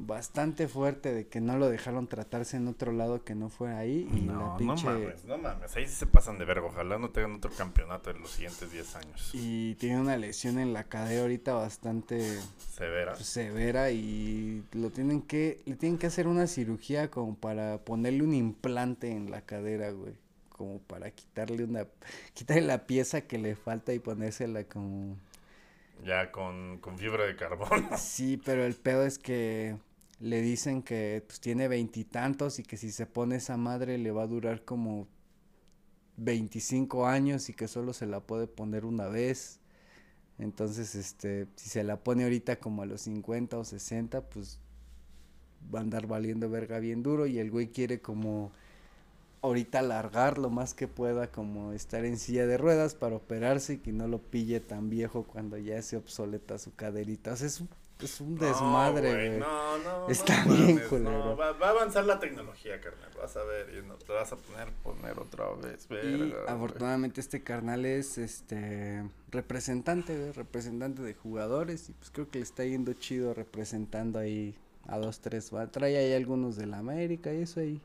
bastante 0.00 0.68
fuerte 0.68 1.12
de 1.12 1.26
que 1.26 1.40
no 1.40 1.58
lo 1.58 1.68
dejaron 1.68 2.06
tratarse 2.06 2.56
en 2.56 2.68
otro 2.68 2.92
lado 2.92 3.24
que 3.24 3.34
no 3.34 3.48
fuera 3.48 3.78
ahí 3.78 4.08
y 4.14 4.20
la 4.20 4.32
No, 4.34 4.56
pinche 4.56 4.84
no 4.86 4.92
mames, 4.92 5.24
no 5.24 5.38
mames. 5.38 5.76
Ahí 5.76 5.88
sí 5.88 5.94
se 5.94 6.06
pasan 6.06 6.38
de 6.38 6.44
verga. 6.44 6.66
Ojalá 6.66 6.98
no 6.98 7.10
tengan 7.10 7.32
otro 7.34 7.50
campeonato 7.50 8.10
en 8.10 8.20
los 8.20 8.30
siguientes 8.30 8.70
10 8.70 8.94
años. 8.96 9.30
y 9.34 9.74
tiene 9.74 10.00
una 10.00 10.16
lesión 10.16 10.58
en 10.60 10.72
la 10.72 10.84
cadera 10.84 11.22
ahorita 11.22 11.52
bastante 11.54 12.38
Severa. 12.72 13.14
pues, 13.14 13.26
severa 13.26 13.90
y 13.90 14.62
lo 14.72 14.90
tienen 14.90 15.20
que 15.20 15.60
le 15.66 15.74
tienen 15.74 15.98
que 15.98 16.06
hacer 16.06 16.28
una 16.28 16.46
cirugía 16.46 17.10
como 17.10 17.34
para 17.34 17.78
ponerle 17.78 18.22
un 18.22 18.34
implante 18.34 19.10
en 19.10 19.32
la 19.32 19.40
cadera, 19.42 19.90
güey, 19.90 20.14
como 20.58 20.80
para 20.80 21.10
quitarle 21.12 21.64
una 21.64 21.86
quitarle 22.34 22.62
la 22.62 22.86
pieza 22.86 23.22
que 23.22 23.38
le 23.38 23.56
falta 23.56 23.94
y 23.94 24.00
ponérsela 24.00 24.64
como 24.64 25.16
Ya 26.04 26.30
con, 26.30 26.78
con 26.78 26.98
fibra 26.98 27.24
de 27.24 27.36
carbón. 27.36 27.88
Sí, 27.96 28.36
pero 28.44 28.66
el 28.66 28.74
pedo 28.74 29.06
es 29.06 29.18
que 29.18 29.76
le 30.20 30.42
dicen 30.42 30.82
que 30.82 31.22
pues 31.26 31.40
tiene 31.40 31.68
veintitantos 31.68 32.58
y, 32.58 32.64
que 32.64 32.76
si 32.76 32.90
se 32.90 33.06
pone 33.06 33.36
esa 33.36 33.56
madre 33.56 33.96
le 33.96 34.10
va 34.10 34.24
a 34.24 34.26
durar 34.26 34.64
como 34.64 35.06
25 36.16 37.06
años 37.06 37.48
y 37.48 37.54
que 37.54 37.68
solo 37.68 37.92
se 37.92 38.06
la 38.06 38.20
puede 38.20 38.48
poner 38.48 38.84
una 38.84 39.06
vez. 39.06 39.60
Entonces, 40.38 40.94
este, 40.94 41.46
si 41.56 41.68
se 41.68 41.84
la 41.84 42.02
pone 42.02 42.24
ahorita 42.24 42.56
como 42.56 42.82
a 42.82 42.86
los 42.86 43.02
50 43.02 43.58
o 43.58 43.64
60, 43.64 44.28
pues 44.28 44.60
va 45.72 45.80
a 45.80 45.82
andar 45.82 46.06
valiendo 46.06 46.48
verga 46.48 46.78
bien 46.78 47.02
duro 47.02 47.26
y 47.26 47.38
el 47.38 47.50
güey 47.50 47.68
quiere 47.68 48.00
como 48.00 48.52
ahorita 49.42 49.78
alargar 49.80 50.38
lo 50.38 50.50
más 50.50 50.74
que 50.74 50.88
pueda 50.88 51.30
como 51.30 51.72
estar 51.72 52.04
en 52.04 52.18
silla 52.18 52.46
de 52.46 52.58
ruedas 52.58 52.94
para 52.94 53.16
operarse 53.16 53.74
y 53.74 53.78
que 53.78 53.92
no 53.92 54.08
lo 54.08 54.18
pille 54.18 54.60
tan 54.60 54.90
viejo 54.90 55.24
cuando 55.24 55.56
ya 55.58 55.80
se 55.82 55.96
obsoleta 55.96 56.58
su 56.58 56.74
caderita. 56.74 57.32
O 57.32 57.36
sea, 57.36 57.46
es 57.46 57.60
un, 57.60 57.68
es 58.00 58.20
un 58.20 58.36
desmadre, 58.36 59.12
güey. 59.28 59.40
No, 59.40 59.78
no, 59.78 60.08
Está 60.08 60.44
no 60.44 60.54
bien 60.54 60.74
mames, 60.76 60.88
culero. 60.88 61.24
no, 61.24 61.36
va, 61.36 61.52
va 61.52 61.68
a 61.68 61.70
avanzar 61.70 62.04
la 62.04 62.18
tecnología, 62.18 62.80
carnal. 62.80 63.10
Vas 63.16 63.36
a 63.36 63.44
ver 63.44 63.74
y 63.76 63.86
no 63.86 63.94
te 63.94 64.12
vas 64.12 64.32
a 64.32 64.36
poner, 64.36 64.72
poner 64.82 65.18
otra 65.18 65.46
vez. 65.54 65.86
Y 65.90 66.32
afortunadamente 66.48 67.20
este 67.20 67.42
carnal 67.42 67.84
es 67.84 68.18
este 68.18 69.04
representante, 69.30 70.16
güey, 70.18 70.32
representante 70.32 71.02
de 71.02 71.14
jugadores 71.14 71.88
y 71.88 71.92
pues 71.92 72.10
creo 72.10 72.28
que 72.30 72.38
le 72.38 72.44
está 72.44 72.64
yendo 72.64 72.92
chido 72.94 73.34
representando 73.34 74.18
ahí 74.18 74.54
a 74.86 74.98
dos, 74.98 75.20
tres, 75.20 75.52
va, 75.54 75.66
trae 75.66 75.96
ahí 75.98 76.12
algunos 76.14 76.56
de 76.56 76.66
la 76.66 76.78
América 76.78 77.32
y 77.34 77.42
eso 77.42 77.60
ahí, 77.60 77.80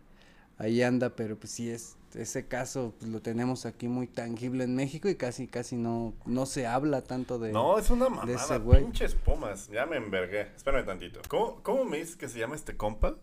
ahí 0.57 0.81
anda, 0.83 1.15
pero 1.15 1.37
pues 1.37 1.51
sí 1.51 1.69
es, 1.69 1.97
ese 2.13 2.47
caso 2.47 2.93
pues, 2.99 3.09
lo 3.11 3.21
tenemos 3.21 3.65
aquí 3.65 3.87
muy 3.87 4.07
tangible 4.07 4.63
en 4.65 4.75
México 4.75 5.09
y 5.09 5.15
casi, 5.15 5.47
casi 5.47 5.75
no, 5.75 6.13
no 6.25 6.45
se 6.45 6.67
habla 6.67 7.01
tanto 7.03 7.39
de... 7.39 7.51
No, 7.51 7.77
es 7.79 7.89
una 7.89 8.05
de 8.25 8.33
ese 8.33 8.41
mamada, 8.43 8.57
güey. 8.59 8.83
pinches 8.83 9.15
pumas. 9.15 9.67
Ya 9.69 9.85
me 9.85 9.97
envergué. 9.97 10.41
Espérame 10.55 10.85
tantito. 10.85 11.21
¿Cómo, 11.27 11.61
¿Cómo 11.63 11.85
me 11.85 11.97
dices 11.97 12.15
que 12.15 12.29
se 12.29 12.39
llama 12.39 12.55
este 12.55 12.77
compa? 12.77 13.15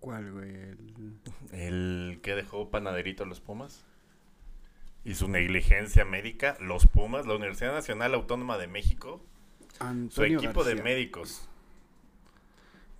¿Cuál, 0.00 0.32
güey? 0.32 0.50
El- 0.54 1.20
El 1.52 2.20
que 2.22 2.34
dejó 2.36 2.70
panaderito 2.70 3.24
a 3.24 3.26
los 3.26 3.40
Pumas. 3.40 3.84
Y 5.04 5.14
su 5.14 5.28
negligencia 5.28 6.04
médica, 6.04 6.56
los 6.60 6.86
Pumas, 6.86 7.26
la 7.26 7.34
Universidad 7.34 7.72
Nacional 7.72 8.14
Autónoma 8.14 8.58
de 8.58 8.66
México, 8.68 9.20
su 10.10 10.22
equipo 10.24 10.64
de 10.64 10.76
médicos. 10.76 11.48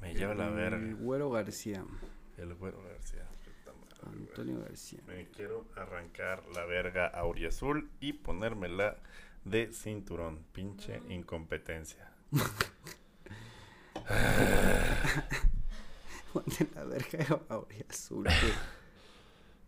Me 0.00 0.14
lleva 0.14 0.34
la 0.34 0.48
El 0.48 0.54
verga. 0.54 0.94
Güero 1.00 1.30
García. 1.30 1.84
El 2.38 2.54
güero 2.54 2.82
García. 2.82 3.26
Antonio 4.02 4.60
García. 4.60 5.00
Me 5.06 5.26
quiero 5.28 5.66
arrancar 5.74 6.42
la 6.54 6.64
verga 6.64 7.06
auriazul 7.06 7.90
y 8.00 8.12
ponérmela 8.12 8.98
de 9.44 9.72
cinturón. 9.72 10.44
Pinche 10.52 11.00
incompetencia. 11.08 12.12
Ponte 16.32 16.68
la 16.74 16.84
verga 16.84 17.40
ahora 17.48 17.76
azul, 17.88 18.24
güey. 18.24 18.52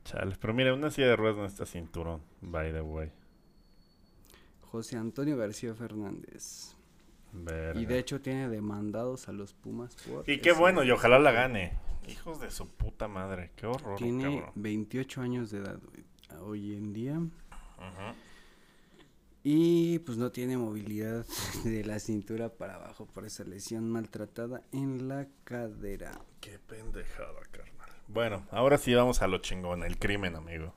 Chales, 0.04 0.38
pero 0.38 0.54
mira, 0.54 0.74
una 0.74 0.90
silla 0.90 1.08
de 1.08 1.16
ruedas 1.16 1.36
no 1.36 1.46
está 1.46 1.66
cinturón, 1.66 2.22
by 2.40 2.72
the 2.72 2.80
way. 2.80 3.10
José 4.62 4.96
Antonio 4.96 5.36
García 5.36 5.74
Fernández. 5.74 6.74
Verga. 7.32 7.80
Y 7.80 7.86
de 7.86 7.98
hecho 7.98 8.20
tiene 8.20 8.48
demandados 8.48 9.28
a 9.28 9.32
los 9.32 9.52
Pumas 9.52 9.94
por... 9.96 10.28
Y 10.28 10.40
qué 10.40 10.52
bueno, 10.52 10.82
y 10.82 10.90
ojalá 10.90 11.18
la 11.18 11.32
gane. 11.32 11.78
Hijos 12.06 12.40
de 12.40 12.50
su 12.50 12.68
puta 12.68 13.08
madre, 13.08 13.52
qué 13.56 13.66
horror, 13.66 13.98
Tiene 13.98 14.24
cabrón. 14.24 14.52
28 14.54 15.20
años 15.20 15.50
de 15.50 15.58
edad 15.58 15.78
güey, 15.80 16.04
hoy 16.40 16.76
en 16.76 16.92
día. 16.92 17.14
Ujú. 17.18 18.14
Y 19.44 20.00
pues 20.00 20.18
no 20.18 20.30
tiene 20.32 20.56
movilidad 20.56 21.26
de 21.64 21.84
la 21.84 21.98
cintura 22.00 22.48
para 22.50 22.74
abajo 22.74 23.06
por 23.06 23.24
esa 23.24 23.44
lesión 23.44 23.88
maltratada 23.90 24.62
en 24.72 25.08
la 25.08 25.26
cadera. 25.44 26.20
Qué 26.40 26.58
pendejada, 26.58 27.40
carnal. 27.50 27.88
Bueno, 28.08 28.46
ahora 28.50 28.78
sí 28.78 28.94
vamos 28.94 29.22
a 29.22 29.26
lo 29.26 29.38
chingón, 29.38 29.84
el 29.84 29.98
crimen, 29.98 30.34
amigo. 30.36 30.74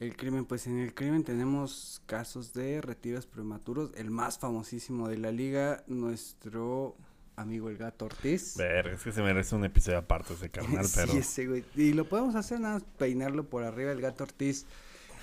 El 0.00 0.16
crimen, 0.16 0.44
pues 0.44 0.66
en 0.68 0.78
el 0.78 0.94
crimen 0.94 1.24
tenemos 1.24 2.00
casos 2.06 2.52
de 2.54 2.80
retiros 2.80 3.26
prematuros. 3.26 3.90
El 3.96 4.10
más 4.10 4.38
famosísimo 4.38 5.08
de 5.08 5.18
la 5.18 5.32
liga, 5.32 5.82
nuestro 5.88 6.96
amigo 7.40 7.68
el 7.70 7.76
gato 7.78 8.04
Ortiz. 8.06 8.56
Verga, 8.56 8.92
es 8.94 9.02
que 9.02 9.12
se 9.12 9.22
merece 9.22 9.54
un 9.54 9.64
episodio 9.64 9.98
aparte 9.98 10.34
ese 10.34 10.50
carnal, 10.50 10.86
pero 10.94 11.12
Sí, 11.12 11.18
ese 11.18 11.46
güey. 11.46 11.64
Y 11.76 11.92
lo 11.92 12.04
podemos 12.08 12.34
hacer 12.34 12.60
nada 12.60 12.74
más 12.74 12.84
peinarlo 12.98 13.44
por 13.48 13.62
arriba. 13.64 13.92
El 13.92 14.00
gato 14.00 14.24
Ortiz 14.24 14.66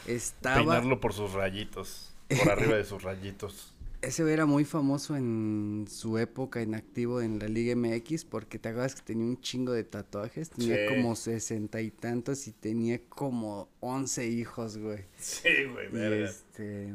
estaba. 0.07 0.55
peinarlo 0.57 0.99
por 0.99 1.13
sus 1.13 1.33
rayitos, 1.33 2.13
por 2.43 2.51
arriba 2.51 2.75
de 2.77 2.83
sus 2.85 3.03
rayitos. 3.03 3.71
Ese 4.01 4.21
güey 4.21 4.35
era 4.35 4.45
muy 4.45 4.65
famoso 4.65 5.15
en 5.15 5.87
su 5.89 6.19
época 6.19 6.61
en 6.61 6.75
activo 6.75 7.21
en 7.21 7.39
la 7.39 7.47
Liga 7.47 7.75
MX 7.75 8.25
porque 8.25 8.59
te 8.59 8.69
acuerdas 8.69 8.93
que 8.93 9.01
tenía 9.01 9.25
un 9.25 9.41
chingo 9.41 9.71
de 9.71 9.83
tatuajes. 9.83 10.51
Tenía 10.51 10.75
Sí. 10.89 10.95
como 10.95 11.15
sesenta 11.15 11.81
y 11.81 11.89
tantos 11.89 12.47
y 12.47 12.51
tenía 12.51 12.99
como 13.09 13.67
once 13.79 14.27
hijos, 14.27 14.77
güey. 14.77 15.05
Sí, 15.17 15.49
güey, 15.73 15.87
verga. 15.89 16.29
este. 16.29 16.93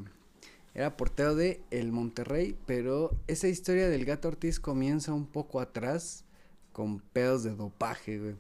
Era 0.75 0.97
portero 0.97 1.35
de 1.35 1.61
el 1.71 1.91
Monterrey, 1.93 2.57
pero 2.67 3.17
esa 3.27 3.49
historia 3.49 3.89
del 3.89 4.05
gato 4.05 4.29
Ortiz 4.29 4.61
comienza 4.61 5.13
un 5.13 5.27
poco 5.27 5.61
atrás 5.61 6.25
con 6.73 7.01
pedos 7.01 7.43
de 7.43 7.55
dopaje, 7.55 8.19
güey. 8.19 8.35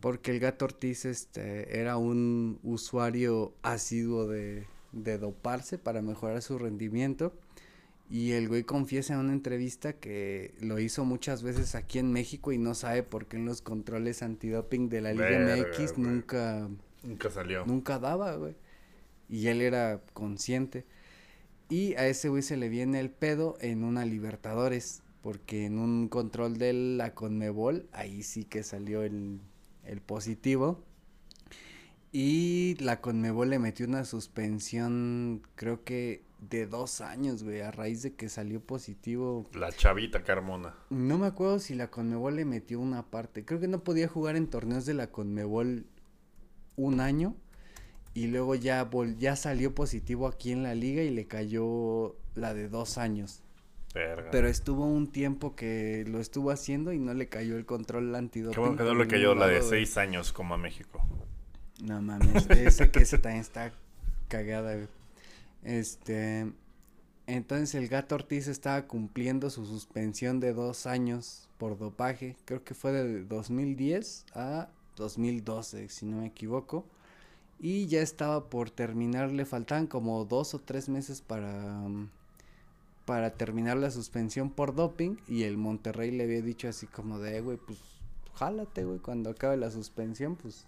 Porque 0.00 0.32
el 0.32 0.40
gato 0.40 0.64
Ortiz 0.64 1.04
este, 1.04 1.78
era 1.78 1.96
un 1.96 2.58
usuario 2.64 3.52
asiduo 3.62 4.26
de, 4.26 4.66
de 4.90 5.18
doparse 5.18 5.78
para 5.78 6.02
mejorar 6.02 6.42
su 6.42 6.58
rendimiento. 6.58 7.32
Y 8.10 8.32
el 8.32 8.48
güey 8.48 8.64
confiesa 8.64 9.14
en 9.14 9.20
una 9.20 9.32
entrevista 9.32 9.94
que 9.94 10.52
lo 10.60 10.78
hizo 10.80 11.04
muchas 11.04 11.42
veces 11.42 11.74
aquí 11.74 11.98
en 11.98 12.12
México 12.12 12.52
y 12.52 12.58
no 12.58 12.74
sabe 12.74 13.02
por 13.04 13.26
qué 13.26 13.36
en 13.38 13.46
los 13.46 13.62
controles 13.62 14.22
antidoping 14.22 14.88
de 14.90 15.00
la 15.00 15.12
Liga 15.12 15.24
Verga, 15.24 15.56
MX 15.56 15.92
güey. 15.96 16.08
nunca, 16.08 16.68
Nunca 17.04 17.30
salió. 17.30 17.64
nunca 17.64 17.98
daba, 17.98 18.34
güey. 18.34 18.54
Y 19.30 19.46
él 19.46 19.62
era 19.62 20.02
consciente. 20.12 20.84
Y 21.72 21.94
a 21.94 22.06
ese 22.06 22.28
güey 22.28 22.42
se 22.42 22.58
le 22.58 22.68
viene 22.68 23.00
el 23.00 23.08
pedo 23.08 23.56
en 23.62 23.82
una 23.82 24.04
Libertadores. 24.04 25.02
Porque 25.22 25.64
en 25.64 25.78
un 25.78 26.08
control 26.08 26.58
de 26.58 26.74
la 26.74 27.14
Conmebol, 27.14 27.88
ahí 27.92 28.22
sí 28.22 28.44
que 28.44 28.62
salió 28.62 29.02
el, 29.02 29.40
el 29.82 30.02
positivo. 30.02 30.84
Y 32.12 32.76
la 32.78 33.00
Conmebol 33.00 33.48
le 33.48 33.58
metió 33.58 33.86
una 33.86 34.04
suspensión, 34.04 35.40
creo 35.54 35.82
que 35.82 36.24
de 36.40 36.66
dos 36.66 37.00
años, 37.00 37.42
güey, 37.42 37.62
a 37.62 37.70
raíz 37.70 38.02
de 38.02 38.16
que 38.16 38.28
salió 38.28 38.60
positivo. 38.60 39.48
La 39.54 39.72
chavita 39.72 40.22
Carmona. 40.22 40.74
No 40.90 41.16
me 41.16 41.26
acuerdo 41.26 41.58
si 41.58 41.74
la 41.74 41.88
Conmebol 41.88 42.36
le 42.36 42.44
metió 42.44 42.80
una 42.80 43.06
parte. 43.06 43.46
Creo 43.46 43.60
que 43.60 43.68
no 43.68 43.82
podía 43.82 44.08
jugar 44.08 44.36
en 44.36 44.48
torneos 44.48 44.84
de 44.84 44.92
la 44.92 45.06
Conmebol 45.06 45.86
un 46.76 47.00
año. 47.00 47.34
Y 48.14 48.26
luego 48.26 48.54
ya, 48.54 48.88
vol- 48.90 49.16
ya 49.18 49.36
salió 49.36 49.74
positivo 49.74 50.26
aquí 50.26 50.52
en 50.52 50.62
la 50.62 50.74
liga 50.74 51.02
y 51.02 51.10
le 51.10 51.26
cayó 51.26 52.14
la 52.34 52.52
de 52.54 52.68
dos 52.68 52.98
años. 52.98 53.42
Verga. 53.94 54.30
Pero 54.30 54.48
estuvo 54.48 54.86
un 54.86 55.10
tiempo 55.12 55.54
que 55.54 56.04
lo 56.08 56.18
estuvo 56.18 56.50
haciendo 56.50 56.92
y 56.92 56.98
no 56.98 57.12
le 57.14 57.28
cayó 57.28 57.56
el 57.56 57.66
control 57.66 58.14
antidoping. 58.14 58.54
Qué 58.54 58.60
bueno 58.60 58.76
que 58.76 58.84
no 58.84 58.94
le 58.94 59.06
cayó 59.08 59.34
la 59.34 59.46
de 59.46 59.62
seis 59.62 59.96
años 59.98 60.32
como 60.32 60.54
a 60.54 60.58
México. 60.58 61.04
No 61.82 62.00
mames, 62.00 62.48
ese 62.50 62.90
que 62.90 63.00
ese 63.00 63.18
también 63.18 63.40
está 63.42 63.72
cagada, 64.28 64.74
güey. 64.74 64.88
Este, 65.62 66.50
entonces 67.26 67.74
el 67.74 67.88
gato 67.88 68.14
Ortiz 68.14 68.46
estaba 68.48 68.86
cumpliendo 68.86 69.50
su 69.50 69.64
suspensión 69.66 70.40
de 70.40 70.52
dos 70.52 70.86
años 70.86 71.48
por 71.58 71.78
dopaje. 71.78 72.36
Creo 72.44 72.64
que 72.64 72.74
fue 72.74 72.92
de 72.92 73.24
2010 73.24 74.26
a 74.34 74.68
2012, 74.96 75.88
si 75.88 76.06
no 76.06 76.18
me 76.18 76.26
equivoco. 76.26 76.86
Y 77.62 77.86
ya 77.86 78.02
estaba 78.02 78.50
por 78.50 78.68
terminar, 78.70 79.30
le 79.30 79.46
faltaban 79.46 79.86
como 79.86 80.24
dos 80.26 80.52
o 80.52 80.58
tres 80.58 80.88
meses 80.90 81.22
para, 81.22 81.48
mm, 81.88 82.10
para 83.06 83.30
terminar 83.30 83.78
la 83.78 83.90
suspensión 83.90 84.50
por 84.50 84.74
doping. 84.74 85.16
Y 85.28 85.44
el 85.44 85.56
Monterrey 85.56 86.10
le 86.10 86.24
había 86.24 86.42
dicho 86.42 86.68
así 86.68 86.86
como 86.86 87.18
de, 87.20 87.38
"Eh, 87.38 87.40
güey, 87.40 87.56
pues 87.56 87.78
jálate, 88.34 88.84
güey, 88.84 88.98
cuando 88.98 89.30
acabe 89.30 89.56
la 89.56 89.70
suspensión, 89.70 90.36
pues 90.36 90.66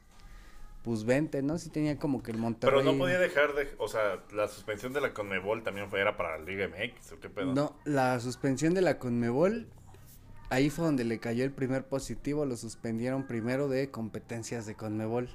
pues 0.85 1.05
vente, 1.07 1.41
¿no? 1.43 1.57
Sí 1.57 1.71
tenía 1.71 1.99
como 1.99 2.23
que 2.23 2.31
el 2.31 2.37
Monterrey. 2.37 2.79
Pero 2.79 2.93
no 2.93 2.99
podía 2.99 3.19
dejar 3.19 3.55
de... 3.55 3.75
O 3.79 3.89
sea, 3.89 4.23
la 4.35 4.49
suspensión 4.49 4.93
de 4.93 5.01
la 5.01 5.15
Conmebol 5.15 5.63
también 5.63 5.89
fue, 5.89 5.99
era 5.99 6.19
para 6.19 6.37
la 6.39 6.45
Liga 6.45 6.69
MX, 6.69 7.13
¿o 7.13 7.21
qué 7.21 7.31
pedo? 7.31 7.55
No, 7.55 7.75
la 7.87 8.21
suspensión 8.21 8.75
de 8.75 8.83
la 8.83 8.99
Conmebol, 8.99 9.67
ahí 10.51 10.69
fue 10.69 10.85
donde 10.85 11.05
le 11.05 11.19
cayó 11.21 11.43
el 11.43 11.53
primer 11.53 11.87
positivo, 11.87 12.45
lo 12.45 12.55
suspendieron 12.59 13.27
primero 13.27 13.67
de 13.69 13.91
competencias 13.91 14.67
de 14.67 14.75
Conmebol. 14.75 15.31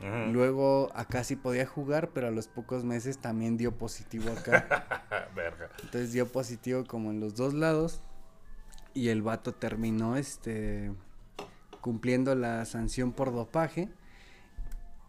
Luego 0.00 0.90
acá 0.94 1.24
sí 1.24 1.34
podía 1.34 1.66
jugar, 1.66 2.10
pero 2.10 2.28
a 2.28 2.30
los 2.30 2.46
pocos 2.46 2.84
meses 2.84 3.18
también 3.18 3.56
dio 3.56 3.76
positivo 3.76 4.30
acá. 4.30 5.28
Verga. 5.34 5.70
Entonces 5.82 6.12
dio 6.12 6.30
positivo 6.30 6.84
como 6.86 7.10
en 7.10 7.20
los 7.20 7.34
dos 7.34 7.54
lados. 7.54 8.02
Y 8.94 9.08
el 9.08 9.22
vato 9.22 9.54
terminó 9.54 10.16
este 10.16 10.92
cumpliendo 11.80 12.34
la 12.34 12.64
sanción 12.64 13.12
por 13.12 13.32
dopaje. 13.32 13.88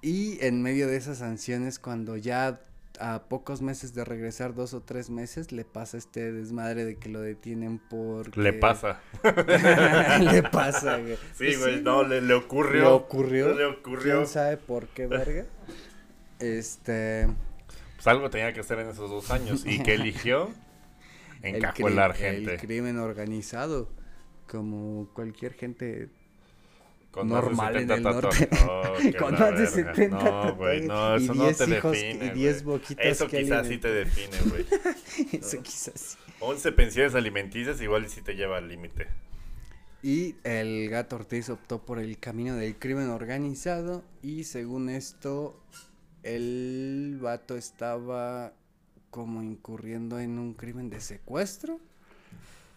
Y 0.02 0.44
en 0.44 0.62
medio 0.62 0.88
de 0.88 0.96
esas 0.96 1.20
sanciones, 1.20 1.78
cuando 1.78 2.16
ya 2.18 2.62
a 3.00 3.24
pocos 3.30 3.62
meses 3.62 3.94
de 3.94 4.04
regresar, 4.04 4.54
dos 4.54 4.74
o 4.74 4.82
tres 4.82 5.10
meses, 5.10 5.52
le 5.52 5.66
pasa 5.66 5.98
este 5.98 6.32
desmadre 6.32 6.86
de 6.86 6.98
que 6.98 7.10
lo 7.10 7.22
detienen 7.22 7.80
por... 7.80 8.38
Le 8.38 8.54
pasa. 8.54 9.00
le 10.20 10.44
pasa, 10.52 10.98
güey. 10.98 11.16
Sí, 11.16 11.46
Pues 11.46 11.60
güey, 11.60 11.82
no, 11.82 12.04
le, 12.04 12.22
le 12.22 12.34
ocurrió. 12.34 12.82
Le 12.82 12.88
ocurrió. 12.90 13.54
Le 13.54 13.66
ocurrió. 13.66 14.18
¿Quién 14.18 14.28
sabe 14.28 14.58
por 14.58 14.88
qué, 14.90 15.08
verga? 15.08 15.46
Este... 16.40 17.28
Pues 17.96 18.08
algo 18.08 18.30
tenía 18.30 18.54
que 18.54 18.60
hacer 18.62 18.80
en 18.80 18.90
esos 18.90 19.10
dos 19.10 19.32
años. 19.32 19.66
¿Y 19.66 19.82
qué 19.84 19.96
eligió? 19.96 20.52
Encajuelar 21.42 22.14
gente. 22.14 22.54
El 22.54 22.60
crimen 22.60 22.98
organizado, 22.98 23.90
como 24.48 25.10
cualquier 25.14 25.54
gente 25.54 26.10
Con 27.12 27.28
normal 27.28 27.76
en 27.76 27.88
70 27.88 27.96
el 27.96 28.04
norte. 28.16 28.50
Oh, 28.70 29.18
con 29.18 29.34
más 29.34 29.52
de 29.52 29.82
verga. 29.82 29.96
70 29.96 30.24
No, 30.24 30.56
güey, 30.56 30.82
no, 30.82 31.16
eso 31.16 31.34
no 31.34 31.44
10 31.46 31.58
te 31.58 31.66
define. 31.68 32.26
y 32.26 32.30
10 32.30 32.64
güey. 32.64 32.78
boquitas 32.78 33.06
Eso 33.06 33.28
que 33.28 33.42
quizás 33.42 33.68
sí 33.68 33.78
te 33.78 33.88
define, 33.92 34.38
güey. 34.50 34.66
Eso 35.32 35.62
quizás 35.64 36.00
sí. 36.00 36.18
11 36.40 36.72
pensiones 36.74 37.16
alimenticias 37.16 37.82
igual 37.82 38.08
sí 38.10 38.22
te 38.22 38.36
lleva 38.36 38.58
al 38.58 38.68
límite. 38.68 39.08
Y 40.02 40.36
el 40.44 40.90
gato 40.90 41.18
Ortiz 41.18 41.50
optó 41.50 41.82
por 41.82 42.00
el 42.00 42.18
camino 42.20 42.56
del 42.56 42.78
crimen 42.78 43.10
organizado 43.10 44.04
y 44.22 44.46
según 44.46 44.90
esto 44.90 45.60
el 46.24 47.18
vato 47.22 47.58
estaba 47.58 48.54
como 49.10 49.42
incurriendo 49.44 50.20
en 50.20 50.40
un 50.40 50.54
crimen 50.54 50.90
de 50.90 51.02
secuestro, 51.02 51.80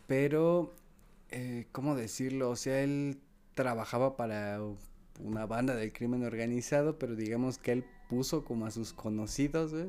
pero 0.09 0.75
eh, 1.31 1.67
¿cómo 1.71 1.95
decirlo? 1.95 2.51
O 2.51 2.57
sea, 2.57 2.83
él 2.83 3.19
trabajaba 3.55 4.17
para 4.17 4.61
una 5.21 5.47
banda 5.47 5.75
del 5.75 5.93
crimen 5.93 6.25
organizado, 6.25 6.99
pero 6.99 7.15
digamos 7.17 7.59
que 7.59 7.73
él 7.73 7.85
puso 8.09 8.45
como 8.45 8.67
a 8.67 8.71
sus 8.71 8.93
conocidos, 8.93 9.73
güey, 9.73 9.89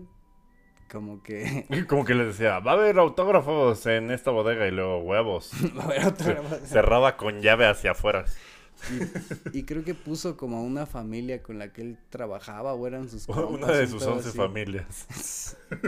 como 0.91 1.23
que 1.23 1.65
Como 1.87 2.05
que 2.05 2.13
les 2.13 2.27
decía, 2.27 2.59
va 2.59 2.71
a 2.71 2.73
haber 2.75 2.97
autógrafos 2.99 3.85
en 3.85 4.11
esta 4.11 4.31
bodega 4.31 4.67
y 4.67 4.71
luego 4.71 4.99
huevos. 4.99 5.51
a 5.81 5.87
ver, 5.87 6.05
otra 6.05 6.25
Ce- 6.25 6.33
vez. 6.41 6.69
Cerrada 6.69 7.17
con 7.17 7.41
llave 7.41 7.67
hacia 7.67 7.91
afuera. 7.91 8.25
Y, 9.53 9.59
y 9.59 9.63
creo 9.63 9.83
que 9.83 9.93
puso 9.95 10.35
como 10.35 10.63
una 10.63 10.85
familia 10.85 11.41
con 11.41 11.57
la 11.57 11.71
que 11.71 11.81
él 11.81 11.97
trabajaba 12.09 12.73
o 12.73 12.85
eran 12.87 13.09
sus 13.09 13.27
Una 13.29 13.41
compas, 13.41 13.77
de 13.77 13.83
un 13.83 13.89
sus 13.89 13.99
pedo 14.03 14.13
11 14.13 14.29
así. 14.29 14.37
familias. 14.37 15.57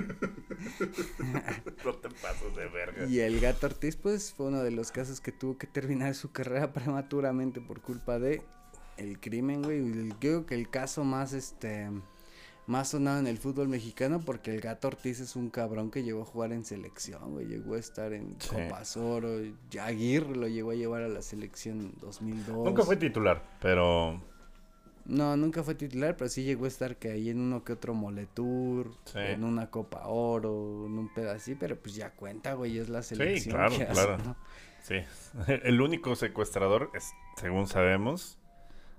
no 1.85 1.93
te 1.95 2.09
pases 2.09 2.55
de 2.55 2.67
verga. 2.67 3.05
Y 3.05 3.19
el 3.19 3.39
gato 3.39 3.67
Ortiz, 3.67 3.95
pues, 3.95 4.33
fue 4.33 4.47
uno 4.47 4.63
de 4.63 4.71
los 4.71 4.91
casos 4.91 5.19
que 5.21 5.31
tuvo 5.31 5.57
que 5.57 5.67
terminar 5.67 6.15
su 6.15 6.31
carrera 6.31 6.73
prematuramente 6.73 7.61
por 7.61 7.81
culpa 7.81 8.19
de 8.19 8.41
el 8.97 9.19
crimen, 9.19 9.61
güey. 9.61 10.09
Creo 10.19 10.45
que 10.45 10.55
el 10.55 10.69
caso 10.69 11.03
más, 11.03 11.33
este, 11.33 11.89
más 12.67 12.89
sonado 12.89 13.19
en 13.19 13.27
el 13.27 13.37
fútbol 13.37 13.67
mexicano, 13.67 14.19
porque 14.25 14.53
el 14.53 14.59
gato 14.61 14.87
Ortiz 14.87 15.19
es 15.19 15.35
un 15.35 15.49
cabrón 15.49 15.91
que 15.91 16.03
llegó 16.03 16.23
a 16.23 16.25
jugar 16.25 16.51
en 16.51 16.65
selección, 16.65 17.33
güey. 17.33 17.45
Llegó 17.45 17.75
a 17.75 17.79
estar 17.79 18.11
en 18.13 18.35
Sí. 18.39 18.49
Copas 18.49 18.97
Oro. 18.97 19.29
Aguirre 19.81 20.35
lo 20.35 20.47
llegó 20.47 20.71
a 20.71 20.75
llevar 20.75 21.03
a 21.03 21.07
la 21.07 21.21
selección 21.21 21.79
en 21.81 21.93
2002. 21.99 22.65
Nunca 22.65 22.83
fue 22.83 22.95
titular, 22.97 23.43
pero 23.61 24.19
No, 25.05 25.37
nunca 25.37 25.61
fue 25.61 25.75
titular, 25.75 26.17
pero 26.17 26.27
sí 26.29 26.43
llegó 26.43 26.65
a 26.65 26.67
estar 26.67 26.97
que 26.97 27.11
ahí 27.11 27.29
en 27.29 27.39
uno 27.39 27.63
que 27.63 27.73
otro 27.73 27.93
Moletour, 27.93 28.91
Sí. 29.05 29.19
en 29.19 29.43
una 29.43 29.69
Copa 29.69 30.07
Oro, 30.07 30.87
en 30.87 30.97
un 30.97 31.11
así, 31.29 31.53
pero 31.53 31.75
pues 31.79 31.93
ya 31.93 32.09
cuenta, 32.09 32.53
güey, 32.53 32.79
es 32.79 32.89
la 32.89 33.03
selección. 33.03 33.53
claro, 33.55 33.77
que 33.77 33.83
hace, 33.83 33.93
claro. 33.93 34.17
¿no? 34.17 34.35
sí. 34.81 34.95
El 35.63 35.79
único 35.81 36.15
secuestrador, 36.15 36.89
es, 36.95 37.11
según 37.37 37.67
sabemos, 37.67 38.39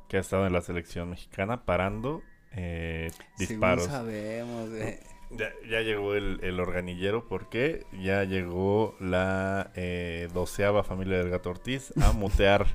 que 0.09 0.19
ha 0.19 0.21
estado 0.21 0.47
en 0.47 0.53
la 0.53 0.61
selección 0.61 1.11
mexicana 1.11 1.65
parando 1.65 2.23
eh, 2.57 3.11
disparos. 3.39 3.85
Según 3.85 3.99
sabemos, 3.99 4.71
eh, 4.73 5.01
Ya, 5.31 5.51
ya 5.69 5.81
llegó 5.81 6.15
el, 6.15 6.39
el 6.43 6.61
organillero 6.61 7.27
porque 7.29 7.85
ya 7.93 8.25
llegó 8.25 8.95
la 9.01 9.71
eh, 9.75 10.29
doceava 10.33 10.85
familia 10.85 11.19
del 11.19 11.31
gato 11.31 11.51
Ortiz 11.51 11.93
a 12.01 12.13
mutear 12.13 12.67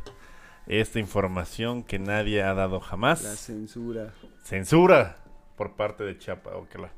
esta 0.67 0.99
información 0.99 1.83
que 1.83 1.97
nadie 1.99 2.43
ha 2.43 2.53
dado 2.53 2.79
jamás. 2.79 3.23
la 3.23 3.35
censura. 3.35 4.13
Censura 4.43 5.17
por 5.55 5.75
parte 5.75 6.03
de 6.03 6.17
Chiapa. 6.17 6.51
ojalá. 6.55 6.91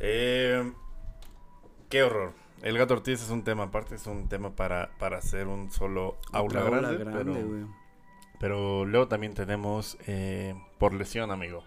Eh, 0.00 0.72
qué 1.88 2.02
horror. 2.02 2.32
El 2.62 2.76
gato 2.76 2.94
Ortiz 2.94 3.22
es 3.22 3.30
un 3.30 3.42
tema 3.44 3.64
aparte, 3.64 3.94
es 3.94 4.06
un 4.06 4.28
tema 4.28 4.54
para, 4.54 4.90
para 4.98 5.18
hacer 5.18 5.46
un 5.46 5.70
solo 5.70 6.18
aula 6.32 6.64
Otra 6.64 6.92
grande. 6.92 7.66
pero, 8.38 8.84
luego 8.84 9.08
también 9.08 9.32
tenemos 9.34 9.96
eh, 10.06 10.54
por 10.78 10.92
lesión, 10.92 11.30
amigo. 11.30 11.64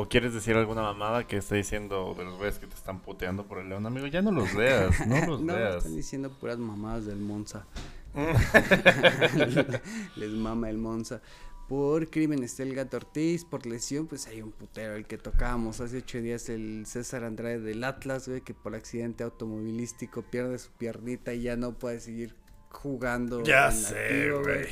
¿O 0.00 0.08
quieres 0.08 0.32
decir 0.32 0.56
alguna 0.56 0.80
mamada 0.80 1.26
que 1.26 1.36
esté 1.36 1.56
diciendo 1.56 2.14
de 2.16 2.24
los 2.24 2.38
güeyes 2.38 2.58
que 2.58 2.66
te 2.66 2.74
están 2.74 3.00
puteando 3.00 3.44
por 3.44 3.58
el 3.58 3.68
león, 3.68 3.84
amigo? 3.84 4.06
Ya 4.06 4.22
no 4.22 4.32
los 4.32 4.54
leas, 4.54 5.06
no 5.06 5.16
los 5.26 5.42
no, 5.42 5.54
leas. 5.54 5.76
están 5.76 5.94
diciendo 5.94 6.30
puras 6.30 6.56
mamadas 6.56 7.04
del 7.04 7.18
Monza. 7.18 7.66
Les 10.16 10.30
mama 10.30 10.70
el 10.70 10.78
Monza. 10.78 11.20
Por 11.68 12.08
crimen 12.08 12.42
está 12.42 12.62
el 12.62 12.74
gato 12.74 12.96
Ortiz, 12.96 13.44
por 13.44 13.66
lesión, 13.66 14.06
pues 14.06 14.26
hay 14.26 14.40
un 14.40 14.52
putero, 14.52 14.94
el 14.94 15.06
que 15.06 15.18
tocábamos 15.18 15.82
hace 15.82 15.98
ocho 15.98 16.18
días, 16.22 16.48
el 16.48 16.86
César 16.86 17.22
Andrade 17.22 17.60
del 17.60 17.84
Atlas, 17.84 18.26
güey, 18.26 18.40
que 18.40 18.54
por 18.54 18.74
accidente 18.74 19.22
automovilístico 19.22 20.22
pierde 20.22 20.58
su 20.58 20.70
piernita 20.70 21.34
y 21.34 21.42
ya 21.42 21.56
no 21.56 21.74
puede 21.74 22.00
seguir 22.00 22.34
jugando. 22.70 23.42
ya 23.42 23.66
en 23.68 23.72
sé, 23.76 24.30
güey. 24.30 24.66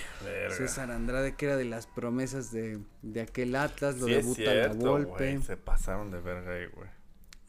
César 0.51 0.91
Andrade, 0.91 1.35
que 1.35 1.47
era 1.47 1.57
de 1.57 1.65
las 1.65 1.87
promesas 1.87 2.51
de, 2.51 2.79
de 3.03 3.21
aquel 3.21 3.55
Atlas, 3.57 3.99
lo 3.99 4.07
Sí 4.07 4.15
debuta 4.15 4.43
la 4.43 4.53
cierto, 4.53 4.91
Volpe. 4.91 5.33
güey. 5.35 5.43
Se 5.43 5.57
pasaron 5.57 6.11
de 6.11 6.21
verga 6.21 6.55
ahí, 6.55 6.67
güey. 6.75 6.89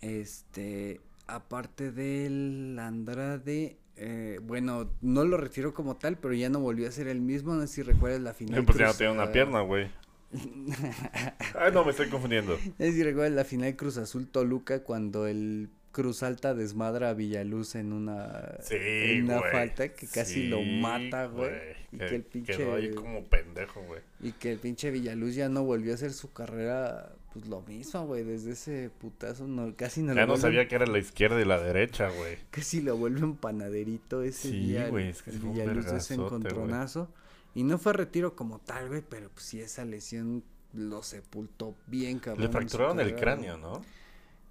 Este, 0.01 1.01
aparte 1.27 1.91
del 1.91 2.77
Andrade, 2.79 3.77
eh, 3.95 4.39
bueno, 4.41 4.89
no 5.01 5.23
lo 5.23 5.37
retiro 5.37 5.73
como 5.73 5.97
tal, 5.97 6.17
pero 6.17 6.33
ya 6.33 6.49
no 6.49 6.59
volvió 6.59 6.87
a 6.87 6.91
ser 6.91 7.07
el 7.07 7.21
mismo. 7.21 7.53
No 7.53 7.61
sé 7.61 7.67
si 7.67 7.81
recuerdas 7.83 8.21
la 8.21 8.33
final. 8.33 8.65
pues 8.65 8.77
ya 8.77 8.87
no 8.87 8.93
tiene 8.93 9.13
una 9.13 9.31
pierna, 9.31 9.61
güey. 9.61 9.89
Ay, 11.59 11.71
no, 11.73 11.83
me 11.83 11.91
estoy 11.91 12.07
confundiendo. 12.09 12.53
No 12.53 12.85
sé 12.85 12.91
si 12.93 13.03
recuerdas 13.03 13.33
la 13.33 13.43
final 13.43 13.75
Cruz 13.75 13.97
Azul 13.97 14.27
Toluca 14.27 14.83
cuando 14.83 15.25
el 15.27 15.69
Cruz 15.91 16.21
Alta 16.23 16.53
desmadra 16.53 17.09
a 17.09 17.13
Villaluz 17.13 17.75
en 17.75 17.93
una, 17.93 18.55
Sí, 18.61 18.75
en 18.79 19.23
una 19.25 19.39
güey. 19.39 19.51
falta 19.51 19.89
que 19.89 20.07
casi 20.07 20.47
lo 20.47 20.61
mata, 20.61 21.25
güey. 21.25 21.51
Y 21.91 21.97
Que- 21.97 22.05
que 22.05 22.15
el 22.15 22.23
pinche 22.23 22.57
Quedó 22.57 22.75
ahí 22.75 22.93
como 22.93 23.23
pendejo, 23.25 23.81
güey. 23.83 24.01
y 24.21 24.31
que 24.33 24.51
el 24.51 24.59
pinche 24.59 24.91
Villaluz 24.91 25.33
ya 25.35 25.49
no 25.49 25.63
volvió 25.63 25.91
a 25.91 25.95
hacer 25.95 26.13
su 26.13 26.31
carrera, 26.31 27.11
pues 27.33 27.47
lo 27.47 27.61
mismo, 27.61 28.05
güey, 28.05 28.23
desde 28.23 28.51
ese 28.51 28.91
putazo 28.99 29.47
no 29.47 29.75
casi 29.75 30.01
no 30.03 30.13
Ya 30.13 30.21
lo 30.21 30.27
no 30.27 30.33
vuelven- 30.33 30.41
sabía 30.41 30.67
que 30.67 30.75
era 30.75 30.85
la 30.85 30.99
izquierda 30.99 31.41
y 31.41 31.45
la 31.45 31.59
derecha, 31.59 32.09
güey. 32.09 32.37
Casi 32.51 32.81
lo 32.81 32.95
vuelven 32.95 33.35
panaderito 33.35 34.21
ese 34.23 34.49
Sí, 34.49 34.59
día. 34.67 34.89
güey, 34.89 35.09
es 35.09 35.23
que 35.23 35.31
el 35.31 35.39
Villaluz 35.39 35.87
ese 35.87 36.15
güey. 36.15 36.27
encontronazo. 36.27 37.11
Y 37.55 37.63
no 37.63 37.79
fue 37.79 37.93
retiro 37.93 38.35
como 38.35 38.59
tal, 38.59 38.89
güey, 38.89 39.01
pero 39.07 39.29
pues 39.29 39.45
sí 39.47 39.59
esa 39.59 39.83
lesión 39.83 40.43
lo 40.73 41.01
sepultó 41.01 41.75
bien, 41.87 42.19
cabrón. 42.19 42.45
Le 42.45 42.51
fracturaron 42.51 42.99
el 42.99 43.15
cráneo, 43.15 43.57
¿no? 43.57 43.81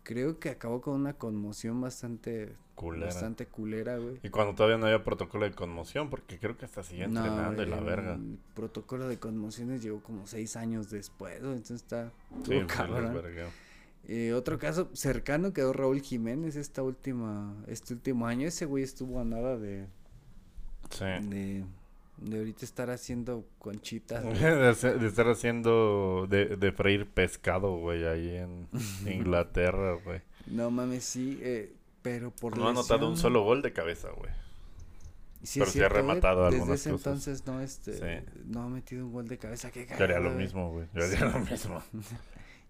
Creo 0.09 0.39
que 0.39 0.49
acabó 0.49 0.81
con 0.81 0.95
una 0.95 1.13
conmoción 1.13 1.83
bastante 1.83 2.55
Culera. 2.75 3.07
bastante 3.09 3.45
culera, 3.45 3.99
güey. 3.99 4.19
Y 4.23 4.31
cuando 4.31 4.55
todavía 4.55 4.79
no 4.79 4.87
había 4.87 5.05
protocolo 5.05 5.45
de 5.45 5.51
conmoción, 5.53 6.09
porque 6.09 6.39
creo 6.39 6.57
que 6.57 6.65
hasta 6.65 6.83
seguía 6.83 7.09
No, 7.09 7.21
entrenando 7.21 7.63
y 7.63 7.67
la 7.67 7.77
el 7.77 7.85
verga. 7.85 8.19
protocolo 8.55 9.07
de 9.07 9.19
conmociones 9.19 9.83
llegó 9.83 10.01
como 10.03 10.27
seis 10.27 10.57
años 10.57 10.89
después, 10.89 11.41
güey, 11.43 11.53
entonces 11.57 11.83
está 11.83 12.11
Sí, 12.47 12.59
sí, 12.59 12.67
cabrón. 12.67 13.21
Eh, 14.05 14.33
otro 14.33 14.59
caso 14.59 14.89
cercano 14.95 15.53
quedó 15.53 15.75
Raúl 15.75 16.01
Jiménez 16.01 16.57
esta 16.57 16.83
última, 16.83 17.55
este 17.67 17.93
último 17.93 18.27
año. 18.27 18.49
Ese 18.49 18.65
güey 18.65 18.85
estuvo 18.85 19.21
a 19.21 19.25
nada 19.25 19.59
de, 19.59 19.87
Sí. 20.89 21.05
de, 21.29 21.65
de 22.21 22.39
ahorita 22.39 22.65
estar 22.65 22.91
haciendo 22.91 23.45
conchitas. 23.59 24.23
De, 24.41 24.69
hacer- 24.69 24.99
de 24.99 25.07
estar 25.09 25.29
haciendo, 25.29 26.27
de, 26.29 26.57
de 26.57 26.73
freír 26.73 27.07
pescado, 27.07 27.77
güey, 27.79 28.05
ahí 28.07 28.37
en 28.37 28.67
Inglaterra, 29.07 29.99
güey. 30.05 30.21
No 30.47 30.71
mames, 30.71 31.05
sí, 31.05 31.39
eh, 31.43 31.73
pero 32.03 32.31
por 32.31 32.57
No 32.57 32.67
ha 32.67 32.71
anotado 32.71 33.09
un 33.09 33.17
solo 33.17 33.43
gol 33.43 33.63
de 33.63 33.73
cabeza, 33.73 34.09
güey. 34.17 34.31
Sí, 35.43 35.61
pero 35.61 35.71
sí 35.71 35.81
ha 35.81 35.89
rematado 35.89 36.45
Desde 36.47 36.57
algunas 36.57 36.81
ese 36.81 36.91
cosas. 36.91 37.07
entonces 37.07 37.47
no, 37.47 37.61
este, 37.61 37.93
Sí. 37.93 38.27
no 38.47 38.63
ha 38.63 38.69
metido 38.69 39.07
un 39.07 39.13
gol 39.13 39.29
de 39.29 39.39
cabeza. 39.39 39.71
Qué 39.71 39.87
Yo 39.87 40.03
haría 40.05 40.19
lo 40.19 40.31
güey. 40.33 40.43
mismo, 40.43 40.73
güey. 40.73 40.87
Yo 40.95 41.05
haría 41.05 41.25
lo 41.27 41.39
mismo. 41.41 41.83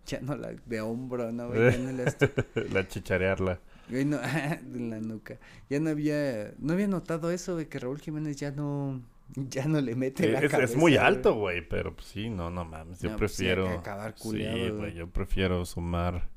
Ya 0.06 0.20
no 0.22 0.34
la 0.36 0.52
de 0.64 0.80
hombro, 0.80 1.30
no, 1.32 1.48
güey. 1.48 1.70
Ya 1.70 1.78
no 1.78 1.92
la 1.92 2.04
estoy- 2.04 2.30
la 2.72 2.88
chicharearla. 2.88 3.60
Güey, 3.90 4.06
no, 4.06 4.16
de 4.18 4.80
la 4.80 5.00
nuca. 5.00 5.36
Ya 5.68 5.80
no 5.80 5.90
había, 5.90 6.54
no 6.58 6.72
había 6.72 6.88
notado 6.88 7.30
eso, 7.30 7.52
güey, 7.54 7.66
que 7.66 7.78
Raúl 7.78 8.00
Jiménez 8.00 8.36
ya 8.38 8.50
no, 8.50 9.02
ya 9.50 9.66
no 9.66 9.80
le 9.80 9.94
mete 9.94 10.28
la 10.30 10.38
Es, 10.38 10.44
es 10.44 10.50
cabeza, 10.50 10.78
muy 10.78 10.92
güey. 10.96 11.04
alto, 11.04 11.34
güey, 11.34 11.66
pero 11.66 11.94
pues, 11.94 12.06
sí, 12.08 12.30
no, 12.30 12.50
no 12.50 12.64
mames. 12.64 13.00
Yo 13.00 13.10
No, 13.10 13.16
pues, 13.16 13.32
sí, 13.32 13.44
prefiero. 13.44 13.68
acabar 13.68 14.14
sí, 14.16 14.22
culeado, 14.22 14.56
güey, 14.58 14.70
güey. 14.70 14.94
yo 14.94 15.08
prefiero 15.10 15.64
sumar. 15.64 16.28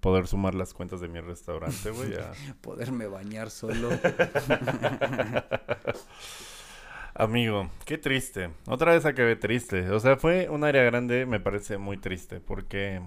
Poder 0.00 0.28
sumar 0.28 0.54
las 0.54 0.72
cuentas 0.72 1.00
de 1.00 1.08
mi 1.08 1.20
restaurante, 1.20 1.90
güey. 1.90 2.14
a- 2.14 2.32
Poderme 2.60 3.06
bañar 3.08 3.50
solo. 3.50 3.88
Amigo, 7.14 7.70
qué 7.84 7.98
triste. 7.98 8.50
Otra 8.66 8.92
vez 8.92 9.04
acabé 9.04 9.36
triste. 9.36 9.90
O 9.90 9.98
sea, 10.00 10.16
fue 10.16 10.48
un 10.48 10.64
área 10.64 10.82
grande, 10.84 11.26
me 11.26 11.40
parece 11.40 11.76
muy 11.78 11.96
triste, 11.96 12.40
porque 12.40 13.02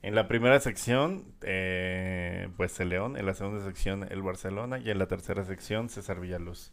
En 0.00 0.14
la 0.14 0.28
primera 0.28 0.60
sección, 0.60 1.24
eh, 1.42 2.48
pues 2.56 2.78
el 2.80 2.88
León. 2.90 3.16
En 3.16 3.26
la 3.26 3.34
segunda 3.34 3.62
sección, 3.64 4.06
el 4.10 4.22
Barcelona. 4.22 4.78
Y 4.78 4.90
en 4.90 4.98
la 4.98 5.06
tercera 5.08 5.44
sección, 5.44 5.88
César 5.88 6.20
Villaluz. 6.20 6.72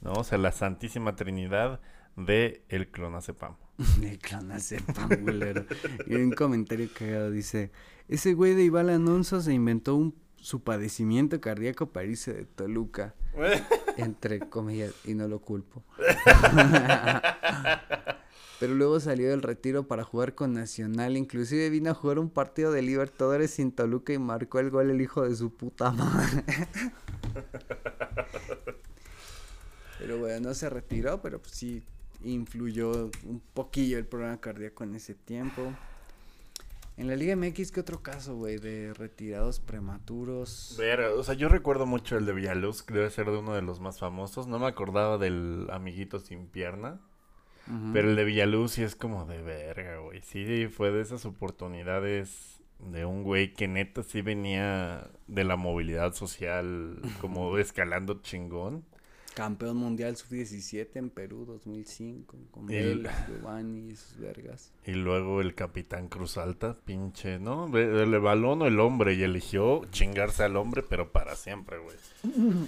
¿No? 0.00 0.12
O 0.12 0.24
sea, 0.24 0.38
la 0.38 0.52
santísima 0.52 1.16
trinidad 1.16 1.80
de 2.16 2.64
el 2.68 2.90
clonazepam. 2.90 3.56
El 4.02 4.18
clonazepam, 4.18 5.08
culero. 5.22 5.66
Y 6.06 6.14
un 6.14 6.32
comentario 6.32 6.88
cagado 6.92 7.30
dice: 7.30 7.70
Ese 8.08 8.32
güey 8.32 8.54
de 8.54 8.64
Iván 8.64 8.88
Alonso 8.88 9.40
se 9.40 9.52
inventó 9.52 9.94
un, 9.94 10.14
su 10.36 10.62
padecimiento 10.62 11.40
cardíaco 11.40 11.92
para 11.92 12.06
irse 12.06 12.32
de 12.32 12.44
Toluca. 12.46 13.14
entre 13.96 14.40
comillas, 14.40 14.92
y 15.04 15.14
no 15.14 15.28
lo 15.28 15.40
culpo. 15.40 15.84
Pero 18.58 18.74
luego 18.74 19.00
salió 19.00 19.28
del 19.28 19.42
retiro 19.42 19.86
para 19.86 20.02
jugar 20.02 20.34
con 20.34 20.54
Nacional. 20.54 21.18
Inclusive 21.18 21.68
vino 21.68 21.90
a 21.90 21.94
jugar 21.94 22.18
un 22.18 22.30
partido 22.30 22.72
de 22.72 22.80
Libertadores 22.80 23.50
sin 23.50 23.70
Toluca 23.70 24.14
y 24.14 24.18
marcó 24.18 24.60
el 24.60 24.70
gol 24.70 24.90
el 24.90 25.02
hijo 25.02 25.28
de 25.28 25.36
su 25.36 25.54
puta 25.54 25.92
madre. 25.92 26.42
Pero 29.98 30.18
bueno, 30.18 30.48
no 30.48 30.54
se 30.54 30.70
retiró, 30.70 31.20
pero 31.22 31.40
pues 31.40 31.52
sí 31.52 31.82
influyó 32.24 33.10
un 33.24 33.40
poquillo 33.54 33.98
el 33.98 34.06
problema 34.06 34.40
cardíaco 34.40 34.84
en 34.84 34.94
ese 34.94 35.14
tiempo. 35.14 35.72
En 36.96 37.08
la 37.08 37.16
Liga 37.16 37.36
MX, 37.36 37.72
¿qué 37.72 37.80
otro 37.80 38.02
caso, 38.02 38.36
güey? 38.36 38.56
De 38.56 38.94
retirados 38.94 39.60
prematuros. 39.60 40.76
Ver, 40.78 41.00
o 41.00 41.22
sea, 41.22 41.34
yo 41.34 41.50
recuerdo 41.50 41.84
mucho 41.84 42.16
el 42.16 42.24
de 42.24 42.32
Villaluz, 42.32 42.82
que 42.82 42.94
debe 42.94 43.10
ser 43.10 43.26
de 43.26 43.36
uno 43.36 43.54
de 43.54 43.60
los 43.60 43.80
más 43.80 43.98
famosos. 43.98 44.46
No 44.46 44.58
me 44.58 44.66
acordaba 44.66 45.18
del 45.18 45.68
amiguito 45.70 46.18
sin 46.18 46.46
pierna. 46.46 47.00
Pero 47.92 48.10
el 48.10 48.14
de 48.14 48.24
Villaluz 48.24 48.72
sí 48.72 48.84
es 48.84 48.94
como 48.94 49.24
de 49.24 49.42
verga, 49.42 49.98
güey. 49.98 50.22
Sí, 50.22 50.68
fue 50.68 50.92
de 50.92 51.02
esas 51.02 51.26
oportunidades 51.26 52.60
de 52.78 53.04
un 53.04 53.24
güey 53.24 53.54
que 53.54 53.66
neta 53.66 54.04
sí 54.04 54.22
venía 54.22 55.10
de 55.26 55.42
la 55.42 55.56
movilidad 55.56 56.12
social 56.14 57.00
como 57.20 57.58
escalando 57.58 58.22
chingón. 58.22 58.84
Campeón 59.36 59.76
mundial 59.76 60.16
sub-17 60.16 60.88
en 60.94 61.10
Perú 61.10 61.44
2005, 61.44 62.38
con 62.50 62.70
él, 62.72 63.06
Giovanni 63.28 63.90
y 63.90 63.94
sus 63.94 64.16
vergas. 64.16 64.72
Y 64.86 64.92
luego 64.92 65.42
el 65.42 65.54
capitán 65.54 66.08
Cruz 66.08 66.38
Alta, 66.38 66.74
pinche, 66.86 67.38
¿no? 67.38 67.66
El 67.76 68.18
balón 68.18 68.62
o 68.62 68.66
el 68.66 68.80
hombre 68.80 69.12
y 69.12 69.22
eligió 69.22 69.82
chingarse 69.90 70.42
al 70.42 70.56
hombre, 70.56 70.82
pero 70.82 71.12
para 71.12 71.36
siempre, 71.36 71.76
güey. 71.76 71.96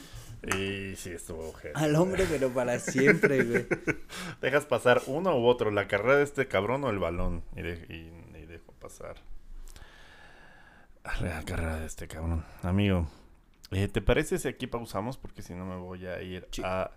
Y 0.57 0.95
sí, 0.95 1.11
estuvo 1.11 1.53
Al 1.75 1.97
hombre, 1.97 2.25
pero 2.31 2.51
para 2.51 2.79
siempre, 2.79 3.43
güey. 3.43 3.67
Dejas 4.41 4.67
pasar 4.67 5.03
uno 5.07 5.37
u 5.37 5.47
otro, 5.47 5.71
la 5.71 5.89
carrera 5.89 6.19
de 6.19 6.25
este 6.25 6.47
cabrón 6.47 6.85
o 6.85 6.91
el 6.91 6.99
balón. 7.01 7.43
Y, 7.57 7.63
dejo 7.63 8.73
pasar. 8.79 9.17
La 11.21 11.43
carrera 11.45 11.81
de 11.81 11.87
este 11.87 12.07
cabrón. 12.07 12.45
Amigo, 12.63 13.09
eh, 13.71 13.89
¿te 13.89 14.01
parece 14.01 14.39
si 14.39 14.49
aquí 14.49 14.67
pausamos? 14.67 15.17
Porque 15.17 15.43
si 15.43 15.55
no 15.55 15.65
me 15.65 15.77
voy 15.77 16.07
a 16.07 16.23
ir 16.23 16.49
a 16.65 16.93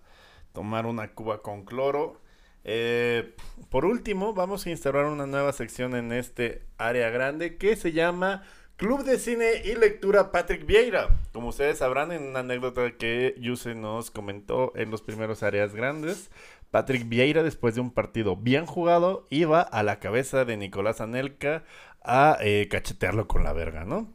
tomar 0.54 0.86
una 0.86 1.14
cuba 1.14 1.42
con 1.42 1.66
cloro. 1.66 2.20
Eh, 2.64 3.36
por 3.70 3.86
último, 3.86 4.34
vamos 4.34 4.66
a 4.66 4.70
instaurar 4.70 5.06
una 5.06 5.26
nueva 5.26 5.52
sección 5.54 5.96
en 5.96 6.12
este 6.12 6.64
área 6.78 7.10
grande 7.10 7.58
que 7.58 7.76
se 7.76 7.92
llama 7.92 8.44
Club 8.78 9.04
de 9.04 9.20
Cine 9.20 9.62
y 9.64 9.76
Lectura 9.76 10.32
Patrick 10.32 10.66
Vieira. 10.66 11.20
Como 11.34 11.50
ustedes 11.50 11.80
sabrán, 11.80 12.12
en 12.12 12.24
una 12.24 12.40
anécdota 12.40 12.98
que 12.98 13.36
Yuse 13.40 13.76
nos 13.76 14.12
comentó 14.12 14.74
en 14.76 14.92
los 14.92 15.02
primeros 15.02 15.44
áreas 15.44 15.74
grandes, 15.76 16.32
Patrick 16.72 17.08
Vieira, 17.08 17.44
después 17.44 17.76
de 17.76 17.82
un 17.82 17.92
partido 17.92 18.36
bien 18.38 18.66
jugado, 18.66 19.28
iba 19.30 19.62
a 19.62 19.84
la 19.84 20.00
cabeza 20.00 20.46
de 20.46 20.58
Nicolás 20.58 21.02
Anelka 21.02 21.64
a 22.04 22.38
eh, 22.42 22.68
cachetearlo 22.70 23.28
con 23.28 23.44
la 23.44 23.54
verga, 23.54 23.86
¿no? 23.86 24.12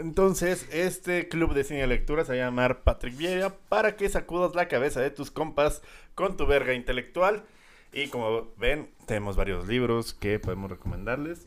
Entonces, 0.00 0.66
este 0.72 1.28
club 1.28 1.54
de 1.54 1.64
cine 1.64 1.84
y 1.84 1.86
lectura 1.86 2.24
se 2.24 2.32
va 2.32 2.42
a 2.42 2.46
llamar 2.46 2.82
Patrick 2.82 3.16
Vieira 3.16 3.54
para 3.68 3.96
que 3.96 4.08
sacudas 4.08 4.54
la 4.54 4.68
cabeza 4.68 5.00
de 5.00 5.10
tus 5.10 5.30
compas 5.30 5.82
con 6.14 6.36
tu 6.36 6.46
verga 6.46 6.74
intelectual. 6.74 7.44
Y 7.92 8.08
como 8.08 8.48
ven, 8.56 8.90
tenemos 9.06 9.36
varios 9.36 9.68
libros 9.68 10.14
que 10.14 10.38
podemos 10.38 10.70
recomendarles. 10.70 11.46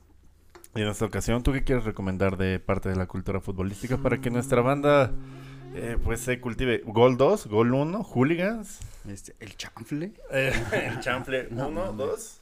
Y 0.76 0.82
en 0.82 0.90
esta 0.90 1.06
ocasión, 1.06 1.42
¿tú 1.42 1.52
qué 1.52 1.64
quieres 1.64 1.86
recomendar 1.86 2.38
de 2.38 2.60
parte 2.60 2.90
de 2.90 2.96
la 2.96 3.08
cultura 3.08 3.40
futbolística 3.40 3.98
para 3.98 4.20
que 4.20 4.30
nuestra 4.30 4.62
banda 4.62 5.12
eh, 5.74 5.98
pues 6.04 6.22
se 6.22 6.40
cultive? 6.40 6.84
Gol 6.86 7.18
2, 7.18 7.48
Gol 7.48 7.74
1, 7.74 8.04
Hooligans. 8.04 8.80
Este, 9.10 9.36
el 9.40 9.58
chanfle. 9.58 10.14
Eh, 10.32 10.54
el 10.90 11.00
chanfle 11.00 11.48
1, 11.50 11.94
2. 11.94 12.42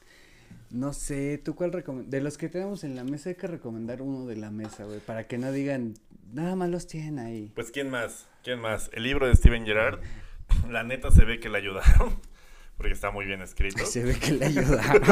No 0.73 0.91
sé, 0.91 1.37
¿tú 1.37 1.53
cuál 1.53 1.71
recomiendas? 1.71 2.09
De 2.09 2.19
los 2.19 2.39
que 2.39 2.49
tenemos 2.49 2.83
en 2.83 2.95
la 2.95 3.03
mesa 3.03 3.29
hay 3.29 3.35
que 3.35 3.45
recomendar 3.45 4.01
uno 4.01 4.25
de 4.25 4.35
la 4.35 4.49
mesa, 4.49 4.85
güey, 4.85 4.99
para 4.99 5.27
que 5.27 5.37
no 5.37 5.51
digan, 5.51 5.93
nada 6.33 6.55
más 6.55 6.67
los 6.67 6.87
tienen 6.87 7.19
ahí. 7.19 7.51
Pues, 7.53 7.69
¿quién 7.69 7.91
más? 7.91 8.27
¿Quién 8.43 8.59
más? 8.59 8.89
El 8.91 9.03
libro 9.03 9.27
de 9.27 9.35
Steven 9.35 9.67
Gerrard. 9.67 9.99
La 10.71 10.83
neta 10.83 11.11
se 11.11 11.25
ve 11.25 11.39
que 11.39 11.47
le 11.47 11.59
ayudaron 11.59 12.19
porque 12.77 12.91
está 12.91 13.11
muy 13.11 13.25
bien 13.25 13.41
escrito. 13.43 13.85
Se 13.85 14.03
ve 14.03 14.17
que 14.17 14.31
le 14.31 14.47
ayudaron. 14.47 15.03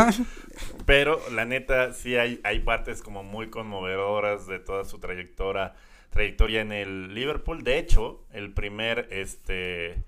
Pero 0.87 1.21
la 1.29 1.45
neta 1.45 1.93
sí 1.93 2.15
hay, 2.15 2.41
hay 2.43 2.61
partes 2.61 3.03
como 3.03 3.23
muy 3.23 3.51
conmovedoras 3.51 4.47
de 4.47 4.57
toda 4.57 4.83
su 4.83 4.97
trayectoria, 4.97 5.75
trayectoria 6.09 6.61
en 6.61 6.71
el 6.71 7.13
Liverpool. 7.13 7.63
De 7.63 7.77
hecho, 7.77 8.25
el 8.33 8.51
primer, 8.51 9.07
este, 9.11 10.03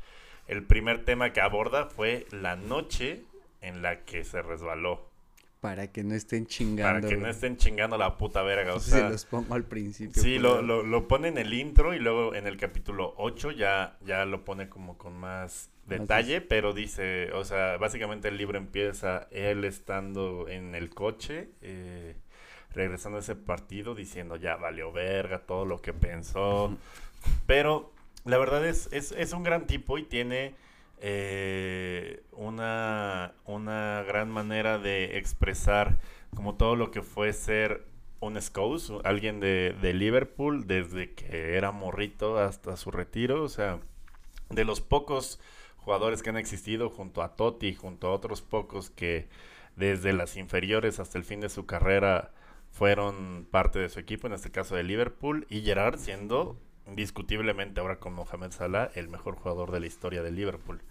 el 0.47 0.63
primer 0.63 1.05
tema 1.05 1.31
que 1.31 1.41
aborda 1.41 1.85
fue 1.85 2.25
la 2.31 2.55
noche 2.55 3.23
en 3.61 3.83
la 3.83 4.03
que 4.03 4.23
se 4.23 4.41
resbaló. 4.41 5.12
Para 5.63 5.93
que 5.93 6.03
no 6.03 6.13
estén 6.13 6.45
chingando. 6.45 6.99
Para 6.99 7.07
que 7.07 7.15
no 7.15 7.29
estén 7.29 7.55
chingando 7.55 7.97
la 7.97 8.17
puta 8.17 8.41
verga. 8.41 8.75
O 8.75 8.79
sea, 8.81 9.05
se 9.05 9.09
los 9.09 9.23
pongo 9.23 9.53
al 9.55 9.63
principio. 9.63 10.21
Sí, 10.21 10.37
lo, 10.37 10.61
lo, 10.61 10.83
lo, 10.83 11.07
pone 11.07 11.29
en 11.29 11.37
el 11.37 11.53
intro 11.53 11.93
y 11.93 11.99
luego 11.99 12.35
en 12.35 12.47
el 12.47 12.57
capítulo 12.57 13.13
8 13.15 13.51
ya, 13.51 13.97
ya 14.05 14.25
lo 14.25 14.43
pone 14.43 14.67
como 14.67 14.97
con 14.97 15.17
más 15.17 15.69
detalle, 15.85 16.41
pero 16.41 16.73
dice, 16.73 17.31
o 17.31 17.45
sea, 17.45 17.77
básicamente 17.77 18.27
el 18.27 18.37
libro 18.37 18.57
empieza 18.57 19.29
él 19.31 19.63
estando 19.63 20.49
en 20.49 20.75
el 20.75 20.89
coche, 20.89 21.51
eh, 21.61 22.17
regresando 22.73 23.19
a 23.19 23.21
ese 23.21 23.37
partido, 23.37 23.95
diciendo, 23.95 24.35
ya 24.35 24.57
valió 24.57 24.91
verga 24.91 25.45
todo 25.45 25.63
lo 25.63 25.81
que 25.81 25.93
pensó. 25.93 26.77
Pero 27.47 27.93
la 28.25 28.37
verdad 28.37 28.67
es, 28.67 28.89
es, 28.91 29.13
es 29.13 29.31
un 29.31 29.43
gran 29.43 29.65
tipo 29.65 29.97
y 29.97 30.03
tiene 30.03 30.55
eh, 30.99 32.23
una, 32.31 33.33
una 33.45 34.03
gran 34.03 34.29
manera 34.29 34.79
de 34.79 35.17
expresar 35.17 35.99
como 36.35 36.55
todo 36.55 36.75
lo 36.75 36.91
que 36.91 37.01
fue 37.01 37.33
ser 37.33 37.85
un 38.19 38.41
Scouse, 38.41 38.93
alguien 39.03 39.39
de, 39.39 39.75
de 39.81 39.93
Liverpool 39.93 40.65
desde 40.65 41.13
que 41.13 41.57
era 41.57 41.71
morrito 41.71 42.37
hasta 42.37 42.77
su 42.77 42.89
retiro, 42.89 43.43
o 43.43 43.49
sea, 43.49 43.79
de 44.49 44.65
los 44.65 44.81
pocos 44.81 45.39
jugadores 45.77 46.23
que 46.23 46.29
han 46.29 46.37
existido 46.37 46.89
junto 46.89 47.21
a 47.21 47.35
Totti, 47.35 47.73
junto 47.75 48.07
a 48.07 48.11
otros 48.11 48.41
pocos 48.41 48.89
que 48.89 49.27
desde 49.75 50.13
las 50.13 50.37
inferiores 50.37 50.99
hasta 50.99 51.17
el 51.17 51.25
fin 51.25 51.41
de 51.41 51.49
su 51.49 51.65
carrera 51.65 52.31
fueron 52.71 53.47
parte 53.51 53.79
de 53.79 53.89
su 53.89 53.99
equipo, 53.99 54.27
en 54.27 54.33
este 54.33 54.51
caso 54.51 54.75
de 54.75 54.83
Liverpool, 54.83 55.45
y 55.49 55.61
Gerard 55.61 55.99
siendo 55.99 56.57
indiscutiblemente 56.87 57.79
ahora 57.79 57.99
con 57.99 58.13
Mohamed 58.13 58.51
Salah 58.51 58.91
el 58.95 59.07
mejor 59.09 59.35
jugador 59.35 59.71
de 59.71 59.79
la 59.79 59.87
historia 59.87 60.23
de 60.23 60.31
Liverpool. 60.31 60.81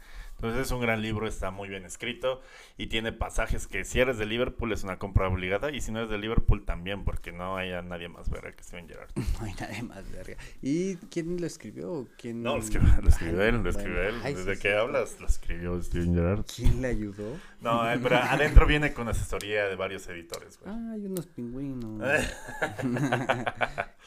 Entonces 0.43 0.67
es 0.67 0.73
un 0.73 0.81
gran 0.81 1.01
libro, 1.01 1.29
está 1.29 1.53
muy 1.53 1.69
bien 1.69 1.85
escrito 1.85 2.41
y 2.77 2.89
tiene 2.89 3.13
pasajes 3.13 3.69
que 3.69 3.85
si 3.85 4.01
eres 4.01 4.19
de 4.19 4.27
Liverpool 4.27 4.73
es 4.73 4.83
una 4.83 4.99
compra 4.99 5.29
obligada 5.29 5.71
y 5.71 5.81
si 5.81 5.93
no 5.93 6.01
eres 6.01 6.11
de 6.11 6.19
Liverpool 6.19 6.65
también, 6.65 7.05
porque 7.05 7.31
no 7.31 7.57
hay 7.57 7.71
nadie 7.85 8.09
más 8.09 8.29
verga 8.29 8.51
que 8.51 8.65
Steven 8.65 8.89
Gerrard. 8.89 9.13
No 9.39 9.47
hay 9.47 9.55
nadie 9.61 9.83
más 9.85 10.11
verga. 10.11 10.37
¿Y 10.61 10.97
quién 10.97 11.41
lo 11.41 11.47
escribió? 11.47 12.09
¿Quién... 12.19 12.43
No, 12.43 12.57
lo 12.57 12.63
escribió, 12.63 12.91
lo 13.01 13.09
escribió 13.09 13.43
él, 13.43 13.63
lo 13.63 13.71
escribió 13.71 14.03
él. 14.03 14.21
Desde 14.21 14.59
que 14.59 14.75
hablas, 14.75 15.21
lo 15.21 15.29
escribió 15.29 15.81
Steven 15.81 16.13
Gerrard. 16.13 16.45
¿Quién 16.57 16.83
le 16.83 16.89
ayudó? 16.89 17.39
No, 17.61 17.89
eh, 17.93 18.01
pero 18.03 18.17
adentro 18.17 18.67
viene 18.67 18.93
con 18.93 19.07
asesoría 19.07 19.69
de 19.69 19.77
varios 19.77 20.09
editores, 20.09 20.59
güey. 20.59 20.75
Ah, 20.75 20.91
hay 20.95 21.07
unos 21.07 21.29
pingüinos. 21.29 22.03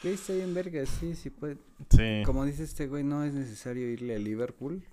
¿Qué 0.02 0.12
está 0.12 0.34
bien 0.34 0.52
verga? 0.52 0.84
Sí, 0.84 1.14
sí 1.14 1.30
puede. 1.30 1.56
Sí. 1.88 2.22
Como 2.26 2.44
dice 2.44 2.64
este 2.64 2.88
güey, 2.88 3.04
no 3.04 3.24
es 3.24 3.32
necesario 3.32 3.88
irle 3.88 4.14
a 4.14 4.18
Liverpool 4.18 4.84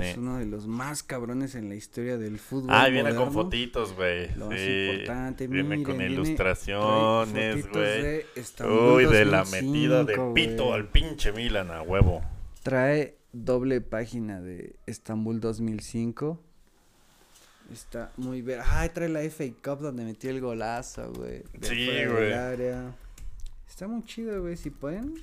es 0.00 0.16
uno 0.16 0.38
de 0.38 0.46
los 0.46 0.66
más 0.66 1.02
cabrones 1.02 1.54
en 1.54 1.68
la 1.68 1.74
historia 1.74 2.18
del 2.18 2.38
fútbol. 2.38 2.70
Ah, 2.70 2.88
viene 2.88 3.14
con 3.14 3.32
fotitos, 3.32 3.94
güey. 3.94 4.34
Lo 4.36 4.48
más 4.48 4.60
importante, 4.60 5.46
Viene 5.46 5.82
con 5.82 6.00
ilustraciones, 6.00 7.68
güey. 7.70 8.24
Uy, 8.68 9.06
de 9.06 9.24
la 9.24 9.44
metida 9.44 10.04
de 10.04 10.18
pito 10.34 10.72
al 10.72 10.88
pinche 10.88 11.32
Milan 11.32 11.70
a 11.70 11.82
huevo. 11.82 12.22
Trae 12.62 13.16
doble 13.32 13.80
página 13.80 14.40
de 14.40 14.76
Estambul 14.86 15.40
2005. 15.40 16.38
Está 17.72 18.12
muy 18.16 18.42
ver. 18.42 18.60
Ay, 18.64 18.90
trae 18.90 19.08
la 19.08 19.20
FA 19.22 19.44
Cup 19.62 19.80
donde 19.80 20.04
metió 20.04 20.30
el 20.30 20.40
golazo, 20.40 21.12
güey. 21.12 21.42
Sí, 21.62 21.88
güey. 22.06 22.32
Está 23.68 23.88
muy 23.88 24.04
chido, 24.04 24.42
güey. 24.42 24.56
Si 24.56 24.68
pueden, 24.70 25.14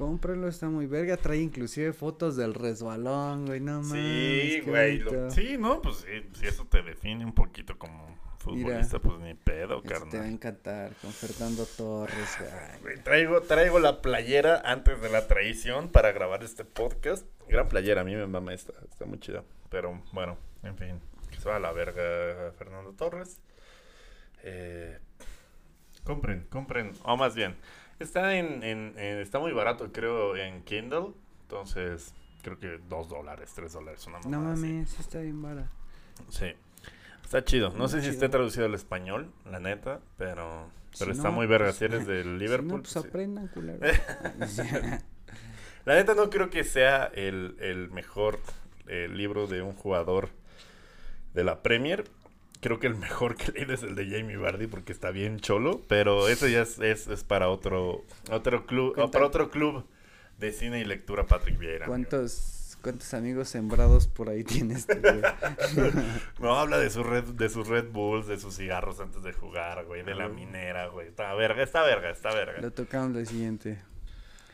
Cómpralo, 0.00 0.48
está 0.48 0.68
muy 0.70 0.86
verga. 0.86 1.18
Trae 1.18 1.36
inclusive 1.38 1.92
fotos 1.92 2.34
del 2.36 2.54
resbalón, 2.54 3.44
güey. 3.44 3.60
No 3.60 3.82
mames. 3.82 4.52
Sí, 4.54 4.60
güey. 4.60 4.98
lo-. 4.98 5.30
Sí, 5.30 5.56
no, 5.58 5.82
pues 5.82 5.96
sí, 5.96 6.26
si 6.32 6.46
eso 6.46 6.64
te 6.64 6.80
define 6.82 7.22
un 7.24 7.34
poquito 7.34 7.76
como 7.78 8.18
futbolista, 8.38 8.98
pues 8.98 9.18
ni 9.20 9.34
pedo, 9.34 9.82
Este 9.84 9.88
te 9.88 9.94
va 9.94 9.98
a 9.98 10.08
carnal. 10.10 10.26
encantar 10.32 10.92
con 11.02 11.12
Fernando 11.12 11.66
Torres, 11.76 12.38
güey. 12.38 12.80
Güey, 12.80 13.04
Traigo, 13.04 13.42
traigo 13.42 13.78
la 13.78 14.00
playera 14.00 14.62
antes 14.64 14.98
de 15.02 15.10
la 15.10 15.26
traición 15.26 15.90
para 15.90 16.12
grabar 16.12 16.42
este 16.42 16.64
podcast. 16.64 17.26
Gran 17.46 17.68
playera, 17.68 18.00
a 18.00 18.04
mí 18.04 18.14
me 18.16 18.26
mama 18.26 18.54
esta, 18.54 18.72
está 18.90 19.04
muy 19.04 19.18
chida. 19.20 19.44
Pero 19.68 20.02
bueno, 20.14 20.38
en 20.62 20.78
fin, 20.78 20.98
que 21.30 21.36
se 21.38 21.46
va 21.46 21.56
a 21.56 21.60
la 21.60 21.72
verga 21.72 22.50
Fernando 22.56 22.92
Torres. 22.94 23.38
Eh, 24.44 24.98
compren, 26.04 26.46
compren, 26.48 26.92
o 27.04 27.18
más 27.18 27.34
bien, 27.34 27.54
está 28.04 28.34
en, 28.36 28.62
en- 28.62 28.94
en- 28.98 29.18
está 29.18 29.38
muy 29.38 29.52
barato 29.52 29.90
creo 29.92 30.36
en 30.36 30.62
Kindle, 30.62 31.12
entonces 31.42 32.14
creo 32.42 32.58
que 32.58 32.78
2 32.88 33.08
dólares, 33.08 33.52
3 33.54 33.72
dólares, 33.72 34.06
una 34.06 34.18
No 34.20 34.50
así. 34.52 34.62
mames, 34.62 34.90
sí 34.90 34.96
está 35.00 35.20
bien 35.20 35.40
vara. 35.42 35.68
Sí. 36.28 36.52
Está 37.24 37.44
chido. 37.44 37.70
No 37.70 37.86
sé 37.88 38.02
si 38.02 38.08
esté 38.08 38.28
traducido 38.28 38.66
al 38.66 38.74
español, 38.74 39.30
la 39.48 39.60
neta, 39.60 40.00
pero, 40.16 40.68
pero 40.98 41.12
Si 41.12 41.18
está 41.18 41.28
no, 41.30 41.36
muy 41.36 41.46
verga. 41.46 41.66
pues, 41.68 41.76
Si 41.76 41.84
eres 41.84 42.06
del 42.06 42.24
Si 42.34 42.38
Liverpool. 42.38 42.68
no, 42.68 42.82
pues 42.82 42.92
pues, 42.92 43.02
sí. 43.04 43.08
aprendan, 43.08 43.48
culero. 43.48 43.78
La 45.86 45.94
neta 45.94 46.14
no 46.14 46.28
creo 46.28 46.50
que 46.50 46.62
sea 46.64 47.06
el, 47.14 47.56
el 47.60 47.90
mejor 47.90 48.38
eh, 48.86 49.08
libro 49.10 49.46
de 49.46 49.62
un 49.62 49.72
jugador 49.74 50.28
de 51.34 51.44
la 51.44 51.62
Premier. 51.62 52.04
Creo 52.60 52.78
que 52.78 52.86
el 52.86 52.96
mejor 52.96 53.36
que 53.36 53.52
leí 53.52 53.64
es 53.72 53.82
el 53.82 53.94
de 53.94 54.06
Jamie 54.08 54.36
Vardy 54.36 54.66
porque 54.66 54.92
está 54.92 55.10
bien 55.10 55.40
cholo, 55.40 55.80
pero 55.88 56.28
ese 56.28 56.50
ya 56.52 56.62
es, 56.62 56.78
es, 56.78 57.06
es 57.08 57.24
para 57.24 57.48
otro 57.48 58.04
otro 58.30 58.66
club, 58.66 58.94
Cuenta- 58.94 59.10
para 59.12 59.26
otro 59.26 59.50
club 59.50 59.84
de 60.38 60.52
cine 60.52 60.80
y 60.80 60.84
lectura 60.84 61.26
Patrick 61.26 61.58
Vieira. 61.58 61.86
amigo. 61.86 61.88
¿Cuántos, 62.10 62.76
¿Cuántos 62.82 63.12
amigos 63.14 63.48
sembrados 63.48 64.08
por 64.08 64.28
ahí 64.28 64.44
tienes? 64.44 64.86
No, 66.38 66.58
habla 66.58 66.78
de 66.78 66.90
sus 66.90 67.04
red, 67.06 67.24
de 67.24 67.48
sus 67.48 67.68
Red 67.68 67.90
Bulls, 67.92 68.26
de 68.26 68.38
sus 68.38 68.56
cigarros 68.56 69.00
antes 69.00 69.22
de 69.22 69.32
jugar, 69.32 69.84
güey, 69.84 70.02
de 70.02 70.14
la 70.14 70.24
Ah. 70.24 70.28
minera, 70.28 70.86
güey. 70.88 71.08
Está 71.08 71.34
verga, 71.34 71.62
está 71.62 71.82
verga, 71.82 72.10
está 72.10 72.34
verga. 72.34 72.60
Lo 72.60 72.70
tocamos 72.72 73.14
la 73.16 73.24
siguiente. 73.24 73.78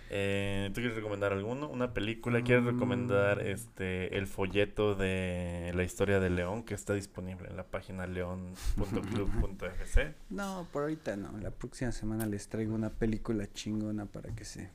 Eh, 0.09 0.69
¿Tú 0.73 0.81
quieres 0.81 0.95
recomendar 0.95 1.33
alguno? 1.33 1.69
¿Una 1.69 1.93
película? 1.93 2.41
¿Quieres 2.43 2.63
Mm. 2.63 2.69
recomendar 2.69 3.41
este 3.43 4.17
el 4.17 4.29
folleto 4.29 4.95
de 4.95 5.73
la 5.75 5.83
historia 5.83 6.21
de 6.21 6.31
León 6.31 6.63
que 6.63 6.75
está 6.75 6.95
disponible 6.95 7.49
en 7.49 7.57
la 7.57 7.65
página 7.65 8.07
león.club.fc? 8.07 10.15
No, 10.31 10.69
por 10.73 10.83
ahorita 10.83 11.17
no. 11.17 11.37
La 11.39 11.51
próxima 11.51 11.91
semana 11.93 12.25
les 12.27 12.49
traigo 12.49 12.75
una 12.75 12.91
película 12.91 13.47
chingona 13.53 14.07
para 14.07 14.35
que 14.35 14.45
se, 14.45 14.71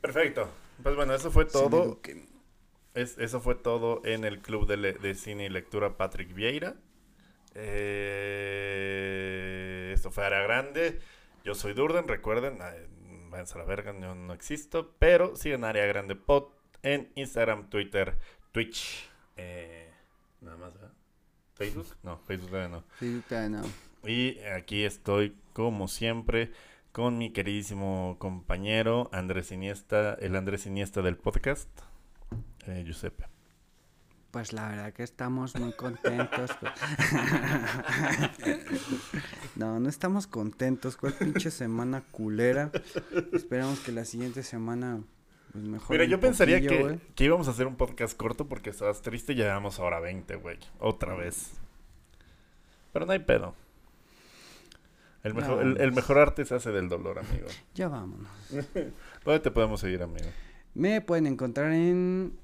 Perfecto. 0.00 0.48
Pues 0.82 0.96
bueno, 0.96 1.14
eso 1.14 1.30
fue 1.30 1.44
todo. 1.44 2.00
Es, 2.94 3.16
eso 3.18 3.40
fue 3.40 3.54
todo 3.54 4.02
en 4.04 4.24
el 4.24 4.40
Club 4.40 4.66
de, 4.66 4.76
Le- 4.76 4.92
de 4.94 5.14
Cine 5.14 5.46
y 5.46 5.48
Lectura 5.48 5.96
Patrick 5.96 6.34
Vieira. 6.34 6.74
Eh, 8.62 9.92
esto 9.94 10.10
fue 10.10 10.24
Área 10.26 10.42
Grande. 10.42 11.00
Yo 11.44 11.54
soy 11.54 11.72
Durden, 11.74 12.06
recuerden, 12.08 12.58
eh, 12.62 12.86
váyanse 13.32 13.54
a 13.54 13.58
la 13.58 13.64
verga, 13.64 13.92
yo 13.98 14.14
no 14.14 14.32
existo, 14.32 14.94
pero 14.98 15.34
sigan 15.34 15.64
Área 15.64 15.86
Grande 15.86 16.14
Pod 16.14 16.44
en 16.82 17.10
Instagram, 17.16 17.68
Twitter, 17.68 18.16
Twitch. 18.52 19.08
eh, 19.36 19.90
nada 20.40 20.56
más, 20.56 20.74
¿verdad? 20.74 20.92
¿Facebook? 21.54 21.86
No, 22.02 22.18
Facebook 22.18 22.50
todavía 22.50 22.68
no. 22.68 22.84
Todavía 23.28 23.48
no. 23.48 23.62
Y 24.08 24.38
aquí 24.40 24.84
estoy, 24.84 25.36
como 25.52 25.88
siempre, 25.88 26.52
con 26.92 27.18
mi 27.18 27.30
queridísimo 27.32 28.16
compañero 28.18 29.08
Andrés 29.12 29.50
Iniesta, 29.52 30.14
el 30.14 30.36
Andrés 30.36 30.66
Iniesta 30.66 31.02
del 31.02 31.16
podcast, 31.16 31.68
eh, 32.66 32.82
Giuseppe. 32.84 33.26
Pues 34.32 34.54
la 34.54 34.66
verdad 34.66 34.94
que 34.94 35.02
estamos 35.02 35.54
muy 35.56 35.74
contentos. 35.74 36.50
pues. 36.58 36.72
no, 39.56 39.78
no 39.78 39.90
estamos 39.90 40.26
contentos. 40.26 40.96
¿Cuál 40.96 41.12
pinche 41.12 41.50
semana 41.50 42.02
culera? 42.10 42.70
Esperamos 43.34 43.80
que 43.80 43.92
la 43.92 44.06
siguiente 44.06 44.42
semana 44.42 45.02
pues 45.52 45.64
mejor. 45.64 45.90
Mira, 45.90 46.06
yo 46.06 46.18
pensaría 46.18 46.62
que, 46.62 46.98
que 47.14 47.24
íbamos 47.24 47.46
a 47.46 47.50
hacer 47.50 47.66
un 47.66 47.76
podcast 47.76 48.16
corto 48.16 48.48
porque 48.48 48.70
estabas 48.70 49.02
triste 49.02 49.34
y 49.34 49.36
ya 49.36 49.44
llevamos 49.44 49.78
ahora 49.78 50.00
20, 50.00 50.34
güey. 50.36 50.58
Otra 50.78 51.14
vez. 51.14 51.50
Pero 52.94 53.04
no 53.04 53.12
hay 53.12 53.18
pedo. 53.18 53.54
El 55.24 55.34
mejor, 55.34 55.62
el, 55.62 55.78
el 55.78 55.92
mejor 55.92 56.18
arte 56.18 56.46
se 56.46 56.54
hace 56.54 56.72
del 56.72 56.88
dolor, 56.88 57.18
amigo. 57.18 57.48
Ya 57.74 57.88
vámonos. 57.88 58.32
¿Dónde 59.26 59.40
te 59.40 59.50
podemos 59.50 59.78
seguir, 59.78 60.02
amigo? 60.02 60.30
Me 60.72 61.02
pueden 61.02 61.26
encontrar 61.26 61.70
en 61.72 62.40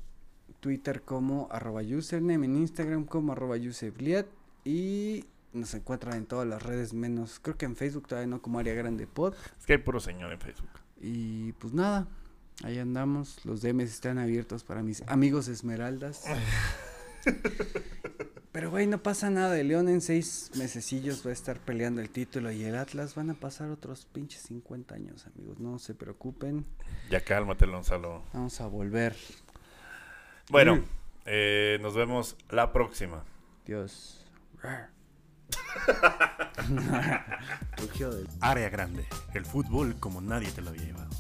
Twitter 0.61 1.03
como 1.03 1.49
arroba 1.51 1.83
username, 1.83 2.47
en 2.47 2.57
Instagram 2.57 3.05
como 3.05 3.33
arroba 3.33 3.57
usebliat 3.57 4.27
y 4.65 5.25
nos 5.53 5.73
encuentran 5.75 6.17
en 6.17 6.27
todas 6.27 6.47
las 6.47 6.63
redes 6.63 6.93
menos, 6.93 7.41
creo 7.41 7.57
que 7.57 7.65
en 7.65 7.77
Facebook 7.77 8.07
todavía 8.09 8.27
no 8.29 8.43
como 8.43 8.59
área 8.59 8.75
grande 8.75 9.07
pod. 9.07 9.35
Es 9.59 9.67
que 9.67 9.75
hay 9.75 9.79
puro 9.79 10.01
señor 10.01 10.33
en 10.33 10.41
Facebook. 10.41 10.69
Y 11.01 11.53
pues 11.53 11.73
nada, 11.73 12.07
ahí 12.65 12.79
andamos, 12.79 13.45
los 13.45 13.63
DMs 13.63 13.85
están 13.91 14.19
abiertos 14.19 14.65
para 14.65 14.83
mis 14.83 15.03
amigos 15.09 15.49
esmeraldas. 15.49 16.25
Pero 18.53 18.71
güey, 18.71 18.87
no 18.87 19.03
pasa 19.03 19.31
nada, 19.31 19.59
el 19.61 19.69
León 19.69 19.89
en 19.89 20.01
seis 20.01 20.51
mesecillos 20.57 21.25
va 21.25 21.31
a 21.31 21.33
estar 21.33 21.61
peleando 21.61 22.01
el 22.01 22.09
título 22.11 22.51
y 22.51 22.65
el 22.65 22.77
Atlas 22.77 23.15
van 23.15 23.31
a 23.31 23.35
pasar 23.35 23.71
otros 23.71 24.07
pinches 24.07 24.43
50 24.43 24.95
años, 24.95 25.27
amigos, 25.27 25.61
no 25.61 25.79
se 25.79 25.95
preocupen, 25.95 26.65
Ya 27.11 27.23
cálmate, 27.23 27.67
Gonzalo. 27.67 28.23
vamos 28.33 28.61
a 28.61 28.67
volver. 28.67 29.15
Bueno, 30.51 30.77
Mm. 30.77 30.85
eh, 31.27 31.79
nos 31.83 31.95
vemos 31.95 32.37
la 32.51 32.73
próxima. 32.73 33.23
Dios. 33.67 34.25
Área 38.41 38.69
grande. 38.69 39.07
El 39.35 39.45
fútbol 39.45 39.97
como 40.01 40.21
nadie 40.21 40.51
te 40.51 40.63
lo 40.63 40.71
había 40.71 40.83
llevado. 40.85 41.11